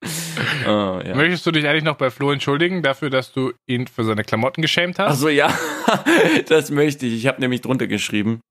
Oh, 0.68 1.00
ja. 1.04 1.16
Möchtest 1.16 1.46
du 1.46 1.52
dich 1.52 1.68
eigentlich 1.68 1.84
noch 1.84 1.98
bei 1.98 2.10
Flo 2.10 2.32
entschuldigen 2.32 2.84
dafür, 2.84 3.10
dass 3.10 3.32
du 3.32 3.54
ihn 3.68 3.88
für 3.88 4.04
seine 4.04 4.24
Klamotten 4.24 4.62
geschämt 4.62 5.00
hast? 5.00 5.08
Also 5.08 5.30
ja, 5.30 5.56
das 6.48 6.70
möchte 6.72 7.06
ich. 7.06 7.14
Ich 7.14 7.28
habe 7.28 7.40
nämlich 7.40 7.62
drunter 7.62 7.88
geschrieben, 7.88 8.42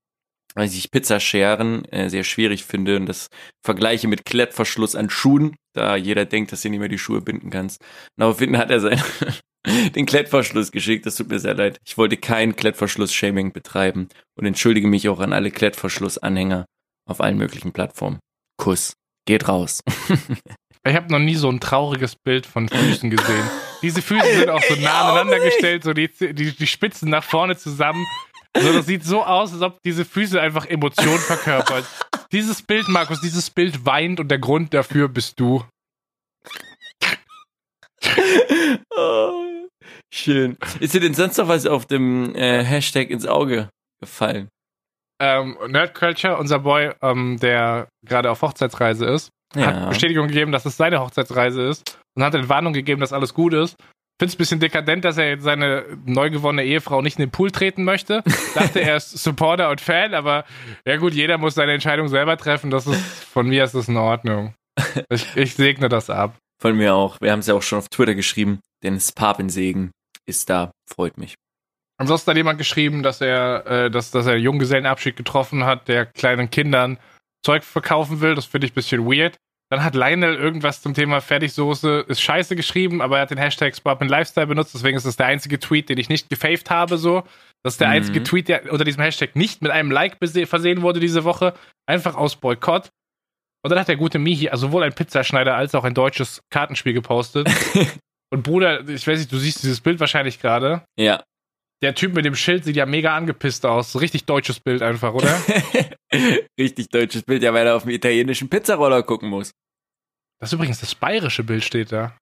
weil 0.55 0.67
ich 0.67 0.91
Pizzascheren 0.91 1.85
äh, 1.85 2.09
sehr 2.09 2.23
schwierig 2.23 2.65
finde 2.65 2.97
und 2.97 3.05
das 3.05 3.27
vergleiche 3.63 4.07
mit 4.07 4.25
Klettverschluss 4.25 4.95
an 4.95 5.09
Schuhen, 5.09 5.55
da 5.73 5.95
jeder 5.95 6.25
denkt, 6.25 6.51
dass 6.51 6.61
du 6.61 6.69
nicht 6.69 6.79
mehr 6.79 6.89
die 6.89 6.97
Schuhe 6.97 7.21
binden 7.21 7.49
kannst. 7.49 7.81
Und 7.81 8.21
daraufhin 8.21 8.57
hat 8.57 8.71
er 8.71 8.79
sein, 8.79 9.01
den 9.95 10.05
Klettverschluss 10.05 10.71
geschickt. 10.71 11.05
Das 11.05 11.15
tut 11.15 11.29
mir 11.29 11.39
sehr 11.39 11.55
leid. 11.55 11.79
Ich 11.85 11.97
wollte 11.97 12.17
kein 12.17 12.55
Klettverschluss-Shaming 12.55 13.51
betreiben 13.51 14.09
und 14.35 14.45
entschuldige 14.45 14.87
mich 14.87 15.09
auch 15.09 15.19
an 15.19 15.33
alle 15.33 15.51
Klettverschluss-Anhänger 15.51 16.65
auf 17.07 17.21
allen 17.21 17.37
möglichen 17.37 17.71
Plattformen. 17.71 18.19
Kuss. 18.57 18.93
Geht 19.25 19.47
raus. 19.47 19.81
Ich 20.87 20.95
habe 20.95 21.11
noch 21.11 21.19
nie 21.19 21.33
so 21.33 21.49
ein 21.49 21.59
trauriges 21.59 22.15
Bild 22.15 22.45
von 22.45 22.69
Füßen 22.69 23.09
gesehen. 23.09 23.49
Diese 23.81 24.03
Füße 24.03 24.35
sind 24.35 24.49
auch 24.49 24.61
so 24.61 24.75
nah 24.75 25.09
aneinander 25.09 25.39
gestellt, 25.39 25.83
so 25.83 25.93
die, 25.93 26.09
die, 26.09 26.55
die 26.55 26.67
Spitzen 26.67 27.09
nach 27.09 27.23
vorne 27.23 27.57
zusammen. 27.57 28.05
So, 28.55 28.71
das 28.71 28.85
sieht 28.85 29.03
so 29.03 29.23
aus, 29.23 29.51
als 29.51 29.63
ob 29.63 29.81
diese 29.83 30.05
Füße 30.05 30.39
einfach 30.39 30.67
Emotionen 30.67 31.17
verkörpert. 31.19 31.85
Dieses 32.31 32.61
Bild, 32.61 32.87
Markus, 32.87 33.21
dieses 33.21 33.49
Bild 33.49 33.85
weint 33.85 34.19
und 34.19 34.29
der 34.29 34.39
Grund 34.39 34.73
dafür 34.73 35.07
bist 35.07 35.39
du. 35.39 35.63
Oh, 38.95 39.67
schön. 40.13 40.57
Ist 40.79 40.93
dir 40.93 40.99
denn 40.99 41.13
sonst 41.13 41.37
noch 41.37 41.47
was 41.47 41.65
auf 41.65 41.85
dem 41.85 42.35
äh, 42.35 42.63
Hashtag 42.63 43.09
ins 43.09 43.25
Auge 43.25 43.69
gefallen? 44.01 44.49
Ähm, 45.21 45.57
Nerd 45.67 45.95
Culture, 45.95 46.37
unser 46.37 46.59
Boy, 46.59 46.91
ähm, 47.01 47.37
der 47.39 47.87
gerade 48.05 48.29
auf 48.31 48.41
Hochzeitsreise 48.41 49.05
ist, 49.05 49.29
hat 49.55 49.89
Bestätigung 49.89 50.27
gegeben, 50.27 50.51
dass 50.51 50.65
es 50.65 50.75
seine 50.75 50.99
Hochzeitsreise 50.99 51.61
ist 51.63 51.97
und 52.15 52.23
hat 52.23 52.35
Entwarnung 52.35 52.73
gegeben, 52.73 52.99
dass 52.99 53.13
alles 53.13 53.33
gut 53.33 53.53
ist. 53.53 53.75
Finde 54.17 54.29
es 54.29 54.35
ein 54.35 54.37
bisschen 54.37 54.59
dekadent, 54.61 55.03
dass 55.03 55.17
er 55.17 55.27
jetzt 55.29 55.43
seine 55.43 55.83
neu 56.05 56.29
gewonnene 56.29 56.63
Ehefrau 56.63 57.01
nicht 57.01 57.17
in 57.17 57.25
den 57.25 57.31
Pool 57.31 57.51
treten 57.51 57.83
möchte. 57.83 58.23
Dachte, 58.55 58.79
er 58.79 58.95
ist 58.97 59.11
Supporter 59.11 59.69
und 59.69 59.81
Fan, 59.81 60.13
aber 60.13 60.45
ja 60.85 60.95
gut, 60.97 61.13
jeder 61.13 61.37
muss 61.37 61.55
seine 61.55 61.73
Entscheidung 61.73 62.07
selber 62.07 62.37
treffen. 62.37 62.69
Das 62.69 62.87
ist, 62.87 63.01
von 63.25 63.47
mir 63.47 63.65
ist 63.65 63.75
das 63.75 63.89
in 63.89 63.97
Ordnung. 63.97 64.53
Ich, 65.09 65.35
ich 65.35 65.55
segne 65.55 65.89
das 65.89 66.09
ab. 66.09 66.37
Von 66.61 66.77
mir 66.77 66.95
auch. 66.95 67.19
Wir 67.21 67.31
haben 67.31 67.39
es 67.39 67.47
ja 67.47 67.53
auch 67.53 67.61
schon 67.63 67.79
auf 67.79 67.89
Twitter 67.89 68.15
geschrieben. 68.15 68.59
Dennis 68.83 69.11
Papensegen 69.11 69.91
ist 70.25 70.49
da. 70.49 70.71
Freut 70.89 71.17
mich. 71.17 71.35
Ansonsten 71.97 72.31
hat 72.31 72.37
jemand 72.37 72.57
geschrieben, 72.57 73.03
dass 73.03 73.21
er, 73.21 73.65
äh, 73.67 73.91
dass, 73.91 74.11
dass 74.11 74.25
er 74.25 74.37
Junggesellenabschied 74.37 75.15
getroffen 75.15 75.65
hat, 75.65 75.87
der 75.87 76.05
kleinen 76.05 76.49
Kindern 76.49 76.97
Zeug 77.45 77.63
verkaufen 77.63 78.21
will. 78.21 78.35
Das 78.35 78.45
finde 78.45 78.67
ich 78.67 78.71
ein 78.71 78.75
bisschen 78.75 79.05
weird. 79.05 79.37
Dann 79.71 79.83
hat 79.83 79.95
Lionel 79.95 80.35
irgendwas 80.35 80.81
zum 80.81 80.93
Thema 80.93 81.21
Fertigsoße 81.21 82.05
ist 82.07 82.21
scheiße 82.21 82.55
geschrieben, 82.55 83.01
aber 83.01 83.17
er 83.17 83.23
hat 83.23 83.31
den 83.31 83.37
Hashtag 83.39 83.75
Sparpin 83.75 84.07
Lifestyle 84.07 84.45
benutzt, 84.45 84.75
deswegen 84.75 84.95
ist 84.95 85.07
das 85.07 85.17
der 85.17 85.25
einzige 85.25 85.59
Tweet, 85.59 85.89
den 85.89 85.97
ich 85.97 86.07
nicht 86.07 86.29
gefaved 86.29 86.69
habe, 86.69 86.99
so. 86.99 87.23
Das 87.63 87.73
ist 87.73 87.81
der 87.81 87.87
Mhm. 87.87 87.93
einzige 87.95 88.21
Tweet, 88.23 88.47
der 88.47 88.71
unter 88.71 88.83
diesem 88.85 89.01
Hashtag 89.01 89.35
nicht 89.35 89.63
mit 89.63 89.71
einem 89.71 89.89
Like 89.89 90.17
versehen 90.47 90.83
wurde 90.83 90.99
diese 90.99 91.23
Woche. 91.23 91.55
Einfach 91.87 92.15
aus 92.15 92.35
Boykott. 92.35 92.89
Und 93.65 93.71
dann 93.71 93.79
hat 93.79 93.87
der 93.87 93.95
gute 93.95 94.19
Mihi 94.19 94.49
also 94.49 94.67
sowohl 94.67 94.83
ein 94.83 94.93
Pizzaschneider 94.93 95.55
als 95.55 95.73
auch 95.73 95.85
ein 95.85 95.95
deutsches 95.95 96.43
Kartenspiel 96.51 96.93
gepostet. 96.93 97.49
Und 98.29 98.43
Bruder, 98.43 98.87
ich 98.87 99.07
weiß 99.07 99.17
nicht, 99.17 99.31
du 99.31 99.39
siehst 99.39 99.63
dieses 99.63 99.81
Bild 99.81 99.99
wahrscheinlich 99.99 100.39
gerade. 100.39 100.83
Ja. 100.99 101.23
Der 101.81 101.95
Typ 101.95 102.13
mit 102.13 102.25
dem 102.25 102.35
Schild 102.35 102.63
sieht 102.63 102.75
ja 102.75 102.85
mega 102.85 103.17
angepisst 103.17 103.65
aus. 103.65 103.99
Richtig 103.99 104.25
deutsches 104.25 104.59
Bild 104.59 104.83
einfach, 104.83 105.15
oder? 105.15 105.35
Richtig 106.59 106.89
deutsches 106.89 107.23
Bild, 107.23 107.41
ja, 107.41 107.55
weil 107.55 107.65
er 107.65 107.75
auf 107.75 107.85
den 107.85 107.93
italienischen 107.93 108.49
Pizzaroller 108.49 109.01
gucken 109.01 109.29
muss. 109.29 109.49
Das 110.39 110.49
ist 110.49 110.53
übrigens 110.53 110.79
das 110.79 110.93
bayerische 110.93 111.43
Bild 111.43 111.63
steht 111.63 111.91
da. 111.91 112.15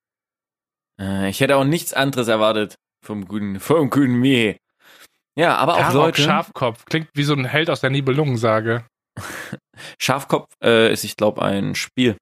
Äh, 0.97 1.29
ich 1.29 1.41
hätte 1.41 1.57
auch 1.57 1.65
nichts 1.65 1.93
anderes 1.93 2.29
erwartet 2.29 2.75
vom 3.05 3.27
guten, 3.27 3.59
vom 3.59 3.89
guten 3.89 4.15
Mihe. 4.15 4.55
Ja, 5.37 5.57
aber 5.57 5.73
auch 5.73 5.79
Tarok 5.79 5.93
Leute. 5.93 6.21
Schafkopf. 6.21 6.85
Klingt 6.85 7.09
wie 7.15 7.23
so 7.23 7.33
ein 7.33 7.43
Held 7.43 7.69
aus 7.69 7.81
der 7.81 7.89
Nibelungensage. 7.89 8.85
Schafkopf 9.99 10.47
äh, 10.63 10.91
ist, 10.91 11.03
ich 11.03 11.15
glaube, 11.15 11.41
ein 11.41 11.75
Spiel. 11.75 12.17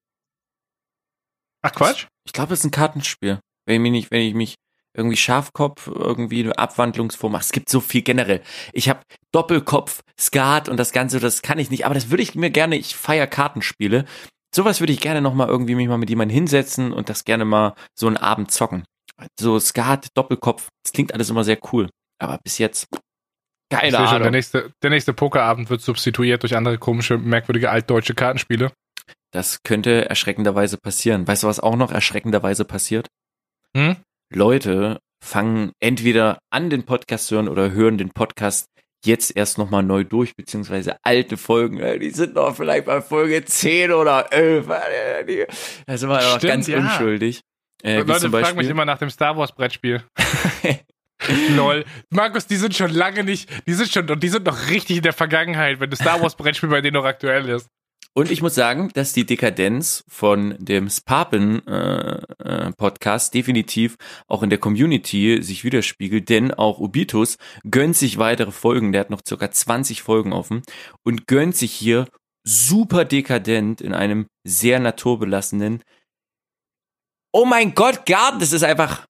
Ach 1.62 1.72
Quatsch? 1.72 2.08
Ich 2.26 2.34
glaube, 2.34 2.54
es 2.54 2.60
ist 2.60 2.66
ein 2.66 2.72
Kartenspiel. 2.72 3.40
Wenn 3.66 3.86
ich 3.86 3.92
mich 3.92 4.12
wenn 4.12 4.22
ich 4.22 4.34
mich 4.34 4.56
irgendwie 4.94 5.18
Schafkopf, 5.18 5.88
irgendwie 5.88 6.44
eine 6.44 6.58
Abwandlungsform, 6.58 7.36
ach, 7.36 7.42
es 7.42 7.52
gibt 7.52 7.70
so 7.70 7.80
viel 7.80 8.02
generell. 8.02 8.42
Ich 8.74 8.90
habe 8.90 9.02
Doppelkopf, 9.32 10.02
Skat 10.20 10.68
und 10.68 10.78
das 10.78 10.92
Ganze, 10.92 11.20
das 11.20 11.42
kann 11.42 11.60
ich 11.60 11.70
nicht, 11.70 11.86
aber 11.86 11.96
das 11.96 12.10
würde 12.10 12.24
ich 12.24 12.36
mir 12.36 12.50
gerne, 12.50 12.76
ich 12.76 12.96
feier 12.96 13.28
Kartenspiele. 13.28 14.06
Sowas 14.54 14.82
würde 14.82 14.92
ich 14.92 15.00
gerne 15.00 15.22
nochmal 15.22 15.48
irgendwie 15.48 15.76
mich 15.76 15.88
mal 15.88 15.98
mit 15.98 16.10
jemandem 16.10 16.36
hinsetzen 16.36 16.92
und 16.92 17.08
das 17.08 17.24
gerne 17.24 17.46
mal 17.46 17.74
so 17.98 18.08
einen 18.08 18.18
Abend 18.18 18.52
zocken. 18.52 18.84
So 19.40 19.60
Skat, 19.60 20.08
Doppelkopf, 20.14 20.68
das 20.84 20.92
klingt 20.92 21.14
alles 21.14 21.30
immer 21.30 21.46
sehr 21.46 21.60
cool. 21.72 21.90
Aber 22.20 22.38
bis 22.44 22.58
jetzt 22.58 22.88
Keine 23.72 23.92
sehe 23.92 24.00
schon, 24.00 24.08
der 24.08 24.16
Ahnung. 24.16 24.32
nächste, 24.32 24.74
der 24.84 24.90
nächste 24.90 25.14
Pokerabend 25.14 25.70
wird 25.70 25.82
substituiert 25.82 26.44
durch 26.44 26.56
andere 26.56 26.78
komische, 26.78 27.18
merkwürdige 27.18 27.70
altdeutsche 27.70 28.14
Kartenspiele. 28.14 28.72
Das 29.32 29.64
könnte 29.64 30.10
erschreckenderweise 30.10 30.78
passieren. 30.78 31.28
Weißt 31.28 31.44
du, 31.44 31.48
was 31.48 31.60
auch 31.60 31.78
noch 31.78 31.92
erschreckenderweise 31.92 32.66
passiert? 32.66 33.08
Hm? 33.76 33.96
Leute 34.34 35.00
fangen 35.24 35.72
entweder 35.80 36.40
an, 36.50 36.70
den 36.70 36.84
Podcast 36.84 37.28
zu 37.28 37.36
hören 37.36 37.48
oder 37.48 37.72
hören 37.72 37.98
den 37.98 38.12
Podcast 38.12 38.66
jetzt 39.06 39.36
erst 39.36 39.58
nochmal 39.58 39.84
neu 39.84 40.04
durch, 40.04 40.36
beziehungsweise 40.36 40.98
alte 41.04 41.38
Folgen, 41.38 41.80
äh, 41.80 41.98
die 41.98 42.12
sind 42.12 42.36
noch 42.36 42.56
vielleicht 42.56 42.86
bei 42.86 43.02
Folge 43.02 43.44
10 43.44 43.92
oder 43.92 44.32
11. 44.32 44.68
äh, 44.70 45.48
Da 45.88 45.98
sind 45.98 46.10
wir 46.10 46.18
noch 46.18 46.38
Stimmt, 46.38 46.44
ganz 46.44 46.68
ja. 46.68 46.78
unschuldig. 46.78 47.42
Äh, 47.84 48.02
Leute 48.02 48.30
fragen 48.30 48.58
mich 48.58 48.70
immer 48.70 48.86
nach 48.86 49.00
dem 49.00 49.10
Star 49.10 49.38
Wars 49.38 49.54
Brettspiel. 49.54 50.04
Lol. 51.56 51.86
Markus, 52.10 52.48
die 52.48 52.56
sind 52.56 52.76
schon 52.76 52.92
lange 52.92 53.24
nicht, 53.24 53.50
die 53.68 53.74
sind 53.74 53.92
schon, 53.92 54.10
und 54.10 54.22
die 54.24 54.30
sind 54.30 54.46
noch 54.46 54.70
richtig 54.70 54.98
in 54.98 55.04
der 55.04 55.14
Vergangenheit, 55.14 55.80
wenn 55.80 55.90
das 55.90 56.00
Star 56.00 56.22
Wars 56.22 56.36
Brettspiel 56.36 56.70
bei 56.70 56.82
denen 56.82 56.96
noch 56.96 57.06
aktuell 57.06 57.48
ist. 57.50 57.68
Und 58.14 58.30
ich 58.30 58.42
muss 58.42 58.56
sagen, 58.56 58.92
dass 58.94 59.14
die 59.14 59.26
Dekadenz 59.26 60.04
von 60.10 60.56
dem 60.60 60.90
Spapen 60.90 61.66
äh, 61.66 62.22
äh, 62.44 62.72
Podcast 62.74 63.34
definitiv 63.34 63.96
auch 64.28 64.44
in 64.44 64.50
der 64.50 64.60
Community 64.60 65.42
sich 65.42 65.64
widerspiegelt, 65.64 66.28
denn 66.28 66.54
auch 66.54 66.80
Ubitus 66.80 67.38
gönnt 67.70 67.96
sich 67.96 68.18
weitere 68.18 68.52
Folgen, 68.52 68.92
der 68.92 69.02
hat 69.02 69.12
noch 69.12 69.22
circa 69.26 69.50
20 69.50 70.02
Folgen 70.02 70.34
offen 70.34 70.62
und 71.06 71.26
gönnt 71.26 71.56
sich 71.56 71.72
hier 71.72 72.06
super 72.44 73.06
dekadent 73.06 73.80
in 73.80 73.94
einem 73.94 74.28
sehr 74.46 74.80
naturbelassenen 74.80 75.82
Oh 77.34 77.46
mein 77.46 77.74
Gott, 77.76 78.06
Garten, 78.06 78.40
das 78.40 78.52
ist 78.52 78.64
einfach 78.64 79.06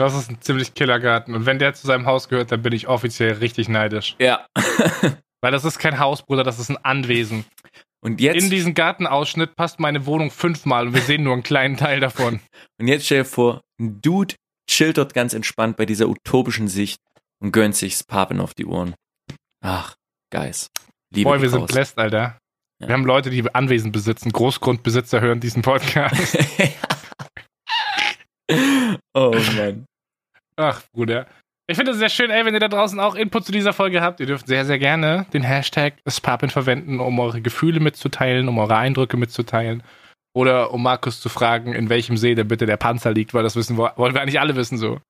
Das 0.00 0.14
ist 0.14 0.30
ein 0.30 0.40
ziemlich 0.40 0.72
Killergarten. 0.72 1.34
Und 1.34 1.44
wenn 1.44 1.58
der 1.58 1.74
zu 1.74 1.86
seinem 1.86 2.06
Haus 2.06 2.28
gehört, 2.28 2.50
dann 2.52 2.62
bin 2.62 2.72
ich 2.72 2.88
offiziell 2.88 3.34
richtig 3.34 3.68
neidisch. 3.68 4.16
ja. 4.18 4.46
Weil 5.42 5.52
das 5.52 5.64
ist 5.64 5.78
kein 5.78 5.98
Haus, 5.98 6.22
Bruder, 6.22 6.44
das 6.44 6.58
ist 6.58 6.68
ein 6.68 6.76
Anwesen. 6.84 7.46
Und 8.02 8.20
jetzt 8.20 8.42
In 8.42 8.50
diesen 8.50 8.74
Gartenausschnitt 8.74 9.56
passt 9.56 9.80
meine 9.80 10.04
Wohnung 10.04 10.30
fünfmal 10.30 10.86
und 10.86 10.94
wir 10.94 11.00
sehen 11.00 11.22
nur 11.22 11.32
einen 11.32 11.42
kleinen 11.42 11.76
Teil 11.76 12.00
davon. 12.00 12.40
Und 12.78 12.88
jetzt 12.88 13.06
stell 13.06 13.20
dir 13.20 13.24
vor, 13.24 13.60
ein 13.78 14.00
Dude 14.00 14.34
chillt 14.68 14.98
dort 14.98 15.14
ganz 15.14 15.34
entspannt 15.34 15.76
bei 15.76 15.86
dieser 15.86 16.08
utopischen 16.08 16.68
Sicht 16.68 16.98
und 17.42 17.52
gönnt 17.52 17.76
sich 17.76 17.94
Spapen 17.94 18.40
auf 18.40 18.54
die 18.54 18.66
Ohren. 18.66 18.94
Ach, 19.62 19.94
Guys. 20.30 20.68
Liebe 21.14 21.28
Boah, 21.28 21.36
geht 21.36 21.42
wir 21.42 21.50
sind 21.50 21.66
blessed, 21.66 21.98
Alter. 21.98 22.38
Ja. 22.80 22.88
Wir 22.88 22.92
haben 22.94 23.04
Leute, 23.04 23.30
die 23.30 23.54
Anwesen 23.54 23.92
besitzen. 23.92 24.32
Großgrundbesitzer 24.32 25.20
hören 25.20 25.40
diesen 25.40 25.62
Podcast. 25.62 26.38
oh 29.14 29.34
Mann. 29.56 29.86
Ach, 30.60 30.82
Bruder. 30.92 31.26
Ich 31.66 31.76
finde 31.76 31.92
es 31.92 31.98
sehr 31.98 32.08
schön, 32.08 32.30
ey, 32.30 32.44
wenn 32.44 32.52
ihr 32.52 32.60
da 32.60 32.68
draußen 32.68 32.98
auch 33.00 33.14
Input 33.14 33.46
zu 33.46 33.52
dieser 33.52 33.72
Folge 33.72 34.02
habt. 34.02 34.20
Ihr 34.20 34.26
dürft 34.26 34.46
sehr, 34.46 34.64
sehr 34.64 34.78
gerne 34.78 35.24
den 35.32 35.42
Hashtag 35.42 35.94
Spapin 36.06 36.50
verwenden, 36.50 37.00
um 37.00 37.18
eure 37.18 37.40
Gefühle 37.40 37.80
mitzuteilen, 37.80 38.48
um 38.48 38.58
eure 38.58 38.76
Eindrücke 38.76 39.16
mitzuteilen. 39.16 39.82
Oder 40.34 40.72
um 40.72 40.82
Markus 40.82 41.20
zu 41.20 41.28
fragen, 41.28 41.72
in 41.72 41.88
welchem 41.88 42.16
See 42.16 42.34
denn 42.34 42.48
bitte 42.48 42.66
der 42.66 42.76
Panzer 42.76 43.12
liegt, 43.12 43.34
weil 43.34 43.42
das 43.42 43.56
wissen 43.56 43.78
wir, 43.78 43.94
wollen 43.96 44.14
wir 44.14 44.20
eigentlich 44.20 44.40
alle 44.40 44.56
wissen 44.56 44.78
so. 44.78 45.00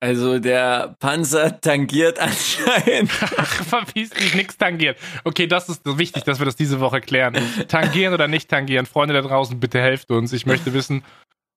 Also 0.00 0.38
der 0.38 0.96
Panzer 1.00 1.60
tangiert 1.60 2.18
anscheinend. 2.18 3.10
Ach, 3.36 3.64
verpiss 3.64 4.10
dich, 4.10 4.34
nix 4.34 4.56
tangiert. 4.56 4.98
Okay, 5.24 5.46
das 5.46 5.68
ist 5.68 5.82
wichtig, 5.98 6.24
dass 6.24 6.38
wir 6.38 6.46
das 6.46 6.56
diese 6.56 6.80
Woche 6.80 7.00
klären. 7.00 7.36
Tangieren 7.68 8.14
oder 8.14 8.28
nicht 8.28 8.48
tangieren. 8.48 8.86
Freunde 8.86 9.14
da 9.14 9.22
draußen, 9.22 9.58
bitte 9.60 9.80
helft 9.80 10.10
uns. 10.10 10.32
Ich 10.32 10.46
möchte 10.46 10.74
wissen, 10.74 11.02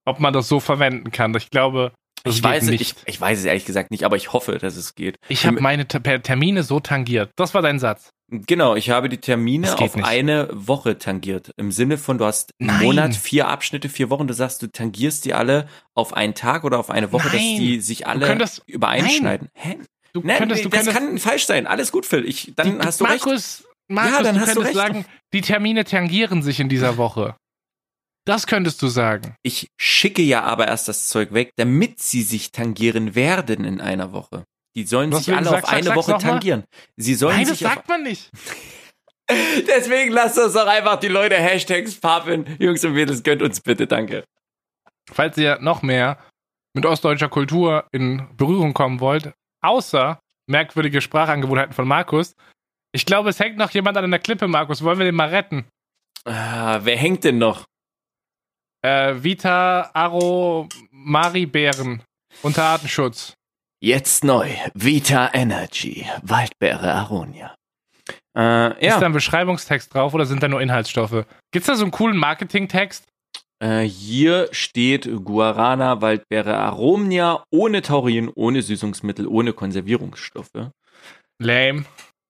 ob 0.06 0.20
man 0.20 0.34
das 0.34 0.48
so 0.48 0.60
verwenden 0.60 1.12
kann. 1.12 1.36
Ich 1.36 1.50
glaube, 1.50 1.91
Ich 2.30 2.44
weiß, 2.44 2.64
es, 2.64 2.70
nicht. 2.70 2.82
ich, 2.82 2.96
ich 3.06 3.20
weiß 3.22 3.40
es 3.40 3.46
ehrlich 3.46 3.66
gesagt 3.66 3.92
nicht, 3.92 4.04
aber 4.04 4.16
ich 4.16 4.34
hoffe, 4.34 4.58
dass 4.58 4.76
es 4.76 4.96
geht. 4.96 5.18
Ich 5.30 5.46
habe 5.46 5.60
meine 5.62 5.88
Ter- 5.88 6.00
per- 6.00 6.22
Termine 6.22 6.64
so 6.64 6.80
tangiert. 6.80 7.32
Das 7.36 7.54
war 7.54 7.62
dein 7.62 7.80
Satz. 7.80 8.10
Genau, 8.30 8.76
ich 8.76 8.90
habe 8.90 9.08
die 9.08 9.20
Termine 9.20 9.74
auf 9.78 9.96
nicht. 9.96 10.06
eine 10.06 10.50
Woche 10.52 10.98
tangiert. 10.98 11.52
Im 11.56 11.72
Sinne 11.72 11.98
von, 11.98 12.18
du 12.18 12.26
hast 12.26 12.52
einen 12.60 12.68
Nein. 12.72 12.84
Monat, 12.84 13.16
vier 13.16 13.48
Abschnitte, 13.48 13.88
vier 13.88 14.10
Wochen. 14.10 14.28
Du 14.28 14.34
sagst, 14.34 14.62
du 14.62 14.68
tangierst 14.68 15.24
die 15.24 15.34
alle 15.34 15.68
auf 15.94 16.14
einen 16.14 16.34
Tag 16.34 16.64
oder 16.66 16.78
auf 16.80 16.90
eine 16.90 17.14
Woche, 17.14 17.30
dass 17.30 17.34
Nein. 17.42 17.58
die 17.60 17.80
sich 17.80 18.06
alle 18.06 18.26
könntest- 18.26 18.64
übereinschneiden. 18.68 19.48
Hä? 19.54 19.78
Du 20.14 20.22
Nein, 20.24 20.40
könntest, 20.40 20.66
du 20.66 20.70
das 20.70 20.86
könntest, 20.86 20.98
kann 20.98 21.18
falsch 21.20 21.46
sein. 21.46 21.68
Alles 21.68 21.92
gut, 21.92 22.06
Phil. 22.06 22.26
Ich, 22.28 22.52
dann 22.56 22.80
die- 22.80 22.86
hast 22.86 23.00
du 23.00 23.06
recht. 23.06 23.26
Markus, 23.26 23.64
Markus, 23.88 24.12
Ja, 24.18 24.24
dann 24.24 24.36
du 24.36 24.42
hast 24.42 24.50
du 24.50 24.54
könntest 24.62 24.78
recht. 24.78 24.88
sagen, 24.88 25.06
die 25.34 25.42
Termine 25.42 25.86
tangieren 25.86 26.42
sich 26.44 26.60
in 26.60 26.68
dieser 26.68 26.98
Woche. 26.98 27.36
Das 28.28 28.46
könntest 28.46 28.82
du 28.82 28.88
sagen. 28.88 29.36
Ich 29.42 29.68
schicke 29.80 30.22
ja 30.22 30.44
aber 30.44 30.68
erst 30.68 30.88
das 30.88 31.08
Zeug 31.08 31.34
weg, 31.34 31.52
damit 31.56 32.00
sie 32.00 32.24
sich 32.24 32.52
tangieren 32.52 33.16
werden 33.16 33.64
in 33.64 33.80
einer 33.80 34.12
Woche. 34.12 34.44
Die 34.76 34.84
sollen 34.84 35.12
Was 35.14 35.26
sich 35.26 35.34
alle 35.36 35.46
sag- 35.50 35.64
auf 35.64 35.70
eine 35.70 35.84
sag's 35.84 35.96
Woche 35.98 36.18
tangieren. 36.18 36.64
Sie 36.98 37.16
sollen 37.16 37.38
Nein, 37.38 37.48
das 37.48 37.58
sich 37.58 37.66
auf, 37.68 37.74
sagt 37.76 37.88
man 37.88 38.04
nicht. 38.04 38.30
Deswegen 39.30 40.12
lasst 40.12 40.38
uns 40.38 40.54
doch 40.54 40.68
einfach 40.68 40.98
die 41.00 41.08
Leute 41.08 41.36
Hashtags 41.36 41.96
Papen. 41.96 42.46
Jungs 42.60 42.84
und 42.86 42.94
Mädels, 42.94 43.24
gönnt 43.24 43.42
uns 43.42 43.62
bitte, 43.62 43.88
danke. 43.88 44.24
Falls 45.12 45.38
ihr 45.38 45.60
noch 45.60 45.82
mehr 45.82 46.18
mit 46.74 46.86
ostdeutscher 46.86 47.30
Kultur 47.30 47.88
in 47.92 48.28
Berührung 48.36 48.74
kommen 48.74 49.00
wollt, 49.00 49.32
außer 49.62 50.20
merkwürdige 50.48 51.02
Sprachangewohnheiten 51.02 51.74
von 51.74 51.88
Markus, 51.88 52.36
ich 52.94 53.06
glaube, 53.06 53.30
es 53.30 53.40
hängt 53.40 53.58
noch 53.58 53.72
jemand 53.72 53.98
an 53.98 54.10
der 54.12 54.20
Klippe, 54.20 54.48
Markus. 54.48 54.84
Wollen 54.84 55.00
wir 55.00 55.06
den 55.06 55.16
mal 55.16 55.30
retten? 55.30 55.66
Ah, 56.26 56.80
wer 56.84 56.98
hängt 56.98 57.24
denn 57.24 57.38
noch? 57.38 57.66
Äh, 58.82 59.16
Vita 59.24 59.90
Aro 59.94 60.68
Maribären 60.92 62.04
unter 62.42 62.64
Artenschutz. 62.64 63.34
Jetzt 63.80 64.24
neu. 64.24 64.50
Vita 64.74 65.30
Energy. 65.34 66.06
Waldbeere 66.24 66.94
Aronia. 66.94 67.56
Äh, 68.38 68.72
Ist 68.86 68.96
da 68.96 69.02
ja. 69.02 69.06
ein 69.06 69.14
Beschreibungstext 69.14 69.94
drauf 69.94 70.14
oder 70.14 70.26
sind 70.26 70.42
da 70.42 70.48
nur 70.48 70.62
Inhaltsstoffe? 70.62 71.26
Gibt's 71.52 71.68
da 71.68 71.76
so 71.76 71.84
einen 71.84 71.92
coolen 71.92 72.18
Marketingtext? 72.18 73.06
Äh, 73.60 73.82
hier 73.82 74.50
steht 74.52 75.10
Guarana 75.24 76.02
Waldbeere 76.02 76.56
Aronia 76.58 77.44
ohne 77.50 77.82
Taurin, 77.82 78.32
ohne 78.36 78.62
Süßungsmittel, 78.62 79.28
ohne 79.28 79.54
Konservierungsstoffe. 79.54 80.70
Lame. 81.40 81.86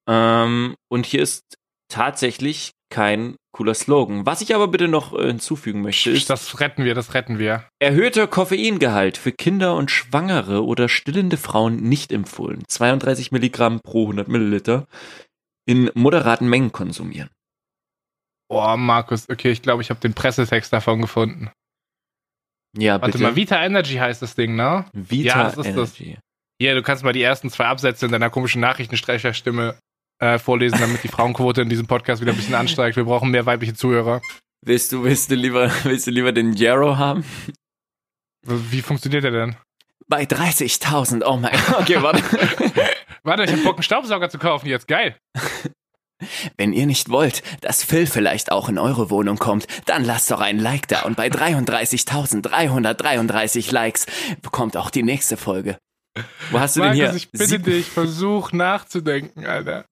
Ähm, 0.09 0.75
und 0.89 1.05
hier 1.05 1.21
ist 1.21 1.43
tatsächlich 1.89 2.71
kein 2.89 3.35
cooler 3.51 3.73
Slogan. 3.73 4.25
Was 4.25 4.41
ich 4.41 4.53
aber 4.55 4.67
bitte 4.67 4.87
noch 4.87 5.13
äh, 5.17 5.27
hinzufügen 5.27 5.81
möchte, 5.81 6.09
ist 6.11 6.29
Das 6.29 6.59
retten 6.59 6.83
wir, 6.85 6.93
das 6.95 7.13
retten 7.13 7.39
wir. 7.39 7.67
erhöhter 7.79 8.27
Koffeingehalt 8.27 9.17
für 9.17 9.31
Kinder 9.31 9.75
und 9.75 9.91
Schwangere 9.91 10.63
oder 10.65 10.87
stillende 10.89 11.37
Frauen 11.37 11.77
nicht 11.77 12.11
empfohlen. 12.11 12.63
32 12.67 13.31
Milligramm 13.31 13.79
pro 13.81 14.03
100 14.03 14.27
Milliliter 14.27 14.87
in 15.65 15.91
moderaten 15.95 16.47
Mengen 16.49 16.71
konsumieren. 16.71 17.29
Oh, 18.49 18.77
Markus, 18.77 19.27
okay, 19.29 19.51
ich 19.51 19.61
glaube, 19.61 19.81
ich 19.81 19.89
habe 19.89 19.99
den 19.99 20.13
Pressetext 20.13 20.71
davon 20.71 21.01
gefunden. 21.01 21.49
Ja, 22.77 23.01
Warte 23.01 23.13
bitte. 23.17 23.23
mal, 23.23 23.35
Vita 23.35 23.63
Energy 23.63 23.95
heißt 23.95 24.21
das 24.21 24.35
Ding, 24.35 24.55
ne? 24.55 24.85
Vita 24.93 25.27
Ja, 25.39 25.43
das 25.43 25.57
ist 25.57 25.75
das. 25.75 25.99
Energy. 25.99 26.17
Hier, 26.61 26.73
du 26.75 26.81
kannst 26.83 27.03
mal 27.03 27.13
die 27.13 27.21
ersten 27.21 27.49
zwei 27.49 27.65
Absätze 27.65 28.05
in 28.05 28.11
deiner 28.11 28.29
komischen 28.29 28.61
Nachrichtensprecherstimme 28.61 29.77
äh, 30.19 30.39
vorlesen, 30.39 30.79
damit 30.79 31.03
die 31.03 31.07
Frauenquote 31.07 31.61
in 31.61 31.69
diesem 31.69 31.87
Podcast 31.87 32.21
wieder 32.21 32.31
ein 32.31 32.37
bisschen 32.37 32.55
ansteigt. 32.55 32.97
Wir 32.97 33.05
brauchen 33.05 33.31
mehr 33.31 33.45
weibliche 33.45 33.73
Zuhörer. 33.73 34.21
Willst 34.65 34.91
du, 34.91 35.03
willst 35.03 35.31
du 35.31 35.35
lieber, 35.35 35.71
willst 35.83 36.07
du 36.07 36.11
lieber 36.11 36.31
den 36.31 36.53
Jarrow 36.53 36.97
haben? 36.97 37.23
Wie 38.43 38.81
funktioniert 38.81 39.23
der 39.23 39.31
denn? 39.31 39.55
Bei 40.07 40.23
30.000, 40.23 41.23
oh 41.25 41.37
mein 41.37 41.51
Gott. 41.51 41.81
Okay, 41.81 42.01
warte. 42.01 42.23
Warte, 43.23 43.43
ich 43.43 43.51
hab 43.51 43.63
Bock, 43.63 43.75
einen 43.75 43.83
Staubsauger 43.83 44.29
zu 44.29 44.37
kaufen 44.37 44.67
jetzt. 44.67 44.87
Geil. 44.87 45.17
Wenn 46.55 46.71
ihr 46.71 46.85
nicht 46.85 47.09
wollt, 47.09 47.43
dass 47.59 47.83
Phil 47.83 48.07
vielleicht 48.07 48.53
auch 48.53 48.69
in 48.69 48.77
eure 48.77 49.09
Wohnung 49.09 49.37
kommt, 49.37 49.67
dann 49.85 50.05
lasst 50.05 50.31
doch 50.31 50.39
ein 50.39 50.59
Like 50.59 50.87
da 50.87 51.01
und 51.01 51.17
bei 51.17 51.27
33.333 51.27 53.73
Likes 53.73 54.05
bekommt 54.41 54.77
auch 54.77 54.89
die 54.89 55.03
nächste 55.03 55.35
Folge. 55.35 55.77
Wo 56.51 56.59
hast 56.59 56.75
du 56.75 56.81
denn 56.81 56.89
Markus, 56.97 57.09
hier? 57.09 57.15
ich 57.15 57.31
bitte 57.31 57.45
Sieb- 57.45 57.63
dich, 57.65 57.85
versuch 57.87 58.51
nachzudenken, 58.51 59.45
Alter. 59.45 59.85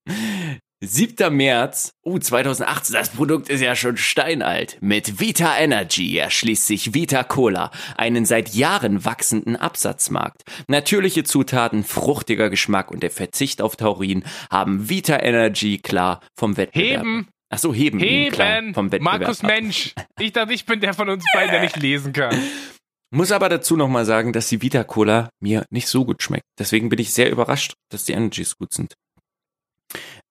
7. 0.83 1.35
März, 1.35 1.93
uh, 2.05 2.19
2018, 2.19 2.93
das 2.93 3.09
Produkt 3.09 3.49
ist 3.49 3.61
ja 3.61 3.75
schon 3.75 3.97
steinalt. 3.97 4.77
Mit 4.81 5.19
Vita 5.19 5.57
Energy 5.57 6.17
erschließt 6.17 6.67
sich 6.67 6.93
Vita 6.93 7.23
Cola 7.23 7.71
einen 7.97 8.25
seit 8.25 8.49
Jahren 8.53 9.03
wachsenden 9.03 9.55
Absatzmarkt. 9.55 10.43
Natürliche 10.67 11.23
Zutaten, 11.23 11.83
fruchtiger 11.83 12.49
Geschmack 12.49 12.91
und 12.91 13.01
der 13.03 13.09
Verzicht 13.09 13.61
auf 13.61 13.77
Taurin 13.77 14.23
haben 14.51 14.89
Vita 14.89 15.17
Energy 15.17 15.79
klar 15.79 16.19
vom 16.37 16.55
Wettbewerb. 16.57 16.99
Heben, 17.01 17.27
Ach 17.49 17.57
so, 17.57 17.73
heben, 17.73 17.99
ihn 17.99 18.31
klar 18.31 18.55
heben. 18.57 18.73
vom 18.73 18.91
Wettbewerb. 18.91 19.19
Markus 19.21 19.41
ab. 19.41 19.47
Mensch. 19.47 19.93
Ich 20.19 20.33
dachte, 20.33 20.53
ich 20.53 20.65
bin 20.65 20.81
der 20.81 20.93
von 20.93 21.09
uns 21.09 21.23
beiden, 21.33 21.51
der 21.51 21.61
nicht 21.61 21.77
lesen 21.77 22.11
kann. 22.13 22.35
Muss 23.15 23.31
aber 23.31 23.47
dazu 23.47 23.77
nochmal 23.77 24.03
sagen, 24.03 24.33
dass 24.33 24.49
die 24.49 24.61
Vita 24.61 24.83
Cola 24.83 25.29
mir 25.41 25.65
nicht 25.69 25.87
so 25.87 26.03
gut 26.03 26.21
schmeckt. 26.21 26.43
Deswegen 26.59 26.89
bin 26.89 26.99
ich 26.99 27.13
sehr 27.13 27.31
überrascht, 27.31 27.73
dass 27.89 28.03
die 28.03 28.11
Energies 28.11 28.57
gut 28.57 28.73
sind. 28.73 28.93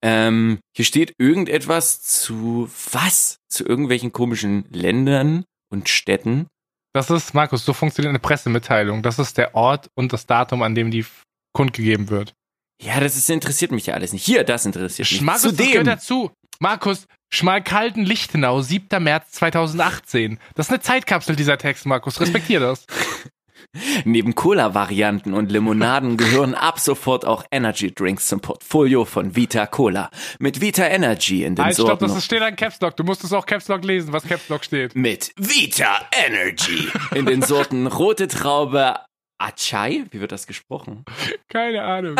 Ähm, 0.02 0.58
hier 0.76 0.84
steht 0.84 1.14
irgendetwas 1.16 2.02
zu 2.02 2.68
was? 2.92 3.38
Zu 3.48 3.64
irgendwelchen 3.64 4.12
komischen 4.12 4.66
Ländern 4.70 5.44
und 5.72 5.88
Städten. 5.88 6.46
Das 6.92 7.08
ist, 7.08 7.32
Markus, 7.32 7.64
so 7.64 7.72
funktioniert 7.72 8.10
eine 8.10 8.18
Pressemitteilung. 8.18 9.02
Das 9.02 9.18
ist 9.18 9.38
der 9.38 9.54
Ort 9.54 9.88
und 9.94 10.12
das 10.12 10.26
Datum, 10.26 10.62
an 10.62 10.74
dem 10.74 10.90
die 10.90 11.06
kundgegeben 11.54 12.10
wird. 12.10 12.34
Ja, 12.82 13.00
das 13.00 13.16
ist, 13.16 13.30
interessiert 13.30 13.72
mich 13.72 13.86
ja 13.86 13.94
alles 13.94 14.12
nicht. 14.12 14.26
Hier, 14.26 14.44
das 14.44 14.66
interessiert 14.66 15.10
mich. 15.10 15.22
Markus, 15.22 15.42
das 15.42 15.52
Zudem, 15.52 15.70
gehört 15.70 15.86
dazu. 15.86 16.32
Markus, 16.60 17.06
Schmalkalden 17.32 18.04
Lichtenau, 18.04 18.60
7. 18.62 19.02
März 19.02 19.32
2018. 19.32 20.38
Das 20.54 20.66
ist 20.66 20.70
eine 20.72 20.80
Zeitkapsel, 20.80 21.36
dieser 21.36 21.58
Text, 21.58 21.86
Markus. 21.86 22.20
Respektier 22.20 22.60
das. 22.60 22.86
neben 24.04 24.34
Cola-Varianten 24.36 25.34
und 25.34 25.50
Limonaden 25.50 26.16
gehören 26.16 26.54
ab 26.54 26.78
sofort 26.78 27.24
auch 27.24 27.44
Energy-Drinks 27.50 28.28
zum 28.28 28.40
Portfolio 28.40 29.04
von 29.04 29.34
Vita 29.34 29.66
Cola. 29.66 30.10
Mit 30.38 30.60
Vita 30.60 30.84
Energy 30.86 31.42
in 31.44 31.56
den 31.56 31.64
Halt, 31.64 31.74
stopp, 31.74 31.88
Sorten... 31.88 32.04
das 32.06 32.16
ist- 32.18 32.24
steht 32.26 32.42
an 32.42 32.54
Caps 32.54 32.80
Lock. 32.80 32.96
Du 32.96 33.02
musst 33.04 33.24
es 33.24 33.32
auch 33.32 33.46
Caps 33.46 33.66
Lock 33.68 33.82
lesen, 33.84 34.12
was 34.12 34.24
Caps 34.24 34.48
Lock 34.48 34.64
steht. 34.64 34.94
mit 34.94 35.32
Vita 35.36 36.06
Energy 36.26 36.88
in 37.14 37.26
den 37.26 37.42
Sorten 37.42 37.86
rote 37.88 38.28
Traube 38.28 39.00
Achai, 39.38 40.04
wie 40.10 40.20
wird 40.20 40.30
das 40.30 40.46
gesprochen? 40.46 41.04
Keine 41.48 41.82
Ahnung. 41.82 42.14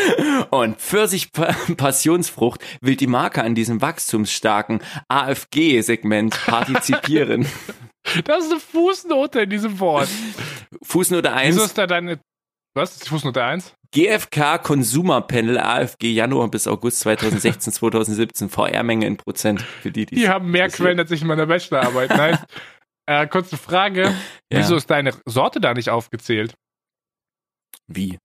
Und 0.50 0.80
Pfirsich 0.80 1.30
Passionsfrucht 1.32 2.60
will 2.80 2.96
die 2.96 3.06
Marke 3.06 3.42
an 3.42 3.54
diesem 3.54 3.80
wachstumsstarken 3.80 4.82
AFG-Segment 5.08 6.38
partizipieren. 6.46 7.46
Das 8.24 8.44
ist 8.44 8.50
eine 8.50 8.58
Fußnote 8.58 9.42
in 9.42 9.50
diesem 9.50 9.78
Wort. 9.78 10.08
Fußnote 10.82 11.28
Wieso 11.28 11.60
1, 11.60 11.66
ist 11.66 11.78
da 11.78 11.86
deine. 11.86 12.18
Was? 12.74 12.94
Ist 12.94 13.04
die 13.04 13.08
Fußnote 13.10 13.44
1? 13.44 13.74
GFK 13.92 14.58
Consumer 14.58 15.20
Panel 15.20 15.56
AFG 15.56 16.10
Januar 16.10 16.48
bis 16.48 16.66
August 16.66 17.00
2016, 17.00 17.72
2017, 17.74 18.48
VR-Menge 18.48 19.06
in 19.06 19.18
Prozent 19.18 19.60
für 19.60 19.92
die, 19.92 20.06
die 20.06 20.16
Die 20.16 20.28
haben 20.28 20.50
mehr. 20.50 20.68
Quellen 20.68 20.98
als 20.98 21.12
ich 21.12 21.22
in 21.22 21.28
meiner 21.28 21.46
Bachelorarbeit. 21.46 22.10
Nice. 22.10 22.38
äh, 23.06 23.26
kurze 23.28 23.56
Frage. 23.56 24.02
Ja. 24.50 24.58
Wieso 24.58 24.74
ist 24.74 24.90
deine 24.90 25.12
Sorte 25.26 25.60
da 25.60 25.74
nicht 25.74 25.90
aufgezählt? 25.90 26.54
Wie? 27.86 28.18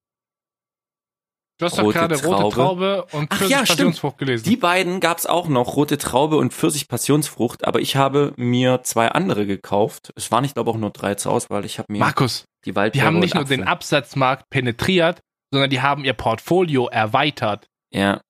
Du 1.57 1.65
hast 1.65 1.77
doch 1.77 1.85
Rote 1.85 1.97
gerade 1.97 2.15
rote 2.23 2.37
Traube. 2.37 2.55
Traube 2.55 3.05
und 3.13 3.27
Ach 3.31 3.37
Pfirsich 3.37 3.49
ja, 3.49 3.65
stimmt. 3.65 3.77
Passionsfrucht 3.77 4.17
gelesen. 4.19 4.43
Die 4.43 4.57
beiden 4.57 4.99
gab's 4.99 5.25
auch 5.25 5.47
noch, 5.47 5.75
rote 5.75 5.97
Traube 5.97 6.37
und 6.37 6.53
Pfirsich 6.53 6.87
Passionsfrucht, 6.87 7.65
aber 7.65 7.79
ich 7.79 7.95
habe 7.95 8.33
mir 8.37 8.81
zwei 8.83 9.09
andere 9.09 9.47
gekauft. 9.47 10.13
Es 10.15 10.31
waren, 10.31 10.43
ich 10.43 10.53
glaube, 10.53 10.69
auch 10.69 10.77
nur 10.77 10.91
drei 10.91 11.15
zur 11.15 11.31
Auswahl. 11.31 11.65
Ich 11.65 11.79
habe 11.79 11.91
mir 11.91 11.99
Markus, 11.99 12.45
die 12.65 12.75
Waldbeere 12.75 13.01
die 13.01 13.07
haben 13.07 13.19
nicht 13.19 13.33
nur 13.33 13.45
den 13.45 13.63
Absatzmarkt 13.63 14.49
penetriert, 14.51 15.19
sondern 15.51 15.71
die 15.71 15.81
haben 15.81 16.05
ihr 16.05 16.13
Portfolio 16.13 16.87
erweitert. 16.89 17.67
Ja. 17.91 18.21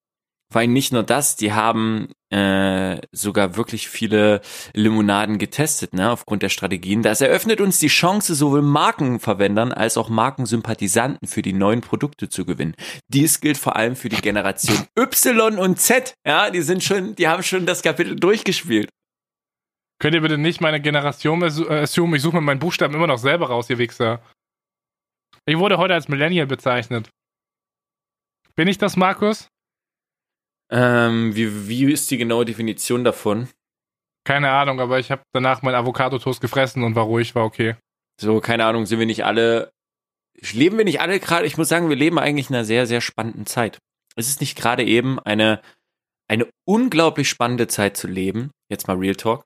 Vor 0.52 0.62
allem 0.62 0.72
nicht 0.72 0.94
nur 0.94 1.04
das, 1.04 1.36
die 1.36 1.52
haben 1.52 2.08
äh, 2.30 3.02
sogar 3.12 3.58
wirklich 3.58 3.90
viele 3.90 4.42
Limonaden 4.74 5.40
getestet, 5.40 5.94
ne, 5.94 6.10
aufgrund 6.10 6.42
der 6.42 6.50
Strategien. 6.50 7.02
Das 7.02 7.20
eröffnet 7.20 7.60
uns 7.60 7.80
die 7.80 7.88
Chance, 7.88 8.34
sowohl 8.34 8.62
Markenverwendern 8.62 9.74
als 9.74 9.98
auch 9.98 10.08
Markensympathisanten 10.08 11.28
für 11.28 11.42
die 11.42 11.54
neuen 11.54 11.82
Produkte 11.82 12.30
zu 12.30 12.46
gewinnen. 12.46 12.76
Dies 13.10 13.42
gilt 13.42 13.58
vor 13.58 13.76
allem 13.76 13.98
für 13.98 14.08
die 14.08 14.22
Generation 14.22 14.88
Y 14.98 15.60
und 15.60 15.80
Z. 15.80 16.14
Ja, 16.26 16.50
die 16.50 16.62
sind 16.62 16.82
schon, 16.82 17.16
die 17.16 17.28
haben 17.28 17.44
schon 17.44 17.66
das 17.66 17.82
Kapitel 17.82 18.16
durchgespielt. 18.16 18.90
Könnt 20.00 20.16
ihr 20.16 20.22
bitte 20.22 20.38
nicht 20.38 20.62
meine 20.62 20.80
Generation 20.80 21.42
äh, 21.42 21.74
assumen? 21.74 22.16
Ich 22.16 22.22
suche 22.22 22.36
mir 22.36 22.42
meinen 22.42 22.60
Buchstaben 22.60 22.94
immer 22.94 23.08
noch 23.08 23.18
selber 23.18 23.48
raus, 23.48 23.70
ihr 23.70 23.80
Wichser. 23.80 24.22
Ich 25.46 25.58
wurde 25.58 25.78
heute 25.78 25.94
als 25.94 26.08
Millennial 26.08 26.46
bezeichnet. 26.46 27.10
Bin 28.56 28.68
ich 28.68 28.78
das, 28.78 28.96
Markus? 28.96 29.50
Ähm, 30.70 31.36
wie, 31.36 31.68
wie 31.68 31.92
ist 31.92 32.10
die 32.12 32.18
genaue 32.18 32.46
Definition 32.46 33.04
davon? 33.04 33.48
Keine 34.26 34.50
Ahnung, 34.52 34.80
aber 34.82 35.00
ich 35.00 35.10
habe 35.12 35.22
danach 35.34 35.62
meinen 35.62 35.76
Avocado-Toast 35.76 36.42
gefressen 36.42 36.84
und 36.84 36.96
war 36.96 37.06
ruhig, 37.06 37.34
war 37.36 37.46
okay. 37.46 37.76
So, 38.20 38.42
keine 38.42 38.66
Ahnung, 38.66 38.86
sind 38.86 39.00
wir 39.00 39.06
nicht 39.06 39.24
alle, 39.24 39.72
leben 40.52 40.78
wir 40.78 40.84
nicht 40.86 41.00
alle 41.00 41.20
gerade, 41.20 41.46
ich 41.46 41.58
muss 41.58 41.70
sagen, 41.70 41.88
wir 41.90 41.96
leben 41.96 42.20
eigentlich 42.20 42.50
in 42.50 42.56
einer 42.56 42.66
sehr, 42.66 42.86
sehr 42.88 43.00
spannenden 43.00 43.46
Zeit. 43.46 43.78
Es 44.18 44.28
ist 44.28 44.42
nicht 44.42 44.58
gerade 44.58 44.84
eben 44.84 45.20
eine, 45.20 45.62
eine 46.28 46.48
unglaublich 46.68 47.30
spannende 47.30 47.68
Zeit 47.68 47.96
zu 47.96 48.08
leben. 48.08 48.52
Jetzt 48.70 48.88
mal 48.88 48.98
Real 48.98 49.16
Talk. 49.16 49.46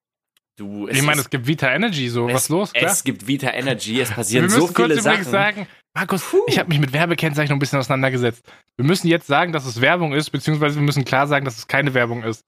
Du, 0.57 0.87
ich 0.87 1.01
meine, 1.03 1.19
ist- 1.19 1.25
es 1.25 1.29
gibt 1.29 1.45
Vita 1.47 1.71
Energy, 1.71 2.09
so, 2.09 2.27
was 2.27 2.43
es, 2.43 2.49
los? 2.49 2.73
Klar. 2.73 2.91
Es 2.91 3.03
gibt 3.03 3.27
Vita 3.27 3.51
Energy, 3.51 3.99
es 4.01 4.09
passieren 4.15 4.49
so 4.49 4.67
viele 4.67 4.99
Sachen. 5.01 5.23
sagen, 5.25 5.67
Markus, 5.93 6.23
ich 6.47 6.57
habe 6.57 6.69
mich 6.69 6.79
mit 6.79 6.93
Werbekennzeichnung 6.93 7.57
ein 7.57 7.59
bisschen 7.59 7.79
auseinandergesetzt. 7.79 8.43
Wir 8.77 8.85
müssen 8.85 9.07
jetzt 9.07 9.27
sagen, 9.27 9.51
dass 9.51 9.65
es 9.65 9.81
Werbung 9.81 10.13
ist, 10.13 10.29
beziehungsweise 10.29 10.75
wir 10.75 10.83
müssen 10.83 11.03
klar 11.03 11.27
sagen, 11.27 11.43
dass 11.43 11.57
es 11.57 11.67
keine 11.67 11.93
Werbung 11.93 12.23
ist. 12.23 12.45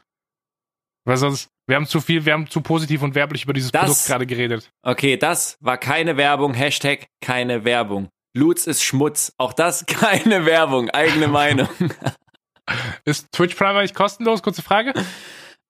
Weil 1.05 1.17
sonst, 1.17 1.49
wir 1.67 1.75
haben 1.75 1.85
zu 1.85 1.99
viel, 1.99 2.25
wir 2.25 2.31
haben 2.31 2.49
zu 2.49 2.61
positiv 2.61 3.01
und 3.01 3.15
werblich 3.15 3.43
über 3.43 3.51
dieses 3.53 3.71
Das- 3.71 3.81
Produkt 3.85 4.05
gerade 4.05 4.25
geredet. 4.25 4.71
Okay, 4.81 5.17
das 5.17 5.57
war 5.59 5.77
keine 5.77 6.15
Werbung, 6.15 6.53
Hashtag 6.53 7.07
keine 7.21 7.65
Werbung. 7.65 8.07
Lutz 8.35 8.65
ist 8.65 8.81
Schmutz, 8.83 9.33
auch 9.37 9.51
das 9.53 9.85
keine 9.87 10.45
Werbung, 10.45 10.89
eigene 10.89 11.27
Meinung. 11.27 11.67
Ist 13.03 13.29
Twitch 13.33 13.55
Prime 13.55 13.77
eigentlich 13.77 13.93
kostenlos? 13.93 14.41
Kurze 14.41 14.61
Frage. 14.61 14.93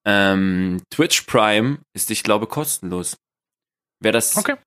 ähm, 0.05 0.80
Twitch 0.91 1.21
Prime 1.21 1.80
ist, 1.95 2.11
ich 2.11 2.21
glaube, 2.21 2.45
kostenlos. 2.45 3.17
Wer 3.99 4.11
das 4.11 4.38
Okay. 4.38 4.57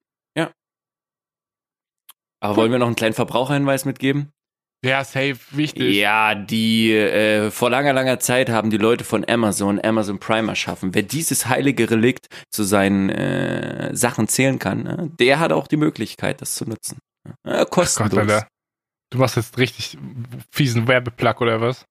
Aber 2.47 2.57
wollen 2.57 2.73
wir 2.73 2.79
noch 2.79 2.87
einen 2.87 2.97
kleinen 2.97 3.15
Verbraucherhinweis 3.15 3.85
mitgeben? 3.85 4.31
Ja, 4.85 5.03
safe, 5.05 5.37
wichtig. 5.53 5.97
Ja, 5.97 6.35
die 6.35 6.93
äh, 6.93 7.51
vor 7.51 7.71
langer, 7.71 7.93
langer 7.93 8.21
Zeit 8.21 8.51
haben 8.51 8.71
die 8.71 8.77
Leute 8.77 9.05
von 9.05 9.25
Amazon 9.29 9.81
Amazon 9.83 10.21
Prime 10.21 10.49
erschaffen. 10.49 10.95
Wer 10.95 11.03
dieses 11.03 11.49
heilige 11.49 11.91
Relikt 11.91 12.27
zu 12.51 12.63
seinen 12.63 13.09
äh, 13.09 13.95
Sachen 13.97 14.29
zählen 14.29 14.59
kann, 14.59 14.83
ne, 14.83 15.11
der 15.19 15.39
hat 15.41 15.51
auch 15.53 15.67
die 15.67 15.77
Möglichkeit, 15.79 16.41
das 16.41 16.55
zu 16.55 16.67
nutzen. 16.69 16.99
Äh, 17.45 17.59
Gott, 17.61 17.71
kostenlos. 17.71 18.19
Alter. 18.19 18.49
Du 19.11 19.19
machst 19.19 19.37
jetzt 19.37 19.57
richtig 19.59 19.97
fiesen 20.53 20.87
Werbeplug 20.87 21.41
oder 21.41 21.61
was? 21.61 21.85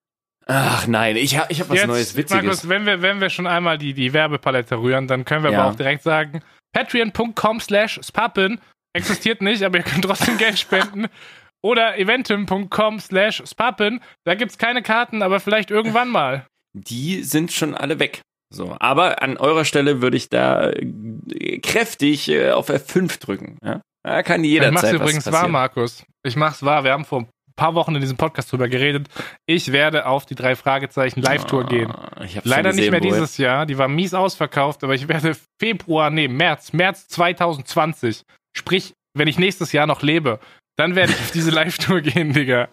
Ach 0.47 0.85
nein, 0.85 1.15
ich 1.15 1.37
habe 1.37 1.51
ich 1.51 1.59
hab 1.59 1.69
was 1.69 1.77
jetzt, 1.79 1.87
Neues, 1.87 2.15
Witziges. 2.15 2.43
Markus, 2.43 2.69
wenn 2.69 2.85
wir, 2.85 3.01
wenn 3.01 3.19
wir 3.19 3.29
schon 3.31 3.47
einmal 3.47 3.77
die, 3.79 3.93
die 3.93 4.13
Werbepalette 4.13 4.77
rühren, 4.77 5.07
dann 5.07 5.25
können 5.25 5.43
wir 5.43 5.51
Ja. 5.51 5.61
aber 5.63 5.71
auch 5.71 5.75
direkt 5.75 6.03
sagen, 6.03 6.41
patreon.com 6.73 7.59
slash 7.59 7.99
spappen 8.03 8.59
existiert 8.95 9.41
nicht, 9.41 9.63
aber 9.63 9.77
ihr 9.77 9.83
könnt 9.83 10.05
trotzdem 10.05 10.37
Geld 10.37 10.57
spenden. 10.59 11.07
Oder 11.63 11.97
eventim.com 11.97 12.99
slash 12.99 13.41
spappen, 13.49 13.99
da 14.23 14.35
gibt's 14.35 14.57
keine 14.59 14.83
Karten, 14.83 15.23
aber 15.23 15.39
vielleicht 15.39 15.71
irgendwann 15.71 16.09
mal. 16.09 16.45
die 16.73 17.23
sind 17.23 17.51
schon 17.51 17.73
alle 17.73 17.99
weg. 17.99 18.21
So, 18.53 18.75
aber 18.79 19.23
an 19.23 19.37
eurer 19.37 19.65
Stelle 19.65 20.01
würde 20.01 20.15
ich 20.17 20.29
da 20.29 20.69
äh, 20.69 21.59
kräftig 21.59 22.29
äh, 22.29 22.51
auf 22.51 22.69
F5 22.69 23.19
drücken. 23.19 23.57
Ja? 23.63 23.81
Da 24.03 24.21
kann 24.21 24.43
Ich 24.43 24.51
jederzeit 24.51 24.73
mach's 24.73 24.83
was 24.83 24.93
übrigens 24.93 25.31
wahr. 25.31 25.47
Markus. 25.47 26.05
Ich 26.23 26.35
mach's 26.35 26.61
wahr. 26.63 26.83
Wir 26.83 26.91
haben 26.91 27.05
vor 27.05 27.21
ein 27.21 27.27
paar 27.55 27.73
Wochen 27.73 27.95
in 27.95 28.01
diesem 28.01 28.17
Podcast 28.17 28.51
drüber 28.51 28.67
geredet. 28.69 29.07
Ich 29.47 29.71
werde 29.71 30.05
auf 30.05 30.27
die 30.27 30.35
drei 30.35 30.55
Fragezeichen 30.55 31.23
Live-Tour 31.23 31.65
gehen. 31.65 31.91
Ich 32.23 32.37
hab's 32.37 32.45
Leider 32.45 32.69
schon 32.69 32.75
nicht 32.75 32.85
gesehen, 32.85 32.91
mehr 32.91 33.01
Boy. 33.01 33.09
dieses 33.11 33.37
Jahr. 33.39 33.65
Die 33.65 33.79
war 33.79 33.87
mies 33.87 34.13
ausverkauft, 34.13 34.83
aber 34.83 34.93
ich 34.93 35.07
werde 35.07 35.35
Februar, 35.59 36.11
nee, 36.11 36.27
März, 36.27 36.71
März 36.73 37.07
2020. 37.07 38.21
Sprich, 38.57 38.93
wenn 39.13 39.27
ich 39.27 39.37
nächstes 39.37 39.71
Jahr 39.71 39.87
noch 39.87 40.01
lebe, 40.01 40.39
dann 40.77 40.95
werde 40.95 41.13
ich 41.13 41.19
auf 41.19 41.31
diese 41.31 41.51
Live-Tour 41.51 42.01
gehen, 42.01 42.33
Digga. 42.33 42.69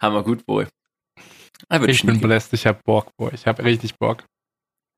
Hammer 0.00 0.22
gut, 0.22 0.44
Boy. 0.46 0.66
Würde 1.70 1.92
Ich 1.92 2.04
bin 2.04 2.20
blessed, 2.20 2.52
ich 2.54 2.66
hab 2.66 2.82
Bock, 2.84 3.10
boah. 3.16 3.32
Ich 3.32 3.46
hab 3.46 3.60
richtig 3.62 3.94
Bock. 3.98 4.24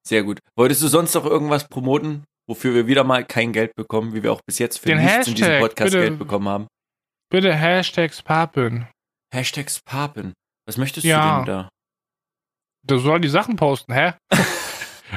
Sehr 0.06 0.22
gut. 0.22 0.38
Wolltest 0.56 0.82
du 0.82 0.88
sonst 0.88 1.14
noch 1.14 1.24
irgendwas 1.24 1.68
promoten, 1.68 2.24
wofür 2.48 2.74
wir 2.74 2.86
wieder 2.86 3.04
mal 3.04 3.24
kein 3.24 3.52
Geld 3.52 3.74
bekommen, 3.74 4.14
wie 4.14 4.22
wir 4.22 4.32
auch 4.32 4.40
bis 4.46 4.58
jetzt 4.58 4.78
für 4.78 4.86
Den 4.88 4.98
nichts 4.98 5.28
in 5.28 5.34
diesem 5.34 5.48
Hashtag, 5.50 5.60
Podcast 5.68 5.92
bitte. 5.92 6.04
Geld 6.06 6.18
bekommen 6.18 6.48
haben? 6.48 6.66
Bitte 7.30 7.54
Hashtags 7.54 8.22
Papen. 8.22 8.86
Hashtags 9.32 9.80
Papen. 9.84 10.32
Was 10.66 10.76
möchtest 10.78 11.04
Ja. 11.06 11.40
du 11.40 11.44
denn 11.46 11.54
da? 11.54 11.68
Du 12.86 12.98
soll 12.98 13.20
die 13.20 13.28
Sachen 13.28 13.56
posten, 13.56 13.92
hä? 13.92 14.14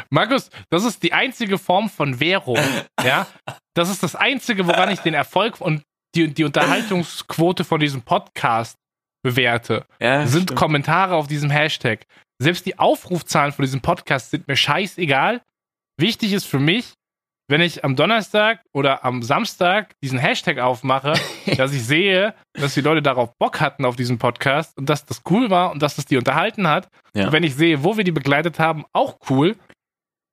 Markus, 0.10 0.50
das 0.70 0.84
ist 0.84 1.04
die 1.04 1.14
einzige 1.14 1.58
Form 1.58 1.90
von 1.90 2.20
Währung, 2.20 2.60
ja? 3.04 3.28
Das 3.74 3.90
ist 3.90 4.02
das 4.04 4.16
einzige, 4.16 4.68
woran 4.68 4.90
ich 4.90 5.00
den 5.00 5.14
Erfolg 5.14 5.62
und 5.62 5.84
die, 6.16 6.34
die 6.34 6.44
Unterhaltungsquote 6.44 7.64
von 7.64 7.80
diesem 7.80 8.02
Podcast 8.02 8.76
bewerte. 9.24 9.86
Ja, 10.00 10.26
sind 10.26 10.44
stimmt. 10.44 10.60
Kommentare 10.60 11.16
auf 11.16 11.28
diesem 11.28 11.50
Hashtag. 11.50 12.06
Selbst 12.40 12.66
die 12.66 12.80
Aufrufzahlen 12.80 13.52
von 13.52 13.64
diesem 13.64 13.82
Podcast 13.82 14.32
sind 14.32 14.48
mir 14.48 14.56
scheißegal. 14.56 15.42
Wichtig 16.00 16.34
ist 16.34 16.46
für 16.46 16.60
mich, 16.60 16.94
wenn 17.50 17.62
ich 17.62 17.84
am 17.84 17.96
Donnerstag 17.96 18.62
oder 18.74 19.06
am 19.06 19.24
Samstag 19.24 19.96
diesen 20.04 20.20
Hashtag 20.20 20.60
aufmache, 20.60 21.14
dass 21.58 21.74
ich 21.74 21.84
sehe, 21.84 22.34
dass 22.54 22.74
die 22.74 22.82
Leute 22.82 23.02
darauf 23.02 23.36
Bock 23.38 23.62
hatten 23.62 23.86
auf 23.86 23.96
diesen 23.96 24.18
Podcast 24.18 24.78
und 24.78 24.90
dass 24.90 25.06
das 25.06 25.22
cool 25.30 25.50
war 25.50 25.72
und 25.72 25.82
dass 25.82 25.96
das 25.96 26.06
die 26.06 26.18
unterhalten 26.18 26.68
hat. 26.68 26.90
Ja. 27.14 27.28
Und 27.28 27.32
wenn 27.32 27.44
ich 27.44 27.56
sehe, 27.56 27.84
wo 27.84 27.98
wir 27.98 28.04
die 28.04 28.12
begleitet 28.12 28.60
haben, 28.60 28.86
auch 28.94 29.18
cool. 29.30 29.56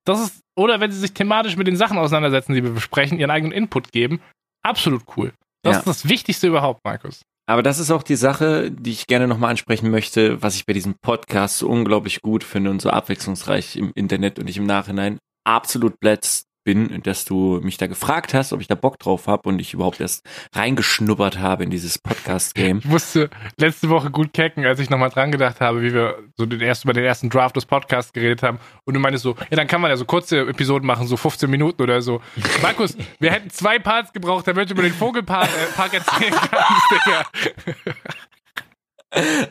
Das 0.05 0.19
ist, 0.21 0.41
oder 0.55 0.79
wenn 0.79 0.91
sie 0.91 0.99
sich 0.99 1.13
thematisch 1.13 1.57
mit 1.57 1.67
den 1.67 1.75
Sachen 1.75 1.97
auseinandersetzen, 1.97 2.53
die 2.53 2.63
wir 2.63 2.71
besprechen, 2.71 3.19
ihren 3.19 3.31
eigenen 3.31 3.51
Input 3.51 3.91
geben, 3.91 4.21
absolut 4.63 5.03
cool. 5.17 5.33
Das 5.63 5.73
Ja. 5.73 5.79
ist 5.79 5.87
das 5.87 6.09
Wichtigste 6.09 6.47
überhaupt, 6.47 6.81
Markus. 6.85 7.21
Aber 7.47 7.61
das 7.63 7.77
ist 7.79 7.91
auch 7.91 8.03
die 8.03 8.15
Sache, 8.15 8.71
die 8.71 8.91
ich 8.91 9.05
gerne 9.07 9.27
nochmal 9.27 9.51
ansprechen 9.51 9.91
möchte, 9.91 10.41
was 10.41 10.55
ich 10.55 10.65
bei 10.65 10.73
diesem 10.73 10.95
Podcast 11.01 11.59
so 11.59 11.67
unglaublich 11.69 12.21
gut 12.21 12.43
finde 12.43 12.71
und 12.71 12.81
so 12.81 12.89
abwechslungsreich 12.89 13.75
im 13.75 13.91
Internet 13.95 14.39
und 14.39 14.49
ich 14.49 14.57
im 14.57 14.65
Nachhinein 14.65 15.19
absolut 15.43 15.99
blessed, 15.99 16.45
bin, 16.65 17.01
dass 17.03 17.23
du 17.23 17.61
mich 17.63 17.77
da 17.77 17.87
gefragt 17.87 18.33
hast, 18.33 18.51
ob 18.51 18.59
ich 18.59 18.67
da 18.67 18.75
Bock 18.75 18.99
drauf 18.99 19.27
habe 19.27 19.47
und 19.47 19.59
ich 19.59 19.73
überhaupt 19.73 20.01
erst 20.01 20.27
reingeschnuppert 20.53 21.39
habe 21.39 21.63
in 21.63 21.69
dieses 21.69 21.97
Podcast-Game. 21.99 22.79
Ich 22.79 22.85
musste 22.85 23.29
letzte 23.57 23.89
Woche 23.89 24.09
gut 24.09 24.33
kecken, 24.33 24.65
als 24.65 24.79
ich 24.79 24.89
nochmal 24.89 25.11
dran 25.11 25.31
gedacht 25.31 25.61
habe, 25.61 25.81
wie 25.81 25.93
wir 25.93 26.17
so 26.35 26.45
den 26.45 26.59
ersten, 26.59 26.87
über 26.87 26.93
den 26.93 27.05
ersten 27.05 27.29
Draft 27.29 27.55
des 27.55 27.65
Podcasts 27.65 28.11
geredet 28.11 28.43
haben. 28.43 28.59
Und 28.83 28.95
du 28.95 28.99
meinst 28.99 29.23
so, 29.23 29.35
ja, 29.49 29.55
dann 29.55 29.67
kann 29.67 29.79
man 29.79 29.91
ja 29.91 29.97
so 29.97 30.05
kurze 30.05 30.39
Episoden 30.39 30.85
machen, 30.85 31.07
so 31.07 31.15
15 31.15 31.49
Minuten 31.49 31.81
oder 31.81 32.01
so. 32.01 32.19
Markus, 32.61 32.97
wir 33.19 33.31
hätten 33.31 33.51
zwei 33.51 33.79
Parts 33.79 34.11
gebraucht, 34.11 34.47
damit 34.47 34.69
du 34.69 34.73
über 34.73 34.83
den 34.83 34.93
Vogelpark 34.93 35.47
äh, 35.47 35.95
erzählen 35.95 36.33
kannst, 36.33 36.91
Digga. 36.91 37.95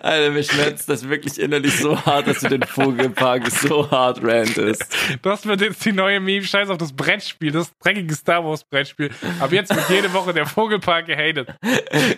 Alter, 0.02 0.30
mir 0.30 0.42
schmerzt 0.42 0.88
das 0.88 1.08
wirklich 1.08 1.40
innerlich 1.40 1.78
so 1.78 1.98
hart, 2.04 2.26
dass 2.26 2.40
du 2.40 2.48
den 2.48 2.62
Vogelpark 2.62 3.50
so 3.50 3.90
hart 3.90 4.22
rantest. 4.22 4.84
Das 5.22 5.46
wird 5.46 5.60
jetzt 5.60 5.84
die 5.84 5.92
neue 5.92 6.20
Meme. 6.20 6.44
Scheiß 6.44 6.68
auf 6.68 6.78
das 6.78 6.92
Brettspiel, 6.92 7.50
das 7.50 7.72
dreckige 7.78 8.14
Star 8.14 8.44
Wars 8.44 8.64
Brettspiel. 8.64 9.10
Ab 9.40 9.52
jetzt 9.52 9.74
wird 9.74 9.88
jede 9.88 10.12
Woche 10.12 10.34
der 10.34 10.46
Vogelpark 10.46 11.06
gehatet. 11.06 11.48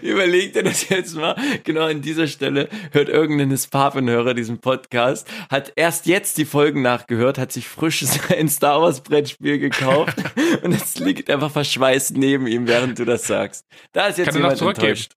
Überleg 0.03 0.53
dir 0.53 0.63
das 0.63 0.89
jetzt 0.89 1.17
mal. 1.17 1.37
Genau 1.65 1.87
an 1.87 2.03
dieser 2.03 2.27
Stelle 2.27 2.69
hört 2.93 3.09
irgendein 3.09 3.57
Sparvenhörer 3.57 4.35
diesen 4.35 4.59
Podcast, 4.59 5.29
hat 5.51 5.73
erst 5.77 6.07
jetzt 6.07 6.39
die 6.39 6.45
Folgen 6.45 6.83
nachgehört, 6.83 7.39
hat 7.39 7.53
sich 7.53 7.69
frisch 7.69 8.05
ein 8.37 8.49
Star 8.49 8.83
Wars 8.83 9.01
Brettspiel 9.01 9.59
gekauft 9.59 10.17
und 10.63 10.73
es 10.73 10.99
liegt 10.99 11.31
einfach 11.31 11.51
verschweißt 11.51 12.17
neben 12.17 12.47
ihm, 12.47 12.67
während 12.67 12.99
du 12.99 13.05
das 13.05 13.27
sagst. 13.27 13.65
Da 13.93 14.07
ist 14.07 14.19
jetzt 14.19 14.33
Kann 14.33 14.43
noch 14.43 14.55
jemand 14.55 14.79
enttäuscht. 14.79 15.13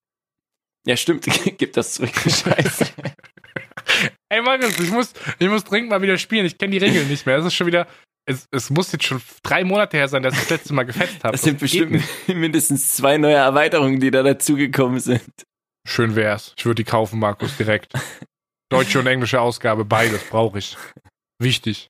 Ja, 0.86 0.98
stimmt. 0.98 1.26
Gib 1.58 1.74
das 1.74 1.94
zurück. 1.94 2.16
Scheiße. 2.16 2.86
Ey, 4.30 4.42
Markus, 4.42 4.80
ich 4.80 4.92
muss, 4.92 5.14
ich 5.40 5.48
muss 5.50 5.64
dringend 5.64 5.90
mal 5.90 6.02
wieder 6.02 6.18
spielen. 6.18 6.46
Ich 6.46 6.58
kenne 6.58 6.72
die 6.72 6.78
Regeln 6.78 7.08
nicht 7.08 7.26
mehr. 7.26 7.38
Es 7.38 7.46
ist 7.46 7.56
schon 7.56 7.68
wieder. 7.68 7.88
Es, 8.26 8.48
es 8.52 8.70
muss 8.70 8.92
jetzt 8.92 9.06
schon 9.06 9.22
drei 9.42 9.64
Monate 9.64 9.98
her 9.98 10.08
sein, 10.08 10.22
dass 10.22 10.36
ich 10.36 10.42
das 10.42 10.50
letzte 10.52 10.74
Mal 10.74 10.84
gefetzt 10.84 11.24
habe. 11.24 11.32
Das 11.32 11.42
sind 11.42 11.60
bestimmt 11.60 12.04
mindestens 12.28 12.96
zwei 12.96 13.18
neue 13.18 13.34
Erweiterungen, 13.34 14.00
die 14.00 14.12
da 14.12 14.22
dazugekommen 14.22 15.00
sind. 15.00 15.24
Schön 15.88 16.16
wär's. 16.16 16.54
Ich 16.56 16.66
würde 16.66 16.84
die 16.84 16.90
kaufen, 16.90 17.20
Markus, 17.20 17.58
direkt. 17.58 17.94
Deutsche 18.70 19.00
und 19.00 19.08
englische 19.08 19.42
Ausgabe, 19.42 19.84
beides 19.84 20.24
brauche 20.26 20.60
ich. 20.60 20.78
Wichtig. 21.40 21.90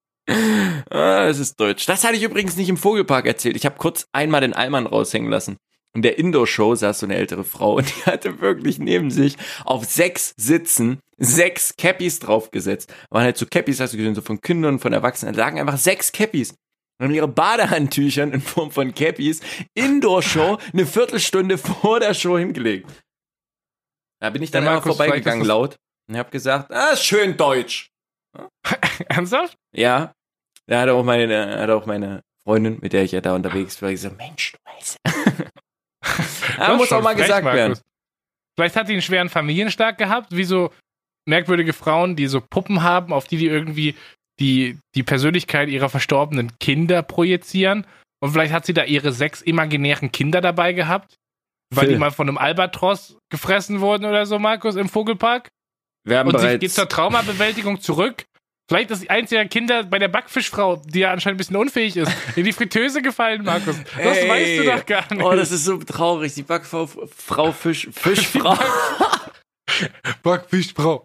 Ah, 0.90 1.26
es 1.28 1.40
ist 1.40 1.60
deutsch. 1.60 1.86
Das 1.88 2.06
hatte 2.06 2.16
ich 2.16 2.24
übrigens 2.24 2.56
nicht 2.56 2.70
im 2.70 2.78
Vogelpark 2.78 3.26
erzählt. 3.26 3.58
Ich 3.58 3.66
habe 3.66 3.78
kurz 3.78 4.08
einmal 4.14 4.40
den 4.42 4.54
Allmann 4.54 4.86
raushängen 4.86 5.30
lassen. 5.30 5.58
In 5.96 6.04
der 6.04 6.20
Indoor-Show 6.20 6.76
saß 6.76 7.00
so 7.00 7.06
eine 7.06 7.16
ältere 7.16 7.44
Frau 7.44 7.78
und 7.78 7.88
die 7.90 8.04
hatte 8.06 8.42
wirklich 8.42 8.78
neben 8.80 9.10
sich 9.10 9.36
auf 9.66 9.86
sechs 9.86 10.34
Sitzen 10.38 11.00
sechs 11.18 11.76
Cappies 11.78 12.20
draufgesetzt. 12.20 12.94
Waren 13.10 13.24
halt 13.24 13.38
so 13.38 13.46
Cappies, 13.46 13.80
hast 13.80 13.94
du 13.94 13.98
gesehen, 13.98 14.16
so 14.16 14.22
von 14.22 14.40
Kindern, 14.42 14.80
von 14.80 14.94
Erwachsenen. 14.94 15.36
Da 15.36 15.42
lagen 15.42 15.60
einfach 15.60 15.78
sechs 15.78 16.12
Cappies. 16.12 16.56
Und 17.00 17.06
haben 17.08 17.14
ihre 17.14 17.28
Badehandtüchern 17.28 18.34
in 18.34 18.42
Form 18.42 18.72
von 18.72 18.94
Cappies 18.94 19.42
Indoor-Show 19.74 20.58
eine 20.74 20.86
Viertelstunde 20.86 21.58
vor 21.58 22.00
der 22.00 22.14
Show 22.14 22.38
hingelegt. 22.38 22.90
Da 24.22 24.30
bin 24.30 24.44
ich 24.44 24.52
dann 24.52 24.66
Ja, 24.66 24.72
Markus, 24.74 24.98
vorbeigegangen 24.98 25.46
laut 25.46 25.78
und 26.10 26.18
hab 26.18 26.30
gesagt, 26.32 26.72
ah, 26.72 26.96
schön 26.98 27.38
deutsch. 27.38 27.90
Ernsthaft? 29.08 29.56
Ja, 29.74 30.12
da 30.68 30.82
hat 30.82 30.90
auch 30.90 31.04
meine, 31.04 31.58
hat 31.60 31.70
auch 31.70 31.86
meine 31.86 32.22
Freundin, 32.44 32.80
mit 32.82 32.94
der 32.94 33.04
ich 33.04 33.14
ja 33.14 33.22
da 33.22 33.34
unterwegs 33.34 33.82
war, 33.82 33.92
gesagt, 33.92 34.18
Mensch, 34.18 34.54
du 34.54 34.58
weißt. 34.72 34.98
ja, 36.58 36.68
Das 36.68 36.78
muss 36.78 36.92
auch 36.92 37.02
mal 37.02 37.14
frech, 37.16 37.26
gesagt 37.26 37.44
Markus. 37.44 37.58
werden. 37.60 37.80
Vielleicht 38.58 38.76
hat 38.76 38.90
die 38.90 38.94
einen 38.94 39.02
schweren 39.02 39.30
Familienstark 39.30 39.98
gehabt, 39.98 40.36
wie 40.36 40.44
so 40.44 40.72
merkwürdige 41.26 41.74
Frauen, 41.74 42.16
die 42.16 42.28
so 42.28 42.42
Puppen 42.42 42.84
haben, 42.84 43.14
auf 43.14 43.28
die 43.28 43.38
die 43.38 43.48
irgendwie 43.48 43.96
die, 44.40 44.80
die 44.96 45.04
Persönlichkeit 45.04 45.70
ihrer 45.70 45.90
verstorbenen 45.90 46.58
Kinder 46.60 47.04
projizieren. 47.04 47.86
Und 48.22 48.32
vielleicht 48.32 48.54
hat 48.54 48.66
sie 48.66 48.74
da 48.74 48.84
ihre 48.84 49.12
sechs 49.12 49.42
imaginären 49.42 50.12
Kinder 50.12 50.42
dabei 50.42 50.74
gehabt, 50.74 51.16
weil 51.74 51.86
Phil. 51.86 51.94
die 51.94 52.00
mal 52.00 52.12
von 52.12 52.28
einem 52.28 52.38
Albatros 52.38 53.18
gefressen 53.30 53.80
wurden 53.80 54.06
oder 54.06 54.26
so, 54.26 54.40
Markus, 54.40 54.76
im 54.76 54.90
Vogelpark. 54.90 55.50
Wir 56.06 56.20
haben 56.20 56.30
Und 56.30 56.40
sie 56.40 56.58
geht 56.58 56.72
zur 56.72 56.90
Traumabewältigung 56.90 57.80
zurück. 57.82 58.26
Vielleicht 58.70 58.92
ist 58.92 59.02
die 59.02 59.10
einzige 59.10 59.48
Kinder 59.48 59.84
bei 59.84 59.98
der 59.98 60.10
Backfischfrau, 60.10 60.76
die 60.86 61.00
ja 61.00 61.12
anscheinend 61.12 61.38
ein 61.38 61.40
bisschen 61.40 61.56
unfähig 61.56 61.98
ist, 61.98 62.12
in 62.36 62.46
die 62.46 62.54
Fritteuse 62.54 63.02
gefallen, 63.02 63.44
Markus. 63.44 63.76
Das 63.98 64.18
Ey. 64.18 64.30
weißt 64.30 64.60
du 64.60 64.64
doch 64.66 64.86
gar 64.86 65.12
nicht. 65.12 65.24
Oh, 65.26 65.36
das 65.36 65.52
ist 65.52 65.66
so 65.66 65.78
traurig. 65.80 66.36
Die 66.36 66.44
Backfrau, 66.44 66.86
Frau 66.86 67.52
Fisch, 67.52 67.90
Fischfrau 67.92 68.56
Backfischfrau. 70.22 71.04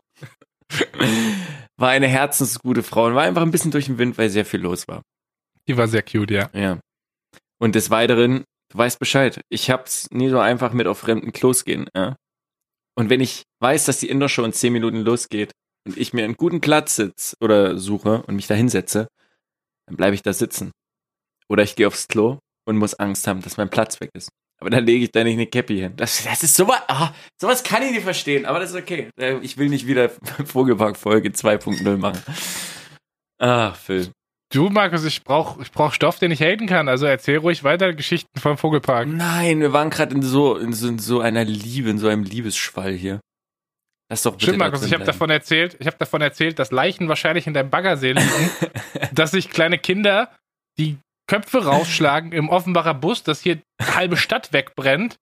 war 1.78 1.88
eine 1.88 2.06
herzensgute 2.06 2.82
Frau 2.82 3.06
und 3.06 3.14
war 3.14 3.22
einfach 3.22 3.40
ein 3.40 3.50
bisschen 3.50 3.70
durch 3.70 3.86
den 3.86 3.96
Wind, 3.96 4.18
weil 4.18 4.28
sehr 4.28 4.44
viel 4.44 4.60
los 4.60 4.86
war. 4.86 5.00
Die 5.66 5.78
war 5.78 5.88
sehr 5.88 6.02
cute, 6.02 6.32
ja. 6.32 6.50
Ja. 6.52 6.78
Und 7.58 7.74
des 7.74 7.88
Weiteren, 7.88 8.44
du 8.70 8.78
weißt 8.78 8.98
Bescheid. 8.98 9.40
Ich 9.48 9.70
hab's 9.70 10.10
nie 10.10 10.28
so 10.28 10.38
einfach 10.38 10.74
mit 10.74 10.86
auf 10.86 10.98
fremden 10.98 11.32
Klos 11.32 11.64
gehen, 11.64 11.88
ja. 11.96 12.14
Und 12.94 13.08
wenn 13.08 13.22
ich 13.22 13.44
weiß, 13.60 13.86
dass 13.86 14.00
die 14.00 14.10
Indoor-Show 14.10 14.44
in 14.44 14.52
10 14.52 14.70
Minuten 14.70 14.98
losgeht 14.98 15.50
und 15.86 15.96
ich 15.96 16.12
mir 16.12 16.24
einen 16.24 16.36
guten 16.36 16.60
Platz 16.60 16.96
sitz 16.96 17.36
oder 17.40 17.78
suche 17.78 18.22
und 18.22 18.36
mich 18.36 18.46
da 18.46 18.54
hinsetze, 18.54 19.08
dann 19.86 19.96
bleibe 19.96 20.14
ich 20.14 20.22
da 20.22 20.32
sitzen. 20.32 20.72
Oder 21.48 21.62
ich 21.62 21.76
gehe 21.76 21.86
aufs 21.86 22.08
Klo 22.08 22.38
und 22.66 22.76
muss 22.76 22.94
Angst 22.94 23.26
haben, 23.26 23.42
dass 23.42 23.56
mein 23.56 23.68
Platz 23.70 24.00
weg 24.00 24.10
ist. 24.14 24.30
Aber 24.60 24.70
dann 24.70 24.86
lege 24.86 25.04
ich 25.04 25.10
da 25.10 25.24
nicht 25.24 25.34
eine 25.34 25.46
Cappy 25.46 25.78
hin. 25.78 25.92
Das, 25.96 26.24
das 26.24 26.42
ist 26.42 26.56
sowas, 26.56 26.80
ah, 26.88 27.12
sowas 27.40 27.62
kann 27.62 27.82
ich 27.82 27.90
nicht 27.90 28.04
verstehen, 28.04 28.46
aber 28.46 28.60
das 28.60 28.70
ist 28.70 28.76
okay. 28.76 29.10
Äh, 29.18 29.38
Ich 29.42 29.58
will 29.58 29.68
nicht 29.68 29.86
wieder 29.86 30.08
Vogelpark-Folge 30.44 31.30
2.0 31.30 31.96
machen. 31.98 32.22
Ach, 33.38 33.76
Phil. 33.76 34.10
Du, 34.52 34.70
Markus, 34.70 35.04
ich 35.04 35.24
brauch, 35.24 35.58
ich 35.60 35.72
brauch 35.72 35.92
Stoff, 35.92 36.18
den 36.18 36.30
ich 36.30 36.40
haten 36.40 36.66
kann. 36.66 36.88
Also 36.88 37.06
erzähl 37.06 37.38
ruhig 37.38 37.64
weiter 37.64 37.92
Geschichten 37.92 38.38
vom 38.38 38.56
Vogelpark. 38.56 39.08
Nein, 39.08 39.60
wir 39.60 39.72
waren 39.72 39.90
gerade 39.90 40.14
in 40.14 40.22
so, 40.22 40.56
in 40.56 40.72
so 40.72 40.88
in 40.88 40.98
so 40.98 41.20
einer 41.20 41.44
Liebe, 41.44 41.90
in 41.90 41.98
so 41.98 42.06
einem 42.08 42.22
Liebesschwall 42.22 42.92
hier. 42.92 43.20
Lass 44.10 44.22
doch 44.22 44.32
bitte 44.32 44.44
Stimmt, 44.44 44.58
Markus, 44.58 44.84
ich 44.84 44.92
habe 44.92 45.04
davon 45.04 45.30
erzählt, 45.30 45.76
ich 45.78 45.86
habe 45.86 45.96
davon 45.96 46.20
erzählt, 46.20 46.58
dass 46.58 46.70
Leichen 46.70 47.08
wahrscheinlich 47.08 47.46
in 47.46 47.54
deinem 47.54 47.70
Baggersee 47.70 48.12
liegen, 48.12 48.50
dass 49.12 49.30
sich 49.30 49.50
kleine 49.50 49.78
Kinder 49.78 50.30
die 50.78 50.98
Köpfe 51.26 51.64
rausschlagen 51.64 52.32
im 52.32 52.50
Offenbacher 52.50 52.94
Bus, 52.94 53.22
dass 53.22 53.40
hier 53.40 53.56
die 53.56 53.62
halbe 53.82 54.16
Stadt 54.16 54.52
wegbrennt. 54.52 55.16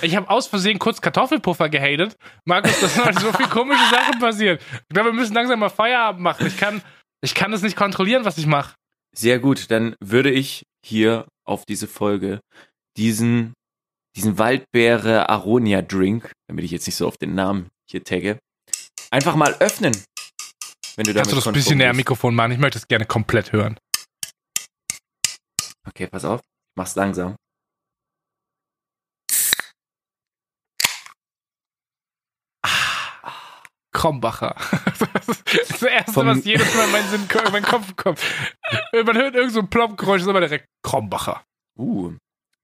Ich 0.00 0.16
habe 0.16 0.28
aus 0.30 0.46
Versehen 0.46 0.78
kurz 0.78 1.00
Kartoffelpuffer 1.00 1.68
gehatet. 1.68 2.16
Markus, 2.44 2.78
das 2.80 2.94
sind 2.94 3.04
halt 3.04 3.18
so 3.18 3.32
viele 3.32 3.48
komische 3.48 3.84
Sachen 3.90 4.18
passiert. 4.18 4.62
Ich 4.72 4.94
glaube, 4.94 5.10
wir 5.10 5.14
müssen 5.14 5.34
langsam 5.34 5.60
mal 5.60 5.70
Feierabend 5.70 6.22
machen. 6.22 6.46
Ich 6.46 6.56
kann, 6.56 6.82
ich 7.22 7.34
kann 7.34 7.52
es 7.52 7.62
nicht 7.62 7.76
kontrollieren, 7.76 8.24
was 8.24 8.38
ich 8.38 8.46
mache. 8.46 8.74
Sehr 9.14 9.38
gut, 9.38 9.70
dann 9.70 9.94
würde 10.00 10.30
ich 10.30 10.64
hier 10.84 11.26
auf 11.44 11.64
diese 11.66 11.86
Folge 11.86 12.40
diesen, 12.96 13.52
diesen 14.16 14.38
Waldbeere 14.38 15.28
Aronia 15.28 15.82
Drink, 15.82 16.32
damit 16.48 16.64
ich 16.64 16.70
jetzt 16.70 16.86
nicht 16.86 16.96
so 16.96 17.06
auf 17.06 17.16
den 17.16 17.34
Namen 17.34 17.68
hier 17.92 18.04
tagge, 18.04 18.38
einfach 19.10 19.36
mal 19.36 19.54
öffnen. 19.60 19.92
Wenn 20.96 21.04
du 21.04 21.14
Kannst 21.14 21.30
du 21.32 21.36
das 21.36 21.46
ein 21.46 21.54
bisschen 21.54 21.78
näher 21.78 21.90
am. 21.90 21.96
Mikrofon 21.96 22.34
machen? 22.34 22.52
Ich 22.52 22.58
möchte 22.58 22.78
es 22.78 22.86
gerne 22.88 23.06
komplett 23.06 23.52
hören. 23.52 23.78
Okay, 25.88 26.06
pass 26.06 26.24
auf. 26.24 26.40
Ich 26.40 26.76
mach's 26.76 26.94
langsam. 26.96 27.36
Krombacher. 33.92 34.56
Das 35.16 35.28
ist 35.54 35.70
das 35.70 35.82
Erste, 35.82 36.12
Vom- 36.12 36.26
was 36.26 36.44
jedes 36.44 36.74
Mal 36.74 36.86
in 36.86 36.92
meinen, 36.92 37.08
Sinn, 37.10 37.28
in 37.46 37.52
meinen 37.52 37.64
Kopf 37.64 37.94
kommt. 37.96 38.20
Man 38.92 39.16
hört 39.16 39.34
irgend 39.34 39.52
so 39.52 39.60
ein 39.60 39.68
Ploppgeräusch, 39.68 40.22
ist 40.22 40.28
immer 40.28 40.40
direkt 40.40 40.66
Krombacher. 40.82 41.44
Uh, 41.78 42.14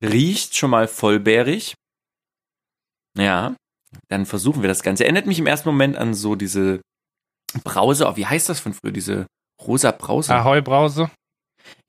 riecht 0.02 0.56
schon 0.56 0.70
mal 0.70 0.88
vollbärig. 0.88 1.74
Ja, 3.16 3.54
dann 4.08 4.26
versuchen 4.26 4.62
wir 4.62 4.68
das 4.68 4.82
Ganze. 4.82 5.04
Erinnert 5.04 5.26
mich 5.26 5.38
im 5.38 5.46
ersten 5.46 5.68
Moment 5.68 5.96
an 5.96 6.14
so 6.14 6.34
diese 6.34 6.80
Brause, 7.64 8.06
oh, 8.08 8.16
wie 8.16 8.26
heißt 8.26 8.48
das 8.48 8.60
von 8.60 8.74
früher, 8.74 8.92
diese 8.92 9.26
rosa 9.60 9.90
Brause? 9.90 10.34
Ahoi 10.34 10.60
Brause. 10.60 11.10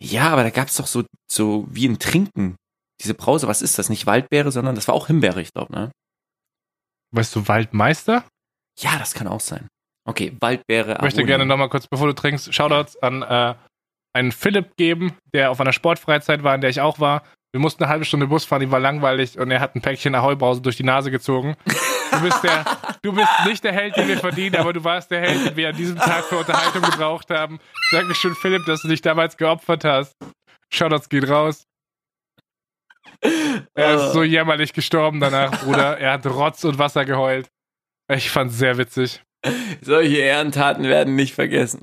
Ja, 0.01 0.30
aber 0.30 0.43
da 0.43 0.49
gab's 0.49 0.77
doch 0.77 0.88
so, 0.88 1.03
so 1.31 1.67
wie 1.69 1.88
ein 1.88 1.99
Trinken. 1.99 2.55
Diese 3.01 3.13
Brause, 3.13 3.47
was 3.47 3.61
ist 3.61 3.80
das? 3.80 3.89
Nicht 3.89 4.05
Waldbeere, 4.05 4.51
sondern 4.51 4.76
das 4.76 4.88
war 4.88 4.95
auch 4.95 5.07
Himbeere, 5.07 5.41
ich 5.41 5.53
glaube, 5.53 5.73
ne? 5.73 5.91
Weißt 7.11 7.35
du, 7.35 7.47
Waldmeister? 7.47 8.23
Ja, 8.80 8.97
das 8.97 9.13
kann 9.13 9.27
auch 9.27 9.39
sein. 9.39 9.67
Okay, 10.05 10.35
Waldbeere. 10.39 10.95
Ich 10.95 11.01
möchte 11.01 11.26
gerne 11.26 11.45
nochmal 11.45 11.69
kurz, 11.69 11.88
bevor 11.88 12.07
du 12.07 12.13
trinkst, 12.13 12.53
Shoutouts 12.53 13.01
an 13.01 13.21
äh, 13.21 13.55
einen 14.13 14.31
Philipp 14.31 14.76
geben, 14.76 15.13
der 15.34 15.51
auf 15.51 15.59
einer 15.61 15.73
Sportfreizeit 15.73 16.43
war, 16.43 16.55
in 16.55 16.61
der 16.61 16.69
ich 16.69 16.81
auch 16.81 16.99
war. 16.99 17.23
Wir 17.51 17.59
mussten 17.59 17.84
eine 17.84 17.91
halbe 17.91 18.05
Stunde 18.05 18.27
Bus 18.27 18.45
fahren, 18.45 18.61
die 18.61 18.71
war 18.71 18.80
langweilig 18.80 19.39
und 19.39 19.49
er 19.49 19.59
hat 19.59 19.76
ein 19.76 19.81
Päckchen 19.81 20.13
Ahoi 20.13 20.35
Brause 20.35 20.61
durch 20.61 20.77
die 20.77 20.84
Nase 20.84 21.09
gezogen. 21.09 21.55
Du 22.11 22.21
bist 22.21 22.43
der, 22.43 22.65
du 23.01 23.13
bist 23.13 23.30
nicht 23.45 23.63
der 23.63 23.71
Held, 23.71 23.95
den 23.95 24.07
wir 24.07 24.17
verdienen, 24.17 24.55
aber 24.57 24.73
du 24.73 24.84
warst 24.84 25.09
der 25.09 25.21
Held, 25.21 25.45
den 25.45 25.55
wir 25.55 25.69
an 25.69 25.76
diesem 25.76 25.97
Tag 25.97 26.26
für 26.26 26.38
Unterhaltung 26.38 26.84
gebraucht 26.84 27.30
haben. 27.31 27.59
Dankeschön, 27.91 28.35
Philipp, 28.35 28.65
dass 28.65 28.81
du 28.81 28.88
dich 28.88 29.01
damals 29.01 29.38
geopfert 29.38 29.84
hast. 29.84 30.15
Shoutouts 30.71 31.09
geht 31.09 31.27
raus. 31.27 31.63
Er 33.73 33.95
ist 33.95 34.13
so 34.13 34.23
jämmerlich 34.23 34.73
gestorben 34.73 35.19
danach, 35.19 35.63
Bruder. 35.63 35.97
Er 35.97 36.13
hat 36.13 36.26
Rotz 36.27 36.63
und 36.63 36.77
Wasser 36.77 37.05
geheult. 37.05 37.49
Ich 38.11 38.30
fand's 38.30 38.57
sehr 38.57 38.77
witzig. 38.77 39.23
Solche 39.81 40.17
Ehrentaten 40.17 40.84
werden 40.84 41.15
nicht 41.15 41.34
vergessen. 41.34 41.80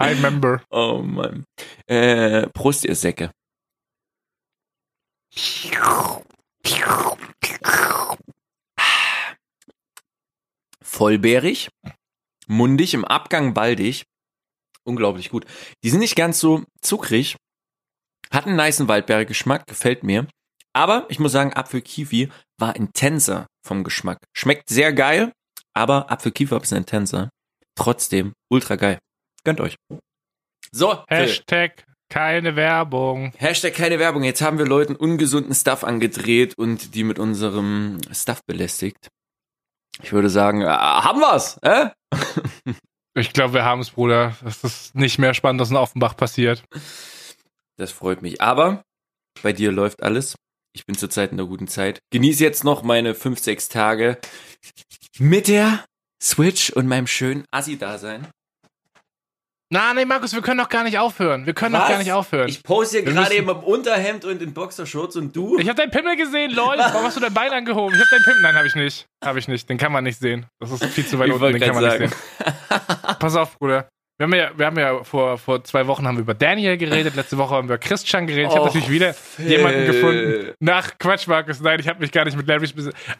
I 0.00 0.08
remember. 0.08 0.62
Oh 0.70 0.98
Mann. 1.02 1.44
Äh, 1.86 2.48
Prost, 2.48 2.84
ihr 2.84 2.96
Säcke. 2.96 3.30
Vollbärig, 10.82 11.70
mundig, 12.46 12.94
im 12.94 13.04
Abgang 13.04 13.54
baldig. 13.54 14.04
Unglaublich 14.84 15.30
gut. 15.30 15.46
Die 15.82 15.90
sind 15.90 16.00
nicht 16.00 16.16
ganz 16.16 16.38
so 16.38 16.64
zuckrig. 16.80 17.36
Hat 18.30 18.46
einen 18.46 18.56
niceen 18.56 18.88
Waldbeere-Geschmack, 18.88 19.66
gefällt 19.66 20.02
mir. 20.02 20.26
Aber 20.74 21.06
ich 21.08 21.18
muss 21.18 21.32
sagen, 21.32 21.52
Apfel-Kiwi 21.54 22.30
war 22.58 22.76
intenser 22.76 23.46
vom 23.66 23.84
Geschmack. 23.84 24.18
Schmeckt 24.34 24.68
sehr 24.68 24.92
geil, 24.92 25.32
aber 25.74 26.10
Apfel-Kiwi 26.10 26.58
bisschen 26.58 26.78
intenser. 26.78 27.30
Trotzdem 27.74 28.32
ultra 28.50 28.76
geil. 28.76 28.98
Gönnt 29.44 29.60
euch. 29.60 29.76
So. 30.72 31.04
Hashtag 31.08 31.84
keine 32.12 32.56
Werbung. 32.56 33.32
Hashtag 33.38 33.72
keine 33.72 33.98
Werbung. 33.98 34.22
Jetzt 34.22 34.42
haben 34.42 34.58
wir 34.58 34.66
Leuten 34.66 34.94
ungesunden 34.94 35.54
Stuff 35.54 35.82
angedreht 35.82 36.58
und 36.58 36.94
die 36.94 37.04
mit 37.04 37.18
unserem 37.18 38.00
Stuff 38.12 38.44
belästigt. 38.44 39.08
Ich 40.02 40.12
würde 40.12 40.28
sagen, 40.28 40.60
äh, 40.60 40.66
haben 40.66 41.20
wir's, 41.20 41.58
äh? 41.62 41.88
Ich 43.14 43.34
glaube, 43.34 43.52
wir 43.52 43.64
haben 43.64 43.82
es, 43.82 43.90
Bruder. 43.90 44.36
Das 44.42 44.64
ist 44.64 44.94
nicht 44.94 45.18
mehr 45.18 45.34
spannend, 45.34 45.60
dass 45.60 45.70
in 45.70 45.76
Offenbach 45.76 46.16
passiert. 46.16 46.64
Das 47.76 47.92
freut 47.92 48.22
mich. 48.22 48.40
Aber 48.40 48.82
bei 49.42 49.52
dir 49.52 49.70
läuft 49.70 50.02
alles. 50.02 50.34
Ich 50.74 50.86
bin 50.86 50.96
zurzeit 50.96 51.30
in 51.30 51.36
der 51.36 51.44
guten 51.44 51.68
Zeit. 51.68 51.98
Genieße 52.10 52.42
jetzt 52.42 52.64
noch 52.64 52.82
meine 52.82 53.14
fünf, 53.14 53.38
sechs 53.38 53.68
Tage 53.68 54.18
mit 55.18 55.48
der 55.48 55.84
Switch 56.22 56.70
und 56.70 56.86
meinem 56.86 57.06
schönen 57.06 57.44
Assi-Dasein. 57.50 58.28
Na, 59.72 59.94
nee, 59.94 60.04
Markus, 60.04 60.34
wir 60.34 60.42
können 60.42 60.58
doch 60.58 60.68
gar 60.68 60.84
nicht 60.84 60.98
aufhören. 60.98 61.46
Wir 61.46 61.54
können 61.54 61.74
doch 61.74 61.88
gar 61.88 61.96
nicht 61.96 62.12
aufhören. 62.12 62.46
Ich 62.46 62.62
pose 62.62 62.98
hier 62.98 63.10
gerade 63.10 63.34
eben 63.34 63.48
im 63.48 63.56
Unterhemd 63.56 64.26
und 64.26 64.42
in 64.42 64.52
Boxershorts 64.52 65.16
und 65.16 65.34
du? 65.34 65.58
Ich 65.58 65.66
habe 65.66 65.76
deinen 65.76 65.90
Pimmel 65.90 66.14
gesehen, 66.14 66.50
lol. 66.50 66.74
Warum 66.78 67.04
hast 67.04 67.16
du 67.16 67.20
dein 67.22 67.32
Bein 67.32 67.50
angehoben? 67.52 67.94
Ich 67.94 68.00
habe 68.00 68.10
deinen 68.10 68.24
Pimmel. 68.24 68.42
Nein, 68.42 68.54
habe 68.54 68.66
ich 68.66 68.74
nicht. 68.74 69.06
Habe 69.24 69.38
ich 69.38 69.48
nicht. 69.48 69.70
Den 69.70 69.78
kann 69.78 69.90
man 69.90 70.04
nicht 70.04 70.18
sehen. 70.18 70.44
Das 70.60 70.72
ist 70.72 70.84
viel 70.84 71.06
zu 71.06 71.18
weit 71.18 71.28
Ich 71.28 71.34
unten. 71.34 71.52
Den 71.52 71.62
kann 71.62 71.74
man 71.74 71.84
grad 71.84 72.00
nicht 72.00 72.14
sehen. 72.14 73.14
Pass 73.18 73.34
auf, 73.34 73.58
Bruder. 73.58 73.88
Wir 74.18 74.24
haben 74.24 74.34
ja, 74.34 74.50
wir 74.58 74.66
haben 74.66 74.78
ja 74.78 75.02
vor, 75.04 75.38
vor 75.38 75.64
zwei 75.64 75.86
Wochen 75.86 76.06
haben 76.06 76.16
wir 76.16 76.22
über 76.22 76.34
Daniel 76.34 76.76
geredet. 76.76 77.16
Letzte 77.16 77.38
Woche 77.38 77.54
haben 77.54 77.66
wir 77.66 77.76
über 77.76 77.78
Christian 77.78 78.26
geredet. 78.26 78.50
Ich 78.50 78.54
habe 78.54 78.68
Och, 78.68 78.74
natürlich 78.74 78.90
wieder 78.90 79.14
Phil. 79.14 79.48
jemanden 79.48 79.86
gefunden. 79.86 80.52
Nach 80.60 80.98
Quatsch, 80.98 81.26
Markus. 81.26 81.60
Nein, 81.60 81.80
ich 81.80 81.88
habe 81.88 81.98
mich 81.98 82.12
gar 82.12 82.26
nicht 82.26 82.36
mit 82.36 82.46
Larry. 82.46 82.68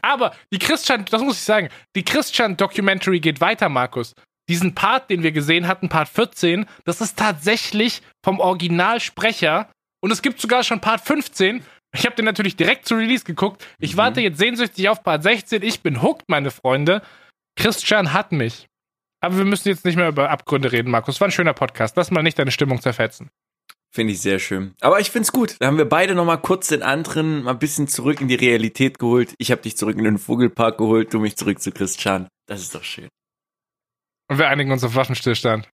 Aber 0.02 0.34
die 0.52 0.58
Christian, 0.58 1.06
das 1.10 1.22
muss 1.22 1.36
ich 1.38 1.44
sagen, 1.44 1.70
die 1.96 2.04
Christian-Documentary 2.04 3.20
geht 3.20 3.40
weiter, 3.40 3.70
Markus. 3.70 4.12
Diesen 4.48 4.74
Part, 4.74 5.08
den 5.10 5.22
wir 5.22 5.32
gesehen 5.32 5.68
hatten, 5.68 5.88
Part 5.88 6.08
14, 6.08 6.66
das 6.84 7.00
ist 7.00 7.18
tatsächlich 7.18 8.02
vom 8.24 8.40
Originalsprecher. 8.40 9.70
Und 10.02 10.10
es 10.10 10.22
gibt 10.22 10.40
sogar 10.40 10.64
schon 10.64 10.80
Part 10.80 11.00
15. 11.02 11.62
Ich 11.94 12.04
habe 12.06 12.16
den 12.16 12.24
natürlich 12.24 12.56
direkt 12.56 12.86
zu 12.86 12.94
Release 12.96 13.24
geguckt. 13.24 13.64
Ich 13.78 13.92
Mhm. 13.94 13.98
warte 13.98 14.20
jetzt 14.20 14.38
sehnsüchtig 14.38 14.88
auf 14.88 15.02
Part 15.02 15.22
16. 15.22 15.62
Ich 15.62 15.80
bin 15.82 16.02
hooked, 16.02 16.28
meine 16.28 16.50
Freunde. 16.50 17.02
Christian 17.56 18.12
hat 18.12 18.32
mich. 18.32 18.66
Aber 19.20 19.36
wir 19.36 19.44
müssen 19.44 19.68
jetzt 19.68 19.84
nicht 19.84 19.96
mehr 19.96 20.08
über 20.08 20.30
Abgründe 20.30 20.72
reden, 20.72 20.90
Markus. 20.90 21.20
War 21.20 21.28
ein 21.28 21.32
schöner 21.32 21.52
Podcast. 21.54 21.96
Lass 21.96 22.10
mal 22.10 22.22
nicht 22.22 22.38
deine 22.38 22.50
Stimmung 22.50 22.80
zerfetzen. 22.80 23.30
Finde 23.94 24.14
ich 24.14 24.20
sehr 24.22 24.38
schön. 24.38 24.72
Aber 24.80 25.00
ich 25.00 25.10
find's 25.10 25.32
gut. 25.32 25.56
Da 25.60 25.66
haben 25.66 25.76
wir 25.76 25.84
beide 25.84 26.14
noch 26.14 26.24
mal 26.24 26.38
kurz 26.38 26.68
den 26.68 26.82
anderen 26.82 27.42
mal 27.44 27.50
ein 27.52 27.58
bisschen 27.58 27.86
zurück 27.88 28.22
in 28.22 28.28
die 28.28 28.34
Realität 28.34 28.98
geholt. 28.98 29.34
Ich 29.36 29.52
habe 29.52 29.60
dich 29.60 29.76
zurück 29.76 29.98
in 29.98 30.04
den 30.04 30.18
Vogelpark 30.18 30.78
geholt, 30.78 31.12
du 31.12 31.20
mich 31.20 31.36
zurück 31.36 31.60
zu 31.60 31.70
Christian. 31.72 32.26
Das 32.46 32.62
ist 32.62 32.74
doch 32.74 32.82
schön. 32.82 33.08
Und 34.32 34.38
wir 34.38 34.48
einigen 34.48 34.72
uns 34.72 34.82
auf 34.82 34.94
Waffenstillstand. 34.94 35.68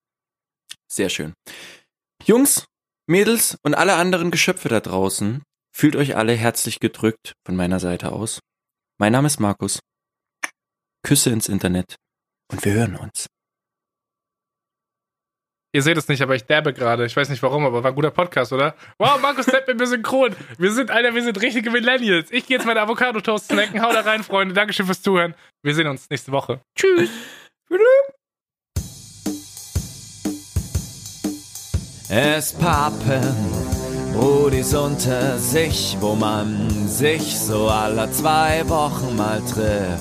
Sehr 0.86 1.08
schön. 1.08 1.32
Jungs, 2.26 2.66
Mädels 3.06 3.56
und 3.62 3.72
alle 3.74 3.94
anderen 3.94 4.30
Geschöpfe 4.30 4.68
da 4.68 4.80
draußen, 4.80 5.42
fühlt 5.74 5.96
euch 5.96 6.14
alle 6.14 6.34
herzlich 6.34 6.78
gedrückt 6.78 7.32
von 7.46 7.56
meiner 7.56 7.80
Seite 7.80 8.12
aus. 8.12 8.38
Mein 8.98 9.12
Name 9.12 9.28
ist 9.28 9.40
Markus. 9.40 9.80
Küsse 11.02 11.30
ins 11.30 11.48
Internet 11.48 11.96
und 12.52 12.62
wir 12.62 12.74
hören 12.74 12.96
uns. 12.96 13.28
Ihr 15.72 15.80
seht 15.80 15.96
es 15.96 16.08
nicht, 16.08 16.20
aber 16.20 16.34
ich 16.34 16.44
derbe 16.44 16.74
gerade. 16.74 17.06
Ich 17.06 17.16
weiß 17.16 17.30
nicht 17.30 17.42
warum, 17.42 17.64
aber 17.64 17.82
war 17.82 17.92
ein 17.92 17.94
guter 17.94 18.10
Podcast, 18.10 18.52
oder? 18.52 18.74
Wow, 18.98 19.22
Markus 19.22 19.46
Depp 19.46 19.68
mit 19.68 19.78
mir 19.78 19.86
synchron. 19.86 20.36
Wir 20.58 20.72
sind, 20.72 20.90
Alter, 20.90 21.14
wir 21.14 21.22
sind 21.22 21.40
richtige 21.40 21.70
Millennials. 21.70 22.30
Ich 22.30 22.46
gehe 22.46 22.58
jetzt 22.58 22.66
meine 22.66 22.82
Avocado-Toast 22.82 23.46
snacken. 23.46 23.80
Hau 23.80 23.90
da 23.90 24.02
rein, 24.02 24.22
Freunde. 24.22 24.52
Dankeschön 24.52 24.84
fürs 24.84 25.00
Zuhören. 25.00 25.34
Wir 25.62 25.74
sehen 25.74 25.86
uns 25.86 26.10
nächste 26.10 26.30
Woche. 26.30 26.60
Tschüss. 26.76 27.08
Es 32.12 32.52
pappen 32.52 33.36
Brudis 34.12 34.74
unter 34.74 35.38
sich, 35.38 35.96
wo 36.00 36.16
man 36.16 36.68
sich 36.88 37.38
so 37.38 37.68
alle 37.68 38.10
zwei 38.10 38.68
Wochen 38.68 39.14
mal 39.14 39.40
trifft. 39.42 40.00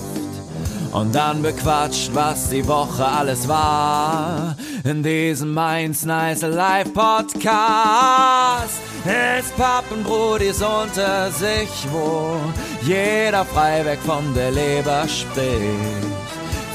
Und 0.91 1.13
dann 1.13 1.43
bequatscht, 1.43 2.09
was 2.15 2.49
die 2.49 2.67
Woche 2.67 3.05
alles 3.05 3.47
war. 3.47 4.55
In 4.83 5.03
diesem 5.03 5.53
Mainz 5.53 6.03
Nice 6.03 6.41
Live 6.41 6.91
Podcast. 6.95 8.79
Es 9.05 9.51
pappen 9.51 10.03
Brudis 10.03 10.63
unter 10.63 11.29
sich, 11.29 11.69
wo 11.91 12.37
jeder 12.81 13.45
frei 13.45 13.85
weg 13.85 13.99
von 14.03 14.33
der 14.33 14.49
Leber 14.49 15.07
spricht. 15.07 16.09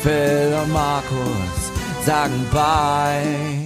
Phil 0.01 0.57
und 0.63 0.73
Markus 0.73 1.73
sagen 2.07 2.47
bye. 2.53 3.64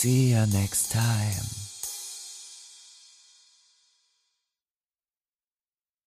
See 0.00 0.30
you 0.30 0.46
next 0.46 0.90
time. 0.90 1.49